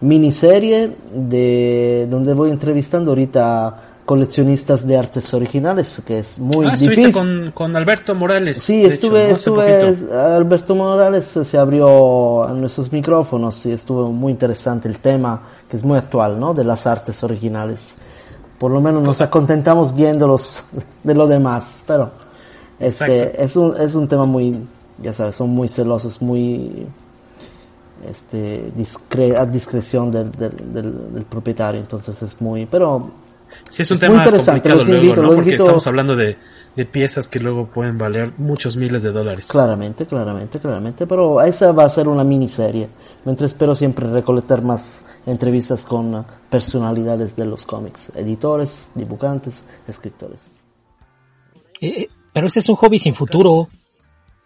miniserie 0.01 0.95
de 1.13 2.07
donde 2.09 2.33
voy 2.33 2.51
entrevistando 2.51 3.11
ahorita 3.11 3.81
coleccionistas 4.05 4.85
de 4.85 4.97
artes 4.97 5.33
originales, 5.33 6.01
que 6.05 6.19
es 6.19 6.37
muy 6.37 6.67
ah, 6.67 6.75
difícil. 6.75 7.11
Con, 7.11 7.51
con, 7.53 7.75
Alberto 7.75 8.13
Morales. 8.13 8.61
Sí, 8.61 8.85
estuve, 8.85 9.31
hecho, 9.31 9.55
¿no? 9.55 9.63
estuve, 9.63 10.15
Alberto 10.15 10.75
Morales 10.75 11.25
se 11.25 11.57
abrió 11.57 12.43
a 12.43 12.53
nuestros 12.53 12.91
micrófonos 12.91 13.65
y 13.65 13.71
estuvo 13.71 14.11
muy 14.11 14.31
interesante 14.31 14.87
el 14.87 14.99
tema, 14.99 15.41
que 15.67 15.75
es 15.75 15.83
muy 15.83 15.97
actual, 15.97 16.39
¿no? 16.39 16.53
De 16.53 16.63
las 16.63 16.85
artes 16.85 17.23
originales. 17.23 17.97
por 18.59 18.71
lo 18.71 18.79
menos 18.79 19.01
nos 19.01 19.21
acontentamos 19.21 19.95
viéndolos 19.95 20.63
de 21.03 21.15
lo 21.15 21.25
demás, 21.25 21.83
pero 21.87 22.24
este 22.79 23.43
es 23.43 23.55
un, 23.55 23.75
es 23.79 23.95
un 23.95 24.07
tema 24.07 24.25
muy, 24.25 24.57
ya 25.01 25.13
sabes, 25.13 25.35
son 25.35 25.49
muy 25.49 25.67
celosos, 25.67 26.21
muy 26.21 26.87
este 28.09 28.71
discre 28.75 29.35
a 29.35 29.45
discreción 29.45 30.11
del, 30.11 30.31
del, 30.31 31.13
del, 31.13 31.23
propietario, 31.23 31.79
entonces 31.79 32.21
es 32.21 32.39
muy, 32.41 32.65
pero 32.65 33.11
sí 33.69 33.81
es 33.81 33.91
un 33.91 33.99
tema 33.99 34.15
muy 34.15 34.23
interesante, 34.23 34.69
los 34.69 34.87
invito, 34.87 35.21
luego, 35.21 35.31
¿no? 35.31 35.35
porque 35.35 35.55
estamos 35.55 35.87
hablando 35.87 36.15
de, 36.15 36.35
de, 36.75 36.85
piezas 36.85 37.29
que 37.29 37.39
luego 37.39 37.67
pueden 37.67 37.97
valer 37.97 38.33
muchos 38.37 38.75
miles 38.75 39.01
de 39.01 39.11
dólares. 39.11 39.47
Claramente, 39.47 40.05
claramente, 40.05 40.59
claramente, 40.59 41.07
pero 41.07 41.41
esa 41.41 41.71
va 41.71 41.85
a 41.85 41.89
ser 41.89 42.07
una 42.09 42.23
miniserie, 42.23 42.89
mientras 43.23 43.53
espero 43.53 43.73
siempre 43.73 44.07
recolectar 44.07 44.61
más 44.61 45.05
entrevistas 45.25 45.85
con 45.85 46.25
personalidades 46.49 47.35
de 47.35 47.45
los 47.45 47.65
cómics, 47.65 48.11
editores, 48.15 48.91
dibujantes, 48.95 49.65
escritores. 49.87 50.51
Eh 51.81 52.09
pero 52.35 52.47
ese 52.47 52.59
es 52.59 52.67
un 52.67 52.75
hobby 52.75 52.99
sin 52.99 53.15
futuro. 53.15 53.69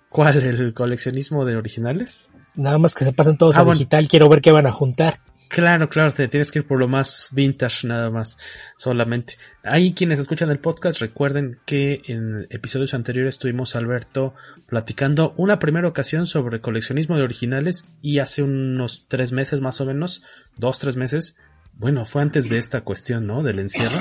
¿Cuál? 0.10 0.44
¿El 0.44 0.76
coleccionismo 0.76 1.44
de 1.44 1.56
originales? 1.56 2.30
Nada 2.53 2.78
más 2.78 2.94
que 2.94 3.03
se 3.03 3.14
pasen 3.14 3.36
todos 3.36 3.57
ah, 3.57 3.61
a 3.61 3.66
digital, 3.66 4.07
quiero 4.07 4.30
ver 4.30 4.41
qué 4.41 4.52
van 4.52 4.68
a 4.68 4.72
juntar. 4.72 5.22
Claro, 5.48 5.90
claro, 5.90 6.11
te 6.11 6.28
tienes 6.28 6.52
que 6.52 6.60
ir 6.60 6.68
por 6.68 6.78
lo 6.78 6.88
más 6.88 7.30
vintage 7.32 7.88
nada 7.88 8.11
más, 8.11 8.38
solamente. 8.78 9.40
Ahí 9.64 9.94
quienes 9.94 10.20
escuchan 10.20 10.52
el 10.52 10.60
podcast 10.60 11.02
recuerden 11.02 11.57
que 11.66 12.03
en 12.06 12.45
episodios 12.52 12.94
anteriores 12.94 13.40
tuvimos 13.40 13.76
a 13.76 13.80
Alberto 13.80 14.36
platicando 14.68 15.34
una 15.38 15.57
primera 15.57 15.88
ocasión 15.88 16.28
sobre 16.28 16.61
coleccionismo 16.61 17.18
de 17.18 17.24
originales 17.24 17.90
y 18.03 18.20
hace 18.20 18.44
unos 18.44 19.07
tres 19.07 19.32
meses 19.32 19.61
más 19.61 19.82
o 19.82 19.88
menos, 19.88 20.22
dos, 20.57 20.78
tres 20.78 20.95
meses, 20.95 21.40
bueno, 21.74 22.06
fue 22.06 22.22
antes 22.22 22.49
de 22.49 22.60
esta 22.60 22.82
cuestión, 22.82 23.26
¿no? 23.26 23.41
Del 23.41 23.57
encierro. 23.57 23.98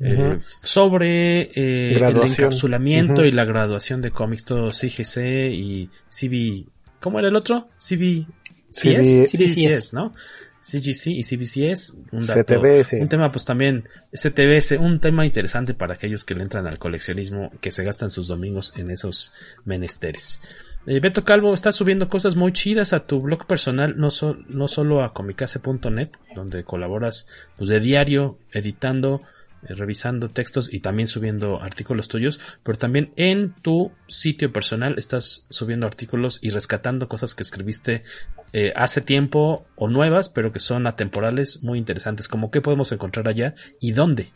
Eh, 0.00 0.38
sobre 0.40 1.50
eh, 1.54 1.96
el 1.96 2.16
encapsulamiento 2.16 3.24
y 3.24 3.32
la 3.32 3.44
graduación 3.44 4.00
de 4.00 4.10
cómics, 4.10 4.44
todo 4.44 4.70
CGC 4.70 5.50
y 5.52 5.90
CB... 6.08 6.66
¿Cómo 7.00 7.18
era 7.18 7.28
el 7.28 7.36
otro? 7.36 7.68
CBCS, 7.78 9.30
CBCS, 9.32 9.94
¿no? 9.94 10.12
CGC 10.60 11.06
y 11.06 11.22
CBCS, 11.22 11.98
un 12.12 12.26
dato, 12.26 12.60
un 12.60 13.08
tema 13.08 13.30
pues 13.30 13.44
también, 13.44 13.88
CTBS, 14.12 14.78
un 14.78 15.00
tema 15.00 15.24
interesante 15.24 15.74
para 15.74 15.94
aquellos 15.94 16.24
que 16.24 16.34
le 16.34 16.42
entran 16.42 16.66
al 16.66 16.78
coleccionismo, 16.78 17.52
que 17.60 17.70
se 17.70 17.84
gastan 17.84 18.10
sus 18.10 18.28
domingos 18.28 18.74
en 18.76 18.90
esos 18.90 19.32
menesteres. 19.64 20.42
Eh, 20.86 21.00
Beto 21.00 21.24
Calvo 21.24 21.54
está 21.54 21.70
subiendo 21.70 22.08
cosas 22.08 22.34
muy 22.34 22.52
chidas 22.52 22.92
a 22.92 23.06
tu 23.06 23.20
blog 23.20 23.46
personal, 23.46 23.96
no, 23.98 24.08
no 24.48 24.68
solo 24.68 25.02
a 25.02 25.12
comicase.net, 25.12 26.10
donde 26.34 26.64
colaboras 26.64 27.28
pues, 27.56 27.70
de 27.70 27.80
diario, 27.80 28.38
editando, 28.52 29.22
revisando 29.62 30.28
textos 30.28 30.72
y 30.72 30.80
también 30.80 31.08
subiendo 31.08 31.60
artículos 31.60 32.08
tuyos, 32.08 32.40
pero 32.62 32.78
también 32.78 33.12
en 33.16 33.54
tu 33.62 33.90
sitio 34.06 34.52
personal 34.52 34.94
estás 34.98 35.46
subiendo 35.50 35.86
artículos 35.86 36.38
y 36.42 36.50
rescatando 36.50 37.08
cosas 37.08 37.34
que 37.34 37.42
escribiste 37.42 38.04
eh, 38.52 38.72
hace 38.76 39.00
tiempo 39.00 39.64
o 39.76 39.88
nuevas, 39.88 40.28
pero 40.28 40.52
que 40.52 40.60
son 40.60 40.86
atemporales, 40.86 41.62
muy 41.62 41.78
interesantes, 41.78 42.28
como 42.28 42.50
qué 42.50 42.60
podemos 42.60 42.92
encontrar 42.92 43.28
allá 43.28 43.54
y 43.80 43.92
dónde. 43.92 44.30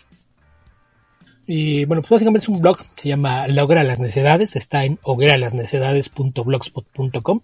Y 1.47 1.85
bueno, 1.87 2.03
pues 2.03 2.11
básicamente 2.11 2.45
es 2.45 2.49
un 2.49 2.61
blog, 2.61 2.79
se 2.97 3.09
llama 3.09 3.49
La 3.49 3.67
de 3.67 3.85
las 3.85 4.01
Necedades, 4.01 4.57
está 4.57 4.85
en 4.85 4.99
hogueralasnecedades.blogspot.com 5.03 7.41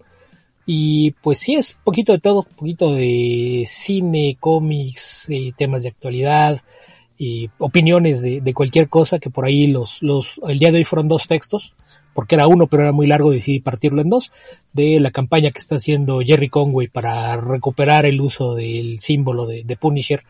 y 0.65 1.11
pues 1.23 1.39
sí, 1.39 1.55
es 1.55 1.77
poquito 1.83 2.11
de 2.11 2.19
todo, 2.19 2.43
poquito 2.43 2.93
de 2.93 3.65
cine, 3.67 4.37
cómics, 4.39 5.25
y 5.27 5.51
temas 5.53 5.81
de 5.83 5.89
actualidad, 5.89 6.61
y 7.19 7.49
opiniones 7.57 8.21
de, 8.21 8.39
de, 8.39 8.53
cualquier 8.53 8.87
cosa, 8.87 9.19
que 9.19 9.29
por 9.29 9.45
ahí 9.45 9.67
los, 9.67 10.01
los, 10.01 10.39
el 10.47 10.57
día 10.57 10.71
de 10.71 10.77
hoy 10.77 10.85
fueron 10.85 11.09
dos 11.09 11.27
textos, 11.27 11.75
porque 12.13 12.35
era 12.35 12.47
uno, 12.47 12.67
pero 12.67 12.83
era 12.83 12.93
muy 12.93 13.07
largo, 13.07 13.29
decidí 13.29 13.59
partirlo 13.59 14.01
en 14.01 14.09
dos, 14.09 14.31
de 14.71 15.01
la 15.01 15.11
campaña 15.11 15.51
que 15.51 15.59
está 15.59 15.75
haciendo 15.75 16.21
Jerry 16.21 16.47
Conway 16.47 16.87
para 16.87 17.35
recuperar 17.35 18.05
el 18.05 18.21
uso 18.21 18.55
del 18.55 19.01
símbolo 19.01 19.45
de, 19.45 19.65
de 19.65 19.75
Punisher 19.75 20.23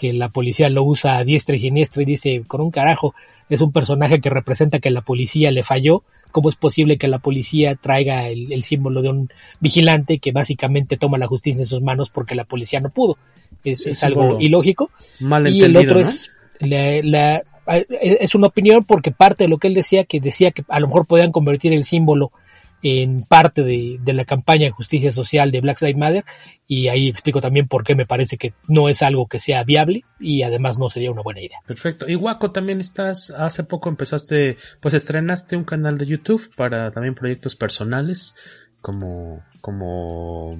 que 0.00 0.14
la 0.14 0.30
policía 0.30 0.70
lo 0.70 0.82
usa 0.82 1.18
a 1.18 1.24
diestra 1.24 1.56
y 1.56 1.58
siniestra 1.58 2.00
y 2.00 2.06
dice, 2.06 2.42
con 2.46 2.62
un 2.62 2.70
carajo, 2.70 3.14
es 3.50 3.60
un 3.60 3.70
personaje 3.70 4.18
que 4.18 4.30
representa 4.30 4.78
que 4.78 4.90
la 4.90 5.02
policía 5.02 5.50
le 5.50 5.62
falló. 5.62 6.04
¿Cómo 6.32 6.48
es 6.48 6.56
posible 6.56 6.96
que 6.96 7.06
la 7.06 7.18
policía 7.18 7.74
traiga 7.74 8.28
el, 8.28 8.62
símbolo 8.62 9.02
de 9.02 9.10
un 9.10 9.30
vigilante 9.60 10.16
que 10.16 10.32
básicamente 10.32 10.96
toma 10.96 11.18
la 11.18 11.26
justicia 11.26 11.60
en 11.60 11.66
sus 11.66 11.82
manos 11.82 12.08
porque 12.08 12.34
la 12.34 12.44
policía 12.44 12.80
no 12.80 12.88
pudo? 12.88 13.18
Es, 13.62 14.02
algo 14.02 14.40
ilógico. 14.40 14.90
y 15.20 15.64
el 15.64 15.76
otro 15.76 16.00
es 16.00 16.30
la, 16.60 17.42
es 18.00 18.34
una 18.34 18.46
opinión 18.46 18.84
porque 18.84 19.10
parte 19.10 19.44
de 19.44 19.48
lo 19.48 19.58
que 19.58 19.68
él 19.68 19.74
decía, 19.74 20.04
que 20.04 20.18
decía 20.18 20.50
que 20.50 20.64
a 20.68 20.80
lo 20.80 20.86
mejor 20.86 21.04
podían 21.04 21.30
convertir 21.30 21.74
el 21.74 21.84
símbolo 21.84 22.32
en 22.82 23.22
parte 23.22 23.62
de, 23.62 24.00
la 24.12 24.24
campaña 24.24 24.64
de 24.66 24.70
justicia 24.70 25.12
social 25.12 25.50
de 25.50 25.60
Black 25.60 25.80
Lives 25.80 25.96
Matter 25.96 26.24
y 26.66 26.88
ahí 26.88 27.08
explico 27.08 27.40
también 27.40 27.68
por 27.68 27.84
qué 27.84 27.94
me 27.94 28.06
parece 28.06 28.36
que 28.36 28.52
no 28.68 28.88
es 28.88 29.02
algo 29.02 29.26
que 29.26 29.40
sea 29.40 29.64
viable 29.64 30.04
y 30.18 30.42
además 30.42 30.78
no 30.78 30.90
sería 30.90 31.10
una 31.10 31.22
buena 31.22 31.40
idea. 31.40 31.58
Perfecto. 31.66 32.08
Y 32.08 32.16
Waco 32.16 32.52
también 32.52 32.80
estás, 32.80 33.30
hace 33.30 33.64
poco 33.64 33.88
empezaste, 33.88 34.56
pues 34.80 34.94
estrenaste 34.94 35.56
un 35.56 35.64
canal 35.64 35.98
de 35.98 36.06
YouTube 36.06 36.50
para 36.56 36.90
también 36.90 37.14
proyectos 37.14 37.56
personales 37.56 38.34
como, 38.80 39.42
como 39.60 40.58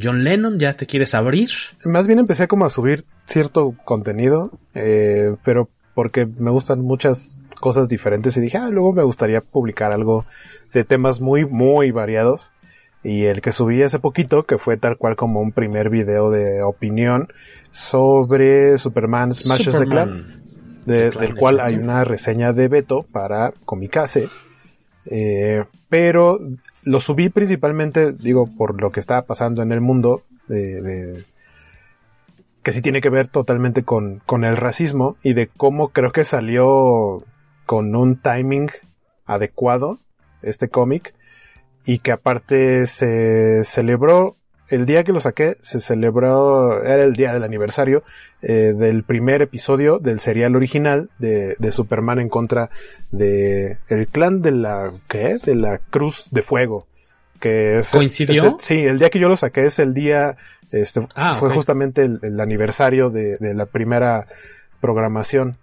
John 0.00 0.24
Lennon, 0.24 0.58
ya 0.58 0.74
te 0.74 0.86
quieres 0.86 1.14
abrir. 1.14 1.50
Más 1.84 2.06
bien 2.06 2.18
empecé 2.18 2.48
como 2.48 2.64
a 2.64 2.70
subir 2.70 3.04
cierto 3.26 3.74
contenido, 3.84 4.58
eh, 4.74 5.36
pero 5.44 5.68
porque 5.94 6.26
me 6.26 6.50
gustan 6.50 6.80
muchas 6.80 7.36
cosas 7.60 7.88
diferentes 7.88 8.36
y 8.36 8.40
dije, 8.40 8.58
ah, 8.58 8.68
luego 8.70 8.92
me 8.92 9.02
gustaría 9.02 9.40
publicar 9.40 9.92
algo 9.92 10.24
de 10.72 10.84
temas 10.84 11.20
muy, 11.20 11.44
muy 11.44 11.90
variados. 11.90 12.52
Y 13.02 13.24
el 13.24 13.40
que 13.40 13.52
subí 13.52 13.82
hace 13.82 13.98
poquito, 13.98 14.42
que 14.42 14.58
fue 14.58 14.76
tal 14.76 14.98
cual 14.98 15.16
como 15.16 15.40
un 15.40 15.52
primer 15.52 15.88
video 15.88 16.30
de 16.30 16.62
opinión 16.62 17.28
sobre 17.70 18.76
Superman 18.76 19.32
Smashes 19.32 19.78
the 19.78 19.86
Clan, 19.86 20.42
del 20.84 21.34
cual 21.36 21.60
hay 21.60 21.76
una 21.76 22.04
reseña 22.04 22.52
de 22.52 22.68
Beto 22.68 23.06
para 23.10 23.52
Comicase. 23.64 24.28
Eh, 25.06 25.64
pero 25.88 26.40
lo 26.82 27.00
subí 27.00 27.30
principalmente, 27.30 28.12
digo, 28.12 28.46
por 28.46 28.80
lo 28.80 28.92
que 28.92 29.00
está 29.00 29.22
pasando 29.22 29.62
en 29.62 29.72
el 29.72 29.80
mundo, 29.80 30.22
de, 30.48 31.24
que 32.62 32.72
sí 32.72 32.82
tiene 32.82 33.00
que 33.00 33.10
ver 33.10 33.28
totalmente 33.28 33.82
con, 33.82 34.20
con 34.26 34.44
el 34.44 34.56
racismo 34.56 35.16
y 35.22 35.32
de 35.32 35.46
cómo 35.48 35.88
creo 35.88 36.12
que 36.12 36.24
salió 36.24 37.24
con 37.70 37.94
un 37.94 38.16
timing 38.16 38.68
adecuado 39.26 40.00
este 40.42 40.68
cómic 40.68 41.14
y 41.86 42.00
que 42.00 42.10
aparte 42.10 42.88
se 42.88 43.62
celebró 43.62 44.34
el 44.70 44.86
día 44.86 45.04
que 45.04 45.12
lo 45.12 45.20
saqué 45.20 45.56
se 45.62 45.80
celebró 45.80 46.82
era 46.82 47.04
el 47.04 47.12
día 47.12 47.32
del 47.32 47.44
aniversario 47.44 48.02
eh, 48.42 48.74
del 48.76 49.04
primer 49.04 49.40
episodio 49.40 50.00
del 50.00 50.18
serial 50.18 50.56
original 50.56 51.10
de, 51.20 51.54
de, 51.60 51.70
Superman 51.70 52.18
en 52.18 52.28
contra 52.28 52.70
de 53.12 53.78
el 53.86 54.08
clan 54.08 54.42
de 54.42 54.50
la 54.50 54.92
¿qué? 55.06 55.38
de 55.38 55.54
la 55.54 55.78
Cruz 55.78 56.26
de 56.32 56.42
Fuego 56.42 56.88
que 57.38 57.78
es, 57.78 57.90
coincidió 57.90 58.56
sí 58.58 58.80
el 58.80 58.98
día 58.98 59.10
que 59.10 59.20
yo 59.20 59.28
lo 59.28 59.36
saqué 59.36 59.66
es 59.66 59.78
el 59.78 59.94
día 59.94 60.36
este 60.72 61.06
ah, 61.14 61.36
fue 61.36 61.50
justamente 61.50 62.02
el, 62.02 62.40
aniversario 62.40 63.10
de, 63.10 63.36
de 63.36 63.54
la 63.54 63.66
primera 63.66 64.26
programación 64.80 65.56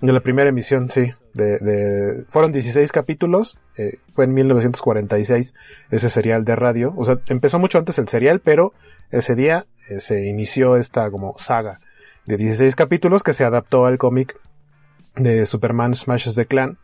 de 0.00 0.12
la 0.12 0.20
primera 0.20 0.50
emisión, 0.50 0.90
sí. 0.90 1.12
De, 1.34 1.58
de, 1.58 2.24
fueron 2.28 2.52
16 2.52 2.92
capítulos. 2.92 3.58
Eh, 3.76 3.98
fue 4.14 4.24
en 4.24 4.34
1946 4.34 5.54
ese 5.90 6.10
serial 6.10 6.44
de 6.44 6.56
radio. 6.56 6.94
O 6.96 7.04
sea, 7.04 7.18
empezó 7.26 7.58
mucho 7.58 7.78
antes 7.78 7.98
el 7.98 8.08
serial, 8.08 8.40
pero 8.40 8.72
ese 9.10 9.34
día 9.34 9.66
eh, 9.88 10.00
se 10.00 10.26
inició 10.26 10.76
esta 10.76 11.10
como 11.10 11.34
saga 11.38 11.80
de 12.24 12.36
16 12.36 12.74
capítulos 12.76 13.22
que 13.22 13.34
se 13.34 13.44
adaptó 13.44 13.84
al 13.84 13.98
cómic 13.98 14.40
de 15.16 15.44
Superman 15.44 15.94
Smashes 15.94 16.36
the 16.36 16.46
Clan. 16.46 16.78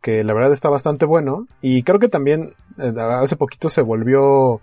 Que 0.00 0.24
la 0.24 0.34
verdad 0.34 0.52
está 0.52 0.68
bastante 0.68 1.04
bueno. 1.04 1.46
Y 1.60 1.84
creo 1.84 2.00
que 2.00 2.08
también 2.08 2.54
eh, 2.78 2.92
hace 2.98 3.36
poquito 3.36 3.68
se 3.68 3.82
volvió 3.82 4.60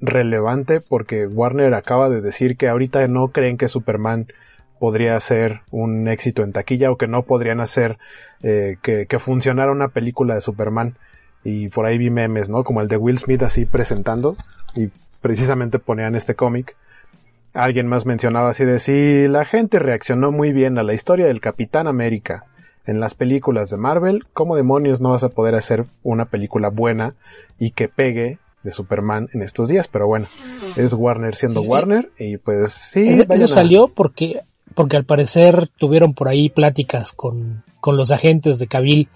relevante 0.00 0.80
porque 0.80 1.26
Warner 1.26 1.72
acaba 1.72 2.10
de 2.10 2.20
decir 2.20 2.58
que 2.58 2.68
ahorita 2.68 3.08
no 3.08 3.28
creen 3.28 3.56
que 3.56 3.68
Superman 3.68 4.26
podría 4.78 5.18
ser 5.20 5.60
un 5.70 6.08
éxito 6.08 6.42
en 6.42 6.52
taquilla 6.52 6.90
o 6.90 6.96
que 6.96 7.06
no 7.06 7.22
podrían 7.22 7.60
hacer 7.60 7.98
eh, 8.42 8.76
que, 8.82 9.06
que, 9.06 9.18
funcionara 9.18 9.72
una 9.72 9.88
película 9.88 10.34
de 10.34 10.40
Superman. 10.40 10.96
Y 11.44 11.68
por 11.68 11.86
ahí 11.86 11.98
vi 11.98 12.10
memes, 12.10 12.48
¿no? 12.48 12.64
Como 12.64 12.80
el 12.80 12.88
de 12.88 12.96
Will 12.96 13.18
Smith 13.18 13.42
así 13.42 13.64
presentando 13.64 14.36
y 14.74 14.88
precisamente 15.20 15.78
ponían 15.78 16.14
este 16.14 16.34
cómic. 16.34 16.76
Alguien 17.54 17.86
más 17.86 18.06
mencionaba 18.06 18.50
así 18.50 18.64
de 18.64 18.78
si 18.78 19.26
la 19.28 19.44
gente 19.44 19.78
reaccionó 19.78 20.32
muy 20.32 20.52
bien 20.52 20.78
a 20.78 20.82
la 20.82 20.94
historia 20.94 21.26
del 21.26 21.40
Capitán 21.40 21.86
América 21.86 22.44
en 22.88 23.00
las 23.00 23.14
películas 23.14 23.68
de 23.68 23.76
Marvel, 23.76 24.24
¿cómo 24.32 24.56
demonios 24.56 25.02
no 25.02 25.10
vas 25.10 25.22
a 25.22 25.28
poder 25.28 25.54
hacer 25.54 25.84
una 26.02 26.24
película 26.24 26.70
buena 26.70 27.14
y 27.58 27.72
que 27.72 27.86
pegue 27.86 28.38
de 28.62 28.72
Superman 28.72 29.28
en 29.34 29.42
estos 29.42 29.68
días? 29.68 29.88
Pero 29.88 30.06
bueno, 30.06 30.26
es 30.74 30.94
Warner 30.94 31.36
siendo 31.36 31.60
Warner 31.60 32.10
y 32.18 32.38
pues 32.38 32.72
sí. 32.72 33.04
Eso 33.28 33.46
salió 33.46 33.88
porque 33.88 34.40
porque 34.78 34.96
al 34.96 35.04
parecer 35.04 35.68
tuvieron 35.76 36.14
por 36.14 36.28
ahí 36.28 36.50
pláticas 36.50 37.10
con, 37.10 37.64
con 37.80 37.96
los 37.96 38.12
agentes 38.12 38.60
de 38.60 38.68
Cabil 38.68 39.08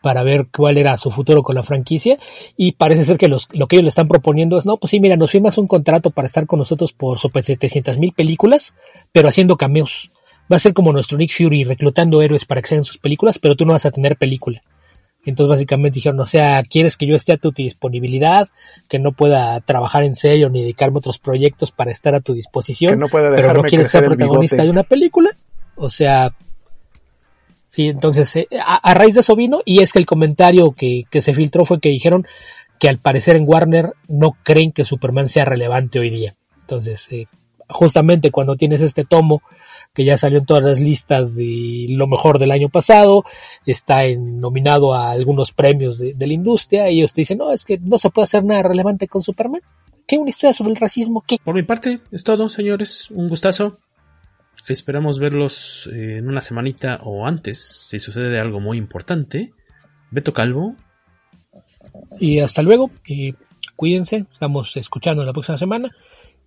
para 0.00 0.22
ver 0.22 0.46
cuál 0.46 0.78
era 0.78 0.96
su 0.96 1.10
futuro 1.10 1.42
con 1.42 1.56
la 1.56 1.62
franquicia 1.62 2.18
y 2.56 2.72
parece 2.72 3.04
ser 3.04 3.18
que 3.18 3.28
los, 3.28 3.46
lo 3.52 3.66
que 3.66 3.76
ellos 3.76 3.82
le 3.82 3.88
están 3.90 4.08
proponiendo 4.08 4.56
es, 4.56 4.64
no, 4.64 4.78
pues 4.78 4.92
sí, 4.92 4.98
mira, 4.98 5.18
nos 5.18 5.30
firmas 5.30 5.58
un 5.58 5.66
contrato 5.66 6.10
para 6.10 6.24
estar 6.24 6.46
con 6.46 6.58
nosotros 6.58 6.94
por 6.94 7.18
sobre 7.18 7.42
700 7.42 7.98
mil 7.98 8.14
películas, 8.14 8.72
pero 9.12 9.28
haciendo 9.28 9.58
cameos. 9.58 10.10
Va 10.50 10.56
a 10.56 10.58
ser 10.58 10.72
como 10.72 10.90
nuestro 10.90 11.18
Nick 11.18 11.36
Fury 11.36 11.64
reclutando 11.64 12.22
héroes 12.22 12.46
para 12.46 12.62
que 12.62 12.68
sean 12.68 12.84
sus 12.84 12.96
películas, 12.96 13.38
pero 13.38 13.56
tú 13.56 13.66
no 13.66 13.74
vas 13.74 13.84
a 13.84 13.90
tener 13.90 14.16
película. 14.16 14.62
Entonces 15.24 15.50
básicamente 15.50 15.96
dijeron, 15.96 16.18
o 16.20 16.26
sea, 16.26 16.62
quieres 16.62 16.96
que 16.96 17.06
yo 17.06 17.14
esté 17.14 17.32
a 17.32 17.36
tu 17.36 17.52
disponibilidad, 17.52 18.48
que 18.88 18.98
no 18.98 19.12
pueda 19.12 19.60
trabajar 19.60 20.04
en 20.04 20.14
serio 20.14 20.48
ni 20.48 20.62
dedicarme 20.62 20.96
a 20.96 20.98
otros 20.98 21.18
proyectos 21.18 21.70
para 21.72 21.90
estar 21.90 22.14
a 22.14 22.20
tu 22.20 22.32
disposición, 22.32 22.92
Que 22.92 22.96
no 22.96 23.08
pueda 23.08 23.34
pero 23.34 23.52
no 23.52 23.62
quieres 23.62 23.90
ser 23.90 24.04
protagonista 24.04 24.62
de 24.62 24.70
una 24.70 24.82
película. 24.82 25.30
O 25.76 25.90
sea, 25.90 26.34
sí, 27.68 27.88
entonces 27.88 28.34
eh, 28.36 28.48
a, 28.64 28.76
a 28.76 28.94
raíz 28.94 29.14
de 29.14 29.20
eso 29.20 29.36
vino 29.36 29.60
y 29.64 29.82
es 29.82 29.92
que 29.92 29.98
el 29.98 30.06
comentario 30.06 30.72
que, 30.72 31.04
que 31.10 31.20
se 31.20 31.34
filtró 31.34 31.64
fue 31.66 31.80
que 31.80 31.90
dijeron 31.90 32.26
que 32.78 32.88
al 32.88 32.98
parecer 32.98 33.36
en 33.36 33.44
Warner 33.46 33.92
no 34.08 34.36
creen 34.42 34.72
que 34.72 34.86
Superman 34.86 35.28
sea 35.28 35.44
relevante 35.44 35.98
hoy 35.98 36.08
día. 36.08 36.34
Entonces, 36.62 37.06
eh, 37.12 37.26
justamente 37.68 38.30
cuando 38.30 38.56
tienes 38.56 38.80
este 38.80 39.04
tomo 39.04 39.42
que 39.92 40.04
ya 40.04 40.16
salió 40.16 40.38
en 40.38 40.46
todas 40.46 40.62
las 40.62 40.80
listas 40.80 41.34
de 41.34 41.86
lo 41.90 42.06
mejor 42.06 42.38
del 42.38 42.52
año 42.52 42.68
pasado, 42.68 43.24
está 43.66 44.04
en- 44.04 44.40
nominado 44.40 44.94
a 44.94 45.10
algunos 45.10 45.52
premios 45.52 45.98
de, 45.98 46.14
de 46.14 46.26
la 46.26 46.32
industria, 46.32 46.90
y 46.90 46.98
ellos 46.98 47.12
te 47.12 47.22
dicen, 47.22 47.38
no, 47.38 47.52
es 47.52 47.64
que 47.64 47.78
no 47.78 47.98
se 47.98 48.10
puede 48.10 48.24
hacer 48.24 48.44
nada 48.44 48.62
relevante 48.62 49.08
con 49.08 49.22
Superman. 49.22 49.62
¿Qué? 50.06 50.18
¿Una 50.18 50.30
historia 50.30 50.52
sobre 50.54 50.70
el 50.72 50.76
racismo? 50.76 51.22
¿Qué? 51.26 51.36
Por 51.42 51.54
mi 51.54 51.62
parte, 51.62 52.00
es 52.12 52.24
todo, 52.24 52.48
señores. 52.48 53.10
Un 53.10 53.28
gustazo. 53.28 53.78
Esperamos 54.68 55.18
verlos 55.18 55.88
eh, 55.92 56.18
en 56.18 56.28
una 56.28 56.40
semanita 56.40 57.00
o 57.02 57.26
antes, 57.26 57.60
si 57.88 57.98
sucede 57.98 58.38
algo 58.38 58.60
muy 58.60 58.76
importante. 58.78 59.52
Beto 60.10 60.32
Calvo, 60.32 60.76
Y 62.18 62.40
hasta 62.40 62.62
luego, 62.62 62.90
y 63.06 63.34
cuídense, 63.76 64.26
estamos 64.32 64.76
escuchando 64.76 65.24
la 65.24 65.32
próxima 65.32 65.58
semana, 65.58 65.90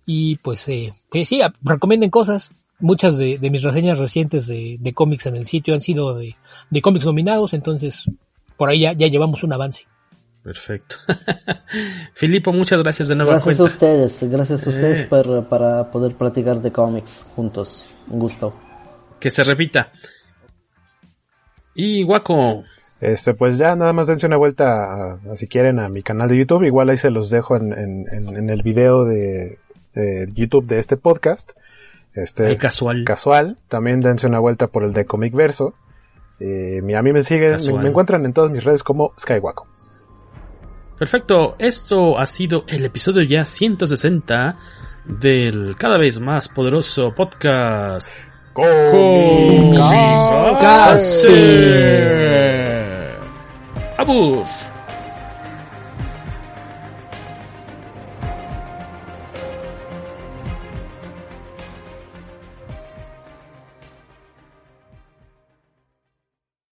y 0.06 0.36
pues, 0.36 0.66
eh, 0.68 0.92
pues 1.10 1.28
sí, 1.28 1.40
recomienden 1.62 2.10
cosas. 2.10 2.50
Muchas 2.84 3.16
de, 3.16 3.38
de 3.38 3.50
mis 3.50 3.62
reseñas 3.62 3.98
recientes 3.98 4.46
de, 4.46 4.76
de 4.78 4.92
cómics 4.92 5.24
en 5.26 5.36
el 5.36 5.46
sitio 5.46 5.72
han 5.74 5.80
sido 5.80 6.14
de, 6.14 6.36
de 6.70 6.80
cómics 6.82 7.06
nominados, 7.06 7.54
entonces 7.54 8.04
por 8.58 8.68
ahí 8.68 8.80
ya, 8.80 8.92
ya 8.92 9.06
llevamos 9.08 9.42
un 9.42 9.52
avance. 9.54 9.84
perfecto. 10.42 10.96
Filipo, 12.14 12.52
muchas 12.52 12.78
gracias 12.82 13.08
de 13.08 13.14
nueva 13.16 13.32
Gracias 13.32 13.58
a 13.60 13.64
ustedes, 13.64 14.30
gracias 14.30 14.66
a 14.66 14.70
ustedes 14.70 15.00
Eh. 15.00 15.06
por- 15.08 15.46
para 15.48 15.90
poder 15.90 16.12
platicar 16.14 16.60
de 16.60 16.70
cómics 16.70 17.26
juntos. 17.34 17.90
Un 18.08 18.18
gusto. 18.20 18.52
Que 19.18 19.30
se 19.30 19.42
repita. 19.44 19.90
Y 21.74 22.02
Guaco, 22.02 22.64
Este, 23.00 23.34
pues 23.34 23.58
ya 23.58 23.74
nada 23.76 23.92
más 23.92 24.06
dense 24.06 24.26
una 24.26 24.36
vuelta, 24.36 24.84
a- 24.84 25.18
a, 25.32 25.36
si 25.36 25.46
quieren, 25.48 25.78
a 25.80 25.88
mi 25.88 26.02
canal 26.02 26.28
de 26.28 26.36
YouTube. 26.38 26.64
Igual 26.64 26.90
ahí 26.90 26.96
se 26.96 27.10
los 27.10 27.30
dejo 27.30 27.56
en, 27.56 27.72
en- 27.72 28.06
en- 28.12 28.36
en 28.36 28.50
el 28.50 28.62
video 28.62 29.04
de, 29.04 29.58
de 29.94 30.28
YouTube 30.34 30.66
de 30.66 30.78
este 30.78 30.96
podcast. 30.96 31.52
Este, 32.14 32.56
casual. 32.56 33.04
Casual. 33.04 33.58
También 33.68 34.00
dense 34.00 34.26
una 34.26 34.38
vuelta 34.38 34.68
por 34.68 34.84
el 34.84 34.92
de 34.92 35.04
Comic 35.04 35.34
Verso. 35.34 35.74
Eh, 36.40 36.80
mi- 36.82 36.94
a 36.94 37.02
mí 37.02 37.12
me 37.12 37.22
siguen, 37.22 37.56
me, 37.82 37.88
encuentran 37.88 38.24
en 38.24 38.32
todas 38.32 38.50
mis 38.50 38.62
redes 38.64 38.82
como 38.82 39.12
Skywaco. 39.18 39.66
Perfecto, 40.98 41.56
esto 41.58 42.18
ha 42.18 42.26
sido 42.26 42.64
el 42.68 42.84
episodio 42.84 43.22
ya 43.22 43.44
160 43.44 44.56
del 45.04 45.74
cada 45.76 45.98
vez 45.98 46.20
más 46.20 46.48
poderoso 46.48 47.12
podcast. 47.14 48.10
Comicase. 52.14 53.18
Abur. 53.98 54.44